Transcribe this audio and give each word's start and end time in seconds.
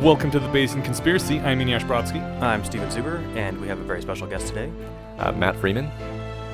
Welcome 0.00 0.30
to 0.30 0.40
the 0.40 0.48
Bayesian 0.48 0.82
Conspiracy. 0.84 1.40
I'm 1.40 1.58
Eneasz 1.60 1.82
Brodski. 1.86 2.20
I'm 2.40 2.64
Steven 2.64 2.88
Zuber, 2.88 3.18
and 3.36 3.60
we 3.60 3.68
have 3.68 3.78
a 3.78 3.84
very 3.84 4.00
special 4.00 4.26
guest 4.26 4.46
today. 4.48 4.70
Uh, 5.18 5.32
Matt 5.32 5.56
Freeman. 5.56 5.86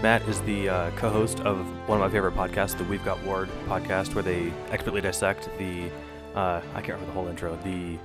Matt 0.03 0.23
is 0.29 0.41
the 0.43 0.69
uh, 0.69 0.91
co-host 0.97 1.41
of 1.41 1.59
one 1.89 2.01
of 2.01 2.07
my 2.07 2.11
favorite 2.13 2.35
podcasts, 2.35 2.77
the 2.77 2.85
We've 2.85 3.05
Got 3.05 3.23
Ward 3.25 3.49
podcast, 3.67 4.15
where 4.15 4.23
they 4.25 4.53
expertly 4.71 5.01
dissect 5.01 5.49
the 5.59 5.89
uh, 6.35 6.61
I 6.75 6.81
can't 6.83 6.89
remember 7.01 7.07
the 7.07 7.13
whole 7.13 7.29
intro, 7.29 7.57
the 7.65 7.99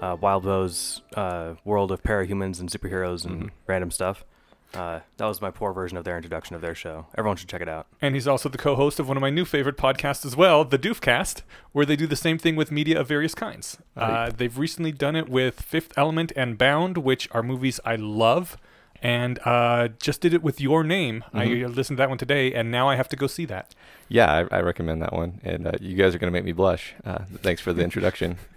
uh, 0.00 0.16
Wildbow's 0.20 1.02
uh, 1.14 1.54
world 1.64 1.92
of 1.92 2.02
parahumans 2.02 2.58
and 2.60 2.68
superheroes 2.70 3.24
and 3.24 3.44
Mhm. 3.44 3.50
random 3.66 3.90
stuff. 3.90 4.24
Uh, 4.74 5.00
that 5.16 5.24
was 5.26 5.40
my 5.40 5.50
poor 5.50 5.72
version 5.72 5.96
of 5.96 6.04
their 6.04 6.16
introduction 6.16 6.54
of 6.54 6.60
their 6.60 6.74
show. 6.74 7.06
Everyone 7.16 7.36
should 7.36 7.48
check 7.48 7.62
it 7.62 7.68
out. 7.68 7.86
And 8.02 8.14
he's 8.14 8.28
also 8.28 8.48
the 8.50 8.58
co 8.58 8.76
host 8.76 9.00
of 9.00 9.08
one 9.08 9.16
of 9.16 9.20
my 9.22 9.30
new 9.30 9.44
favorite 9.46 9.76
podcasts 9.78 10.26
as 10.26 10.36
well, 10.36 10.64
The 10.64 10.78
Doofcast, 10.78 11.42
where 11.72 11.86
they 11.86 11.96
do 11.96 12.06
the 12.06 12.16
same 12.16 12.36
thing 12.38 12.54
with 12.54 12.70
media 12.70 13.00
of 13.00 13.08
various 13.08 13.34
kinds. 13.34 13.78
Uh, 13.96 14.30
they've 14.30 14.56
recently 14.58 14.92
done 14.92 15.16
it 15.16 15.28
with 15.28 15.62
Fifth 15.62 15.92
Element 15.96 16.32
and 16.36 16.58
Bound, 16.58 16.98
which 16.98 17.28
are 17.32 17.42
movies 17.42 17.80
I 17.84 17.96
love. 17.96 18.58
And 19.00 19.38
uh, 19.44 19.88
just 20.00 20.20
did 20.20 20.34
it 20.34 20.42
with 20.42 20.60
your 20.60 20.82
name. 20.84 21.24
I 21.32 21.46
Mhm. 21.46 21.74
listened 21.74 21.96
to 21.98 22.02
that 22.02 22.08
one 22.08 22.18
today, 22.18 22.52
and 22.52 22.70
now 22.70 22.88
I 22.88 22.96
have 22.96 23.08
to 23.10 23.16
go 23.16 23.28
see 23.28 23.44
that. 23.46 23.74
Yeah, 24.08 24.44
I, 24.50 24.56
I 24.56 24.60
recommend 24.60 25.00
that 25.02 25.12
one. 25.12 25.40
And 25.44 25.68
uh, 25.68 25.72
you 25.80 25.94
guys 25.96 26.14
are 26.14 26.18
going 26.18 26.32
to 26.32 26.36
make 26.36 26.44
me 26.44 26.50
blush. 26.52 26.94
Uh, 27.04 27.18
thanks 27.36 27.62
for 27.62 27.72
the 27.72 27.82
introduction. 27.84 28.36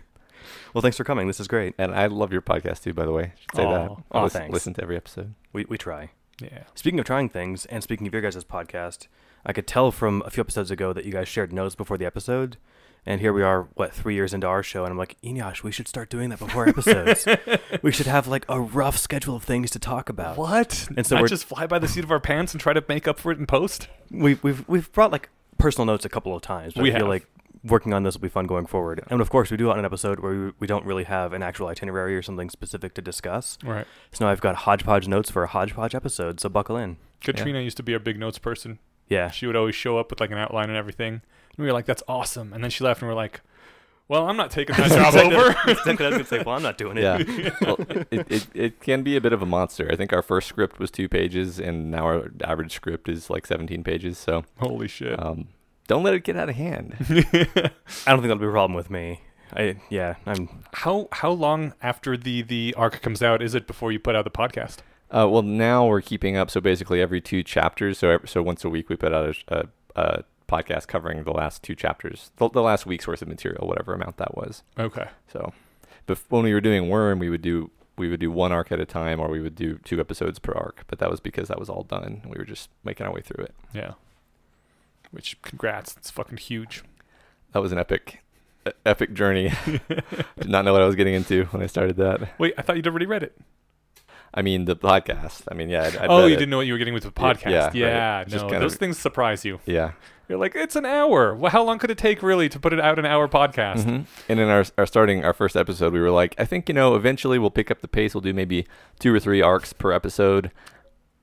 Well, 0.73 0.81
thanks 0.81 0.97
for 0.97 1.03
coming. 1.03 1.27
This 1.27 1.39
is 1.39 1.47
great. 1.47 1.73
And 1.77 1.94
I 1.94 2.08
love 2.08 2.31
your 2.31 2.41
podcast 2.41 2.83
too, 2.83 2.94
by 2.94 3.05
the 3.05 3.11
way. 3.11 3.23
I 3.23 3.33
should 3.39 3.55
say 3.55 3.64
that. 3.64 3.89
Aw. 3.89 3.95
I 4.11 4.17
Aw, 4.19 4.23
listen, 4.23 4.41
thanks. 4.41 4.53
listen 4.53 4.73
to 4.75 4.81
every 4.83 4.95
episode. 4.97 5.33
We 5.53 5.66
we 5.67 5.77
try. 5.77 6.11
Yeah. 6.41 6.64
Speaking 6.75 7.00
of 7.00 7.05
trying 7.05 7.30
things, 7.30 7.66
and 7.67 7.83
speaking 7.83 8.08
of 8.08 8.14
your 8.14 8.22
guys' 8.22 8.44
podcast, 8.44 9.08
I 9.45 9.53
could 9.53 9.67
tell 9.67 9.92
from 9.92 10.23
a 10.25 10.30
few 10.30 10.42
episodes 10.42 10.72
ago 10.72 10.92
that 10.94 11.05
you 11.05 11.11
guys 11.11 11.27
shared 11.27 11.53
notes 11.53 11.75
before 11.75 11.97
the 11.97 12.05
episode. 12.05 12.58
And 13.03 13.19
here 13.19 13.33
we 13.33 13.42
are, 13.42 13.64
what, 13.73 13.94
three 13.94 14.14
years 14.14 14.31
into 14.31 14.45
our 14.45 14.61
show, 14.61 14.83
and 14.86 14.92
I'm 14.92 14.97
like, 14.97 15.17
Eneasz, 15.23 15.64
we 15.64 15.72
should 15.72 15.88
start 15.88 16.11
doing 16.11 16.30
that 16.30 16.38
before 16.38 16.69
episodes. 16.69 17.27
we 17.81 17.92
should 17.92 18.05
have 18.05 18.27
like 18.27 18.45
a 18.47 18.61
rough 18.61 18.95
schedule 18.95 19.36
of 19.36 19.44
things 19.44 19.72
to 19.72 19.80
talk 19.80 20.08
about. 20.08 20.38
What? 20.38 20.88
And 20.95 21.03
so 21.05 21.16
Not 21.16 21.22
we're- 21.23 21.30
just 21.30 21.45
fly 21.45 21.66
by 21.66 21.80
the 21.80 21.88
seat 21.88 22.03
of 22.03 22.11
our 22.11 22.19
pants 22.19 22.53
and 22.53 22.61
try 22.61 22.73
to 22.73 22.83
make 22.88 23.08
up 23.08 23.19
for 23.19 23.31
it 23.31 23.39
in 23.39 23.47
post? 23.47 23.88
We've 24.11 24.42
we've 24.44 24.67
we've 24.69 24.92
brought 24.94 25.11
like 25.11 25.30
personal 25.58 25.86
notes 25.88 26.05
a 26.05 26.09
couple 26.09 26.36
of 26.36 26.44
times, 26.44 26.73
but 26.75 26.83
We 26.83 26.89
I 26.92 26.94
feel 26.94 27.02
have. 27.05 27.09
like 27.09 27.27
working 27.64 27.94
on 27.94 28.04
this 28.04 28.16
will 28.16 28.22
be 28.22 28.30
fun 28.30 28.45
going 28.48 28.66
forward. 28.66 29.04
And 29.09 29.22
of 29.22 29.30
course, 29.30 29.52
we 29.52 29.58
do 29.58 29.70
it 29.70 29.73
on 29.73 29.80
an 29.80 29.86
episode 29.86 30.20
where 30.20 30.31
we, 30.34 30.52
we 30.59 30.67
don't 30.67 30.86
really 30.86 31.04
have 31.04 31.34
an 31.34 31.44
actual 31.44 31.67
itinerary 31.67 32.16
or 32.16 32.22
something 32.22 32.50
specific 32.50 32.94
to 32.95 33.02
discuss. 33.02 33.58
Right. 33.64 33.86
So 34.12 34.26
now 34.26 34.31
I've 34.31 34.42
got 34.42 34.56
hodgepodge 34.56 35.08
notes 35.08 35.30
for 35.30 35.44
a 35.44 35.48
hodgepodge 35.48 35.94
episode. 35.95 36.39
So 36.39 36.50
buckle 36.50 36.78
in. 36.78 36.98
Katrina 37.22 37.62
used 37.62 37.78
to 37.78 37.84
be 37.84 37.94
our 37.94 38.00
big 38.00 38.20
notes 38.20 38.39
person. 38.39 38.80
Yeah. 39.08 39.30
She 39.30 39.45
would 39.45 39.56
always 39.56 39.76
show 39.76 39.98
up 39.98 40.09
with 40.09 40.20
like 40.20 40.32
an 40.32 40.38
outline 40.38 40.70
and 40.70 40.78
everything. 40.78 41.14
And 41.16 41.58
we 41.58 41.66
were 41.66 41.73
like, 41.73 41.86
that's 41.86 42.04
awesome. 42.08 42.54
And 42.54 42.64
then 42.64 42.72
she 42.72 42.84
left 42.84 43.02
and 43.02 43.09
we 43.09 43.14
are 43.14 43.16
like, 43.16 43.42
well, 44.08 44.28
I'm 44.28 44.36
not 44.36 44.52
taking 44.52 44.76
that 44.76 44.89
job 45.14 45.16
over. 45.16 45.56
Exactly. 45.72 46.06
I 46.06 46.09
was 46.09 46.17
gonna 46.17 46.26
say, 46.26 46.44
well, 46.45 46.56
I'm 46.56 46.64
not 46.64 46.78
doing 46.78 46.98
it. 46.98 47.04
Yeah. 47.04 47.52
well, 47.62 47.78
it, 48.12 48.30
it, 48.30 48.48
it 48.54 48.82
can 48.82 49.04
be 49.04 49.16
a 49.16 49.22
bit 49.22 49.32
of 49.32 49.42
a 49.42 49.45
monster. 49.45 49.88
I 49.89 49.95
think 49.95 50.12
our 50.12 50.22
first 50.22 50.50
script 50.50 50.80
was 50.80 50.92
two 50.92 51.08
pages, 51.08 51.59
and 51.59 51.92
now 51.92 52.06
our 52.06 52.32
average 52.44 52.73
script 52.73 53.08
is 53.08 53.30
like 53.30 53.45
17 53.45 53.83
pages. 53.83 54.17
So 54.17 54.43
Holy 54.60 54.89
shit. 54.89 55.17
um, 55.22 55.48
don't 55.87 56.03
let 56.03 56.14
it 56.14 56.23
get 56.23 56.36
out 56.36 56.49
of 56.49 56.55
hand. 56.55 56.95
I 56.99 57.11
don't 58.11 58.19
think 58.19 58.23
that'll 58.23 58.36
be 58.37 58.45
a 58.45 58.52
problem 58.52 58.73
with 58.73 58.89
me. 58.89 59.21
I 59.53 59.77
yeah, 59.89 60.15
I'm 60.25 60.64
how 60.73 61.09
how 61.11 61.31
long 61.31 61.73
after 61.81 62.15
the 62.15 62.42
the 62.42 62.73
arc 62.77 63.02
comes 63.02 63.21
out 63.21 63.42
is 63.42 63.53
it 63.53 63.67
before 63.67 63.92
you 63.92 63.99
put 63.99 64.15
out 64.15 64.23
the 64.23 64.31
podcast? 64.31 64.77
Uh, 65.09 65.27
well, 65.30 65.42
now 65.42 65.86
we're 65.86 66.02
keeping 66.02 66.37
up. 66.37 66.49
So 66.49 66.61
basically, 66.61 67.02
every 67.02 67.19
two 67.19 67.43
chapters. 67.43 67.97
So 67.97 68.09
ev- 68.11 68.30
so 68.30 68.42
once 68.42 68.64
a 68.64 68.69
week, 68.69 68.87
we 68.87 68.95
put 68.95 69.14
out 69.14 69.36
a, 69.49 69.59
a, 69.59 69.67
a 70.02 70.23
podcast 70.47 70.87
covering 70.87 71.23
the 71.23 71.31
last 71.31 71.64
two 71.64 71.75
chapters, 71.75 72.31
the, 72.37 72.49
the 72.49 72.61
last 72.61 72.86
week's 72.86 73.08
worth 73.08 73.21
of 73.21 73.27
material, 73.27 73.67
whatever 73.67 73.93
amount 73.93 74.17
that 74.17 74.36
was. 74.36 74.63
Okay. 74.80 75.09
So, 75.31 75.53
but 76.05 76.19
when 76.30 76.43
we 76.43 76.53
were 76.53 76.61
doing 76.61 76.87
Worm, 76.89 77.19
we 77.19 77.30
would 77.30 77.42
do 77.42 77.71
we 77.98 78.09
would 78.09 78.21
do 78.21 78.31
one 78.31 78.52
arc 78.53 78.71
at 78.71 78.80
a 78.80 78.86
time, 78.86 79.19
or 79.19 79.30
we 79.30 79.42
would 79.42 79.55
do 79.55 79.80
two 79.83 79.99
episodes 79.99 80.39
per 80.39 80.53
arc. 80.53 80.86
But 80.87 80.99
that 80.99 81.11
was 81.11 81.19
because 81.19 81.49
that 81.49 81.59
was 81.59 81.69
all 81.69 81.83
done. 81.83 82.21
We 82.25 82.37
were 82.37 82.45
just 82.45 82.69
making 82.86 83.05
our 83.05 83.13
way 83.13 83.21
through 83.21 83.43
it. 83.43 83.55
Yeah. 83.73 83.93
Which 85.11 85.42
congrats, 85.42 85.95
it's 85.98 86.10
fucking 86.10 86.38
huge. 86.38 86.83
That 87.54 87.61
was 87.61 87.72
an 87.72 87.77
epic, 87.77 88.23
epic 88.86 89.14
journey. 89.14 89.52
Did 89.89 90.48
not 90.49 90.64
know 90.66 90.72
what 90.73 90.82
I 90.82 90.86
was 90.86 90.95
getting 90.95 91.14
into 91.14 91.45
when 91.45 91.61
I 91.61 91.66
started 91.67 91.98
that. 91.98 92.39
Wait, 92.39 92.54
I 92.58 92.61
thought 92.61 92.77
you'd 92.77 92.88
already 92.88 93.05
read 93.05 93.23
it. 93.23 93.38
I 94.33 94.42
mean, 94.42 94.64
the 94.64 94.76
podcast. 94.77 95.42
I 95.52 95.54
mean, 95.55 95.70
yeah. 95.70 95.83
I'd, 95.83 95.98
I'd 95.98 96.10
oh, 96.10 96.26
you 96.26 96.36
it. 96.36 96.38
didn't 96.38 96.49
know 96.52 96.58
what 96.58 96.67
you 96.67 96.73
were 96.73 96.77
getting 96.80 96.94
with 96.94 97.04
the 97.04 97.11
Yeah, 97.17 97.27
yeah, 97.27 97.33
podcast. 97.33 97.64
right. 97.66 97.76
Yeah, 97.76 98.23
Just 98.23 98.45
no, 98.48 98.60
those 98.60 98.73
of- 98.73 98.80
things 98.80 98.98
surprise 98.98 99.44
you. 99.44 99.60
Yeah. 99.66 99.92
You're 100.30 100.39
like, 100.39 100.55
it's 100.55 100.77
an 100.77 100.86
hour. 100.86 101.36
Well, 101.36 101.52
how 101.52 101.61
long 101.61 101.78
could 101.78 101.92
it 101.92 101.98
take 101.98 102.23
really 102.23 102.48
to 102.48 102.58
put 102.58 102.72
it 102.72 102.80
out 102.80 102.98
an 102.98 103.05
hour 103.05 103.28
podcast? 103.28 103.83
Mhm. 103.83 104.05
And 104.30 104.39
in 104.39 104.48
our 104.48 104.64
our 104.78 104.86
starting 104.86 105.26
our 105.26 105.33
first 105.33 105.58
episode, 105.58 105.92
we 105.92 105.99
were 105.99 106.10
like, 106.10 106.36
I 106.38 106.45
think 106.45 106.70
you 106.70 106.73
know, 106.73 106.95
eventually 106.95 107.38
we'll 107.38 107.52
pick 107.52 107.70
up 107.70 107.82
the 107.82 107.89
pace. 107.89 108.16
We'll 108.16 108.22
do 108.22 108.33
maybe 108.33 108.66
two 108.98 109.14
or 109.14 109.20
three 109.20 109.42
arcs 109.42 109.73
per 109.73 109.92
episode. 109.92 110.52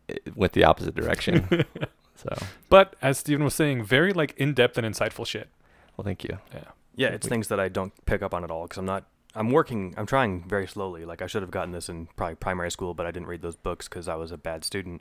It 0.08 0.36
went 0.36 0.52
the 0.52 0.64
opposite 0.64 0.94
direction. 0.94 1.64
so, 2.18 2.36
But 2.68 2.94
as 3.00 3.18
Steven 3.18 3.44
was 3.44 3.54
saying, 3.54 3.84
very 3.84 4.12
like 4.12 4.34
in 4.36 4.52
depth 4.54 4.76
and 4.78 4.86
insightful 4.86 5.26
shit. 5.26 5.48
well, 5.96 6.04
thank 6.04 6.22
you. 6.24 6.38
yeah, 6.52 6.60
Yeah, 6.96 7.08
it's 7.08 7.26
We- 7.26 7.30
things 7.30 7.48
that 7.48 7.60
I 7.60 7.68
don't 7.68 7.92
pick 8.06 8.22
up 8.22 8.34
on 8.34 8.44
at 8.44 8.50
all 8.50 8.64
because 8.64 8.78
I'm 8.78 8.84
not. 8.86 9.04
I'm 9.34 9.50
working. 9.50 9.94
I'm 9.96 10.06
trying 10.06 10.42
very 10.48 10.66
slowly. 10.66 11.04
Like 11.04 11.22
I 11.22 11.26
should 11.28 11.42
have 11.42 11.50
gotten 11.50 11.70
this 11.72 11.88
in 11.88 12.08
probably 12.16 12.34
primary 12.36 12.70
school, 12.70 12.92
but 12.94 13.06
I 13.06 13.10
didn't 13.12 13.28
read 13.28 13.42
those 13.42 13.56
books 13.56 13.86
because 13.88 14.08
I 14.08 14.16
was 14.16 14.32
a 14.32 14.36
bad 14.38 14.64
student. 14.64 15.00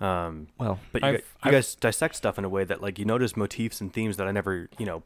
Um, 0.00 0.48
Well, 0.58 0.78
but 0.92 1.02
you, 1.02 1.08
I've- 1.08 1.18
gu- 1.18 1.22
you 1.24 1.38
I've- 1.44 1.56
guys 1.56 1.74
dissect 1.76 2.16
stuff 2.16 2.36
in 2.38 2.44
a 2.44 2.48
way 2.48 2.64
that 2.64 2.80
like 2.82 2.98
you 2.98 3.04
notice 3.04 3.36
motifs 3.36 3.80
and 3.80 3.92
themes 3.92 4.16
that 4.16 4.26
I 4.26 4.32
never, 4.32 4.68
you 4.78 4.86
know, 4.86 5.02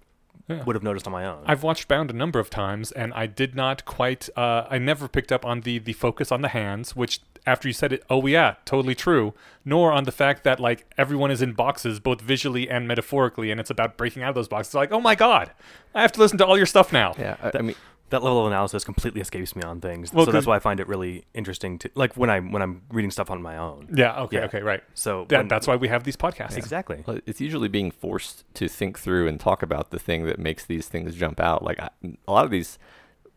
Yeah. 0.49 0.65
would 0.65 0.75
have 0.77 0.83
noticed 0.83 1.07
on 1.07 1.13
my 1.13 1.27
own. 1.27 1.43
I've 1.47 1.63
watched 1.63 1.87
Bound 1.89 2.11
a 2.11 2.15
number 2.15 2.39
of 2.41 2.49
times, 2.51 2.91
and 2.93 3.13
I 3.15 3.27
did 3.27 3.55
not 3.55 3.85
quite. 3.85 4.29
Uh, 4.37 4.67
I 4.71 4.79
never 4.79 5.09
picked 5.09 5.31
up 5.33 5.45
on 5.45 5.61
the 5.61 5.79
the 5.79 5.93
focus 5.93 6.33
on 6.33 6.41
the 6.41 6.49
hands, 6.49 6.97
which 6.97 7.21
after 7.47 7.69
you 7.69 7.73
said 7.75 7.93
it, 7.93 8.03
oh 8.11 8.27
yeah, 8.27 8.55
totally 8.65 8.95
true. 8.95 9.35
Nor 9.65 9.93
on 9.93 10.05
the 10.05 10.13
fact 10.13 10.45
that 10.45 10.61
like 10.61 10.87
everyone 10.99 11.31
is 11.31 11.43
in 11.43 11.53
boxes, 11.53 12.01
both 12.01 12.21
visually 12.21 12.69
and 12.69 12.87
metaphorically, 12.89 13.51
and 13.51 13.61
it's 13.61 13.71
about 13.71 13.97
breaking 13.97 14.23
out 14.23 14.31
of 14.31 14.35
those 14.35 14.49
boxes. 14.49 14.75
Like, 14.75 14.93
oh 14.93 15.01
my 15.01 15.15
god, 15.15 15.51
I 15.95 16.03
have 16.03 16.13
to 16.13 16.21
listen 16.21 16.39
to 16.39 16.47
all 16.47 16.57
your 16.57 16.67
stuff 16.67 16.93
now. 16.93 17.15
yeah. 17.19 17.37
I, 17.43 17.51
I 17.59 17.63
mean, 17.63 17.77
that 18.11 18.25
level 18.25 18.41
of 18.41 18.47
analysis 18.49 18.83
completely 18.83 19.21
escapes 19.21 19.55
me 19.55 19.63
on 19.63 19.81
things. 19.81 20.13
Well, 20.13 20.25
so 20.25 20.33
'cause- 20.33 20.35
that's 20.35 20.47
why 20.47 20.57
I 20.57 20.59
find 20.59 20.81
it 20.81 20.89
really 20.89 21.25
interesting 21.33 21.79
to 21.79 21.91
like 21.95 22.17
when 22.17 22.29
I 22.31 22.41
when 22.41 22.61
I'm 22.63 22.83
reading 22.91 23.11
stuff 23.13 23.31
on 23.31 23.41
my 23.41 23.57
own. 23.57 23.87
Yeah. 23.95 24.23
Okay. 24.23 24.39
Yeah. 24.39 24.45
Okay. 24.47 24.63
Right. 24.63 24.83
So 24.95 25.27
That, 25.29 25.37
when- 25.39 25.49
that's 25.49 25.67
why 25.69 25.77
we 25.77 25.89
have 25.89 26.03
these 26.05 26.17
podcasts. 26.17 26.57
exactly. 26.57 27.05
well, 27.07 27.19
it's 27.27 27.41
usually 27.41 27.69
being 27.69 27.91
forced 27.93 28.45
to 28.55 28.67
think 28.67 28.99
through 28.99 29.29
and 29.29 29.39
talk 29.39 29.63
about 29.63 29.91
the 29.91 29.99
thing 29.99 30.25
that 30.27 30.39
makes 30.39 30.65
these 30.67 30.89
things 30.89 31.15
jump 31.15 31.39
out. 31.39 31.63
Like 31.63 31.79
I, 31.79 31.91
a 32.27 32.33
lot 32.33 32.45
of 32.45 32.51
these. 32.51 32.79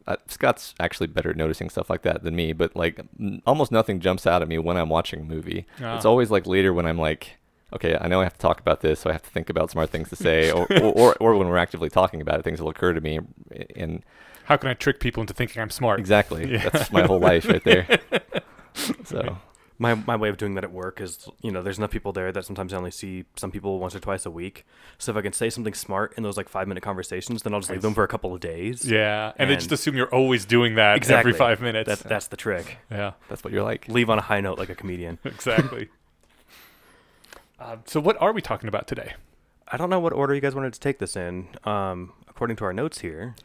Uh, 0.05 0.17
Scott's 0.27 0.75
actually 0.79 1.07
better 1.07 1.29
at 1.29 1.37
noticing 1.37 1.69
stuff 1.69 1.89
like 1.89 2.01
that 2.01 2.23
than 2.23 2.35
me, 2.35 2.51
but 2.53 2.75
like 2.75 2.99
n- 3.19 3.41
almost 3.45 3.71
nothing 3.71 3.99
jumps 3.99 4.27
out 4.27 4.41
at 4.41 4.47
me 4.47 4.57
when 4.57 4.75
I'm 4.77 4.89
watching 4.89 5.21
a 5.21 5.23
movie. 5.23 5.65
It's 5.79 6.05
Ah. 6.05 6.09
always 6.09 6.29
like 6.29 6.45
later 6.45 6.73
when 6.73 6.85
I'm 6.85 6.97
like, 6.97 7.37
okay, 7.71 7.97
I 7.99 8.07
know 8.07 8.19
I 8.19 8.23
have 8.23 8.33
to 8.33 8.39
talk 8.39 8.59
about 8.59 8.81
this, 8.81 8.99
so 8.99 9.09
I 9.09 9.13
have 9.13 9.23
to 9.23 9.29
think 9.29 9.49
about 9.49 9.71
smart 9.71 9.89
things 9.89 10.09
to 10.09 10.15
say, 10.15 10.51
or, 10.51 10.67
or, 10.71 10.91
or, 10.93 11.15
or 11.21 11.35
when 11.37 11.47
we're 11.47 11.57
actively 11.57 11.89
talking 11.89 12.19
about 12.21 12.37
it, 12.39 12.43
things 12.43 12.61
will 12.61 12.69
occur 12.69 12.93
to 12.93 13.01
me. 13.01 13.19
And 13.77 14.03
How 14.45 14.57
can 14.57 14.69
I 14.69 14.73
trick 14.73 14.99
people 14.99 15.21
into 15.21 15.33
thinking 15.33 15.61
I'm 15.61 15.69
smart? 15.69 15.99
exactly, 15.99 16.51
Yeah. 16.51 16.69
that's 16.69 16.91
my 16.91 17.03
whole 17.03 17.19
life 17.19 17.47
right 17.47 17.63
there. 17.63 17.87
So 19.03 19.37
My 19.83 19.95
my 19.95 20.15
way 20.15 20.29
of 20.29 20.37
doing 20.37 20.55
that 20.55 20.63
at 20.63 20.71
work 20.71 21.01
is 21.01 21.27
you 21.41 21.51
know 21.51 21.61
there's 21.61 21.77
enough 21.77 21.91
people 21.91 22.13
there 22.13 22.31
that 22.31 22.45
sometimes 22.45 22.73
I 22.73 22.77
only 22.77 22.89
see 22.89 23.25
some 23.35 23.51
people 23.51 23.79
once 23.79 23.93
or 23.93 23.99
twice 23.99 24.25
a 24.25 24.31
week. 24.31 24.65
So 24.97 25.11
if 25.11 25.17
I 25.17 25.21
can 25.21 25.33
say 25.33 25.49
something 25.49 25.73
smart 25.73 26.13
in 26.15 26.23
those 26.23 26.37
like 26.37 26.47
five 26.47 26.69
minute 26.69 26.81
conversations, 26.81 27.43
then 27.43 27.53
I'll 27.53 27.59
just 27.59 27.69
leave 27.69 27.81
them 27.81 27.93
for 27.93 28.05
a 28.05 28.07
couple 28.07 28.33
of 28.33 28.39
days. 28.39 28.89
Yeah, 28.89 29.33
and, 29.35 29.49
they 29.49 29.55
just 29.55 29.73
assume 29.73 29.97
you're 29.97 30.13
always 30.15 30.45
doing 30.45 30.75
that 30.75 30.95
Exactly. 30.95 31.31
every 31.31 31.37
five 31.37 31.59
minutes. 31.59 31.87
That's 31.89 32.01
that's 32.01 32.27
the 32.27 32.37
trick. 32.37 32.77
yeah, 32.89 33.11
that's 33.27 33.43
what 33.43 33.51
you're 33.51 33.63
like. 33.63 33.89
Leave 33.89 34.09
on 34.09 34.17
a 34.19 34.21
high 34.21 34.39
note 34.39 34.57
like 34.57 34.69
a 34.69 34.75
comedian. 34.75 35.19
exactly. 35.25 35.89
uh, 37.59 37.75
so, 37.83 37.99
what 37.99 38.15
are 38.21 38.31
we 38.31 38.41
talking 38.41 38.69
about 38.69 38.87
today? 38.87 39.15
I 39.67 39.75
don't 39.75 39.89
know 39.89 39.99
what 39.99 40.13
order 40.13 40.33
you 40.33 40.39
guys 40.39 40.55
wanted 40.55 40.71
to 40.73 40.79
take 40.79 40.99
this 40.99 41.17
in. 41.17 41.49
Um, 41.65 42.13
according 42.29 42.55
to 42.57 42.63
our 42.63 42.71
notes 42.71 43.01
here, 43.01 43.35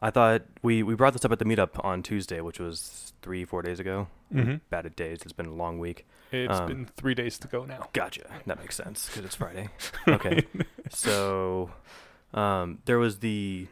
I 0.00 0.10
thought 0.10 0.42
we 0.62 0.82
we 0.82 0.94
brought 0.94 1.12
this 1.12 1.26
up 1.26 1.32
at 1.32 1.38
the 1.38 1.44
meetup 1.44 1.84
on 1.84 2.02
Tuesday, 2.02 2.40
which 2.40 2.58
was 2.58 3.05
three 3.26 3.44
four 3.44 3.60
days 3.60 3.80
ago. 3.80 4.06
Mhm. 4.32 4.60
Bad 4.70 4.86
at 4.86 4.94
days. 4.94 5.18
It's 5.22 5.32
been 5.32 5.46
a 5.46 5.52
long 5.52 5.80
week. 5.80 6.06
It's 6.30 6.60
Um, 6.60 6.66
been 6.68 6.86
three 6.86 7.14
days 7.14 7.38
to 7.38 7.48
go 7.48 7.64
now. 7.64 7.88
Gotcha. 7.92 8.22
That 8.46 8.58
makes 8.60 8.76
sense 8.76 9.06
because 9.08 9.24
it's 9.24 9.34
Friday. 9.34 9.68
Okay. 10.08 10.44
so, 10.90 11.70
um, 12.32 12.78
there 12.84 12.98
was 12.98 13.18
the, 13.18 13.66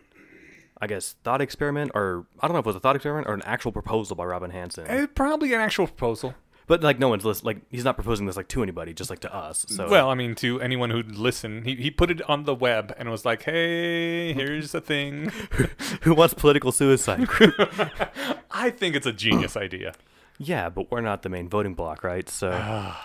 I 0.81 0.89
guess, 0.89 1.15
thought 1.23 1.41
experiment, 1.41 1.93
or 1.95 2.27
I 2.41 2.49
don't 2.49 2.55
know 2.55 2.59
if 2.61 2.67
it 2.67 2.69
was 2.69 2.77
a 2.77 2.81
thought 2.81 2.97
experiment 2.97 3.29
or 3.29 3.35
an 3.35 3.43
actual 3.43 3.71
proposal 3.71 4.17
by 4.17 4.25
Robin 4.25 4.51
Hanson. 4.51 5.09
Probably 5.15 5.53
an 5.55 5.61
actual 5.61 5.87
proposal. 5.87 6.35
But 6.67 6.83
like, 6.83 6.99
no 6.99 7.09
one's 7.09 7.25
list- 7.25 7.45
like 7.45 7.59
he's 7.71 7.85
not 7.85 7.97
proposing 7.97 8.27
this 8.27 8.37
like 8.37 8.49
to 8.49 8.63
anybody, 8.63 8.95
just 8.95 9.11
like 9.11 9.21
to 9.21 9.35
us. 9.35 9.67
So 9.69 9.89
well, 9.89 10.09
I 10.11 10.15
mean, 10.15 10.35
to 10.37 10.61
anyone 10.61 10.91
who'd 10.91 11.17
listen, 11.17 11.63
he, 11.65 11.75
he 11.77 11.91
put 11.91 12.11
it 12.11 12.23
on 12.29 12.45
the 12.45 12.55
web 12.55 12.95
and 12.99 13.11
was 13.11 13.25
like, 13.25 13.43
"Hey, 13.43 14.33
here's 14.33 14.75
a 14.75 14.81
thing." 14.81 15.31
who 16.03 16.15
wants 16.15 16.33
political 16.35 16.73
suicide? 16.73 17.29
I 18.51 18.71
think 18.71 18.97
it's 18.97 19.07
a 19.07 19.13
genius 19.13 19.57
idea. 19.57 19.95
yeah, 20.39 20.69
but 20.69 20.91
we're 20.91 21.01
not 21.01 21.23
the 21.23 21.29
main 21.29 21.49
voting 21.49 21.75
block, 21.75 22.03
right? 22.03 22.29
So, 22.29 22.51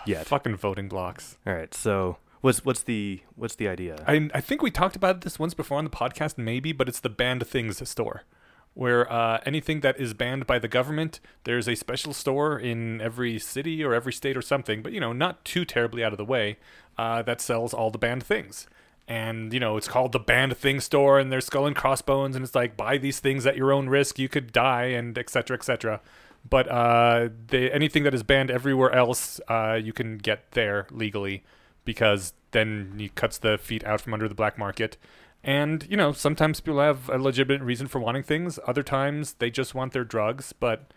yeah. 0.06 0.24
Fucking 0.24 0.56
voting 0.56 0.88
blocks. 0.88 1.38
All 1.46 1.54
right. 1.54 1.74
So, 1.74 2.18
what's 2.42 2.64
what's 2.64 2.84
the 2.84 3.22
what's 3.36 3.56
the 3.56 3.68
idea? 3.68 4.04
I 4.08 4.30
I 4.34 4.42
think 4.42 4.62
we 4.62 4.72
talked 4.72 4.96
about 4.96 5.22
this 5.22 5.38
once 5.38 5.54
before 5.54 5.78
on 5.78 5.84
the 5.84 5.90
podcast, 5.90 6.38
maybe, 6.38 6.72
but 6.72 6.88
it's 6.88 7.00
the 7.02 7.10
banned 7.10 7.46
things 7.46 7.88
store, 7.90 8.24
where 8.80 9.12
uh, 9.12 9.42
anything 9.46 9.82
that 9.82 10.00
is 10.00 10.14
banned 10.14 10.48
by 10.48 10.58
the 10.58 10.70
government, 10.70 11.20
there's 11.44 11.68
a 11.68 11.76
special 11.76 12.14
store 12.14 12.58
in 12.58 13.02
every 13.02 13.38
city 13.38 13.84
or 13.84 13.94
every 13.94 14.14
state 14.14 14.38
or 14.38 14.42
something, 14.42 14.82
but 14.82 14.94
you 14.94 15.02
know, 15.02 15.12
not 15.12 15.44
too 15.44 15.66
terribly 15.66 16.02
out 16.02 16.14
of 16.14 16.18
the 16.18 16.24
way, 16.24 16.58
uh, 16.98 17.22
that 17.22 17.42
sells 17.42 17.74
all 17.74 17.92
the 17.92 17.98
banned 17.98 18.24
things. 18.24 18.68
And 19.06 19.52
you 19.54 19.60
know, 19.60 19.76
it's 19.76 19.90
called 19.90 20.14
the 20.14 20.20
banned 20.20 20.56
thing 20.56 20.80
store, 20.80 21.20
and 21.20 21.30
there's 21.30 21.48
skull 21.48 21.68
and 21.68 21.76
crossbones, 21.76 22.38
and 22.38 22.46
it's 22.46 22.56
like 22.56 22.78
buy 22.78 22.98
these 22.98 23.20
things 23.20 23.46
at 23.46 23.58
your 23.58 23.74
own 23.74 23.90
risk, 23.90 24.18
you 24.18 24.30
could 24.30 24.54
die, 24.54 24.86
and 24.86 25.18
etc. 25.18 25.58
etc. 25.58 26.00
But 26.50 26.70
uh, 26.70 27.30
they, 27.48 27.70
anything 27.70 28.04
that 28.04 28.14
is 28.14 28.24
banned 28.24 28.50
everywhere 28.50 28.94
else, 28.94 29.42
uh, 29.50 29.78
you 29.84 29.92
can 29.92 30.20
get 30.20 30.52
there 30.52 30.88
legally 30.90 31.44
because 31.84 32.32
then 32.52 32.94
he 32.98 33.10
cuts 33.10 33.40
the 33.40 33.58
feet 33.58 33.84
out 33.84 34.00
from 34.00 34.14
under 34.14 34.30
the 34.30 34.36
black 34.36 34.58
market. 34.58 34.96
And, 35.44 35.88
you 35.90 35.96
know, 35.96 36.12
sometimes 36.12 36.60
people 36.60 36.80
have 36.80 37.10
a 37.10 37.18
legitimate 37.18 37.62
reason 37.62 37.88
for 37.88 38.00
wanting 38.00 38.24
things. 38.24 38.60
Other 38.68 38.84
times 38.84 39.34
they 39.34 39.50
just 39.50 39.74
want 39.74 39.94
their 39.94 40.04
drugs, 40.04 40.54
but 40.54 40.94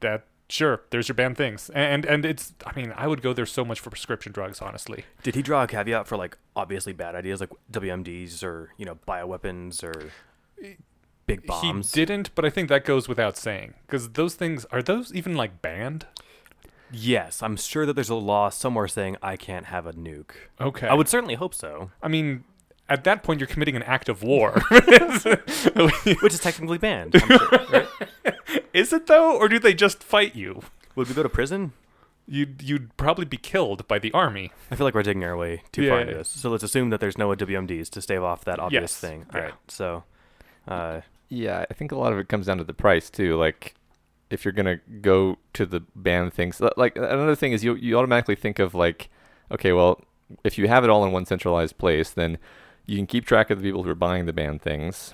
that 0.00 0.26
sure, 0.48 0.82
there's 0.90 1.08
your 1.08 1.14
banned 1.14 1.36
things. 1.36 1.70
And 1.74 2.04
and 2.04 2.24
it's 2.24 2.54
I 2.64 2.74
mean, 2.74 2.92
I 2.96 3.06
would 3.06 3.22
go 3.22 3.32
there 3.32 3.46
so 3.46 3.64
much 3.64 3.80
for 3.80 3.90
prescription 3.90 4.32
drugs, 4.32 4.60
honestly. 4.62 5.04
Did 5.22 5.34
he 5.34 5.42
draw 5.42 5.64
a 5.64 5.66
caveat 5.66 6.06
for 6.06 6.16
like 6.16 6.38
obviously 6.54 6.92
bad 6.92 7.14
ideas 7.14 7.40
like 7.40 7.50
WMDs 7.72 8.42
or 8.42 8.70
you 8.76 8.86
know 8.86 8.98
bioweapons 9.06 9.82
or 9.82 10.10
big 11.26 11.46
bombs? 11.46 11.92
He 11.92 12.04
didn't, 12.04 12.34
but 12.34 12.44
I 12.44 12.50
think 12.50 12.68
that 12.68 12.84
goes 12.84 13.08
without 13.08 13.36
saying 13.36 13.74
because 13.86 14.10
those 14.10 14.34
things 14.34 14.64
are 14.66 14.82
those 14.82 15.12
even 15.14 15.34
like 15.34 15.62
banned? 15.62 16.06
Yes, 16.92 17.42
I'm 17.42 17.56
sure 17.56 17.84
that 17.84 17.94
there's 17.94 18.10
a 18.10 18.14
law 18.14 18.48
somewhere 18.48 18.86
saying 18.86 19.16
I 19.20 19.36
can't 19.36 19.66
have 19.66 19.86
a 19.86 19.92
nuke. 19.92 20.30
Okay. 20.60 20.86
I 20.86 20.94
would 20.94 21.08
certainly 21.08 21.34
hope 21.34 21.52
so, 21.52 21.90
I 22.00 22.06
mean, 22.06 22.44
at 22.88 23.04
that 23.04 23.22
point 23.22 23.40
you're 23.40 23.46
committing 23.46 23.76
an 23.76 23.82
act 23.82 24.08
of 24.08 24.22
war. 24.22 24.60
which 24.70 26.32
is 26.34 26.40
technically 26.40 26.78
banned. 26.78 27.14
Sure, 27.20 27.38
right? 27.70 27.88
is 28.72 28.92
it 28.92 29.06
though, 29.06 29.36
or 29.36 29.48
do 29.48 29.58
they 29.58 29.74
just 29.74 30.02
fight 30.02 30.34
you? 30.34 30.62
Would 30.94 31.08
we 31.08 31.14
go 31.14 31.22
to 31.22 31.28
prison? 31.28 31.72
You'd 32.28 32.62
you'd 32.62 32.96
probably 32.96 33.24
be 33.24 33.36
killed 33.36 33.86
by 33.86 33.98
the 33.98 34.10
army. 34.12 34.50
I 34.70 34.76
feel 34.76 34.84
like 34.84 34.94
we're 34.94 35.02
digging 35.04 35.24
our 35.24 35.36
way 35.36 35.62
too 35.72 35.88
far 35.88 35.98
Yeah, 35.98 36.02
into 36.02 36.14
this. 36.14 36.28
So 36.28 36.50
let's 36.50 36.64
assume 36.64 36.90
that 36.90 37.00
there's 37.00 37.16
no 37.18 37.28
WMDs 37.28 37.88
to 37.90 38.02
stave 38.02 38.22
off 38.22 38.44
that 38.44 38.58
obvious 38.58 38.82
Yes, 38.82 38.96
thing. 38.96 39.26
All 39.32 39.40
yeah. 39.40 39.44
right. 39.46 39.54
So, 39.68 40.04
uh, 40.66 41.02
Yeah, 41.28 41.64
I 41.70 41.74
think 41.74 41.92
a 41.92 41.96
lot 41.96 42.12
of 42.12 42.18
it 42.18 42.28
comes 42.28 42.46
down 42.46 42.58
to 42.58 42.64
the 42.64 42.74
price 42.74 43.10
too. 43.10 43.36
Like, 43.36 43.74
if 44.28 44.44
you're 44.44 44.52
gonna 44.52 44.80
go 45.00 45.38
to 45.52 45.66
the 45.66 45.80
banned 45.94 46.34
things, 46.34 46.60
like 46.76 46.96
another 46.96 47.36
thing 47.36 47.52
is 47.52 47.62
you 47.62 47.74
you 47.76 47.96
automatically 47.96 48.34
think 48.34 48.58
of 48.58 48.74
like, 48.74 49.08
okay, 49.52 49.70
well, 49.72 50.00
if 50.42 50.58
you 50.58 50.66
have 50.66 50.82
it 50.82 50.90
all 50.90 51.04
in 51.04 51.12
one 51.12 51.26
centralized 51.26 51.78
place, 51.78 52.10
then 52.10 52.38
you 52.86 52.96
can 52.96 53.06
keep 53.06 53.26
track 53.26 53.50
of 53.50 53.60
the 53.60 53.68
people 53.68 53.82
who 53.82 53.90
are 53.90 53.94
buying 53.94 54.26
the 54.26 54.32
banned 54.32 54.62
things. 54.62 55.12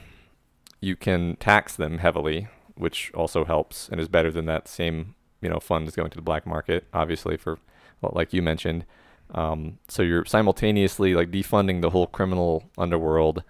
You 0.81 0.97
can 0.97 1.37
tax 1.37 1.75
them 1.75 1.99
heavily, 1.99 2.49
which 2.75 3.11
also 3.15 3.45
helps 3.45 3.89
and 3.89 4.01
is 4.01 4.09
better 4.09 4.31
than 4.31 4.47
that 4.47 4.69
same 4.69 5.15
you 5.41 5.49
know 5.49 5.59
funds 5.59 5.95
going 5.97 6.11
to 6.11 6.17
the 6.17 6.23
black 6.23 6.47
market, 6.47 6.87
obviously 6.95 7.37
for, 7.37 7.59
well, 8.01 8.13
like 8.15 8.33
you 8.33 8.41
mentioned. 8.41 8.87
Um, 9.35 9.79
so 9.89 10.03
you're 10.03 10.25
simultaneously 10.25 11.15
like 11.15 11.31
defunding 11.31 11.81
the 11.81 11.91
whole 11.91 12.07
criminal 12.07 12.65
underworld 12.79 13.43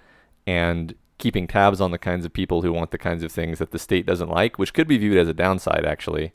and 0.47 0.95
keeping 1.19 1.47
tabs 1.47 1.81
on 1.81 1.91
the 1.91 1.99
kinds 1.99 2.25
of 2.25 2.33
people 2.33 2.63
who 2.63 2.73
want 2.73 2.91
the 2.91 2.99
kinds 2.99 3.23
of 3.23 3.31
things 3.31 3.59
that 3.59 3.73
the 3.73 3.79
state 3.79 4.07
doesn't 4.07 4.29
like, 4.29 4.59
which 4.59 4.75
could 4.75 4.89
be 4.89 4.99
viewed 4.99 5.19
as 5.19 5.29
a 5.29 5.35
downside 5.35 5.85
actually. 5.85 6.33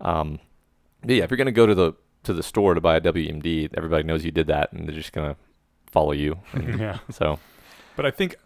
Um, 0.00 0.40
but 1.00 1.10
yeah, 1.16 1.24
if 1.24 1.30
you're 1.30 1.38
gonna 1.38 1.52
go 1.52 1.66
to 1.66 1.74
the 1.74 1.94
to 2.24 2.32
the 2.32 2.42
store 2.42 2.74
to 2.74 2.80
buy 2.80 2.96
a 2.96 3.00
WMD, 3.00 3.70
everybody 3.76 4.02
knows 4.02 4.24
you 4.24 4.32
did 4.32 4.48
that, 4.48 4.72
and 4.72 4.86
they're 4.86 4.94
just 4.94 5.12
gonna 5.12 5.36
follow 5.90 6.12
you. 6.12 6.38
And 6.52 6.78
yeah. 6.78 6.98
so 7.10 7.38
But 7.96 8.06
I 8.06 8.10
think 8.10 8.36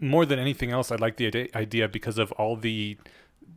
more 0.00 0.26
than 0.26 0.38
anything 0.38 0.70
else, 0.70 0.90
I 0.90 0.96
like 0.96 1.16
the 1.16 1.50
idea 1.54 1.88
because 1.88 2.18
of 2.18 2.32
all 2.32 2.56
the, 2.56 2.96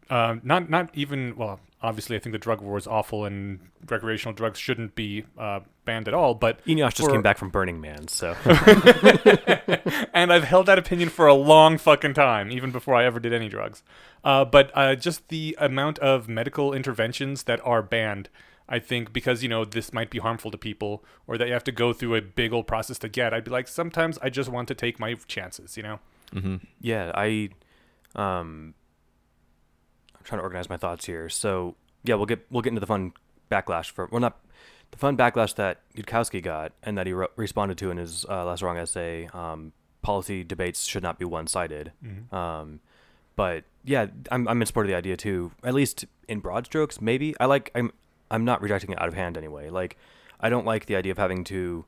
um, 0.10 0.42
not 0.44 0.70
not 0.70 0.90
even 0.94 1.36
well, 1.36 1.60
obviously 1.82 2.16
I 2.16 2.20
think 2.20 2.34
the 2.34 2.40
drug 2.40 2.62
war 2.62 2.78
is 2.78 2.88
awful 2.88 3.26
and 3.26 3.60
recreational 3.90 4.34
drugs 4.34 4.60
shouldn't 4.60 4.96
be 4.96 5.26
uh, 5.38 5.60
banned 5.86 6.08
at 6.08 6.14
all. 6.14 6.34
But 6.36 6.64
Eneasz 6.66 6.94
just 6.96 7.08
For- 7.08 7.12
came 7.12 7.22
back 7.22 7.38
from 7.38 7.50
Burning 7.50 7.80
Man, 7.82 8.08
so 8.08 8.36
and 10.14 10.32
I've 10.34 10.44
held 10.44 10.66
that 10.68 10.78
opinion 10.80 11.10
for 11.10 11.28
a 11.28 11.34
long 11.34 11.78
fucking 11.78 12.14
time, 12.14 12.52
even 12.52 12.72
before 12.72 12.96
I 12.96 13.06
ever 13.06 13.20
did 13.20 13.34
any 13.34 13.50
drugs. 13.50 13.84
Uh, 14.24 14.46
but 14.46 14.72
uh, 14.76 14.96
just 14.96 15.28
the 15.30 15.56
amount 15.60 16.00
of 16.00 16.28
medical 16.28 16.74
interventions 16.74 17.44
that 17.44 17.60
are 17.66 17.82
banned, 17.82 18.30
I 18.70 18.80
think, 18.80 19.14
because 19.14 19.44
you 19.44 19.50
know 19.50 19.64
this 19.66 19.94
might 19.94 20.10
be 20.10 20.20
harmful 20.20 20.52
to 20.52 20.58
people, 20.58 21.04
or 21.26 21.38
that 21.38 21.48
you 21.48 21.54
have 21.54 21.64
to 21.66 21.72
go 21.72 21.94
through 21.94 22.16
a 22.16 22.22
big 22.22 22.52
old 22.54 22.68
process 22.68 22.98
to 23.00 23.10
get. 23.10 23.34
I'd 23.34 23.44
be 23.46 23.52
like, 23.52 23.68
sometimes 23.68 24.18
I 24.22 24.30
just 24.30 24.50
want 24.50 24.68
to 24.68 24.76
take 24.76 25.00
my 25.00 25.16
chances, 25.28 25.78
you 25.78 25.84
know. 25.84 26.00
hmm 26.34 26.58
yeah, 26.82 27.12
I, 27.16 27.50
um, 28.16 28.74
I'm 30.16 30.24
trying 30.24 30.40
to 30.40 30.44
organize 30.44 30.70
my 30.70 30.78
thoughts 30.78 31.06
here. 31.06 31.30
So 31.30 31.76
yeah, 32.04 32.16
we'll 32.16 32.26
get 32.26 32.46
we'll 32.50 32.62
get 32.62 32.70
into 32.70 32.82
the 32.82 32.88
fun 32.88 33.14
backlash 33.50 33.90
for 33.90 34.08
well 34.12 34.20
not 34.20 34.40
the 34.92 34.98
fun 34.98 35.16
backlash 35.18 35.56
that 35.56 35.82
Yudkowsky 35.96 36.42
got 36.42 36.74
and 36.84 36.98
that 36.98 37.08
he 37.08 37.14
re- 37.14 37.28
responded 37.36 37.78
to 37.80 37.92
in 37.92 37.98
his 37.98 38.26
uh, 38.30 38.46
Less 38.46 38.62
Wrong 38.62 38.78
essay. 38.78 39.30
Um, 39.34 39.74
policy 40.02 40.44
debates 40.44 40.86
should 40.86 41.04
not 41.04 41.20
be 41.20 41.26
one 41.26 41.48
sided. 41.48 41.92
Um, 42.36 42.80
but 43.36 43.66
yeah, 43.84 44.08
I'm 44.32 44.48
I'm 44.48 44.62
in 44.62 44.66
support 44.66 44.86
of 44.86 44.90
the 44.90 44.96
idea 44.96 45.16
too. 45.18 45.52
At 45.64 45.74
least 45.74 46.06
in 46.28 46.40
broad 46.40 46.66
strokes, 46.66 47.00
maybe 47.02 47.36
I 47.40 47.46
like 47.46 47.72
I'm 47.76 47.92
I'm 48.30 48.46
not 48.46 48.62
rejecting 48.62 48.92
it 48.92 49.02
out 49.02 49.08
of 49.08 49.14
hand 49.14 49.38
anyway. 49.38 49.70
Like 49.70 49.98
I 50.40 50.50
don't 50.50 50.66
like 50.66 50.86
the 50.86 50.96
idea 50.96 51.12
of 51.12 51.18
having 51.18 51.44
to 51.46 51.86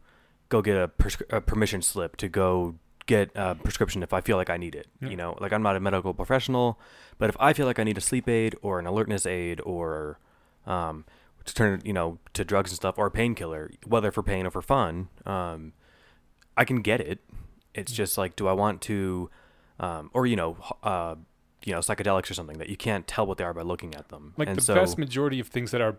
go 0.50 0.62
get 0.62 0.76
a, 0.76 0.92
a 1.30 1.42
permission 1.42 1.82
slip 1.82 2.18
to 2.18 2.28
go 2.28 2.76
get 3.06 3.32
a 3.36 3.56
prescription 3.56 4.04
if 4.04 4.14
I 4.14 4.22
feel 4.22 4.38
like 4.38 4.50
I 4.50 4.58
need 4.58 4.76
it. 4.76 4.88
Yeah. 5.02 5.10
You 5.10 5.18
know, 5.18 5.38
like 5.40 5.52
I'm 5.52 5.64
not 5.64 5.76
a 5.76 5.80
medical 5.80 6.14
professional, 6.14 6.80
but 7.18 7.30
if 7.30 7.38
I 7.40 7.54
feel 7.54 7.66
like 7.66 7.80
I 7.80 7.84
need 7.84 7.98
a 7.98 8.02
sleep 8.02 8.28
aid 8.28 8.56
or 8.62 8.80
an 8.80 8.86
alertness 8.86 9.26
aid 9.26 9.62
or 9.62 10.20
um, 10.66 11.06
to 11.46 11.54
turn 11.54 11.82
you 11.84 11.94
know 11.94 12.20
to 12.34 12.46
drugs 12.46 12.72
and 12.72 12.76
stuff 12.76 12.98
or 12.98 13.08
a 13.08 13.12
painkiller, 13.12 13.72
whether 13.86 14.12
for 14.12 14.24
pain 14.24 14.46
or 14.46 14.52
for 14.52 14.62
fun, 14.62 15.10
um, 15.26 15.74
I 16.56 16.66
can 16.66 16.82
get 16.82 17.02
it. 17.02 17.20
It's 17.74 17.92
just 17.92 18.18
like, 18.18 18.36
do 18.36 18.48
I 18.48 18.54
want 18.54 18.82
to, 18.84 19.30
um, 19.80 20.10
or 20.14 20.26
you 20.26 20.36
know, 20.36 20.58
uh, 20.84 21.16
you 21.66 21.74
know, 21.74 21.80
psychedelics 21.80 22.32
or 22.32 22.34
something 22.34 22.58
that 22.58 22.70
you 22.70 22.78
can't 22.78 23.06
tell 23.06 23.26
what 23.26 23.38
they 23.38 23.44
are 23.44 23.54
by 23.54 23.62
looking 23.62 23.94
at 23.94 24.08
them. 24.10 24.34
Like 24.38 24.48
and 24.48 24.58
the 24.58 24.62
so, 24.62 24.76
vast 24.76 24.98
majority 24.98 25.40
of 25.40 25.48
things 25.48 25.72
that 25.72 25.82
are, 25.82 25.98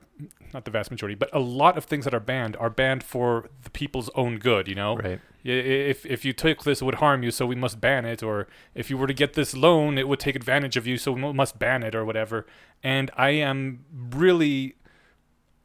not 0.55 0.65
the 0.65 0.71
vast 0.71 0.91
majority, 0.91 1.15
but 1.15 1.29
a 1.35 1.39
lot 1.39 1.77
of 1.77 1.85
things 1.85 2.05
that 2.05 2.15
are 2.15 2.21
banned 2.21 2.57
are 2.57 2.71
banned 2.71 3.05
for 3.05 3.51
the 3.63 3.71
people's 3.71 4.09
own 4.15 4.39
good. 4.39 4.69
You 4.69 4.75
know, 4.75 4.97
right. 4.97 5.21
If 5.43 6.05
if 6.05 6.25
you 6.25 6.33
took 6.33 6.65
this, 6.65 6.81
it 6.81 6.85
would 6.85 6.97
harm 6.97 7.23
you, 7.23 7.31
so 7.31 7.47
we 7.47 7.57
must 7.57 7.81
ban 7.81 8.05
it. 8.05 8.23
Or 8.23 8.49
if 8.75 8.91
you 8.91 8.97
were 8.97 9.07
to 9.07 9.15
get 9.15 9.35
this 9.35 9.55
loan, 9.55 9.99
it 9.99 10.09
would 10.09 10.21
take 10.21 10.37
advantage 10.37 10.77
of 10.77 10.87
you, 10.87 10.97
so 10.97 11.13
we 11.13 11.33
must 11.33 11.59
ban 11.59 11.83
it, 11.83 11.95
or 11.95 12.05
whatever. 12.05 12.47
And 12.83 13.11
I 13.17 13.31
am 13.31 13.85
really, 13.91 14.77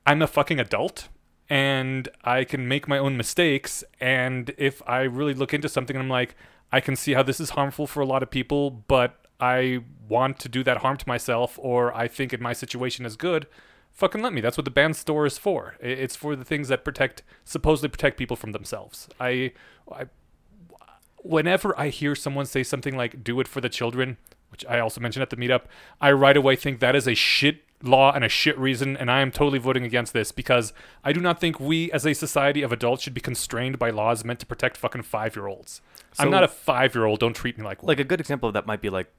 I'm 0.05 0.21
a 0.21 0.27
fucking 0.27 0.59
adult, 0.59 1.09
and 1.49 2.07
I 2.23 2.43
can 2.43 2.67
make 2.67 2.87
my 2.87 2.97
own 2.97 3.17
mistakes. 3.17 3.83
And 3.99 4.53
if 4.57 4.81
I 4.87 5.01
really 5.01 5.33
look 5.33 5.53
into 5.53 5.69
something, 5.69 5.95
and 5.95 6.03
I'm 6.03 6.09
like, 6.09 6.35
I 6.71 6.79
can 6.79 6.95
see 6.95 7.13
how 7.13 7.23
this 7.23 7.39
is 7.39 7.51
harmful 7.51 7.87
for 7.87 8.01
a 8.01 8.05
lot 8.05 8.23
of 8.23 8.29
people, 8.29 8.69
but 8.69 9.24
I 9.39 9.79
want 10.07 10.39
to 10.39 10.49
do 10.49 10.63
that 10.63 10.77
harm 10.77 10.97
to 10.97 11.07
myself, 11.07 11.59
or 11.61 11.95
I 11.95 12.07
think 12.07 12.33
in 12.33 12.41
my 12.41 12.53
situation 12.53 13.05
is 13.05 13.15
good. 13.15 13.47
Fucking 13.91 14.21
let 14.21 14.33
me. 14.33 14.41
That's 14.41 14.57
what 14.57 14.65
the 14.65 14.71
banned 14.71 14.95
store 14.95 15.25
is 15.25 15.37
for. 15.37 15.75
It's 15.79 16.15
for 16.15 16.35
the 16.35 16.43
things 16.43 16.67
that 16.67 16.83
protect, 16.83 17.23
supposedly 17.43 17.89
protect 17.89 18.17
people 18.17 18.35
from 18.35 18.51
themselves. 18.51 19.07
I, 19.19 19.53
I, 19.91 20.05
whenever 21.21 21.77
I 21.79 21.89
hear 21.89 22.13
someone 22.15 22.45
say 22.45 22.63
something 22.63 22.95
like 22.95 23.23
"do 23.23 23.39
it 23.39 23.47
for 23.47 23.61
the 23.61 23.69
children," 23.69 24.17
which 24.49 24.65
I 24.65 24.79
also 24.79 24.99
mentioned 24.99 25.21
at 25.23 25.29
the 25.29 25.37
meetup, 25.37 25.63
I 26.01 26.11
right 26.11 26.35
away 26.35 26.55
think 26.55 26.79
that 26.79 26.95
is 26.95 27.07
a 27.07 27.15
shit 27.15 27.61
law 27.83 28.11
and 28.13 28.23
a 28.23 28.29
shit 28.29 28.57
reason, 28.57 28.97
and 28.97 29.11
I 29.11 29.21
am 29.21 29.31
totally 29.31 29.59
voting 29.59 29.83
against 29.83 30.13
this 30.13 30.31
because 30.31 30.73
I 31.03 31.13
do 31.13 31.19
not 31.19 31.39
think 31.39 31.59
we, 31.59 31.91
as 31.91 32.05
a 32.05 32.13
society 32.13 32.61
of 32.63 32.71
adults, 32.71 33.03
should 33.03 33.13
be 33.13 33.21
constrained 33.21 33.79
by 33.79 33.91
laws 33.91 34.25
meant 34.25 34.39
to 34.39 34.45
protect 34.45 34.77
fucking 34.77 35.03
five-year-olds. 35.03 35.81
I'm 36.17 36.29
not 36.31 36.43
a 36.43 36.47
five-year-old. 36.47 37.19
Don't 37.19 37.35
treat 37.35 37.57
me 37.57 37.63
like 37.63 37.83
one. 37.83 37.87
like 37.87 37.99
a 37.99 38.03
good 38.03 38.19
example 38.19 38.47
of 38.47 38.53
that 38.53 38.65
might 38.65 38.81
be 38.81 38.89
like 38.89 39.11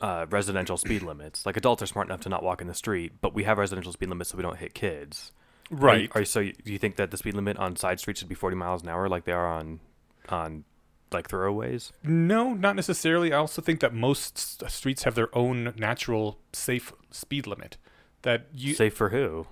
uh, 0.00 0.26
residential 0.30 0.76
speed 0.76 1.02
limits. 1.10 1.46
Like 1.46 1.56
adults 1.56 1.82
are 1.82 1.86
smart 1.86 2.08
enough 2.08 2.20
to 2.22 2.28
not 2.28 2.42
walk 2.42 2.60
in 2.60 2.66
the 2.68 2.74
street, 2.74 3.12
but 3.20 3.34
we 3.34 3.44
have 3.44 3.58
residential 3.58 3.92
speed 3.92 4.08
limits 4.08 4.30
so 4.30 4.36
we 4.36 4.42
don't 4.42 4.58
hit 4.58 4.74
kids. 4.74 5.32
Are 5.70 5.76
you- 5.76 5.82
right. 5.82 6.10
Are, 6.14 6.24
so 6.24 6.40
you, 6.40 6.52
do 6.64 6.72
you 6.72 6.78
think 6.78 6.96
that 6.96 7.10
the 7.10 7.16
speed 7.16 7.34
limit 7.34 7.56
on 7.56 7.76
side 7.76 7.98
streets 8.00 8.20
should 8.20 8.28
be 8.28 8.34
40 8.34 8.56
miles 8.56 8.82
an 8.82 8.88
hour 8.88 9.08
like 9.08 9.24
they 9.24 9.32
are 9.32 9.46
on 9.48 9.80
on 10.28 10.64
like 11.12 11.28
thoroughways? 11.28 11.92
No, 12.02 12.54
not 12.54 12.76
necessarily. 12.76 13.32
I 13.32 13.38
also 13.38 13.62
think 13.62 13.80
that 13.80 13.94
most 13.94 14.58
s- 14.62 14.74
streets 14.74 15.04
have 15.04 15.14
their 15.14 15.34
own 15.36 15.72
natural 15.76 16.38
safe 16.52 16.92
speed 17.10 17.46
limit. 17.46 17.76
That 18.22 18.46
you 18.54 18.74
Safe 18.74 18.94
for 18.94 19.10
who? 19.10 19.46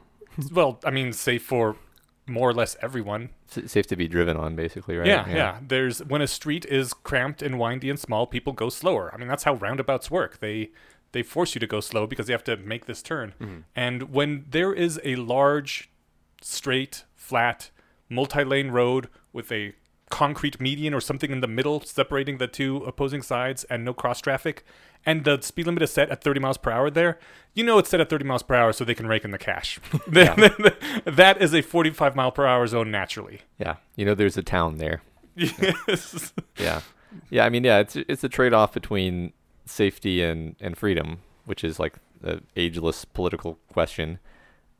well, 0.50 0.80
I 0.84 0.90
mean, 0.90 1.12
safe 1.12 1.42
for 1.44 1.76
more 2.26 2.48
or 2.48 2.54
less 2.54 2.76
everyone. 2.80 3.30
S- 3.56 3.70
safe 3.72 3.86
to 3.88 3.96
be 3.96 4.08
driven 4.08 4.36
on, 4.36 4.54
basically, 4.54 4.96
right? 4.96 5.06
Yeah, 5.06 5.28
yeah, 5.28 5.58
There's 5.66 6.04
when 6.04 6.22
a 6.22 6.26
street 6.26 6.64
is 6.66 6.92
cramped 6.92 7.42
and 7.42 7.58
windy 7.58 7.90
and 7.90 7.98
small, 7.98 8.26
people 8.26 8.52
go 8.52 8.68
slower. 8.68 9.10
I 9.12 9.16
mean, 9.16 9.28
that's 9.28 9.44
how 9.44 9.54
roundabouts 9.54 10.10
work. 10.10 10.38
They 10.38 10.70
they 11.12 11.22
force 11.22 11.54
you 11.54 11.58
to 11.60 11.66
go 11.66 11.80
slow 11.80 12.06
because 12.06 12.28
you 12.28 12.32
have 12.32 12.44
to 12.44 12.56
make 12.56 12.86
this 12.86 13.02
turn. 13.02 13.34
Mm-hmm. 13.40 13.58
And 13.76 14.14
when 14.14 14.46
there 14.48 14.72
is 14.72 15.00
a 15.04 15.16
large, 15.16 15.90
straight, 16.40 17.04
flat, 17.14 17.70
multi-lane 18.08 18.70
road 18.70 19.08
with 19.32 19.52
a 19.52 19.74
concrete 20.10 20.60
median 20.60 20.92
or 20.92 21.00
something 21.00 21.30
in 21.30 21.40
the 21.40 21.48
middle 21.48 21.80
separating 21.80 22.36
the 22.36 22.46
two 22.46 22.78
opposing 22.78 23.22
sides 23.22 23.64
and 23.64 23.84
no 23.84 23.94
cross 23.94 24.20
traffic, 24.20 24.64
and 25.04 25.24
the 25.24 25.40
speed 25.40 25.66
limit 25.66 25.82
is 25.82 25.92
set 25.92 26.10
at 26.10 26.22
30 26.22 26.40
miles 26.40 26.58
per 26.58 26.70
hour 26.70 26.90
there, 26.90 27.18
you 27.54 27.64
know 27.64 27.78
it's 27.78 27.90
set 27.90 28.00
at 28.00 28.08
30 28.08 28.24
miles 28.24 28.42
per 28.42 28.54
hour 28.54 28.72
so 28.72 28.84
they 28.84 28.94
can 28.94 29.06
rake 29.06 29.24
in 29.24 29.30
the 29.30 29.38
cash. 29.38 29.78
that 30.06 31.36
is 31.40 31.54
a 31.54 31.62
45 31.62 32.16
mile 32.16 32.32
per 32.32 32.46
hour 32.46 32.66
zone 32.66 32.90
naturally. 32.90 33.40
Yeah, 33.58 33.76
you 33.96 34.04
know, 34.04 34.14
there's 34.14 34.36
a 34.36 34.42
town 34.42 34.78
there. 34.78 35.02
Yes. 35.34 36.32
Yeah, 36.58 36.80
yeah. 37.30 37.44
I 37.44 37.48
mean, 37.48 37.64
yeah, 37.64 37.78
it's 37.78 37.96
it's 37.96 38.22
a 38.22 38.28
trade 38.28 38.52
off 38.52 38.72
between 38.72 39.32
safety 39.64 40.22
and 40.22 40.54
and 40.60 40.76
freedom, 40.76 41.20
which 41.44 41.64
is 41.64 41.80
like 41.80 41.96
an 42.22 42.46
ageless 42.56 43.04
political 43.04 43.58
question. 43.72 44.18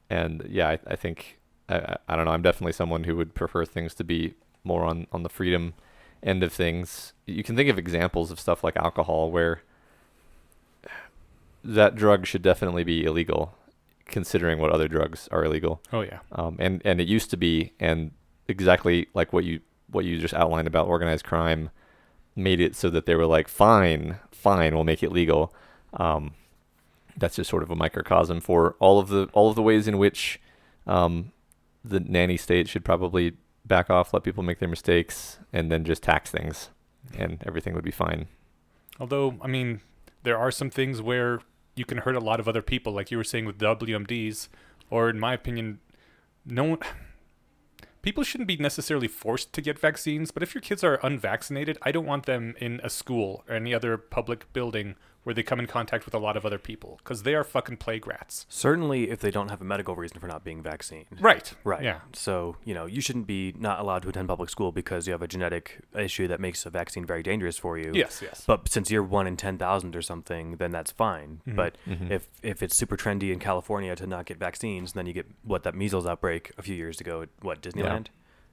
And 0.09 0.47
yeah, 0.49 0.69
I, 0.69 0.79
I 0.87 0.97
think 0.97 1.41
I, 1.69 1.77
I 1.77 1.97
I 2.09 2.17
don't 2.17 2.27
know. 2.27 2.31
I'm 2.33 2.43
definitely 2.43 2.73
someone 2.73 3.05
who 3.05 3.17
would 3.17 3.35
prefer 3.35 3.65
things 3.65 3.95
to 3.95 4.05
be 4.05 4.35
more 4.65 4.85
on 4.85 5.07
on 5.13 5.23
the 5.23 5.29
freedom 5.29 5.75
end 6.23 6.43
of 6.43 6.53
things. 6.53 7.15
You 7.27 7.43
can 7.43 7.57
think 7.57 7.69
of 7.69 7.79
examples 7.79 8.31
of 8.31 8.39
stuff 8.39 8.63
like 8.63 8.77
alcohol 8.77 9.31
where 9.31 9.63
that 11.65 11.95
drug 11.95 12.27
should 12.27 12.43
definitely 12.43 12.85
be 12.85 13.05
illegal, 13.05 13.55
considering 14.07 14.59
what 14.59 14.71
other 14.71 14.89
drugs 14.89 15.29
are 15.31 15.45
illegal. 15.45 15.81
oh 15.93 16.03
yeah. 16.03 16.21
um, 16.33 16.57
and 16.59 16.83
and 16.85 17.01
it 17.01 17.09
used 17.09 17.31
to 17.31 17.37
be, 17.37 17.73
and 17.81 18.13
exactly 18.49 19.09
like 19.15 19.33
what 19.33 19.45
you 19.45 19.61
what 19.91 20.05
you 20.05 20.19
just 20.19 20.35
outlined 20.35 20.67
about 20.67 20.87
organized 20.87 21.25
crime 21.25 21.71
made 22.35 22.61
it 22.61 22.75
so 22.75 22.89
that 22.91 23.07
they 23.07 23.15
were 23.15 23.27
like, 23.27 23.47
fine, 23.47 24.19
fine, 24.31 24.75
we'll 24.75 24.85
make 24.85 25.03
it 25.03 25.13
legal. 25.13 25.55
Um, 25.95 26.35
that's 27.17 27.37
just 27.37 27.51
sort 27.51 27.63
of 27.63 27.71
a 27.71 27.77
microcosm 27.77 28.41
for 28.41 28.75
all 28.79 28.99
of 28.99 29.09
the 29.09 29.29
all 29.33 29.51
of 29.51 29.55
the 29.55 29.63
ways 29.63 29.87
in 29.87 29.99
which 29.99 30.41
um, 30.87 31.33
the 31.85 32.01
nanny 32.01 32.37
state 32.37 32.69
should 32.69 32.85
probably 32.85 33.35
back 33.65 33.91
off, 33.91 34.13
let 34.13 34.23
people 34.23 34.43
make 34.43 34.59
their 34.59 34.69
mistakes, 34.69 35.39
and 35.53 35.71
then 35.71 35.85
just 35.85 36.03
tax 36.03 36.31
things, 36.31 36.71
and 37.17 37.43
everything 37.47 37.75
would 37.75 37.85
be 37.85 37.91
fine. 37.91 38.27
Although, 38.99 39.37
I 39.41 39.47
mean, 39.47 39.81
there 40.23 40.39
are 40.39 40.51
some 40.51 40.71
things 40.71 41.01
where 41.01 41.41
you 41.75 41.85
can 41.85 41.99
hurt 41.99 42.17
a 42.17 42.21
lot 42.21 42.41
of 42.41 42.49
other 42.49 42.63
people, 42.63 42.93
like 42.93 43.11
you 43.11 43.17
were 43.17 43.25
saying 43.25 43.47
with 43.47 43.59
WMDs, 43.59 44.49
or 44.91 45.09
in 45.09 45.19
my 45.19 45.35
opinion, 45.35 45.81
no 46.45 46.65
one. 46.65 46.79
People 48.03 48.25
shouldn't 48.25 48.49
be 48.49 48.57
necessarily 48.57 49.07
forced 49.07 49.53
to 49.53 49.61
get 49.61 49.79
vaccines, 49.79 50.33
but 50.33 50.43
if 50.43 50.55
your 50.55 50.61
kids 50.61 50.83
are 50.83 50.99
unvaccinated, 51.05 51.79
I 51.83 51.93
don't 51.93 52.05
want 52.05 52.27
them 52.27 52.57
in 52.59 52.81
a 52.83 52.91
school 52.91 53.45
or 53.49 53.55
any 53.55 53.73
other 53.73 53.97
public 53.97 54.53
building 54.53 54.97
where 55.25 55.35
they 55.35 55.43
come 55.43 55.61
in 55.61 55.67
contact 55.67 56.05
with 56.05 56.15
a 56.15 56.19
lot 56.19 56.37
of 56.37 56.45
other 56.45 56.59
people, 56.59 56.99
because 56.99 57.23
they 57.23 57.35
are 57.35 57.45
fucking 57.45 57.77
plague 57.77 58.07
rats. 58.07 58.45
Certainly, 58.49 59.11
if 59.11 59.21
they 59.21 59.31
don't 59.31 59.51
have 59.51 59.61
a 59.61 59.65
medical 59.65 59.95
reason 59.95 60.19
for 60.19 60.27
not 60.27 60.43
being 60.45 60.63
vaccinated. 60.63 61.21
Right. 61.21 61.53
Right. 61.65 61.83
Yeah. 61.85 62.01
So, 62.13 62.57
you 62.65 62.75
know, 62.75 62.87
you 62.87 63.01
shouldn't 63.01 63.27
be 63.27 63.55
not 63.57 63.79
allowed 63.79 64.03
to 64.03 64.09
attend 64.09 64.29
public 64.29 64.51
school 64.51 64.73
because 64.73 65.07
you 65.07 65.13
have 65.13 65.23
a 65.23 65.29
genetic 65.29 65.81
issue 65.97 66.27
that 66.29 66.41
makes 66.41 66.67
a 66.67 66.71
vaccine 66.71 67.05
very 67.07 67.23
dangerous 67.23 67.57
for 67.57 67.79
you. 67.79 67.93
Yes, 67.95 68.21
yes. 68.23 68.43
But 68.47 68.69
since 68.69 68.91
you're 68.91 69.03
one 69.05 69.27
in 69.27 69.37
10,000 69.37 69.95
or 69.95 70.03
something, 70.03 70.57
then 70.57 70.73
that's 70.73 70.91
fine. 70.91 71.41
Mhm. 71.47 71.57
But 71.57 71.77
Mhm. 71.89 72.11
if 72.11 72.29
if 72.43 72.63
it's 72.63 72.77
super 72.77 72.97
trendy 72.97 73.33
in 73.33 73.39
California 73.39 73.95
to 73.97 74.07
not 74.07 74.27
get 74.27 74.39
vaccines, 74.39 74.93
then 74.95 75.07
you 75.07 75.13
get 75.13 75.27
what 75.43 75.63
that 75.63 75.75
measles 75.75 76.07
outbreak 76.07 76.51
a 76.59 76.63
few 76.63 76.75
years 76.75 77.01
ago 77.01 77.23
at 77.23 77.29
what 77.41 77.63
Disneyland? 77.63 78.09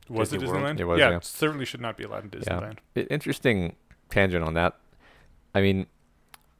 Was 0.07 0.31
it 0.33 0.39
Disney 0.39 0.51
World? 0.53 0.63
Disneyland? 0.65 0.79
It 0.79 0.85
was, 0.85 0.99
yeah, 0.99 1.09
yeah. 1.11 1.17
it 1.17 1.23
certainly 1.25 1.65
should 1.65 1.81
not 1.81 1.97
be 1.97 2.03
allowed 2.03 2.23
in 2.25 2.29
Disneyland. 2.29 2.77
I- 2.95 3.01
interesting 3.01 3.75
tangent 4.09 4.43
on 4.43 4.53
that. 4.55 4.77
I 5.53 5.61
mean, 5.61 5.87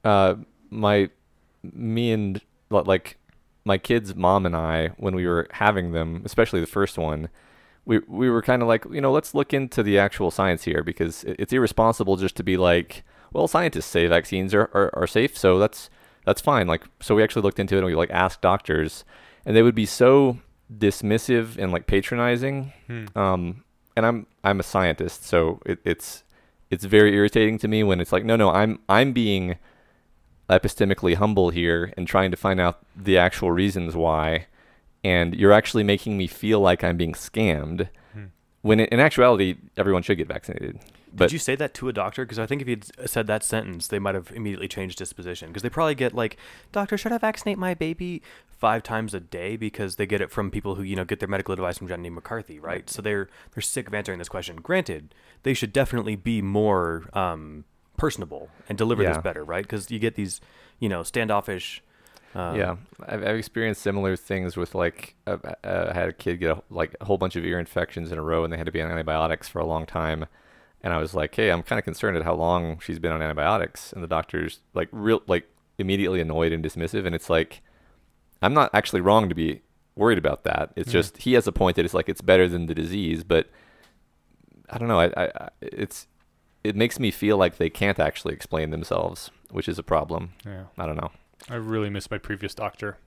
uh, 0.03 0.36
my, 0.70 1.10
me 1.63 2.12
and 2.12 2.41
like 2.70 3.18
my 3.65 3.77
kid's 3.77 4.15
mom 4.15 4.46
and 4.46 4.56
I, 4.56 4.89
when 4.98 5.15
we 5.15 5.25
were 5.27 5.48
having 5.51 5.91
them, 5.91 6.22
especially 6.25 6.60
the 6.60 6.68
first 6.68 6.98
one, 6.98 7.29
we 7.86 8.00
we 8.08 8.29
were 8.29 8.41
kind 8.41 8.62
of 8.62 8.68
like, 8.68 8.86
you 8.91 9.01
know, 9.01 9.12
let's 9.12 9.34
look 9.34 9.53
into 9.53 9.84
the 9.84 9.98
actual 9.98 10.32
science 10.32 10.63
here 10.63 10.84
because 10.84 11.24
it's 11.24 11.51
irresponsible 11.53 12.18
just 12.18 12.36
to 12.38 12.44
be 12.44 12.58
like, 12.58 13.03
well, 13.34 13.48
scientists 13.48 13.86
say 13.88 14.08
vaccines 14.08 14.53
are, 14.53 14.70
are, 14.74 14.91
are 14.94 15.08
safe, 15.08 15.38
so 15.38 15.58
that's 15.60 15.89
that's 16.25 16.41
fine. 16.41 16.68
Like, 16.68 16.84
so 17.00 17.15
we 17.15 17.24
actually 17.24 17.41
looked 17.41 17.60
into 17.60 17.75
it 17.75 17.79
and 17.79 17.88
we 17.88 17.96
like 17.96 18.12
asked 18.12 18.41
doctors, 18.41 19.06
and 19.46 19.56
they 19.56 19.63
would 19.63 19.75
be 19.75 19.86
so 19.86 20.38
dismissive 20.77 21.58
and 21.58 21.72
like 21.72 21.88
patronizing 21.88 22.72
Hmm. 22.88 23.06
um, 23.15 23.63
and 23.96 24.06
I'm 24.06 24.27
I'm 24.44 24.60
a 24.60 24.63
scientist, 24.63 25.25
so 25.25 25.60
it, 25.65 25.79
it's 25.84 26.24
it's 26.70 26.86
very 26.86 27.15
irritating 27.15 27.58
to 27.60 27.68
me 27.68 27.84
when 27.84 28.00
it's 28.00 28.12
like, 28.12 28.24
no, 28.24 28.36
no, 28.36 28.51
I'm 28.51 28.79
I'm 28.88 29.13
being 29.13 29.58
epistemically 30.50 31.15
humble 31.15 31.50
here 31.50 31.94
and 31.96 32.08
trying 32.08 32.32
to 32.32 32.38
find 32.38 32.60
out 32.60 32.79
the 32.96 33.18
actual 33.18 33.51
reasons 33.51 33.96
why, 33.96 34.48
and 35.03 35.36
you're 35.36 35.53
actually 35.53 35.84
making 35.84 36.18
me 36.18 36.27
feel 36.27 36.60
like 36.60 36.84
I'm 36.84 36.98
being 36.98 37.13
scammed. 37.13 37.89
Hmm. 38.13 38.25
When 38.62 38.79
in 38.79 39.00
actuality, 39.00 39.56
everyone 39.77 40.03
should 40.03 40.18
get 40.18 40.27
vaccinated. 40.27 40.79
But 41.12 41.25
Did 41.25 41.34
you 41.34 41.39
say 41.39 41.56
that 41.56 41.74
to 41.75 41.89
a 41.89 41.94
doctor? 41.94 42.24
Because 42.24 42.38
I 42.38 42.46
think 42.46 42.62
if 42.62 42.68
you'd 42.68 42.86
said 43.10 43.25
that 43.27 43.44
sentence, 43.44 43.88
they 43.88 43.98
might 43.98 44.13
have 44.13 44.32
immediately 44.32 44.68
changed 44.68 44.98
disposition. 44.98 45.50
Because 45.50 45.63
they 45.63 45.70
probably 45.70 45.96
get 45.96 46.13
like, 46.13 46.38
"Doctor, 46.72 46.98
should 46.98 47.12
I 47.12 47.18
vaccinate 47.18 47.58
my 47.58 47.74
baby?" 47.74 48.22
five 48.60 48.84
times 48.84 49.13
a 49.13 49.22
day 49.22 49.56
because 49.56 49.96
they 49.96 50.06
get 50.06 50.20
it 50.20 50.29
from 50.29 50.51
people 50.51 50.75
who 50.75 50.84
you 50.84 50.96
know 50.96 51.06
get 51.06 51.20
their 51.20 51.29
medical 51.29 51.53
advice 51.53 51.77
from 51.77 51.88
Jenny 51.88 52.10
McCarthy, 52.10 52.60
right? 52.60 52.89
So 52.89 53.01
they're 53.01 53.29
they're 53.53 53.62
sick 53.62 53.88
of 53.88 53.94
answering 53.94 54.20
this 54.20 54.29
question. 54.29 54.58
Granted, 54.58 55.15
they 55.44 55.53
should 55.53 55.74
definitely 55.74 56.15
be 56.15 56.41
more 56.41 57.06
um, 57.13 57.63
personable 58.00 58.50
and 58.68 58.77
deliver 58.77 59.03
this 59.03 59.22
better, 59.22 59.44
right? 59.44 59.63
Because 59.63 59.91
you 59.91 60.00
get 60.00 60.15
these, 60.15 60.41
you 60.79 60.89
know, 60.89 61.03
standoffish. 61.03 61.84
Um, 62.36 62.56
yeah, 62.56 62.75
I've, 63.08 63.24
I've 63.24 63.36
experienced 63.38 63.82
similar 63.82 64.15
things 64.15 64.56
with 64.56 64.75
like 64.75 65.15
uh, 65.27 65.38
uh, 65.63 65.88
I 65.89 65.94
had 65.94 66.10
a 66.10 66.13
kid 66.13 66.38
get 66.39 66.51
a, 66.58 66.62
like 66.70 66.96
a 67.01 67.06
whole 67.06 67.18
bunch 67.18 67.36
of 67.36 67.44
ear 67.46 67.60
infections 67.60 68.12
in 68.12 68.18
a 68.18 68.22
row, 68.22 68.44
and 68.44 68.53
they 68.53 68.58
had 68.58 68.65
to 68.68 68.72
be 68.72 68.82
on 68.82 68.89
antibiotics 68.91 69.48
for 69.50 69.60
a 69.60 69.65
long 69.65 69.86
time. 69.86 70.25
And 70.82 70.94
I 70.94 70.98
was 70.98 71.13
like, 71.13 71.36
hey, 71.36 71.51
I'm 71.51 71.62
kind 71.63 71.77
of 71.77 71.84
concerned 71.86 72.15
at 72.18 72.24
how 72.24 72.36
long 72.36 72.79
she's 72.79 73.00
been 73.00 73.12
on 73.12 73.22
antibiotics, 73.22 73.91
and 73.91 74.01
the 74.03 74.08
doctor's 74.08 74.60
like 74.74 74.88
real 74.91 75.22
like 75.27 75.48
immediately 75.77 76.22
annoyed 76.22 76.51
and 76.51 76.63
dismissive, 76.63 77.06
and 77.06 77.13
it's 77.15 77.29
like 77.29 77.62
I'm 78.41 78.53
not 78.53 78.70
actually 78.74 79.01
wrong 79.01 79.27
to 79.29 79.36
be 79.36 79.62
worried 79.96 80.18
about 80.18 80.44
that. 80.46 80.72
It's 80.75 80.89
Mhm. 80.89 80.94
just 80.94 81.18
he 81.18 81.34
has 81.34 81.48
a 81.48 81.51
point 81.51 81.75
that 81.75 81.84
it's 81.84 81.94
like 81.94 82.08
it's 82.08 82.22
better 82.22 82.48
than 82.48 82.68
the 82.68 82.75
disease, 82.75 83.24
but 83.24 83.50
I 84.70 84.77
don't 84.77 84.88
know. 84.88 85.00
I, 85.00 85.10
I 85.18 85.50
it's 85.62 86.08
it 86.63 86.75
makes 86.75 87.00
me 87.00 87.12
feel 87.12 87.38
like 87.38 87.58
they 87.58 87.70
can't 87.70 88.00
actually 88.00 88.34
explain 88.34 88.70
themselves, 88.72 89.32
which 89.50 89.68
is 89.68 89.80
a 89.80 89.84
problem. 89.84 90.34
Yeah. 90.46 90.63
I 90.78 90.86
don't 90.86 90.98
know. 90.98 91.12
I 91.50 91.56
really 91.56 91.89
miss 91.89 92.12
my 92.12 92.18
previous 92.18 92.54
doctor. 92.54 92.98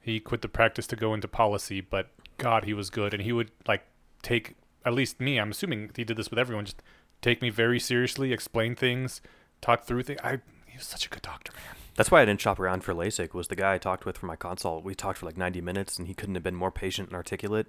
He 0.00 0.20
quit 0.20 0.42
the 0.42 0.48
practice 0.48 0.86
to 0.88 0.96
go 0.96 1.14
into 1.14 1.28
policy, 1.28 1.80
but 1.80 2.10
God, 2.38 2.64
he 2.64 2.74
was 2.74 2.90
good, 2.90 3.14
and 3.14 3.22
he 3.22 3.32
would 3.32 3.50
like 3.66 3.84
take 4.22 4.56
at 4.84 4.94
least 4.94 5.20
me. 5.20 5.38
I'm 5.38 5.50
assuming 5.50 5.90
he 5.94 6.04
did 6.04 6.16
this 6.16 6.30
with 6.30 6.38
everyone. 6.38 6.64
Just 6.64 6.82
take 7.20 7.42
me 7.42 7.50
very 7.50 7.80
seriously, 7.80 8.32
explain 8.32 8.74
things, 8.74 9.20
talk 9.60 9.84
through 9.84 10.04
things. 10.04 10.20
I 10.22 10.40
he 10.66 10.76
was 10.76 10.86
such 10.86 11.06
a 11.06 11.08
good 11.08 11.22
doctor, 11.22 11.52
man. 11.52 11.76
That's 11.96 12.10
why 12.12 12.22
I 12.22 12.24
didn't 12.24 12.40
shop 12.40 12.60
around 12.60 12.84
for 12.84 12.94
LASIK. 12.94 13.34
Was 13.34 13.48
the 13.48 13.56
guy 13.56 13.74
I 13.74 13.78
talked 13.78 14.06
with 14.06 14.16
for 14.16 14.26
my 14.26 14.36
consult? 14.36 14.84
We 14.84 14.94
talked 14.94 15.18
for 15.18 15.26
like 15.26 15.36
90 15.36 15.60
minutes, 15.60 15.98
and 15.98 16.06
he 16.06 16.14
couldn't 16.14 16.36
have 16.36 16.44
been 16.44 16.54
more 16.54 16.70
patient 16.70 17.08
and 17.08 17.16
articulate. 17.16 17.66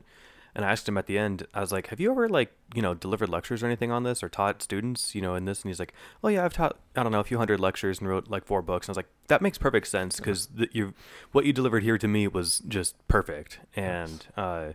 And 0.56 0.66
I 0.66 0.72
asked 0.72 0.88
him 0.88 0.98
at 0.98 1.06
the 1.06 1.18
end, 1.18 1.46
I 1.54 1.62
was 1.62 1.72
like, 1.72 1.88
"Have 1.88 2.00
you 2.00 2.12
ever 2.12 2.28
like 2.28 2.52
you 2.74 2.82
know 2.82 2.94
delivered 2.94 3.30
lectures 3.30 3.62
or 3.64 3.68
anything 3.68 3.92
on 3.92 4.04
this, 4.04 4.24
or 4.24 4.30
taught 4.30 4.62
students 4.62 5.14
you 5.16 5.22
know 5.22 5.36
in 5.36 5.46
this?" 5.46 5.62
And 5.62 5.70
he's 5.70 5.80
like, 5.80 5.94
"Oh 6.24 6.28
yeah, 6.28 6.46
I've 6.46 6.54
taught 6.54 6.78
I 6.96 7.04
don't 7.04 7.12
know 7.12 7.20
a 7.20 7.24
few 7.24 7.38
hundred 7.38 7.60
lectures 7.60 8.00
and 8.00 8.10
wrote 8.10 8.30
like 8.30 8.46
four 8.46 8.62
books." 8.62 8.88
And 8.88 8.92
I 8.92 8.94
was 8.94 8.98
like, 8.98 9.10
"That 9.28 9.42
makes 9.42 9.58
perfect 9.58 9.88
sense 9.88 10.18
because 10.18 10.50
you 10.72 10.94
what 11.32 11.46
you 11.46 11.54
delivered 11.54 11.84
here 11.84 11.98
to 11.98 12.08
me 12.08 12.28
was 12.28 12.60
just 12.68 12.96
perfect." 13.08 13.60
And 13.76 14.26
uh, 14.36 14.74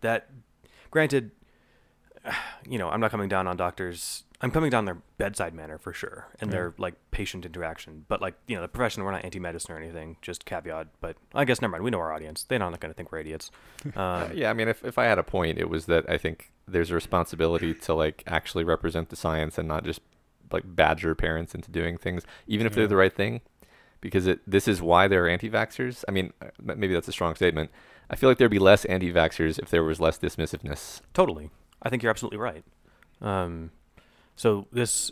that, 0.00 0.28
granted, 0.90 1.32
you 2.68 2.78
know, 2.78 2.88
I'm 2.88 3.00
not 3.00 3.10
coming 3.10 3.28
down 3.28 3.46
on 3.46 3.56
doctors. 3.56 4.24
I'm 4.42 4.50
coming 4.50 4.68
down 4.70 4.84
their 4.84 4.98
bedside 5.16 5.54
manner 5.54 5.78
for 5.78 5.92
sure, 5.94 6.28
and 6.40 6.50
Yeah. 6.50 6.56
their 6.56 6.74
like 6.78 6.94
patient 7.10 7.46
interaction. 7.46 8.04
But 8.08 8.20
like 8.20 8.34
you 8.46 8.54
know, 8.56 8.62
the 8.62 8.68
profession, 8.68 9.02
we're 9.04 9.12
not 9.12 9.24
anti-medicine 9.24 9.74
or 9.74 9.78
anything. 9.78 10.16
Just 10.20 10.44
caveat. 10.44 10.88
But 11.00 11.16
I 11.34 11.44
guess 11.46 11.62
never 11.62 11.72
mind. 11.72 11.84
We 11.84 11.90
know 11.90 12.00
our 12.00 12.12
audience. 12.12 12.42
They're 12.44 12.58
not 12.58 12.78
going 12.80 12.90
to 12.92 12.96
think 12.96 13.10
we're 13.12 13.18
idiots. 13.20 13.50
Uh, 13.94 14.00
Um, 14.30 14.32
yeah, 14.34 14.50
I 14.50 14.52
mean, 14.52 14.68
if, 14.68 14.84
if 14.84 14.98
I 14.98 15.04
had 15.04 15.18
a 15.18 15.22
point, 15.22 15.58
it 15.58 15.68
was 15.70 15.86
that 15.86 16.08
I 16.08 16.18
think 16.18 16.52
there's 16.68 16.90
a 16.90 16.94
responsibility 16.94 17.72
to 17.74 17.94
like 17.94 18.22
actually 18.26 18.64
represent 18.64 19.08
the 19.08 19.16
science 19.16 19.56
and 19.58 19.66
not 19.68 19.84
just 19.84 20.00
like 20.52 20.62
badger 20.66 21.14
parents 21.14 21.54
into 21.54 21.70
doing 21.70 21.96
things, 21.96 22.22
even 22.46 22.66
if 22.66 22.72
Yeah. 22.72 22.76
they're 22.80 22.88
the 22.88 22.96
right 22.96 23.14
thing, 23.14 23.40
because 24.00 24.26
it 24.26 24.40
this 24.46 24.68
is 24.68 24.82
why 24.82 25.08
there 25.08 25.24
are 25.24 25.28
anti-vaxxers. 25.28 26.04
I 26.08 26.12
mean, 26.12 26.32
uh, 26.42 26.48
maybe 26.62 26.92
that's 26.92 27.08
a 27.08 27.12
strong 27.12 27.34
statement. 27.36 27.70
I 28.10 28.16
feel 28.16 28.28
like 28.28 28.38
there'd 28.38 28.50
be 28.50 28.58
less 28.58 28.84
anti-vaxxers 28.84 29.58
if 29.58 29.70
there 29.70 29.82
was 29.82 29.98
less 29.98 30.18
dismissiveness. 30.18 31.00
Totally. 31.14 31.50
I 31.82 31.88
think 31.88 32.02
you're 32.02 32.10
absolutely 32.10 32.38
right. 32.38 32.64
Um, 33.20 33.70
so 34.36 34.66
this 34.70 35.10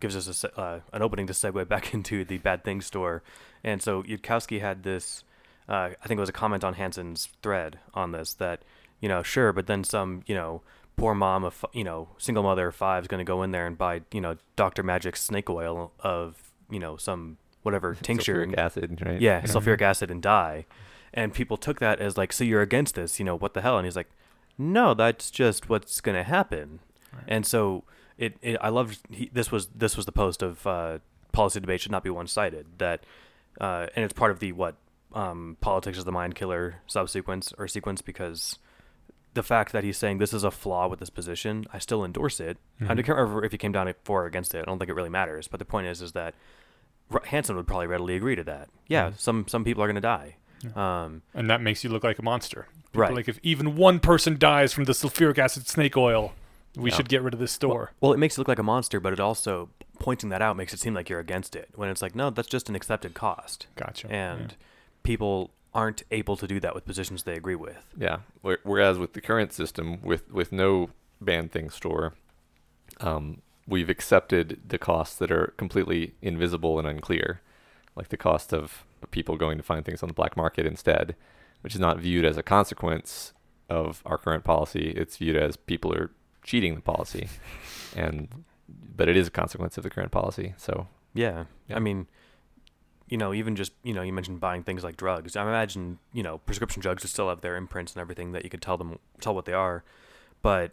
gives 0.00 0.16
us 0.16 0.44
a, 0.44 0.60
uh, 0.60 0.80
an 0.92 1.02
opening 1.02 1.26
to 1.26 1.32
segue 1.32 1.68
back 1.68 1.92
into 1.92 2.24
the 2.24 2.38
bad 2.38 2.64
things 2.64 2.86
store. 2.86 3.22
And 3.62 3.82
so 3.82 4.02
Yudkowsky 4.04 4.60
had 4.60 4.82
this, 4.82 5.24
uh, 5.68 5.90
I 6.02 6.06
think 6.06 6.18
it 6.18 6.20
was 6.20 6.28
a 6.28 6.34
comment 6.34 6.64
on 6.64 6.74
Hanson's 6.74 7.28
thread 7.42 7.78
on 7.94 8.12
this 8.12 8.34
that, 8.34 8.62
you 9.00 9.08
know, 9.08 9.22
sure, 9.22 9.52
but 9.52 9.66
then 9.66 9.84
some, 9.84 10.22
you 10.26 10.34
know, 10.34 10.62
poor 10.96 11.14
mom 11.14 11.44
of, 11.44 11.64
you 11.72 11.84
know, 11.84 12.08
single 12.18 12.42
mother 12.42 12.68
of 12.68 12.74
five 12.74 13.04
is 13.04 13.08
going 13.08 13.18
to 13.18 13.24
go 13.24 13.42
in 13.42 13.50
there 13.50 13.66
and 13.66 13.76
buy, 13.76 14.02
you 14.12 14.20
know, 14.20 14.36
Dr. 14.54 14.82
Magic's 14.82 15.22
snake 15.22 15.50
oil 15.50 15.92
of, 16.00 16.52
you 16.70 16.78
know, 16.78 16.96
some 16.96 17.36
whatever 17.62 17.94
tincture. 18.02 18.46
Sulfuric 18.46 18.58
acid, 18.58 19.02
right? 19.04 19.20
Yeah, 19.20 19.42
sulfuric 19.42 19.82
acid 19.82 20.10
and 20.10 20.22
die. 20.22 20.64
And 21.12 21.32
people 21.32 21.56
took 21.56 21.80
that 21.80 22.00
as 22.00 22.16
like, 22.16 22.32
so 22.32 22.44
you're 22.44 22.62
against 22.62 22.94
this, 22.94 23.18
you 23.18 23.24
know, 23.24 23.36
what 23.36 23.54
the 23.54 23.62
hell? 23.62 23.78
And 23.78 23.86
he's 23.86 23.96
like, 23.96 24.10
no, 24.58 24.94
that's 24.94 25.30
just 25.30 25.68
what's 25.68 26.00
going 26.00 26.16
to 26.16 26.22
happen. 26.22 26.80
Right. 27.12 27.24
And 27.28 27.46
so 27.46 27.84
it, 28.18 28.36
it 28.42 28.56
I 28.60 28.68
loved 28.70 28.98
he, 29.10 29.30
this 29.32 29.50
was 29.52 29.66
this 29.74 29.96
was 29.96 30.06
the 30.06 30.12
post 30.12 30.42
of 30.42 30.66
uh, 30.66 30.98
policy 31.32 31.60
debate 31.60 31.80
should 31.80 31.92
not 31.92 32.02
be 32.02 32.10
one-sided. 32.10 32.66
That, 32.78 33.04
uh, 33.60 33.86
and 33.94 34.04
it's 34.04 34.14
part 34.14 34.30
of 34.30 34.38
the 34.40 34.52
what 34.52 34.76
um, 35.12 35.56
politics 35.60 35.98
is 35.98 36.04
the 36.04 36.12
mind 36.12 36.34
killer 36.34 36.76
subsequence 36.86 37.52
or 37.58 37.68
sequence 37.68 38.02
because 38.02 38.58
the 39.34 39.42
fact 39.42 39.72
that 39.72 39.84
he's 39.84 39.98
saying 39.98 40.16
this 40.18 40.32
is 40.32 40.44
a 40.44 40.50
flaw 40.50 40.88
with 40.88 40.98
this 40.98 41.10
position, 41.10 41.66
I 41.72 41.78
still 41.78 42.04
endorse 42.04 42.40
it. 42.40 42.56
I 42.80 42.84
Mhm. 42.84 43.04
can't 43.04 43.08
remember 43.18 43.44
if 43.44 43.52
he 43.52 43.58
came 43.58 43.72
down 43.72 43.92
for 44.02 44.22
or 44.22 44.26
against 44.26 44.54
it. 44.54 44.60
I 44.60 44.64
don't 44.64 44.78
think 44.78 44.88
it 44.90 44.94
really 44.94 45.10
matters. 45.10 45.46
But 45.46 45.58
the 45.58 45.66
point 45.66 45.86
is, 45.88 46.00
is 46.00 46.12
that 46.12 46.34
Hanson 47.26 47.54
would 47.56 47.66
probably 47.66 47.86
readily 47.86 48.16
agree 48.16 48.34
to 48.34 48.44
that. 48.44 48.68
Yeah, 48.88 49.10
Mhm. 49.10 49.18
some 49.18 49.46
some 49.48 49.62
people 49.64 49.82
are 49.82 49.86
going 49.86 49.94
to 49.96 50.00
die. 50.00 50.36
Um, 50.74 51.22
and 51.34 51.48
that 51.50 51.60
makes 51.60 51.84
you 51.84 51.90
look 51.90 52.02
like 52.02 52.18
a 52.18 52.22
monster. 52.22 52.66
People 52.86 53.02
Right. 53.02 53.14
Like 53.14 53.28
if 53.28 53.38
even 53.42 53.76
one 53.76 54.00
person 54.00 54.38
dies 54.38 54.72
from 54.72 54.84
the 54.84 54.92
sulfuric 54.94 55.38
acid 55.38 55.68
snake 55.68 55.96
oil, 55.98 56.32
we 56.76 56.90
Yeah. 56.90 56.96
should 56.96 57.08
get 57.08 57.22
rid 57.22 57.34
of 57.34 57.40
this 57.40 57.52
store. 57.52 57.92
Well, 58.00 58.12
it 58.12 58.18
makes 58.18 58.36
it 58.36 58.40
look 58.40 58.48
like 58.48 58.58
a 58.58 58.62
monster, 58.62 59.00
but 59.00 59.12
it 59.12 59.20
also 59.20 59.70
pointing 59.98 60.28
that 60.30 60.42
out 60.42 60.56
makes 60.56 60.74
it 60.74 60.78
seem 60.80 60.92
like 60.94 61.08
you're 61.08 61.20
against 61.20 61.56
it. 61.56 61.70
When 61.74 61.88
it's 61.88 62.02
like, 62.02 62.14
no, 62.14 62.30
that's 62.30 62.48
just 62.48 62.68
an 62.68 62.74
accepted 62.76 63.14
cost, 63.14 63.66
gotcha. 63.76 64.10
and 64.12 64.54
people 65.02 65.50
aren't 65.74 66.02
able 66.10 66.36
to 66.36 66.46
do 66.46 66.58
that 66.60 66.74
with 66.74 66.84
positions 66.84 67.22
they 67.24 67.34
agree 67.34 67.54
with. 67.54 67.84
Yeah. 67.96 68.18
Whereas 68.42 68.98
with 68.98 69.12
the 69.14 69.20
current 69.20 69.52
system, 69.52 70.00
with 70.02 70.30
with 70.30 70.52
no 70.52 70.90
banned 71.20 71.50
thing 71.52 71.70
store, 71.70 72.14
um, 73.00 73.42
we've 73.66 73.88
accepted 73.90 74.60
the 74.66 74.78
costs 74.78 75.16
that 75.16 75.30
are 75.30 75.54
completely 75.56 76.14
invisible 76.22 76.78
and 76.78 76.86
unclear, 76.86 77.40
like 77.94 78.08
the 78.08 78.16
cost 78.16 78.52
of 78.52 78.84
people 79.10 79.36
going 79.36 79.56
to 79.56 79.62
find 79.62 79.84
things 79.84 80.02
on 80.02 80.08
the 80.08 80.14
black 80.14 80.36
market 80.36 80.66
instead, 80.66 81.14
which 81.62 81.74
is 81.74 81.80
not 81.80 81.98
viewed 81.98 82.24
as 82.24 82.36
a 82.36 82.42
consequence 82.42 83.32
of 83.68 84.02
our 84.06 84.18
current 84.18 84.44
policy. 84.44 84.90
It's 84.96 85.16
viewed 85.16 85.36
as 85.36 85.56
people 85.56 85.92
are 85.94 86.10
cheating 86.46 86.74
the 86.76 86.80
policy, 86.80 87.28
and 87.94 88.28
but 88.96 89.08
it 89.08 89.16
is 89.16 89.26
a 89.26 89.30
consequence 89.30 89.76
of 89.76 89.82
the 89.82 89.90
current 89.90 90.12
policy. 90.12 90.54
So 90.56 90.86
Yeah. 91.12 91.44
Yeah. 91.68 91.76
I 91.76 91.80
mean, 91.80 92.06
you 93.08 93.18
know, 93.18 93.34
even 93.34 93.54
just, 93.56 93.72
you 93.82 93.92
know, 93.92 94.02
you 94.02 94.12
mentioned 94.12 94.40
buying 94.40 94.62
things 94.62 94.82
like 94.82 94.96
drugs. 94.96 95.36
I 95.36 95.42
imagine, 95.42 95.98
you 96.12 96.22
know, 96.22 96.38
prescription 96.38 96.80
drugs 96.80 97.02
would 97.02 97.10
still 97.10 97.28
have 97.28 97.40
their 97.40 97.56
imprints 97.56 97.94
and 97.94 98.00
everything 98.00 98.32
that 98.32 98.44
you 98.44 98.50
could 98.50 98.62
tell 98.62 98.76
them, 98.76 98.98
tell 99.20 99.34
what 99.34 99.44
they 99.44 99.52
are. 99.52 99.84
But 100.42 100.72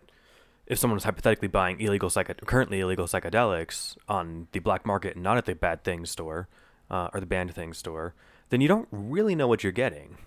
if 0.65 0.79
someone 0.79 0.95
was 0.95 1.03
hypothetically 1.03 1.47
buying 1.47 1.79
illegal 1.79 2.09
psycho- 2.09 2.33
currently 2.45 2.79
illegal 2.79 3.05
psychedelics 3.05 3.97
on 4.07 4.47
the 4.51 4.59
black 4.59 4.85
market 4.85 5.15
and 5.15 5.23
not 5.23 5.37
at 5.37 5.45
the 5.45 5.53
bad 5.55 5.83
things 5.83 6.09
store 6.09 6.47
uh, 6.89 7.09
or 7.13 7.19
the 7.19 7.25
banned 7.25 7.53
things 7.53 7.77
store, 7.77 8.13
then 8.49 8.61
you 8.61 8.67
don't 8.67 8.87
really 8.91 9.35
know 9.35 9.47
what 9.47 9.63
you're 9.63 9.71
getting. 9.71 10.17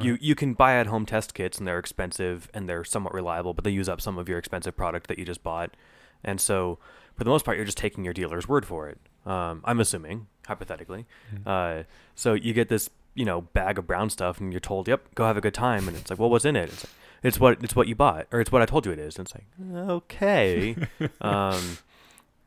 You 0.00 0.18
you 0.20 0.34
can 0.34 0.54
buy 0.54 0.76
at 0.76 0.86
home 0.86 1.06
test 1.06 1.34
kits 1.34 1.58
and 1.58 1.66
they're 1.66 1.78
expensive 1.78 2.50
and 2.52 2.68
they're 2.68 2.84
somewhat 2.84 3.14
reliable, 3.14 3.54
but 3.54 3.64
they 3.64 3.70
use 3.70 3.88
up 3.88 4.00
some 4.00 4.18
of 4.18 4.28
your 4.28 4.38
expensive 4.38 4.76
product 4.76 5.06
that 5.08 5.18
you 5.18 5.24
just 5.24 5.42
bought. 5.42 5.76
And 6.24 6.40
so, 6.40 6.78
for 7.14 7.24
the 7.24 7.30
most 7.30 7.44
part, 7.44 7.56
you're 7.56 7.66
just 7.66 7.78
taking 7.78 8.04
your 8.04 8.14
dealer's 8.14 8.48
word 8.48 8.66
for 8.66 8.88
it. 8.88 8.98
Um, 9.24 9.60
I'm 9.64 9.78
assuming, 9.80 10.26
hypothetically. 10.46 11.06
Uh, 11.44 11.82
so 12.14 12.34
you 12.34 12.52
get 12.52 12.68
this, 12.68 12.90
you 13.14 13.24
know, 13.24 13.42
bag 13.42 13.78
of 13.78 13.86
brown 13.86 14.10
stuff, 14.10 14.40
and 14.40 14.52
you're 14.52 14.60
told, 14.60 14.88
"Yep, 14.88 15.14
go 15.14 15.24
have 15.24 15.36
a 15.36 15.40
good 15.40 15.54
time." 15.54 15.86
And 15.88 15.96
it's 15.96 16.10
like, 16.10 16.18
"Well, 16.18 16.30
what's 16.30 16.44
in 16.44 16.56
it?" 16.56 16.70
It's, 16.70 16.84
like, 16.84 16.92
it's 17.22 17.40
what 17.40 17.64
it's 17.64 17.76
what 17.76 17.88
you 17.88 17.94
bought, 17.94 18.26
or 18.32 18.40
it's 18.40 18.50
what 18.52 18.62
I 18.62 18.66
told 18.66 18.86
you 18.86 18.92
it 18.92 18.98
is. 18.98 19.16
And 19.18 19.26
it's 19.26 19.34
like, 19.34 19.46
okay. 19.90 20.76
um, 21.20 21.78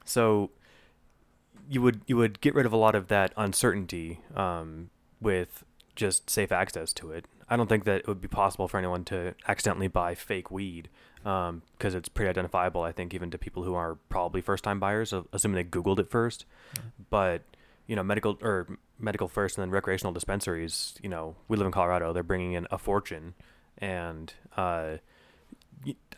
so 0.06 0.52
you 1.70 1.82
would 1.82 2.02
you 2.08 2.18
would 2.18 2.42
get 2.42 2.56
rid 2.56 2.66
of 2.66 2.74
a 2.74 2.78
lot 2.78 2.96
of 2.96 3.08
that 3.08 3.34
uncertainty 3.38 4.20
um, 4.36 4.90
with 5.22 5.64
just 6.00 6.30
safe 6.30 6.52
access 6.52 6.94
to 6.94 7.12
it. 7.12 7.26
I 7.50 7.58
don't 7.58 7.68
think 7.68 7.84
that 7.84 8.02
it 8.02 8.08
would 8.08 8.22
be 8.22 8.28
possible 8.28 8.68
for 8.68 8.78
anyone 8.78 9.04
to 9.06 9.36
accidentally 9.48 9.88
buy 9.88 10.16
fake 10.16 10.50
weed 10.50 10.90
because 11.24 11.94
it's 11.94 12.10
pretty 12.10 12.30
identifiable. 12.30 12.82
I 12.82 12.92
think 12.92 13.14
even 13.14 13.30
to 13.32 13.38
people 13.38 13.64
who 13.64 13.76
are 13.76 13.96
probably 14.08 14.42
first 14.42 14.64
time 14.64 14.80
buyers, 14.80 15.14
assuming 15.34 15.56
they 15.56 15.64
Googled 15.64 16.00
it 16.00 16.10
first. 16.10 16.46
But 17.10 17.42
you 17.86 17.96
know, 17.96 18.04
medical 18.04 18.38
or 18.42 18.68
medical 18.98 19.28
first, 19.28 19.58
and 19.58 19.64
then 19.64 19.72
recreational 19.72 20.14
dispensaries. 20.14 20.96
You 21.02 21.10
know, 21.10 21.36
we 21.48 21.58
live 21.58 21.66
in 21.66 21.72
Colorado. 21.72 22.14
They're 22.14 22.24
bringing 22.24 22.54
in 22.54 22.68
a 22.72 22.78
fortune, 22.78 23.34
and 23.80 24.32
uh, 24.56 24.98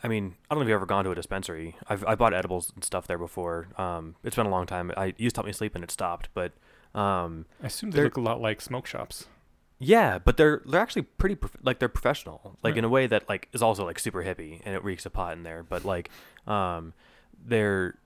I 0.04 0.08
mean, 0.08 0.34
I 0.50 0.54
don't 0.54 0.58
know 0.58 0.62
if 0.62 0.68
you've 0.68 0.76
ever 0.76 0.86
gone 0.86 1.04
to 1.04 1.10
a 1.10 1.14
dispensary. 1.14 1.76
I've 1.88 2.04
I 2.04 2.14
bought 2.14 2.34
edibles 2.34 2.72
and 2.74 2.84
stuff 2.84 3.06
there 3.06 3.18
before. 3.18 3.68
Um, 3.78 4.16
it's 4.22 4.36
been 4.36 4.46
a 4.46 4.50
long 4.50 4.66
time. 4.66 4.92
I 4.96 5.06
it 5.06 5.20
used 5.20 5.34
to 5.36 5.40
help 5.40 5.46
me 5.46 5.52
sleep, 5.52 5.74
and 5.74 5.82
it 5.82 5.90
stopped. 5.90 6.28
But 6.34 6.52
um, 6.94 7.46
I 7.62 7.66
assume 7.66 7.90
they 7.90 8.02
look 8.02 8.16
a 8.16 8.20
lot 8.20 8.40
like 8.40 8.60
smoke 8.60 8.86
shops. 8.86 9.26
Yeah, 9.84 10.18
but 10.18 10.36
they're 10.36 10.62
they're 10.64 10.80
actually 10.80 11.02
pretty 11.02 11.34
prof- 11.34 11.56
like 11.62 11.78
they're 11.80 11.88
professional, 11.88 12.56
like 12.62 12.72
Right. 12.72 12.78
in 12.78 12.84
a 12.84 12.88
way 12.88 13.06
that 13.08 13.28
like 13.28 13.48
is 13.52 13.60
also 13.62 13.84
like 13.84 13.98
super 13.98 14.22
hippie 14.22 14.60
and 14.64 14.74
it 14.74 14.84
reeks 14.84 15.04
of 15.06 15.12
pot 15.12 15.32
in 15.34 15.42
there. 15.42 15.62
But 15.62 15.84
like, 15.84 16.08
um, 16.46 16.94
they're 17.44 17.98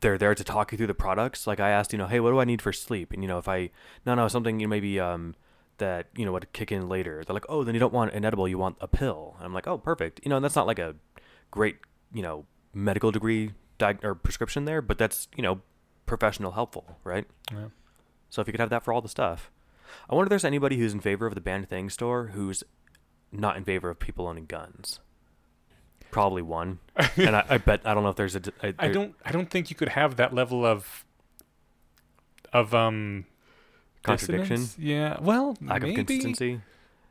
they're 0.00 0.18
there 0.18 0.34
to 0.34 0.44
talk 0.44 0.72
you 0.72 0.78
through 0.78 0.86
the 0.88 0.94
products. 0.94 1.46
Like 1.46 1.60
I 1.60 1.70
asked, 1.70 1.92
you 1.92 1.98
know, 1.98 2.06
hey, 2.06 2.20
what 2.20 2.30
do 2.30 2.40
I 2.40 2.44
need 2.44 2.62
for 2.62 2.72
sleep? 2.72 3.12
And 3.12 3.22
you 3.22 3.28
know, 3.28 3.38
if 3.38 3.48
I 3.48 3.70
no 4.06 4.14
no 4.14 4.28
something 4.28 4.60
you 4.60 4.66
know, 4.66 4.70
maybe 4.70 4.98
um 5.00 5.34
that 5.78 6.06
you 6.16 6.24
know 6.24 6.32
would 6.32 6.52
kick 6.52 6.70
in 6.70 6.88
later. 6.88 7.22
They're 7.26 7.34
like, 7.34 7.46
oh, 7.48 7.64
then 7.64 7.74
you 7.74 7.80
don't 7.80 7.92
want 7.92 8.12
an 8.14 8.24
edible, 8.24 8.46
you 8.46 8.58
want 8.58 8.76
a 8.80 8.86
pill. 8.88 9.34
And 9.38 9.46
I'm 9.46 9.54
like, 9.54 9.66
oh, 9.66 9.78
perfect. 9.78 10.20
You 10.22 10.28
know, 10.30 10.36
and 10.36 10.44
that's 10.44 10.56
not 10.56 10.66
like 10.66 10.78
a 10.78 10.94
great 11.50 11.76
you 12.14 12.22
know 12.22 12.46
medical 12.72 13.10
degree 13.10 13.50
or 14.04 14.14
prescription 14.14 14.64
there, 14.64 14.80
but 14.80 14.96
that's 14.96 15.26
you 15.36 15.42
know 15.42 15.60
professional 16.06 16.52
helpful, 16.52 16.98
right? 17.02 17.26
Yeah. 17.50 17.66
So 18.30 18.40
if 18.40 18.46
you 18.48 18.52
could 18.52 18.60
have 18.60 18.70
that 18.70 18.84
for 18.84 18.92
all 18.92 19.00
the 19.00 19.08
stuff. 19.08 19.50
I 20.10 20.14
wonder 20.14 20.26
if 20.26 20.30
there's 20.30 20.44
anybody 20.44 20.76
who's 20.78 20.92
in 20.92 21.00
favor 21.00 21.26
of 21.26 21.34
the 21.34 21.40
banned 21.40 21.68
thing 21.68 21.90
store 21.90 22.28
who's 22.34 22.62
not 23.30 23.56
in 23.56 23.64
favor 23.64 23.88
of 23.90 23.98
people 23.98 24.26
owning 24.26 24.46
guns. 24.46 25.00
Probably 26.10 26.42
one, 26.42 26.78
and 27.16 27.34
I, 27.34 27.44
I 27.48 27.58
bet 27.58 27.80
I 27.86 27.94
don't 27.94 28.02
know 28.02 28.10
if 28.10 28.16
there's 28.16 28.34
a. 28.34 28.40
d- 28.40 28.50
a- 28.62 28.68
I 28.68 28.72
there- 28.88 28.92
don't. 28.92 29.14
I 29.24 29.32
don't 29.32 29.48
think 29.50 29.70
you 29.70 29.76
could 29.76 29.88
have 29.90 30.16
that 30.16 30.34
level 30.34 30.66
of 30.66 31.04
of 32.52 32.74
um 32.74 33.24
contradiction, 34.02 34.56
dissonance. 34.60 34.76
Yeah. 34.78 35.16
Well, 35.20 35.56
lack 35.62 35.82
maybe. 35.82 36.00
of 36.00 36.06
consistency. 36.06 36.60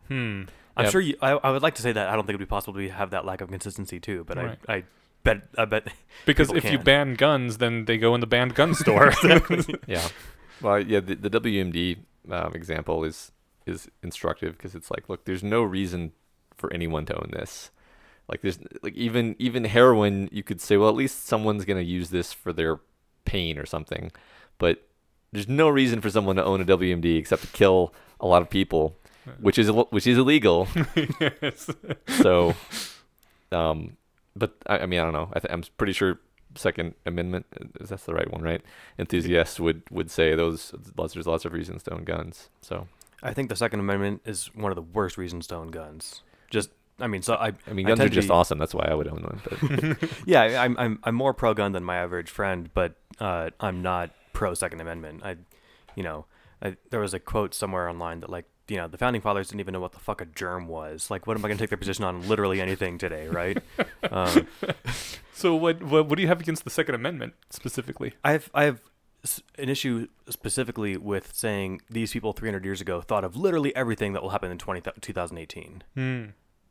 Hmm. 0.08 0.44
I'm 0.78 0.86
Yeah. 0.86 0.90
sure 0.92 1.02
you. 1.02 1.16
I, 1.22 1.32
I 1.32 1.52
would 1.52 1.64
like 1.64 1.76
to 1.76 1.82
say 1.82 1.92
that 1.92 2.10
I 2.10 2.14
don't 2.14 2.22
think 2.26 2.36
it'd 2.36 2.40
be 2.40 2.46
possible 2.46 2.76
to 2.80 2.90
have 2.90 3.10
that 3.12 3.26
lack 3.26 3.42
of 3.42 3.50
consistency 3.50 4.00
too, 4.00 4.24
but 4.26 4.38
Right. 4.38 4.60
I 4.68 4.74
I 4.76 4.84
bet 5.24 5.42
I 5.58 5.66
bet 5.66 5.88
Because 6.26 6.48
People 6.50 6.58
if 6.60 6.72
you 6.72 6.78
can. 6.78 6.86
ban 6.86 7.14
guns, 7.16 7.58
then 7.58 7.86
they 7.86 7.98
go 7.98 8.14
in 8.14 8.22
the 8.22 8.28
banned 8.28 8.54
gun 8.56 8.74
store. 8.76 9.12
Yeah. 9.88 10.08
Well, 10.62 10.80
yeah, 10.80 11.00
the, 11.00 11.16
the 11.16 11.30
WMD 11.32 11.98
um, 12.30 12.54
example 12.54 13.04
is 13.04 13.32
is 13.66 13.90
instructive 14.02 14.58
because 14.58 14.76
it's 14.76 14.90
like, 14.90 15.08
look, 15.08 15.26
there's 15.26 15.44
no 15.44 15.62
reason 15.64 16.12
for 16.56 16.74
anyone 16.74 17.06
to 17.06 17.16
own 17.16 17.30
this. 17.32 17.72
Like, 18.28 18.42
there's 18.42 18.60
like 18.82 18.94
even 18.96 19.36
even 19.40 19.66
heroin, 19.66 20.30
you 20.32 20.44
could 20.44 20.62
say, 20.62 20.78
well, 20.78 20.90
at 20.90 20.96
least 20.96 21.26
someone's 21.26 21.66
gonna 21.66 21.82
use 21.82 22.10
this 22.10 22.34
for 22.34 22.54
their 22.54 22.80
pain 23.26 23.58
or 23.58 23.66
something, 23.66 24.12
but 24.58 24.88
there's 25.32 25.48
no 25.48 25.70
reason 25.70 26.02
for 26.02 26.10
someone 26.10 26.36
to 26.36 26.44
own 26.44 26.62
a 26.62 26.66
WMD 26.66 27.18
except 27.18 27.44
to 27.44 27.48
kill 27.50 27.94
a 28.20 28.28
lot 28.28 28.42
of 28.42 28.50
people, 28.50 28.98
which 29.40 29.58
is 29.58 29.72
which 29.90 30.08
is 30.08 30.18
illegal. 30.18 30.68
yes. 31.42 31.70
So, 32.08 32.56
um, 33.52 33.98
but 34.36 34.56
I, 34.68 34.80
I 34.80 34.86
mean, 34.86 35.00
I 35.00 35.04
don't 35.04 35.14
know. 35.14 35.30
I 35.34 35.40
th- 35.40 35.52
I'm 35.52 35.64
pretty 35.78 35.94
sure 35.94 36.20
Second 36.56 36.94
Amendment 37.06 37.46
is 37.80 37.90
that's 37.90 38.04
the 38.06 38.14
right 38.14 38.30
one, 38.32 38.42
right? 38.42 38.62
Enthusiasts 39.00 39.60
would 39.60 39.84
would 39.90 40.12
say 40.12 40.36
those 40.36 40.74
lots 40.98 41.14
there's 41.14 41.28
lots 41.28 41.46
of 41.46 41.54
reasons 41.54 41.84
to 41.84 41.94
own 41.94 42.04
guns. 42.04 42.50
So 42.62 42.88
I 43.24 43.34
think 43.34 43.50
the 43.50 43.56
Second 43.56 43.80
Amendment 43.80 44.22
is 44.26 44.50
one 44.56 44.72
of 44.72 44.76
the 44.76 44.82
worst 44.82 45.18
reasons 45.18 45.48
to 45.48 45.56
own 45.56 45.68
guns. 45.68 46.24
Just 46.50 46.70
I 47.00 47.08
mean, 47.08 47.22
so 47.22 47.36
I 47.36 47.54
I 47.68 47.74
mean, 47.74 47.86
I 47.86 47.90
guns 47.90 48.02
are 48.02 48.10
just 48.10 48.28
be- 48.28 48.34
awesome. 48.34 48.58
That's 48.60 48.74
why 48.74 48.86
I 48.90 48.94
would 48.94 49.08
own 49.08 49.24
one. 49.24 49.42
But 49.44 50.10
yeah, 50.26 50.42
I- 50.42 50.66
I'm 50.66 50.78
I'm 50.78 51.00
I'm 51.04 51.16
more 51.16 51.34
pro 51.34 51.54
gun 51.54 51.72
than 51.72 51.84
my 51.84 51.98
average 51.98 52.30
friend, 52.30 52.70
but 52.74 52.96
uh, 53.20 53.50
I'm 53.60 53.82
not 53.82 54.12
pro 54.34 54.54
Second 54.54 54.82
Amendment. 54.82 55.22
I, 55.24 55.38
you 55.96 56.04
know, 56.04 56.26
I, 56.62 56.76
there 56.90 57.00
was 57.00 57.14
a 57.14 57.20
quote 57.20 57.54
somewhere 57.54 57.90
online 57.90 58.20
that 58.22 58.30
like 58.30 58.46
you 58.68 58.78
know 58.78 58.88
the 58.88 58.98
founding 58.98 59.22
fathers 59.22 59.48
didn't 59.50 59.62
even 59.62 59.74
know 59.74 59.80
what 59.80 59.94
the 59.94 60.00
fuck 60.00 60.22
a 60.22 60.26
germ 60.26 60.68
was. 60.68 61.10
Like, 61.10 61.28
what 61.28 61.38
am 61.38 61.44
I 61.46 61.48
gonna 61.48 61.58
take 61.60 61.70
their 61.70 61.78
position 61.78 62.04
on 62.04 62.28
literally 62.28 62.62
anything 62.62 62.98
today, 62.98 63.28
right? 63.28 63.58
um, 64.12 64.48
So 65.42 65.56
what, 65.56 65.82
what 65.82 66.08
what 66.08 66.18
do 66.18 66.22
you 66.22 66.28
have 66.28 66.40
against 66.40 66.64
the 66.66 66.70
Second 66.70 66.94
Amendment 66.94 67.34
specifically? 67.50 68.14
I 68.24 68.34
have 68.34 68.52
I 68.54 68.66
have 68.66 68.82
an 69.58 69.70
issue 69.70 70.08
specifically 70.30 70.98
with 70.98 71.36
saying 71.36 71.82
these 71.90 72.14
people 72.14 72.32
300 72.32 72.64
years 72.64 72.80
ago 72.80 73.02
thought 73.02 73.24
of 73.24 73.36
literally 73.36 73.76
everything 73.76 74.14
that 74.14 74.22
will 74.22 74.30
happen 74.30 74.52
in 74.52 74.60
20, 74.60 74.82
2018. 75.02 75.84
Hmm. 75.96 76.26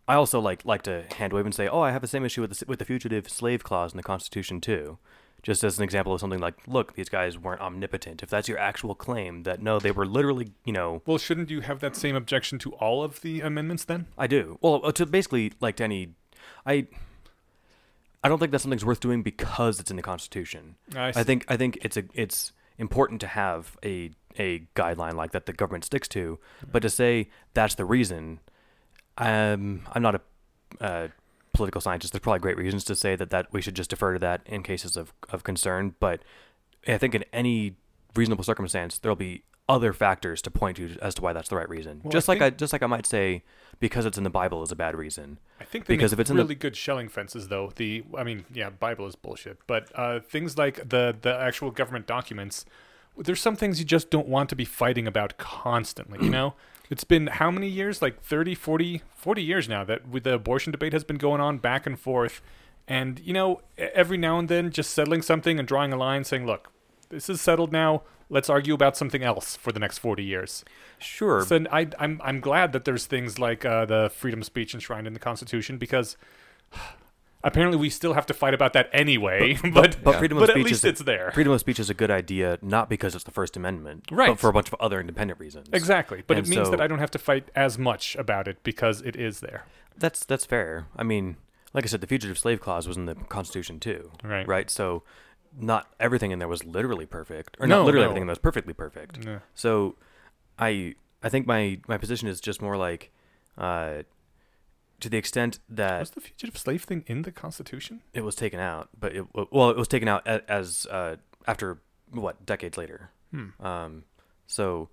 I 0.07 0.15
also 0.15 0.39
like 0.39 0.65
like 0.65 0.83
to 0.83 1.05
hand 1.17 1.33
wave 1.33 1.47
and 1.47 1.55
say, 1.55 1.67
oh, 1.67 1.81
I 1.81 1.91
have 1.91 2.01
the 2.01 2.07
same 2.07 2.25
issue 2.25 2.43
with 2.43 2.57
the, 2.57 2.65
with 2.67 2.79
the 2.79 2.85
fugitive 2.85 3.29
slave 3.29 3.65
clause 3.65 3.93
in 3.93 3.97
the 3.97 4.05
Constitution 4.05 4.61
too. 4.61 4.99
Just 5.43 5.65
as 5.65 5.79
an 5.79 5.83
example 5.83 6.13
of 6.15 6.21
something 6.21 6.39
like, 6.39 6.55
look, 6.69 6.95
these 6.95 7.09
guys 7.09 7.37
weren't 7.39 7.63
omnipotent. 7.63 8.23
If 8.23 8.31
that's 8.31 8.47
your 8.47 8.59
actual 8.59 8.95
claim, 8.95 9.43
that 9.45 9.61
no, 9.61 9.81
they 9.81 9.91
were 9.91 10.07
literally, 10.07 10.53
you 10.65 10.73
know, 10.73 11.03
Well, 11.07 11.19
shouldn't 11.19 11.51
you 11.51 11.63
have 11.63 11.81
that 11.81 11.97
same 11.97 12.15
objection 12.15 12.61
to 12.61 12.75
all 12.75 13.03
of 13.03 13.23
the 13.23 13.41
amendments 13.41 13.85
then? 13.85 14.07
I 14.17 14.29
do. 14.29 14.59
Well, 14.61 14.81
uh, 14.85 14.93
to 14.93 15.07
basically 15.07 15.55
like 15.59 15.77
to 15.77 15.85
any, 15.85 16.15
I, 16.67 16.89
I 18.23 18.29
don't 18.29 18.39
think 18.39 18.53
that 18.53 18.61
something's 18.61 18.85
worth 18.85 19.01
doing 19.01 19.23
because 19.23 19.81
it's 19.81 19.91
in 19.91 19.97
the 19.97 20.03
Constitution. 20.03 20.77
I, 20.95 21.09
I 21.09 21.23
think 21.25 21.45
I 21.49 21.57
think 21.57 21.79
it's 21.83 21.97
a 21.97 22.05
it's 22.15 22.53
important 22.79 23.21
to 23.23 23.27
have 23.27 23.77
a 23.85 24.11
a 24.39 24.61
guideline 24.77 25.15
like 25.15 25.33
that 25.33 25.47
the 25.47 25.53
government 25.53 25.85
sticks 25.85 26.07
to, 26.09 26.39
but 26.71 26.83
to 26.83 26.91
say 26.91 27.31
that's 27.55 27.75
the 27.75 27.85
reason, 27.85 28.41
um, 29.19 29.83
I'm 29.93 30.03
not 30.03 30.15
a 30.17 30.21
uh, 30.81 31.09
political 31.53 31.81
scientist. 31.81 32.13
There's 32.13 32.21
probably 32.21 32.39
great 32.41 32.57
reasons 32.57 32.85
to 32.85 32.95
say 32.97 33.17
that 33.17 33.31
that 33.31 33.53
we 33.53 33.61
should 33.61 33.75
just 33.75 33.91
defer 33.91 34.13
to 34.15 34.19
that 34.21 34.43
in 34.47 34.63
cases 34.63 34.97
of 34.97 35.13
of 35.31 35.43
concern. 35.43 35.95
But 36.01 36.21
I 36.87 36.99
think 36.99 37.15
in 37.15 37.25
any 37.33 37.77
reasonable 38.15 38.45
circumstance, 38.45 38.99
there'll 38.99 39.17
be 39.17 39.43
other 39.69 39.93
factors 39.93 40.43
to 40.43 40.51
point 40.51 40.77
to 40.77 40.97
as 41.01 41.15
to 41.15 41.23
why 41.23 41.33
that's 41.33 41.49
the 41.49 41.57
right 41.57 41.69
reason. 41.69 42.01
Well, 42.03 42.11
I 42.11 42.13
just 42.13 42.29
like 42.29 42.39
think- 42.41 42.55
I 42.55 42.57
just 42.57 42.73
like 42.73 42.83
I 42.83 42.87
might 42.87 43.07
say 43.07 43.43
because 43.81 44.05
it's 44.07 44.19
in 44.19 44.25
the 44.25 44.31
Bible 44.31 44.63
is 44.63 44.71
a 44.71 44.77
bad 44.77 44.95
reason. 44.95 45.39
I 45.59 45.65
think 45.65 45.87
they 45.87 45.97
Because 45.97 46.13
if 46.13 46.21
it's 46.21 46.31
in 46.31 46.37
the- 46.37 46.43
really 46.43 46.55
good 46.55 46.77
Schelling 46.77 47.09
fences, 47.09 47.49
though. 47.49 47.73
The 47.75 48.05
I 48.17 48.23
mean, 48.23 48.45
yeah, 48.53 48.71
Bible 48.71 49.07
is 49.07 49.17
bullshit, 49.17 49.59
but 49.67 49.91
uh, 49.95 50.21
things 50.21 50.57
like 50.57 50.89
the 50.91 51.17
the 51.21 51.35
actual 51.35 51.71
government 51.71 52.07
documents, 52.07 52.65
there's 53.17 53.41
some 53.41 53.57
things 53.57 53.79
you 53.79 53.85
just 53.85 54.11
don't 54.11 54.29
want 54.29 54.49
to 54.51 54.57
be 54.57 54.65
fighting 54.65 55.07
about 55.07 55.39
constantly. 55.39 56.23
You 56.23 56.31
know, 56.31 56.55
it's 56.91 57.05
been 57.05 57.27
how 57.29 57.51
many 57.51 57.69
years? 57.69 58.01
Like 58.03 58.23
30, 58.23 58.55
40, 58.55 59.03
40 59.15 59.43
years 59.43 59.69
now 59.69 59.83
that 59.85 60.07
with 60.09 60.25
the 60.25 60.35
abortion 60.35 60.71
debate 60.71 60.93
has 60.93 61.05
been 61.05 61.19
going 61.19 61.41
on 61.41 61.59
back 61.59 61.87
and 61.87 61.99
forth, 61.99 62.43
and 62.87 63.19
you 63.21 63.33
know, 63.33 63.63
every 63.79 64.19
now 64.19 64.39
and 64.39 64.49
then 64.49 64.71
just 64.71 64.91
settling 64.91 65.23
something 65.23 65.59
and 65.59 65.67
drawing 65.67 65.93
a 65.93 65.97
line, 65.97 66.25
saying, 66.25 66.47
look, 66.47 66.71
this 67.11 67.29
is 67.29 67.41
settled 67.41 67.71
now. 67.73 68.03
Let's 68.33 68.49
argue 68.49 68.75
about 68.75 68.97
something 68.97 69.23
else 69.25 69.57
for 69.57 69.73
the 69.73 69.81
next 69.81 69.99
40 69.99 70.23
years. 70.25 70.65
Sure. 70.99 71.45
So 71.45 71.65
I, 71.73 71.89
I'm 71.99 72.21
I'm 72.25 72.41
glad 72.41 72.73
that 72.73 72.85
there's 72.85 73.07
things 73.07 73.39
like 73.39 73.65
uh, 73.65 73.85
the 73.87 74.11
freedom 74.15 74.41
of 74.41 74.47
speech 74.47 74.73
enshrined 74.73 75.07
in 75.07 75.13
the 75.15 75.19
Constitution 75.21 75.79
because 75.79 76.17
apparently 77.43 77.79
we 77.79 77.91
still 77.91 78.15
have 78.15 78.27
to 78.27 78.35
fight 78.35 78.55
about 78.55 78.73
that 78.75 78.89
anyway. 78.93 79.59
But 79.73 79.99
but 80.05 80.17
freedom 80.19 80.39
of 80.39 80.43
but 80.43 80.51
at 80.51 80.55
speech 80.55 80.65
least 80.67 80.79
is 80.81 80.85
a- 80.85 80.89
it's 80.89 81.01
there. 81.03 81.31
freedom 81.33 81.53
of 81.53 81.61
speech 81.61 81.79
is 81.81 81.91
a 81.91 81.95
good 81.95 82.11
idea 82.11 82.59
not 82.63 82.89
because 82.89 83.15
it's 83.15 83.25
the 83.25 83.31
First 83.31 83.57
Amendment, 83.57 84.05
Right. 84.11 84.29
but 84.29 84.39
for 84.39 84.49
a 84.49 84.53
bunch 84.53 84.69
of 84.69 84.77
other 84.81 85.01
independent 85.01 85.41
reasons. 85.41 85.69
Exactly, 85.73 86.23
but 86.27 86.37
And 86.37 86.47
it 86.47 86.51
means 86.51 86.67
so- 86.67 86.71
that 86.71 86.81
I 86.81 86.87
don't 86.87 86.99
have 87.01 87.11
to 87.13 87.19
fight 87.19 87.51
as 87.55 87.79
much 87.79 88.15
about 88.17 88.47
it 88.49 88.63
because 88.63 89.01
it 89.03 89.17
is 89.17 89.41
there. 89.41 89.65
That's 89.97 90.25
that's 90.25 90.47
fair. 90.47 90.87
I 90.97 91.03
mean, 91.03 91.37
like 91.75 91.85
I 91.85 91.89
said, 91.89 92.01
the 92.01 92.07
fugitive 92.07 92.39
slave 92.39 92.61
clause 92.61 92.87
was 92.87 92.97
in 92.97 93.07
the 93.07 93.15
Constitution 93.15 93.81
too. 93.81 94.13
Right. 94.23 94.47
Right. 94.47 94.71
So 94.71 95.03
not 95.59 95.93
everything 95.99 96.31
in 96.31 96.39
there 96.39 96.49
was 96.49 96.65
literally 96.65 97.07
perfect, 97.07 97.57
or 97.61 97.67
No, 97.67 97.79
not 97.79 97.87
literally 97.87 98.05
no. 98.05 98.11
everything 98.11 98.23
in 98.23 98.27
there 98.29 98.33
was 98.33 98.39
perfectly 98.39 98.73
perfect. 98.75 99.25
Yeah. 99.25 99.41
So 99.55 99.97
I 100.59 100.95
I 101.23 101.29
think 101.29 101.47
my 101.47 101.81
my 101.89 101.99
position 101.99 102.29
is 102.29 102.41
just 102.41 102.63
more 102.63 102.77
like 102.77 103.11
uh, 103.59 104.03
to 105.01 105.09
the 105.09 105.17
extent 105.17 105.59
that 105.69 106.01
Was 106.01 106.11
the 106.11 106.21
fugitive 106.21 106.57
slave 106.59 106.85
thing 106.85 107.05
in 107.07 107.23
the 107.23 107.33
Constitution? 107.33 108.03
it 108.13 108.23
was 108.23 108.35
taken 108.35 108.61
out, 108.61 108.89
but 108.99 109.15
it 109.17 109.25
well 109.51 109.71
it 109.71 109.77
was 109.77 109.89
taken 109.89 110.09
out 110.09 110.27
as 110.27 110.87
uh, 110.91 111.17
after 111.47 111.79
what 112.11 112.45
decades 112.47 112.77
later. 112.77 113.11
Hmm. 113.31 113.49
Um, 113.65 114.05
so 114.47 114.89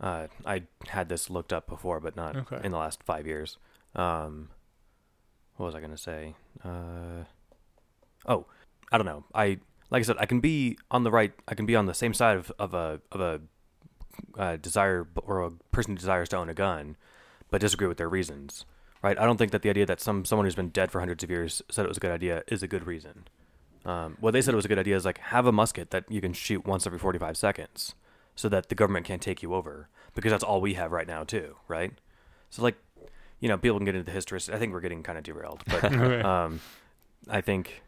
uh, 0.00 0.26
I 0.44 0.62
had 0.88 1.08
this 1.08 1.28
looked 1.30 1.52
up 1.52 1.66
before, 1.68 2.00
but 2.00 2.14
not 2.16 2.36
Okay. 2.36 2.60
in 2.64 2.72
the 2.72 2.78
last 2.78 3.02
five 3.02 3.26
years. 3.26 3.56
Um, 3.94 4.50
what 5.56 5.66
was 5.66 5.74
I 5.74 5.80
gonna 5.80 5.96
say? 5.96 6.34
Uh, 6.64 7.24
oh, 8.26 8.46
I 8.92 8.96
don't 8.98 9.06
know. 9.06 9.24
I 9.34 9.58
like 9.90 10.00
I 10.00 10.02
said, 10.04 10.16
I 10.18 10.26
can 10.26 10.40
be 10.40 10.78
on 10.90 11.04
the 11.04 11.10
right. 11.10 11.32
I 11.46 11.54
can 11.54 11.66
be 11.66 11.76
on 11.76 11.86
the 11.86 11.94
same 11.94 12.14
side 12.14 12.36
of, 12.36 12.52
of 12.58 12.74
a 12.74 13.00
of 13.12 13.20
a 13.20 13.40
uh, 14.36 14.56
desire 14.56 15.06
or 15.22 15.42
a 15.42 15.50
person 15.72 15.92
who 15.92 15.98
desires 15.98 16.28
to 16.30 16.36
own 16.36 16.48
a 16.48 16.54
gun, 16.54 16.96
but 17.50 17.60
disagree 17.60 17.86
with 17.86 17.98
their 17.98 18.08
reasons. 18.08 18.64
Right? 19.02 19.18
I 19.18 19.24
don't 19.24 19.36
think 19.36 19.52
that 19.52 19.62
the 19.62 19.70
idea 19.70 19.86
that 19.86 20.00
some 20.00 20.24
someone 20.24 20.44
who's 20.44 20.56
been 20.56 20.70
dead 20.70 20.90
for 20.90 20.98
hundreds 20.98 21.22
of 21.22 21.30
years 21.30 21.62
said 21.70 21.84
it 21.84 21.88
was 21.88 21.98
a 21.98 22.00
good 22.00 22.10
idea 22.10 22.42
is 22.48 22.62
a 22.62 22.68
good 22.68 22.86
reason. 22.86 23.28
Um, 23.84 24.16
what 24.20 24.32
they 24.32 24.42
said 24.42 24.54
it 24.54 24.56
was 24.56 24.64
a 24.64 24.68
good 24.68 24.78
idea 24.78 24.96
is 24.96 25.04
like 25.04 25.18
have 25.18 25.46
a 25.46 25.52
musket 25.52 25.90
that 25.92 26.04
you 26.10 26.20
can 26.20 26.32
shoot 26.32 26.66
once 26.66 26.86
every 26.86 26.98
45 26.98 27.36
seconds, 27.36 27.94
so 28.34 28.48
that 28.48 28.68
the 28.68 28.74
government 28.74 29.06
can't 29.06 29.22
take 29.22 29.42
you 29.42 29.54
over 29.54 29.88
because 30.14 30.32
that's 30.32 30.44
all 30.44 30.60
we 30.60 30.74
have 30.74 30.92
right 30.92 31.06
now 31.06 31.24
too, 31.24 31.56
right? 31.68 31.92
So 32.50 32.62
like, 32.62 32.76
you 33.40 33.48
know, 33.48 33.56
people 33.56 33.78
can 33.78 33.84
get 33.84 33.94
into 33.94 34.04
the 34.04 34.10
history. 34.10 34.40
I 34.52 34.58
think 34.58 34.72
we're 34.72 34.80
getting 34.80 35.02
kind 35.02 35.16
of 35.16 35.24
derailed, 35.24 35.62
but 35.68 35.84
um, 36.24 36.60
I 37.28 37.40
think 37.40 37.82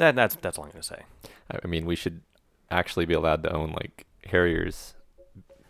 that 0.00 0.16
that's 0.16 0.34
that's 0.36 0.58
all 0.58 0.64
I'm 0.64 0.70
gonna 0.70 0.82
say. 0.82 1.02
I 1.50 1.58
I 1.62 1.66
mean, 1.66 1.86
we 1.86 1.96
should 1.96 2.22
actually 2.70 3.04
be 3.06 3.14
allowed 3.14 3.42
to 3.44 3.52
own 3.52 3.72
like 3.72 4.06
Harriers, 4.26 4.94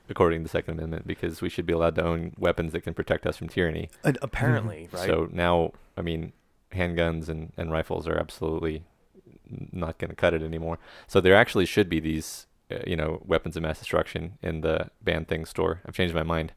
according 0.09 0.41
to 0.41 0.43
the 0.45 0.49
Second 0.49 0.75
Amendment, 0.75 1.07
because 1.07 1.41
we 1.43 1.49
should 1.49 1.67
be 1.67 1.73
allowed 1.73 1.95
to 1.97 2.05
own 2.05 2.33
weapons 2.39 2.73
that 2.73 2.83
can 2.83 2.95
protect 2.95 3.27
us 3.27 3.37
from 3.37 3.49
tyranny. 3.49 3.91
And 4.05 4.19
apparently, 4.23 4.89
right? 4.93 5.07
So 5.07 5.29
now, 5.33 5.73
I 5.97 6.03
mean, 6.03 6.33
handguns 6.73 7.29
and, 7.29 7.53
and 7.57 7.71
rifles 7.73 8.07
are 8.07 8.17
absolutely 8.17 8.85
not 9.73 9.99
going 9.99 10.11
to 10.11 10.17
cut 10.17 10.35
it 10.35 10.43
anymore. 10.43 10.79
So 11.07 11.21
there 11.21 11.35
actually 11.35 11.67
should 11.67 11.89
be 11.89 12.01
these, 12.01 12.47
uh, 12.71 12.79
you 12.87 12.97
know, 12.97 13.23
weapons 13.25 13.57
of 13.57 13.63
mass 13.63 13.79
destruction 13.79 14.39
in 14.43 14.61
the 14.61 14.91
banned 15.03 15.29
things 15.29 15.49
store. 15.49 15.81
I've 15.87 15.95
changed 15.95 16.15
my 16.15 16.23
mind. 16.23 16.53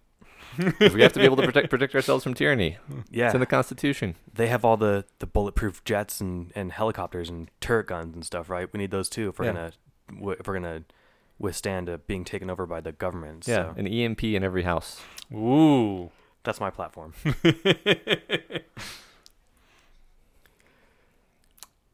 'Cause 0.80 0.94
we 0.94 1.02
have 1.02 1.14
to 1.14 1.20
be 1.20 1.26
able 1.26 1.36
to 1.38 1.44
protect 1.44 1.70
protect 1.70 1.96
ourselves 1.96 2.24
from 2.24 2.34
tyranny. 2.34 2.78
yeah, 3.10 3.26
It's 3.28 3.34
in 3.34 3.40
the 3.40 3.46
Constitution. 3.46 4.16
they 4.34 4.48
have 4.48 4.64
all 4.66 4.78
the, 4.78 5.06
the 5.20 5.26
bulletproof 5.28 5.84
jets 5.84 6.22
and, 6.22 6.52
and 6.56 6.72
helicopters 6.72 7.30
and 7.30 7.50
turret 7.62 7.88
guns 7.88 8.14
and 8.16 8.26
stuff, 8.26 8.50
right? 8.50 8.72
We 8.72 8.78
need 8.78 8.92
those 8.92 9.10
too 9.10 9.30
if 9.30 9.40
we're 9.40 9.46
Yeah. 9.46 9.54
gonna 9.54 9.72
if 10.40 10.48
we're 10.48 10.54
gonna 10.56 10.84
withstand 11.40 11.90
uh, 11.90 11.98
being 12.08 12.24
taken 12.26 12.50
over 12.50 12.66
by 12.66 12.82
the 12.82 12.92
government. 12.92 13.48
Yeah, 13.48 13.74
so 13.74 13.80
an 13.80 13.88
EMP 13.88 14.24
in 14.24 14.44
every 14.44 14.64
house. 14.64 15.02
Ooh. 15.34 16.12
that's 16.44 16.60
my 16.60 16.70
platform. 16.70 17.14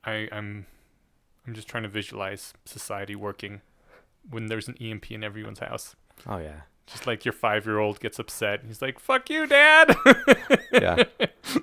I, 0.04 0.28
I'm 0.32 0.66
I'm 1.48 1.54
just 1.54 1.68
trying 1.68 1.84
to 1.84 1.90
visualize 1.90 2.54
society 2.66 3.16
working 3.16 3.62
when 4.30 4.48
there's 4.48 4.68
an 4.68 4.76
EMP 4.80 5.12
in 5.12 5.24
everyone's 5.24 5.60
house. 5.60 5.96
Oh 6.28 6.38
yeah, 6.38 6.62
Just 6.92 7.06
like 7.08 7.24
your 7.26 7.34
five 7.34 7.66
year 7.66 7.80
old 7.80 8.00
gets 8.00 8.18
upset. 8.20 8.62
He's 8.68 8.82
like, 8.82 9.00
fuck 9.00 9.30
you, 9.30 9.46
dad. 9.48 9.96
Yeah. 10.72 11.04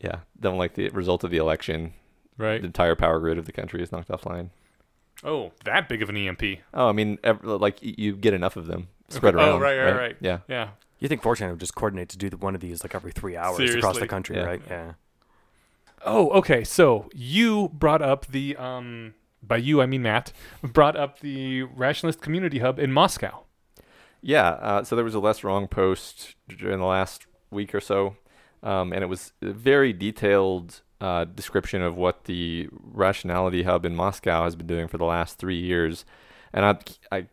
yeah. 0.00 0.16
Don't 0.38 0.58
like 0.58 0.74
the 0.74 0.88
result 0.90 1.24
of 1.24 1.30
the 1.30 1.36
election. 1.36 1.92
right. 2.38 2.60
The 2.60 2.66
entire 2.66 2.94
power 2.96 3.20
grid 3.20 3.38
of 3.38 3.46
the 3.46 3.52
country 3.52 3.82
is 3.82 3.92
knocked 3.92 4.08
offline. 4.08 4.50
Oh, 5.22 5.52
that 5.64 5.88
big 5.88 6.02
of 6.02 6.08
an 6.08 6.16
EMP. 6.16 6.42
Oh, 6.72 6.88
I 6.88 6.92
mean, 6.92 7.18
ev- 7.22 7.44
like 7.44 7.78
you 7.82 8.16
get 8.16 8.32
enough 8.32 8.56
of 8.56 8.66
them 8.66 8.88
spread 9.10 9.34
Okay. 9.34 9.44
Oh, 9.44 9.50
around. 9.52 9.60
right, 9.60 9.78
right, 9.78 9.96
right. 9.96 10.16
Yeah. 10.20 10.38
Yeah. 10.48 10.68
you 10.98 11.08
think 11.08 11.22
Fortune 11.22 11.50
would 11.50 11.60
just 11.60 11.74
coordinate 11.74 12.08
to 12.10 12.18
do 12.18 12.30
the, 12.30 12.36
one 12.38 12.54
of 12.54 12.60
these 12.62 12.82
like 12.82 12.94
every 12.94 13.12
three 13.12 13.36
hours 13.36 13.74
across 13.74 13.98
the 13.98 14.06
country, 14.08 14.36
Yeah. 14.36 14.42
right? 14.44 14.62
Yeah. 14.68 14.92
Oh, 16.04 16.30
okay. 16.30 16.64
So 16.64 17.10
you 17.14 17.68
brought 17.74 18.00
up 18.00 18.26
the 18.26 18.56
um 18.56 19.12
by 19.42 19.58
you 19.58 19.82
I 19.82 19.86
mean 19.86 20.02
Matt 20.02 20.32
brought 20.62 20.96
up 20.96 21.20
the 21.20 21.62
Rationalist 21.64 22.22
Community 22.22 22.58
Hub 22.60 22.78
in 22.78 22.90
Moscow. 22.92 23.44
Yeah. 24.22 24.50
Uh, 24.50 24.84
so 24.84 24.96
there 24.96 25.04
was 25.04 25.14
a 25.14 25.20
less 25.20 25.44
wrong 25.44 25.68
post 25.68 26.34
during 26.48 26.78
the 26.78 26.86
last 26.86 27.26
week 27.50 27.74
or 27.74 27.80
so, 27.80 28.16
um, 28.62 28.92
and 28.92 29.02
it 29.02 29.08
was 29.08 29.32
a 29.42 29.52
very 29.52 29.92
detailed 29.92 30.82
uh, 31.00 31.24
description 31.24 31.82
of 31.82 31.96
what 31.96 32.24
the 32.24 32.68
Rationality 32.72 33.62
Hub 33.62 33.86
in 33.86 33.96
Moscow 33.96 34.44
has 34.44 34.54
been 34.54 34.66
doing 34.66 34.88
for 34.88 34.98
the 34.98 35.04
last 35.04 35.38
three 35.38 35.58
years. 35.58 36.04
And 36.52 36.64
I, 36.64 36.76
I 37.10 37.26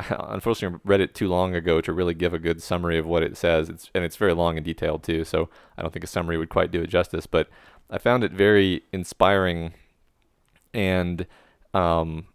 unfortunately 0.28 0.80
read 0.84 1.00
it 1.00 1.14
too 1.14 1.28
long 1.28 1.54
ago 1.54 1.80
to 1.80 1.92
really 1.92 2.14
give 2.14 2.34
a 2.34 2.38
good 2.38 2.62
summary 2.62 2.98
of 2.98 3.06
what 3.06 3.22
it 3.22 3.36
says. 3.36 3.68
It's 3.68 3.90
and 3.94 4.04
it's 4.04 4.16
very 4.16 4.34
long 4.34 4.56
and 4.56 4.64
detailed 4.64 5.02
too. 5.02 5.24
So 5.24 5.48
I 5.76 5.82
don't 5.82 5.92
think 5.92 6.04
a 6.04 6.08
summary 6.08 6.38
would 6.38 6.48
quite 6.48 6.70
do 6.70 6.82
it 6.82 6.88
justice. 6.88 7.26
But 7.26 7.48
I 7.90 7.98
found 7.98 8.24
it 8.24 8.32
very 8.32 8.82
inspiring, 8.92 9.74
and 10.72 11.26
um, 11.74 12.26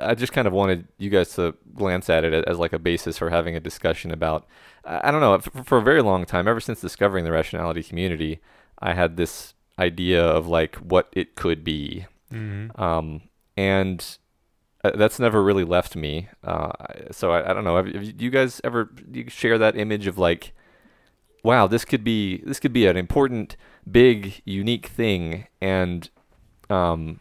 I 0.00 0.14
just 0.14 0.32
kind 0.32 0.46
of 0.46 0.52
wanted 0.52 0.88
you 0.98 1.10
guys 1.10 1.34
to 1.34 1.54
glance 1.74 2.08
at 2.10 2.24
it 2.24 2.44
as 2.46 2.58
like 2.58 2.72
a 2.72 2.78
basis 2.78 3.18
for 3.18 3.30
having 3.30 3.56
a 3.56 3.60
discussion 3.60 4.10
about. 4.10 4.46
I 4.84 5.10
don't 5.10 5.20
know. 5.20 5.38
For, 5.38 5.64
for 5.64 5.78
a 5.78 5.82
very 5.82 6.02
long 6.02 6.24
time, 6.26 6.46
ever 6.46 6.60
since 6.60 6.80
discovering 6.80 7.24
the 7.24 7.32
rationality 7.32 7.82
community, 7.82 8.40
I 8.78 8.94
had 8.94 9.16
this 9.16 9.54
idea 9.78 10.24
of 10.24 10.46
like 10.46 10.76
what 10.76 11.08
it 11.12 11.34
could 11.34 11.64
be, 11.64 12.06
Mm-hmm. 12.32 12.80
um, 12.82 13.22
and 13.56 14.18
uh, 14.82 14.90
that's 14.96 15.18
never 15.20 15.42
really 15.42 15.64
left 15.64 15.94
me. 15.96 16.28
Uh, 16.42 16.72
so 17.12 17.30
I, 17.32 17.50
I 17.50 17.52
don't 17.54 17.64
know. 17.64 17.76
Have, 17.76 17.86
have 17.86 18.20
you 18.20 18.30
guys 18.30 18.60
ever 18.64 18.90
you 19.12 19.28
share 19.28 19.56
that 19.58 19.76
image 19.76 20.06
of 20.06 20.18
like, 20.18 20.52
wow, 21.42 21.66
this 21.66 21.84
could 21.84 22.02
be 22.04 22.38
this 22.44 22.58
could 22.60 22.72
be 22.72 22.86
an 22.86 22.96
important, 22.96 23.56
big, 23.90 24.42
unique 24.44 24.86
thing, 24.86 25.46
and 25.60 26.10
um, 26.70 27.20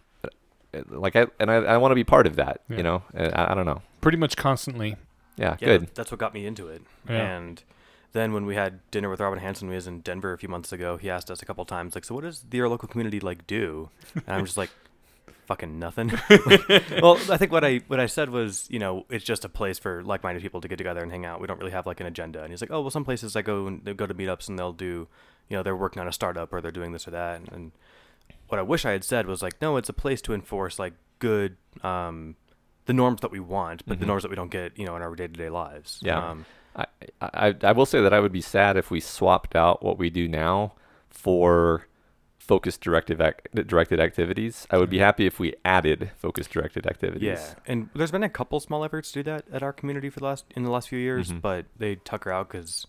like 0.90 1.16
I 1.16 1.28
and 1.40 1.52
I, 1.52 1.56
I 1.56 1.78
want 1.78 1.92
to 1.92 1.96
be 1.96 2.04
part 2.04 2.28
of 2.28 2.36
that. 2.38 2.62
Yeah. 2.70 2.78
You 2.78 2.84
know, 2.84 3.04
I, 3.16 3.52
I 3.52 3.54
don't 3.54 3.66
know. 3.66 3.82
Pretty 4.02 4.18
much 4.18 4.36
constantly. 4.36 4.96
Yeah, 5.38 5.56
Yeah, 5.60 5.68
good. 5.68 5.96
That's 5.96 6.12
what 6.12 6.20
got 6.20 6.34
me 6.34 6.46
into 6.46 6.68
it. 6.68 6.82
Yeah. 7.10 7.38
And 7.38 7.64
then 8.14 8.34
when 8.34 8.46
we 8.46 8.56
had 8.56 8.80
dinner 8.92 9.10
with 9.10 9.20
Robin 9.20 9.40
Hanson, 9.40 9.68
we 9.68 9.76
was 9.76 9.88
in 9.88 10.02
Denver 10.02 10.34
a 10.34 10.38
few 10.38 10.50
months 10.50 10.72
ago. 10.72 10.98
He 10.98 11.10
asked 11.10 11.32
us 11.32 11.42
a 11.42 11.46
couple 11.46 11.66
times, 11.66 11.96
like, 11.96 12.06
"So 12.06 12.14
what 12.16 12.24
does 12.24 12.46
your 12.52 12.70
local 12.70 12.88
community 12.88 13.20
like 13.20 13.48
do?" 13.48 13.90
And 14.16 14.24
I'm 14.28 14.46
just 14.46 14.58
like, 14.58 14.70
"Fucking 15.48 15.80
nothing." 15.80 16.12
well, 17.02 17.18
I 17.30 17.38
think 17.38 17.52
what 17.52 17.64
I 17.64 17.82
what 17.88 18.00
I 18.00 18.06
said 18.06 18.30
was, 18.30 18.68
you 18.70 18.78
know, 18.78 19.06
it's 19.10 19.26
just 19.26 19.44
a 19.44 19.50
place 19.50 19.80
for 19.80 20.04
like-minded 20.04 20.44
people 20.44 20.62
to 20.62 20.68
get 20.68 20.78
together 20.78 21.02
and 21.02 21.12
hang 21.12 21.26
out. 21.26 21.42
We 21.42 21.48
don't 21.48 21.60
really 21.60 21.72
have 21.72 21.88
like 21.88 22.00
an 22.00 22.06
agenda. 22.06 22.42
And 22.44 22.52
he's 22.52 22.62
like, 22.62 22.72
"Oh, 22.72 22.82
well, 22.82 22.92
some 22.92 23.06
places 23.06 23.36
I 23.36 23.42
go 23.42 23.66
and 23.66 23.84
they 23.84 23.94
go 23.94 24.06
to 24.06 24.14
meetups 24.14 24.48
and 24.48 24.60
they'll 24.60 24.74
do, 24.74 25.08
you 25.50 25.58
know, 25.58 25.64
they're 25.64 25.76
working 25.76 26.00
on 26.00 26.08
a 26.08 26.14
startup 26.14 26.54
or 26.54 26.62
they're 26.62 26.72
doing 26.72 26.92
this 26.92 27.08
or 27.08 27.12
that." 27.12 27.38
And, 27.40 27.52
and 27.52 27.72
what 28.54 28.60
I 28.60 28.64
wish 28.64 28.86
I 28.86 28.92
had 28.92 29.04
said 29.04 29.26
was 29.26 29.42
like, 29.42 29.60
"No, 29.64 29.78
it's 29.78 29.90
a 29.90 29.94
place 29.94 30.22
to 30.22 30.34
enforce 30.34 30.78
like 30.78 30.94
good." 31.18 31.58
Um, 31.82 32.36
the 32.86 32.94
norms 32.94 33.22
that 33.22 33.32
we 33.32 33.40
want, 33.40 33.82
but 33.88 33.98
the 34.00 34.04
Mhm. 34.06 34.10
norms 34.10 34.24
that 34.24 34.30
we 34.30 34.36
don't 34.36 34.52
get, 34.52 34.78
you 34.78 34.86
know, 34.86 34.96
in 34.98 35.02
our 35.02 35.16
day-to-day 35.16 35.50
lives. 35.50 36.00
Yeah. 36.04 36.20
Um, 36.30 36.46
I, 36.76 36.86
I 37.22 37.56
I 37.64 37.72
will 37.72 37.86
say 37.88 38.02
that 38.02 38.14
I 38.14 38.20
would 38.20 38.32
be 38.34 38.42
sad 38.42 38.78
if 38.78 38.92
we 38.92 39.00
swapped 39.00 39.56
out 39.56 39.82
what 39.82 39.98
we 39.98 40.10
do 40.10 40.28
now 40.28 40.74
for 41.10 41.88
focused 42.38 42.82
directive 42.82 43.22
ac- 43.22 43.64
directed 43.68 44.00
activities. 44.02 44.68
I 44.70 44.78
would 44.78 44.90
be 44.90 45.00
happy 45.00 45.26
if 45.26 45.40
we 45.40 45.56
added 45.64 46.12
focused 46.18 46.52
directed 46.52 46.86
activities. 46.86 47.24
Yeah, 47.40 47.56
and 47.66 47.90
there's 47.96 48.12
been 48.12 48.22
a 48.24 48.30
couple 48.30 48.60
small 48.60 48.84
efforts 48.84 49.12
to 49.14 49.24
do 49.24 49.32
that 49.32 49.46
at 49.52 49.64
our 49.64 49.72
community 49.74 50.10
for 50.10 50.20
the 50.20 50.26
last 50.26 50.46
in 50.56 50.64
the 50.64 50.70
last 50.70 50.90
few 50.90 51.00
years, 51.00 51.32
Mhm. 51.32 51.42
but 51.42 51.66
they 51.78 51.96
tucker 51.96 52.32
out 52.32 52.50
because 52.50 52.86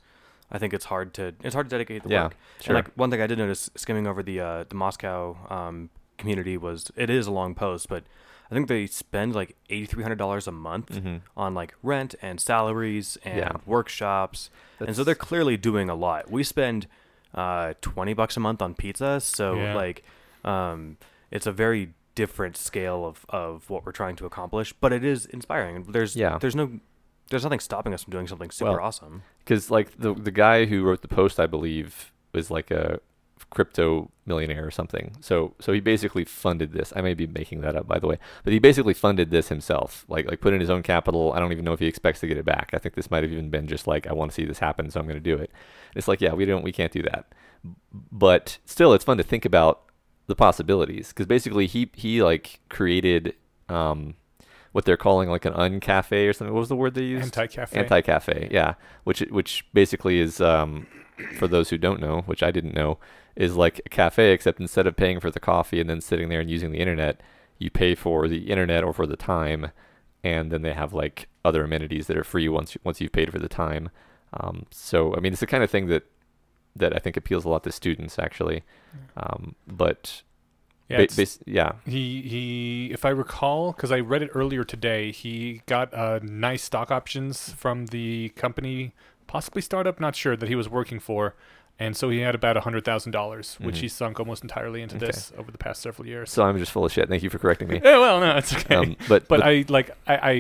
I 0.51 0.59
think 0.59 0.73
it's 0.75 0.85
hard 0.87 1.15
to 1.15 1.35
it's 1.43 1.55
hard 1.55 1.67
to 1.67 1.71
dedicate 1.71 2.03
the 2.05 2.11
Yeah, 2.11 2.25
work. 2.25 2.37
sure. 2.61 2.77
And 2.77 2.85
like 2.87 2.95
one 2.97 3.11
thing 3.11 3.21
I 3.21 3.27
did 3.27 3.39
notice 3.39 3.71
skimming 3.77 4.07
over 4.07 4.23
the 4.23 4.41
uh, 4.41 4.65
the 4.69 4.75
Moscow 4.75 5.37
um, 5.51 5.91
community 6.19 6.57
was 6.57 6.91
it 6.97 7.11
is 7.11 7.27
a 7.27 7.33
long 7.33 7.55
post, 7.55 7.89
but 7.89 8.05
I 8.51 8.55
think 8.55 8.69
they 8.69 8.87
spend 8.87 9.35
like 9.35 9.57
eighty 9.71 9.87
three 9.87 10.03
hundred 10.03 10.19
dollars 10.19 10.47
a 10.47 10.53
month 10.53 10.91
Mhm. 10.91 11.23
on 11.37 11.55
like 11.55 11.75
rent 11.83 12.15
and 12.23 12.41
salaries 12.41 13.17
and 13.25 13.39
Yeah. 13.39 13.53
workshops, 13.67 14.51
and 14.79 14.95
so 14.95 15.03
they're 15.03 15.15
clearly 15.15 15.57
doing 15.57 15.89
a 15.89 15.95
lot. 15.95 16.31
We 16.31 16.45
spend 16.45 16.87
uh, 17.35 17.75
twenty 17.81 18.13
bucks 18.15 18.37
a 18.37 18.41
month 18.41 18.63
on 18.63 18.75
pizza, 18.75 19.21
so 19.21 19.55
Yeah. 19.57 19.75
like 19.75 20.05
um, 20.45 20.99
it's 21.31 21.47
a 21.47 21.53
very 21.53 21.95
different 22.15 22.57
scale 22.57 23.05
of, 23.05 23.27
of 23.29 23.69
what 23.71 23.85
we're 23.85 23.91
trying 23.93 24.15
to 24.15 24.25
accomplish, 24.27 24.73
but 24.75 24.93
it 24.93 25.03
is 25.05 25.27
inspiring. 25.27 25.83
There's 25.89 26.15
Yeah. 26.15 26.39
there's 26.39 26.55
no 26.55 26.79
there's 27.31 27.43
nothing 27.45 27.61
stopping 27.61 27.95
us 27.95 28.03
from 28.05 28.11
doing 28.13 28.27
something 28.27 28.51
super 28.51 28.73
Well, 28.73 28.81
awesome. 28.81 29.23
because 29.41 29.71
like 29.71 29.99
the 29.99 30.15
the 30.15 30.31
guy 30.31 30.67
who 30.67 30.83
wrote 30.85 31.03
the 31.03 31.09
post, 31.09 31.41
I 31.41 31.47
believe, 31.47 32.13
was 32.33 32.51
like 32.51 32.71
a 32.71 33.01
crypto 33.51 34.11
millionaire 34.27 34.67
or 34.67 34.71
something. 34.71 35.17
So 35.21 35.55
so 35.61 35.73
he 35.73 35.81
basically 35.81 36.25
funded 36.25 36.73
this. 36.73 36.93
I 36.97 37.01
may 37.03 37.15
be 37.15 37.27
making 37.27 37.61
that 37.61 37.77
up, 37.77 37.87
by 37.87 37.99
the 37.99 38.07
way, 38.07 38.19
but 38.43 38.53
he 38.53 38.59
basically 38.59 38.95
funded 38.95 39.31
this 39.31 39.49
himself. 39.49 40.05
Like 40.09 40.27
like 40.29 40.41
put 40.41 40.55
in 40.55 40.61
his 40.61 40.71
own 40.71 40.83
capital. 40.83 41.33
I 41.33 41.39
don't 41.41 41.53
even 41.53 41.65
know 41.65 41.73
if 41.73 41.81
he 41.81 41.87
expects 41.87 42.21
to 42.21 42.27
get 42.27 42.37
it 42.37 42.45
back. 42.45 42.71
I 42.73 42.79
think 42.79 42.95
this 42.95 43.11
might 43.11 43.23
have 43.23 43.33
even 43.33 43.51
been 43.51 43.67
just 43.67 43.87
like 43.87 44.07
I 44.07 44.13
want 44.13 44.31
to 44.31 44.35
see 44.35 44.45
this 44.45 44.59
happen, 44.59 44.91
so 44.91 45.01
I'm 45.01 45.07
going 45.07 45.23
to 45.23 45.37
do 45.37 45.37
it. 45.37 45.51
It's 45.95 46.09
like 46.09 46.21
yeah, 46.21 46.33
we 46.35 46.45
don't 46.45 46.65
we 46.65 46.73
can't 46.73 46.93
do 46.93 47.03
that, 47.03 47.27
but 48.13 48.59
still, 48.65 48.93
it's 48.93 49.05
fun 49.05 49.17
to 49.19 49.23
think 49.25 49.45
about 49.45 49.83
the 50.27 50.35
possibilities 50.35 51.09
because 51.09 51.27
basically 51.27 51.67
he 51.67 51.91
he 51.95 52.23
like 52.23 52.61
created 52.71 53.35
um 53.69 54.15
what 54.75 54.85
they're 54.85 54.97
calling 54.97 55.31
like 55.31 55.45
an 55.45 55.53
uncafe 55.53 56.29
or 56.29 56.33
something. 56.33 56.53
What 56.53 56.59
was 56.59 56.69
the 56.69 56.75
word 56.75 56.95
they 56.95 57.05
used? 57.05 57.27
Anti-cafe. 57.39 57.79
Anti-cafe, 57.79 58.49
yeah. 58.51 58.75
Which 59.05 59.21
which 59.31 59.65
basically 59.73 60.19
is 60.19 60.41
um, 60.41 60.89
for 61.39 61.47
those 61.47 61.71
who 61.71 61.79
don't 61.79 62.01
know, 62.01 62.23
which 62.23 62.43
I 62.43 62.51
didn't 62.51 62.75
know, 62.75 62.99
is 63.37 63.55
like 63.55 63.81
a 63.87 63.89
cafe 63.89 64.33
except 64.33 64.59
instead 64.59 64.89
of 64.89 64.97
paying 64.97 65.21
for 65.21 65.31
the 65.31 65.39
coffee 65.39 65.81
and 65.81 65.89
then 65.89 66.01
sitting 66.01 66.29
there 66.29 66.41
and 66.41 66.51
using 66.51 66.73
the 66.73 66.81
internet, 66.81 67.21
you 67.57 67.71
pay 67.71 67.95
for 67.95 68.27
the 68.27 68.51
internet 68.51 68.83
or 68.83 68.93
for 68.93 69.07
the 69.07 69.17
time, 69.17 69.71
and 70.25 70.51
then 70.51 70.63
they 70.63 70.73
have 70.73 70.93
like 70.93 71.29
other 71.45 71.63
amenities 71.63 72.09
that 72.09 72.17
are 72.17 72.25
free 72.25 72.49
once 72.49 72.77
once 72.83 73.01
you've 73.01 73.13
paid 73.13 73.31
for 73.31 73.39
the 73.39 73.49
time. 73.49 73.91
Um, 74.33 74.67
so 74.73 75.15
I 75.15 75.21
mean, 75.21 75.33
it's 75.33 75.41
the 75.41 75.47
kind 75.47 75.63
of 75.63 75.71
thing 75.71 75.87
that 75.87 76.03
that 76.75 76.93
I 76.93 76.99
think 76.99 77.17
appeals 77.17 77.45
a 77.45 77.49
lot 77.49 77.63
to 77.63 77.71
students 77.71 78.19
actually. 78.19 78.65
Um, 79.17 79.55
but 79.69 80.23
Yeah, 80.89 80.99
ba- 81.07 81.09
bas- 81.17 81.39
yeah, 81.47 81.73
He 81.87 82.21
he, 82.23 82.91
if 82.93 83.05
I 83.05 83.09
recall, 83.09 83.73
because 83.73 83.91
I 83.91 84.01
read 84.01 84.23
it 84.23 84.31
earlier 84.35 84.65
today, 84.65 85.13
he 85.13 85.63
got 85.67 85.93
uh, 85.95 86.21
nice 86.23 86.63
stock 86.63 86.91
options 86.91 87.53
from 87.55 87.87
the 87.87 88.29
company, 88.37 88.93
possibly 89.27 89.63
startup, 89.63 89.99
not 89.99 90.15
sure 90.15 90.37
that 90.37 90.49
he 90.49 90.55
was 90.55 90.69
working 90.69 91.01
for, 91.01 91.35
and 91.79 91.97
so 91.97 92.11
he 92.11 92.19
had 92.21 92.35
about 92.35 92.57
a 92.59 92.61
hundred 92.61 92.85
thousand 92.85 93.13
dollars, 93.13 93.57
which 93.61 93.77
Mhm. 93.77 93.81
he 93.81 93.89
sunk 93.89 94.21
almost 94.21 94.43
entirely 94.43 94.83
into 94.83 94.97
Okay. 94.97 95.07
this 95.07 95.33
over 95.39 95.51
the 95.51 95.57
past 95.59 95.81
several 95.81 96.07
years. 96.07 96.31
so 96.31 96.45
I'm 96.45 96.59
just 96.59 96.71
full 96.71 96.85
of 96.85 96.93
shit. 96.93 97.09
Thank 97.09 97.23
you 97.23 97.31
for 97.31 97.39
correcting 97.39 97.69
me. 97.69 97.77
yeah, 97.85 97.99
well, 97.99 98.21
no, 98.21 98.37
it's 98.37 98.55
okay. 98.55 98.75
Um, 98.75 98.97
but 99.09 99.27
but 99.27 99.43
I 99.43 99.65
like 99.71 99.91
I, 100.07 100.17
I 100.17 100.31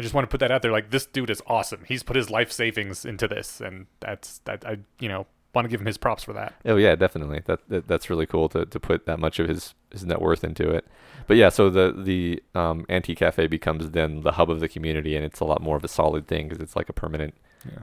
I 0.00 0.02
just 0.02 0.12
want 0.12 0.24
to 0.24 0.28
put 0.28 0.40
that 0.40 0.50
out 0.50 0.62
there. 0.62 0.72
Like 0.72 0.90
this 0.90 1.06
dude 1.06 1.30
is 1.30 1.40
awesome. 1.46 1.84
He's 1.86 2.02
put 2.02 2.16
his 2.16 2.30
life 2.30 2.50
savings 2.50 3.04
into 3.04 3.28
this, 3.28 3.60
and 3.60 3.86
that's 4.00 4.40
that. 4.40 4.66
I 4.66 4.78
you 4.98 5.08
know 5.08 5.26
want 5.54 5.64
to 5.64 5.68
give 5.68 5.80
him 5.80 5.86
his 5.86 5.98
props 5.98 6.22
for 6.24 6.32
that. 6.34 6.54
Oh 6.64 6.76
yeah, 6.76 6.94
definitely. 6.94 7.42
That, 7.46 7.60
that 7.68 7.88
that's 7.88 8.10
really 8.10 8.26
cool 8.26 8.48
to, 8.50 8.66
to 8.66 8.80
put 8.80 9.06
that 9.06 9.18
much 9.18 9.38
of 9.38 9.48
his, 9.48 9.74
his 9.90 10.04
net 10.04 10.20
worth 10.20 10.44
into 10.44 10.70
it. 10.70 10.86
But 11.26 11.36
yeah, 11.36 11.48
so 11.48 11.70
the 11.70 11.94
the 11.96 12.42
um, 12.54 12.86
anti 12.88 13.14
cafe 13.14 13.46
becomes 13.46 13.90
then 13.90 14.20
the 14.22 14.32
hub 14.32 14.50
of 14.50 14.60
the 14.60 14.68
community, 14.68 15.16
and 15.16 15.24
it's 15.24 15.40
a 15.40 15.44
lot 15.44 15.62
more 15.62 15.76
of 15.76 15.84
a 15.84 15.88
solid 15.88 16.26
thing 16.26 16.48
because 16.48 16.62
it's 16.62 16.76
like 16.76 16.88
a 16.88 16.92
permanent 16.92 17.34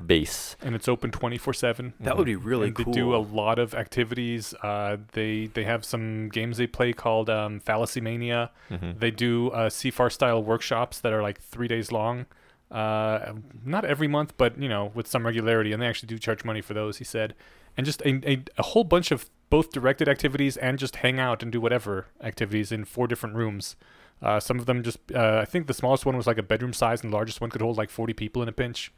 base. 0.05 0.55
And 0.61 0.75
it's 0.75 0.87
open 0.87 1.11
twenty 1.11 1.37
four 1.37 1.53
seven. 1.53 1.93
That 1.99 2.17
would 2.17 2.25
be 2.25 2.35
really 2.35 2.67
and 2.67 2.75
cool. 2.75 2.85
They 2.85 2.91
do 2.91 3.15
a 3.15 3.17
lot 3.17 3.59
of 3.59 3.73
activities. 3.75 4.53
Uh, 4.63 4.97
they 5.13 5.47
they 5.47 5.63
have 5.63 5.83
some 5.85 6.29
games 6.29 6.57
they 6.57 6.67
play 6.67 6.93
called 6.93 7.29
um, 7.29 7.59
Fallacy 7.59 8.01
Mania. 8.01 8.51
Mhm. 8.69 8.99
They 8.99 9.11
do 9.11 9.49
uh, 9.49 9.69
CFAR 9.69 10.11
style 10.11 10.41
workshops 10.43 10.99
that 11.01 11.13
are 11.13 11.21
like 11.21 11.41
three 11.41 11.67
days 11.67 11.91
long. 11.91 12.25
Uh, 12.71 13.33
not 13.63 13.85
every 13.85 14.07
month, 14.07 14.33
but 14.37 14.59
you 14.59 14.67
know, 14.67 14.91
with 14.93 15.07
some 15.07 15.25
regularity, 15.25 15.71
and 15.71 15.81
they 15.81 15.87
actually 15.87 16.07
do 16.07 16.17
charge 16.17 16.43
money 16.43 16.61
for 16.61 16.73
those. 16.73 16.97
He 16.97 17.03
said, 17.03 17.35
and 17.77 17.85
just 17.85 18.01
a, 18.01 18.29
a, 18.29 18.43
a 18.57 18.63
whole 18.63 18.83
bunch 18.83 19.11
of 19.11 19.29
both 19.49 19.71
directed 19.71 20.09
activities 20.09 20.57
and 20.57 20.79
just 20.79 20.97
hang 20.97 21.19
out 21.19 21.43
and 21.43 21.51
do 21.51 21.61
whatever 21.61 22.07
activities 22.21 22.71
in 22.71 22.83
four 22.85 23.07
different 23.07 23.35
rooms. 23.35 23.75
Uh, 24.21 24.39
some 24.39 24.59
of 24.59 24.65
them 24.65 24.81
just, 24.81 24.97
uh, 25.13 25.39
I 25.41 25.45
think 25.45 25.67
the 25.67 25.73
smallest 25.73 26.05
one 26.05 26.17
was 26.17 26.25
like 26.25 26.37
a 26.37 26.43
bedroom 26.43 26.73
size, 26.73 27.01
and 27.03 27.11
the 27.11 27.15
largest 27.15 27.41
one 27.41 27.49
could 27.49 27.61
hold 27.61 27.77
like 27.77 27.89
40 27.89 28.13
people 28.13 28.41
in 28.41 28.49
a 28.49 28.53
pinch. 28.53 28.91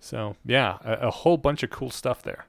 So 0.00 0.36
yeah, 0.44 0.78
a, 0.84 1.08
a 1.08 1.10
whole 1.10 1.36
bunch 1.36 1.62
of 1.62 1.70
cool 1.70 1.90
stuff 1.90 2.22
there. 2.22 2.46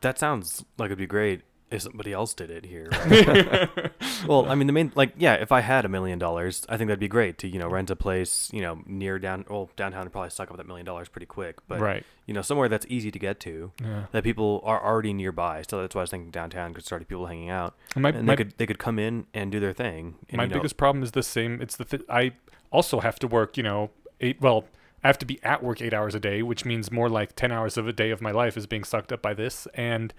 That 0.00 0.18
sounds 0.18 0.64
like 0.78 0.86
it'd 0.86 0.98
be 0.98 1.06
great 1.06 1.42
if 1.70 1.82
somebody 1.82 2.12
else 2.12 2.34
did 2.34 2.50
it 2.50 2.64
here. 2.64 2.88
Right? 2.90 3.90
well, 4.26 4.46
I 4.46 4.54
mean, 4.54 4.66
the 4.66 4.72
main 4.72 4.92
like 4.94 5.12
yeah, 5.16 5.34
if 5.34 5.52
I 5.52 5.60
had 5.60 5.84
a 5.84 5.88
million 5.88 6.18
dollars, 6.18 6.66
I 6.68 6.76
think 6.76 6.88
that'd 6.88 6.98
be 7.00 7.08
great 7.08 7.38
to 7.38 7.48
you 7.48 7.58
know 7.58 7.68
rent 7.68 7.90
a 7.90 7.96
place 7.96 8.50
you 8.52 8.60
know 8.60 8.80
near 8.86 9.18
down 9.18 9.44
well 9.48 9.70
downtown 9.76 10.04
would 10.04 10.12
probably 10.12 10.30
suck 10.30 10.50
up 10.50 10.56
that 10.56 10.66
million 10.66 10.86
dollars 10.86 11.08
pretty 11.08 11.26
quick, 11.26 11.56
but 11.68 11.80
right. 11.80 12.04
you 12.26 12.34
know 12.34 12.42
somewhere 12.42 12.68
that's 12.68 12.86
easy 12.88 13.10
to 13.10 13.18
get 13.18 13.40
to 13.40 13.72
Yeah. 13.80 14.06
that 14.12 14.24
people 14.24 14.60
are 14.64 14.84
already 14.84 15.12
nearby. 15.12 15.62
So 15.68 15.80
that's 15.80 15.94
why 15.94 16.00
I 16.00 16.04
was 16.04 16.10
thinking 16.10 16.30
downtown 16.30 16.74
could 16.74 16.84
start 16.84 17.06
people 17.08 17.26
hanging 17.26 17.50
out, 17.50 17.76
My, 17.94 18.10
and 18.10 18.26
my, 18.26 18.32
they 18.32 18.36
could 18.44 18.54
they 18.58 18.66
could 18.66 18.78
come 18.78 18.98
in 18.98 19.26
and 19.32 19.52
do 19.52 19.60
their 19.60 19.72
thing. 19.72 20.16
And, 20.28 20.38
my 20.38 20.44
you 20.44 20.48
know, 20.50 20.56
biggest 20.56 20.76
problem 20.76 21.02
is 21.02 21.12
the 21.12 21.22
same. 21.22 21.60
It's 21.62 21.76
the 21.76 21.84
th- 21.84 22.02
I 22.08 22.32
also 22.70 23.00
have 23.00 23.18
to 23.20 23.26
work. 23.26 23.56
You 23.56 23.62
know, 23.62 23.90
eight. 24.20 24.40
Well, 24.40 24.64
I 25.02 25.06
have 25.06 25.18
to 25.18 25.26
be 25.26 25.42
at 25.42 25.62
work 25.62 25.80
eight 25.80 25.94
hours 25.94 26.14
a 26.14 26.20
day, 26.20 26.42
which 26.42 26.64
means 26.64 26.90
more 26.90 27.08
like 27.08 27.36
ten 27.36 27.52
hours 27.52 27.76
of 27.76 27.86
a 27.88 27.92
day 27.92 28.10
of 28.10 28.20
my 28.20 28.32
life 28.32 28.56
is 28.56 28.66
being 28.66 28.84
sucked 28.84 29.12
up 29.12 29.22
by 29.22 29.34
this, 29.34 29.66
and 29.74 30.12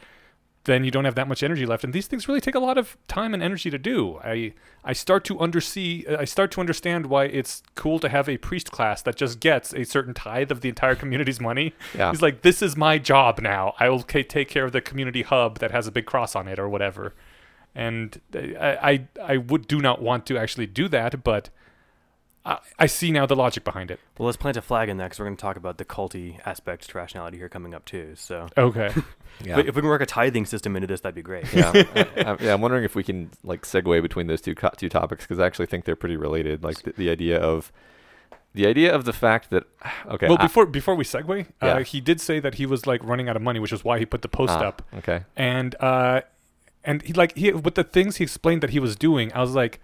then 0.66 0.84
you 0.84 0.92
don't 0.92 1.06
have 1.06 1.16
that 1.16 1.28
much 1.28 1.42
energy 1.42 1.66
left. 1.66 1.84
And 1.84 1.92
these 1.92 2.08
things 2.08 2.28
really 2.28 2.42
take 2.42 2.56
a 2.56 2.60
lot 2.60 2.78
of 2.78 2.96
time 3.08 3.34
and 3.34 3.42
energy 3.42 3.70
to 3.72 3.78
do. 3.78 4.20
I 4.24 4.54
I 4.84 4.94
start 4.94 5.24
to 5.26 5.36
undersee. 5.36 6.08
I 6.18 6.26
start 6.26 6.52
to 6.52 6.60
understand 6.60 7.08
why 7.08 7.26
it's 7.26 7.64
cool 7.76 8.00
to 8.00 8.10
have 8.10 8.30
a 8.30 8.38
priest 8.38 8.72
class 8.72 9.02
that 9.04 9.16
just 9.16 9.40
gets 9.40 9.74
a 9.74 9.84
certain 9.86 10.14
tithe 10.14 10.52
of 10.52 10.62
the 10.62 10.70
entire 10.70 10.96
community's 10.96 11.40
money. 11.40 11.74
Yeah. 11.98 12.12
He's 12.12 12.22
like, 12.22 12.42
this 12.42 12.62
is 12.62 12.78
my 12.78 12.98
job 12.98 13.40
now. 13.40 13.74
I 13.80 13.90
will 13.90 14.04
ca- 14.04 14.24
take 14.24 14.50
care 14.50 14.66
of 14.66 14.72
the 14.72 14.82
community 14.82 15.24
hub 15.24 15.60
that 15.60 15.72
has 15.72 15.88
a 15.88 15.92
big 15.92 16.06
cross 16.06 16.36
on 16.36 16.48
it 16.48 16.60
or 16.60 16.70
whatever. 16.70 17.14
And 17.74 18.20
uh, 18.36 18.40
I, 18.60 18.92
I, 18.92 19.08
I 19.34 19.38
would 19.38 19.68
do 19.68 19.80
not 19.80 20.02
want 20.02 20.26
to 20.28 20.38
actually 20.38 20.68
do 20.68 20.88
that, 20.90 21.24
but 21.24 21.50
I, 22.46 22.58
I 22.80 22.86
see 22.88 23.12
now 23.12 23.26
the 23.28 23.36
logic 23.36 23.64
behind 23.64 23.92
it. 23.92 24.00
well, 24.18 24.26
let's 24.26 24.38
plant 24.38 24.58
a 24.58 24.62
flag 24.64 24.90
in 24.90 24.98
that 24.98 25.06
because 25.06 25.20
we're 25.20 25.26
going 25.26 25.38
to 25.38 25.42
talk 25.42 25.58
about 25.58 25.78
the 25.78 25.86
culty 25.86 26.40
aspect 26.46 26.90
to 26.90 26.98
rationality 26.98 27.38
here 27.38 27.50
coming 27.50 27.74
up 27.76 27.86
too. 27.86 28.14
So 28.16 28.48
Okay. 28.58 28.92
Yeah. 29.46 29.56
but 29.56 29.68
if 29.68 29.76
we 29.76 29.82
can 29.82 29.90
work 29.90 30.02
a 30.02 30.06
tithing 30.06 30.46
system 30.46 30.76
into 30.76 30.88
this, 30.88 31.02
that'd 31.02 31.16
be 31.16 31.22
great. 31.22 31.52
yeah, 31.54 31.72
I, 31.96 32.08
I, 32.18 32.38
yeah. 32.42 32.54
I'm 32.54 32.62
wondering 32.62 32.84
if 32.84 32.96
we 32.96 33.04
can 33.04 33.32
like 33.44 33.62
segue 33.64 34.02
between 34.02 34.28
those 34.28 34.42
two 34.42 34.54
co- 34.56 34.72
two 34.76 34.90
topics 34.90 35.24
because 35.26 35.40
I 35.40 35.46
actually 35.46 35.66
think 35.68 35.86
they're 35.86 35.96
pretty 35.96 36.18
related. 36.18 36.64
Like 36.64 36.82
the, 36.84 36.92
the 36.92 37.10
idea 37.10 37.40
of 37.40 37.72
the 38.54 38.68
idea 38.68 38.94
of 38.94 39.06
the 39.06 39.14
fact 39.14 39.50
that 39.52 39.64
okay, 40.08 40.28
well, 40.28 40.38
I- 40.40 40.44
before 40.44 40.66
before 40.66 40.96
we 40.96 41.04
segue, 41.06 41.48
Yeah. 41.62 41.68
uh, 41.70 41.84
he 41.84 42.02
did 42.02 42.20
say 42.22 42.40
that 42.40 42.56
he 42.56 42.66
was 42.66 42.86
like 42.86 43.04
running 43.04 43.30
out 43.30 43.36
of 43.36 43.42
money, 43.42 43.60
which 43.60 43.72
is 43.72 43.84
why 43.84 43.98
he 44.00 44.06
put 44.06 44.22
the 44.22 44.28
post 44.28 44.52
ah, 44.54 44.62
up. 44.68 44.82
Okay. 44.98 45.22
and 45.36 45.76
uh 45.80 46.22
and 46.84 47.02
he 47.04 47.14
like 47.14 47.36
he 47.38 47.52
with 47.52 47.76
the 47.76 47.84
things 47.84 48.18
he 48.18 48.24
explained 48.24 48.62
that 48.64 48.72
he 48.72 48.80
was 48.80 48.96
doing 48.96 49.32
i 49.34 49.40
was 49.40 49.54
like 49.54 49.80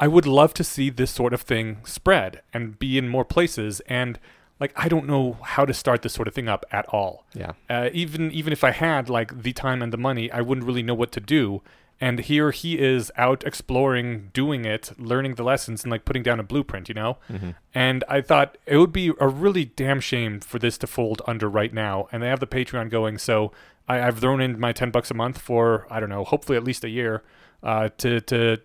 i 0.00 0.06
would 0.08 0.26
love 0.26 0.52
to 0.54 0.64
see 0.64 0.90
this 0.90 1.10
sort 1.10 1.32
of 1.32 1.40
thing 1.42 1.78
spread 1.84 2.42
and 2.52 2.78
be 2.78 2.98
in 2.98 3.08
more 3.08 3.24
places 3.24 3.80
and 3.86 4.18
like 4.60 4.72
i 4.76 4.88
don't 4.88 5.06
know 5.06 5.36
how 5.42 5.64
to 5.64 5.74
start 5.74 6.02
this 6.02 6.12
sort 6.12 6.28
of 6.28 6.34
thing 6.34 6.48
up 6.48 6.64
at 6.72 6.86
all 6.88 7.24
Yeah. 7.34 7.52
uh, 7.70 7.90
even 7.92 8.30
even 8.32 8.52
if 8.52 8.62
i 8.64 8.70
had 8.70 9.08
like 9.08 9.42
the 9.42 9.52
time 9.52 9.82
and 9.82 9.92
the 9.92 9.98
money 9.98 10.30
i 10.32 10.40
wouldn't 10.40 10.66
really 10.66 10.82
know 10.82 10.94
what 10.94 11.12
to 11.12 11.20
do 11.20 11.62
and 12.00 12.18
here 12.20 12.50
he 12.50 12.78
is 12.78 13.12
out 13.16 13.44
exploring 13.44 14.30
doing 14.32 14.64
it 14.64 14.90
learning 14.98 15.36
the 15.36 15.44
lessons 15.44 15.84
and 15.84 15.90
like 15.92 16.04
putting 16.04 16.22
down 16.24 16.40
a 16.40 16.42
blueprint 16.42 16.88
you 16.88 16.94
know 16.94 17.18
hmm 17.28 17.50
and 17.76 18.04
I 18.08 18.20
thought 18.20 18.56
it 18.66 18.76
would 18.78 18.92
be 18.92 19.12
a 19.18 19.26
really 19.26 19.64
damn 19.64 19.98
shame 20.00 20.38
for 20.38 20.60
this 20.60 20.78
to 20.78 20.86
fold 20.86 21.20
under 21.26 21.48
right 21.48 21.74
now. 21.74 22.06
And 22.12 22.22
they 22.22 22.28
have 22.28 22.38
the 22.38 22.46
Patreon 22.46 22.88
going, 22.88 23.18
so 23.18 23.50
I, 23.88 24.00
I've 24.00 24.20
thrown 24.20 24.40
in 24.40 24.60
my 24.60 24.70
ten 24.70 24.92
bucks 24.92 25.10
a 25.10 25.14
month 25.14 25.38
for 25.38 25.84
I 25.90 25.98
don't 25.98 26.08
know, 26.08 26.22
hopefully 26.22 26.56
at 26.56 26.62
least 26.62 26.84
a 26.84 26.88
year, 26.88 27.24
uh, 27.64 27.88
to 27.98 28.20
to 28.20 28.58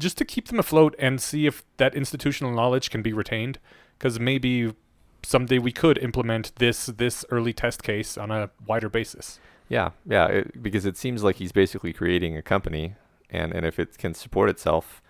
just 0.00 0.18
to 0.18 0.24
keep 0.24 0.48
them 0.48 0.58
afloat 0.58 0.94
and 0.98 1.20
see 1.20 1.46
if 1.46 1.62
that 1.76 1.94
institutional 1.94 2.52
knowledge 2.52 2.90
can 2.90 3.02
be 3.02 3.12
retained. 3.12 3.58
Because 3.98 4.18
maybe 4.18 4.74
someday 5.22 5.58
we 5.58 5.72
could 5.72 5.98
implement 5.98 6.52
this 6.56 6.86
this 6.86 7.24
early 7.30 7.52
test 7.52 7.82
case 7.82 8.16
on 8.16 8.30
a 8.30 8.50
wider 8.66 8.88
basis. 8.88 9.38
Yeah, 9.68 9.90
yeah, 10.04 10.26
it, 10.26 10.62
because 10.62 10.84
it 10.84 10.96
seems 10.96 11.22
like 11.22 11.36
he's 11.36 11.52
basically 11.52 11.92
creating 11.92 12.36
a 12.36 12.42
company, 12.42 12.94
and 13.30 13.52
and 13.52 13.64
if 13.64 13.78
it 13.78 13.98
can 13.98 14.14
support 14.14 14.50
itself, 14.50 15.00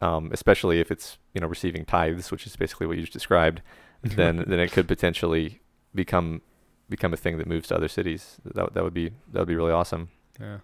um, 0.00 0.30
especially 0.32 0.80
if 0.80 0.90
it's 0.90 1.18
you 1.34 1.40
know 1.40 1.46
receiving 1.46 1.84
tithes, 1.84 2.30
which 2.30 2.46
is 2.46 2.56
basically 2.56 2.86
what 2.86 2.96
you 2.96 3.02
just 3.02 3.12
described, 3.12 3.62
then 4.02 4.44
then 4.46 4.60
it 4.60 4.70
could 4.70 4.86
potentially 4.86 5.60
become 5.94 6.42
become 6.88 7.12
a 7.12 7.16
thing 7.16 7.38
that 7.38 7.46
moves 7.46 7.68
to 7.68 7.76
other 7.76 7.88
cities. 7.88 8.36
That 8.44 8.74
that 8.74 8.84
would 8.84 8.94
be 8.94 9.10
that 9.32 9.40
would 9.40 9.48
be 9.48 9.56
really 9.56 9.72
awesome. 9.72 10.10
Yeah. 10.40 10.58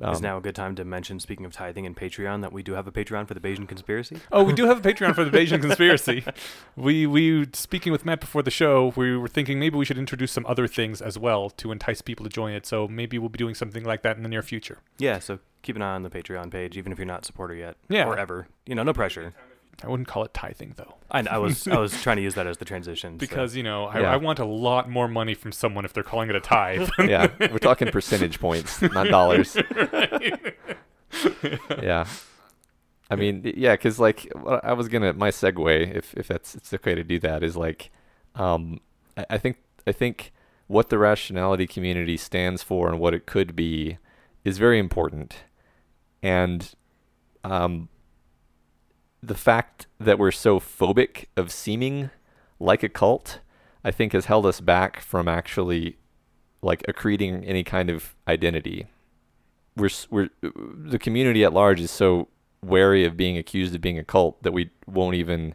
Is 0.00 0.18
Um, 0.18 0.22
now 0.22 0.36
a 0.36 0.40
good 0.40 0.54
time 0.54 0.74
to 0.76 0.84
mention, 0.84 1.18
speaking 1.20 1.46
of 1.46 1.52
tithing 1.52 1.86
and 1.86 1.96
Patreon, 1.96 2.42
that 2.42 2.52
we 2.52 2.62
do 2.62 2.72
have 2.72 2.86
a 2.86 2.92
Patreon 2.92 3.26
for 3.26 3.34
the 3.34 3.40
Bayesian 3.40 3.66
Conspiracy. 3.68 4.18
Oh, 4.30 4.42
we 4.44 4.52
do 4.52 4.66
have 4.66 4.84
a 4.84 4.92
Patreon 4.92 5.14
for 5.14 5.24
the 5.24 5.30
Bayesian 5.36 5.60
Conspiracy. 5.60 6.24
We 6.76 7.06
we 7.06 7.46
speaking 7.54 7.92
with 7.92 8.04
Matt 8.04 8.20
before 8.20 8.42
the 8.42 8.50
show, 8.50 8.92
we 8.96 9.16
were 9.16 9.28
thinking 9.28 9.58
maybe 9.58 9.76
we 9.78 9.84
should 9.84 9.98
introduce 9.98 10.32
some 10.32 10.44
other 10.46 10.66
things 10.66 11.00
as 11.00 11.18
well 11.18 11.48
to 11.50 11.72
entice 11.72 12.02
people 12.02 12.24
to 12.24 12.30
join 12.30 12.52
it. 12.52 12.66
So 12.66 12.86
maybe 12.86 13.18
we'll 13.18 13.30
be 13.30 13.38
doing 13.38 13.54
something 13.54 13.84
like 13.84 14.02
that 14.02 14.16
in 14.16 14.22
the 14.22 14.28
near 14.28 14.42
future. 14.42 14.78
Yeah, 14.98 15.18
so 15.18 15.38
keep 15.62 15.76
an 15.76 15.82
eye 15.82 15.94
on 15.94 16.02
the 16.02 16.10
Patreon 16.10 16.50
page, 16.50 16.76
even 16.76 16.92
if 16.92 16.98
you're 16.98 17.06
not 17.06 17.22
a 17.22 17.24
supporter 17.24 17.54
yet. 17.54 17.76
Yeah. 17.88 18.06
Or 18.06 18.18
ever. 18.18 18.48
You 18.66 18.74
know, 18.74 18.82
no 18.82 18.92
pressure. 18.92 19.32
I 19.84 19.88
wouldn't 19.88 20.08
call 20.08 20.24
it 20.24 20.32
tithing 20.32 20.72
though, 20.76 20.94
I, 21.10 21.20
I 21.30 21.38
was 21.38 21.68
I 21.68 21.78
was 21.78 21.92
trying 22.02 22.16
to 22.16 22.22
use 22.22 22.34
that 22.34 22.46
as 22.46 22.58
the 22.58 22.64
transition. 22.64 23.14
so- 23.14 23.18
because 23.18 23.54
you 23.54 23.62
know 23.62 23.86
I, 23.86 24.00
Yeah. 24.00 24.12
I 24.12 24.16
want 24.16 24.38
a 24.38 24.44
lot 24.44 24.88
more 24.88 25.08
money 25.08 25.34
from 25.34 25.52
someone 25.52 25.84
if 25.84 25.92
they're 25.92 26.02
calling 26.02 26.30
it 26.30 26.36
a 26.36 26.40
tithe. 26.40 26.88
yeah, 26.98 27.28
we're 27.40 27.58
talking 27.58 27.90
percentage 27.90 28.40
points, 28.40 28.80
not 28.82 29.08
dollars. 29.08 29.56
yeah. 31.82 32.06
I 33.08 33.14
mean, 33.14 33.52
yeah, 33.56 33.74
because 33.74 34.00
like 34.00 34.30
I 34.64 34.72
was 34.72 34.88
gonna 34.88 35.12
my 35.12 35.30
segue, 35.30 35.94
if 35.94 36.12
if 36.14 36.26
that's 36.26 36.54
it's 36.56 36.72
okay 36.74 36.94
to 36.94 37.04
do 37.04 37.18
that, 37.20 37.42
is 37.44 37.56
like, 37.56 37.90
um, 38.34 38.80
I, 39.16 39.26
I 39.30 39.38
think 39.38 39.58
I 39.86 39.92
think 39.92 40.32
what 40.66 40.90
the 40.90 40.98
rationality 40.98 41.68
community 41.68 42.16
stands 42.16 42.62
for 42.64 42.88
and 42.88 42.98
what 42.98 43.14
it 43.14 43.24
could 43.26 43.54
be 43.54 43.98
is 44.44 44.58
very 44.58 44.80
important, 44.80 45.36
and 46.22 46.74
um, 47.44 47.88
the 49.26 49.34
fact 49.34 49.86
that 49.98 50.18
we're 50.18 50.30
so 50.30 50.60
phobic 50.60 51.26
of 51.36 51.50
seeming 51.50 52.10
like 52.60 52.82
a 52.82 52.88
cult, 52.88 53.40
I 53.84 53.90
think, 53.90 54.12
has 54.12 54.26
held 54.26 54.46
us 54.46 54.60
back 54.60 55.00
from 55.00 55.26
actually 55.26 55.98
like 56.62 56.82
accreting 56.88 57.44
any 57.46 57.64
kind 57.64 57.90
of 57.90 58.14
identity. 58.28 58.86
We're 59.76 59.90
we're 60.10 60.30
the 60.40 60.98
community 60.98 61.44
at 61.44 61.52
large 61.52 61.80
is 61.80 61.90
so 61.90 62.28
wary 62.62 63.04
of 63.04 63.16
being 63.16 63.36
accused 63.36 63.74
of 63.74 63.80
being 63.80 63.98
a 63.98 64.04
cult 64.04 64.42
that 64.42 64.52
we 64.52 64.70
won't 64.86 65.16
even 65.16 65.54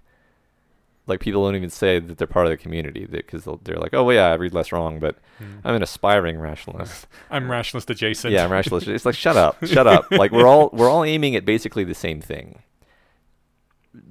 like 1.08 1.20
people 1.20 1.44
don't 1.44 1.56
even 1.56 1.70
say 1.70 2.00
that 2.00 2.18
they're 2.18 2.28
part 2.28 2.46
of 2.46 2.52
the 2.52 2.58
community 2.58 3.06
because 3.06 3.48
they're 3.64 3.78
like, 3.78 3.94
oh 3.94 4.04
well, 4.04 4.16
yeah, 4.16 4.28
I 4.28 4.36
read 4.36 4.54
less 4.54 4.72
wrong, 4.72 5.00
but 5.00 5.18
hmm. 5.40 5.60
I'm 5.64 5.76
an 5.76 5.84
aspiring 5.84 6.40
rationalist. 6.40 7.08
I'm 7.30 7.50
rationalist 7.50 7.90
adjacent. 7.90 8.34
yeah, 8.34 8.44
I'm 8.44 8.52
rationalist. 8.52 8.88
It's 8.90 9.06
like 9.06 9.16
shut 9.16 9.38
up, 9.38 9.66
shut 9.66 9.88
up. 9.88 10.12
Like 10.12 10.32
we're 10.32 10.48
all 10.48 10.70
we're 10.74 10.90
all 10.90 11.04
aiming 11.04 11.36
at 11.36 11.46
basically 11.46 11.84
the 11.84 11.96
same 11.96 12.22
thing. 12.22 12.62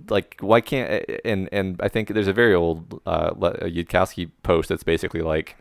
Like 0.09 0.37
why 0.41 0.61
can't 0.61 1.05
and 1.25 1.49
and 1.53 1.81
I 1.81 1.89
think 1.89 2.09
there's 2.09 2.29
a 2.29 2.33
very 2.33 2.55
old 2.55 3.01
uh, 3.07 3.31
Yudkowsky 3.31 4.31
post 4.43 4.69
that's 4.69 4.83
basically 4.83 5.23
like 5.23 5.57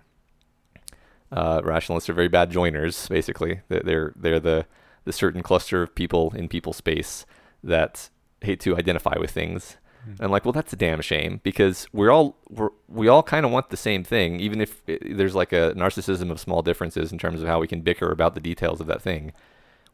uh, 1.32 1.62
rationalists 1.63 2.10
are 2.10 2.13
very 2.13 2.27
bad 2.27 2.51
joiners. 2.51 3.08
Basically, 3.08 3.62
they're 3.69 4.13
they're, 4.15 4.39
the 4.39 4.65
the 5.05 5.13
certain 5.13 5.41
cluster 5.41 5.82
of 5.82 5.95
people 5.95 6.34
in 6.36 6.47
people 6.47 6.73
space 6.73 7.25
that 7.63 8.10
hate 8.41 8.60
to 8.62 8.77
identify 8.77 9.17
with 9.19 9.32
things. 9.32 9.77
Hmm. 10.03 10.23
And 10.23 10.32
like, 10.32 10.45
well, 10.45 10.51
that's 10.51 10.73
a 10.73 10.77
damn 10.77 11.01
shame 11.01 11.39
because 11.43 11.88
we're 11.93 12.12
all 12.12 12.38
we're, 12.49 12.69
we 12.88 13.08
all 13.08 13.23
kind 13.23 13.45
of 13.45 13.51
want 13.51 13.69
the 13.69 13.77
same 13.77 14.03
thing, 14.03 14.39
even 14.39 14.62
if 14.62 14.82
i 14.88 14.97
there's 15.01 15.36
like 15.36 15.53
a 15.53 15.73
narcissism 15.75 16.32
of 16.32 16.39
small 16.39 16.62
differences 16.62 17.12
in 17.12 17.17
terms 17.17 17.41
of 17.41 17.47
how 17.47 17.60
we 17.60 17.67
can 17.67 17.82
bicker 17.82 18.12
about 18.12 18.34
the 18.34 18.41
details 18.41 18.82
of 18.82 18.88
that 18.88 19.01
thing. 19.01 19.32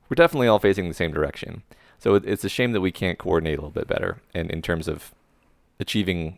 We're 0.10 0.16
definitely 0.16 0.48
all 0.48 0.60
facing 0.60 0.88
the 0.88 0.94
same 0.94 1.12
direction. 1.12 1.64
So 2.00 2.16
it, 2.16 2.24
it's 2.26 2.44
a 2.44 2.50
shame 2.50 2.72
that 2.74 2.82
we 2.82 2.92
can't 2.92 3.18
coordinate 3.18 3.54
a 3.58 3.62
little 3.62 3.70
bit 3.72 3.88
better, 3.88 4.18
and 4.34 4.52
in 4.52 4.62
terms 4.62 4.88
of 4.88 5.14
achieving 5.80 6.38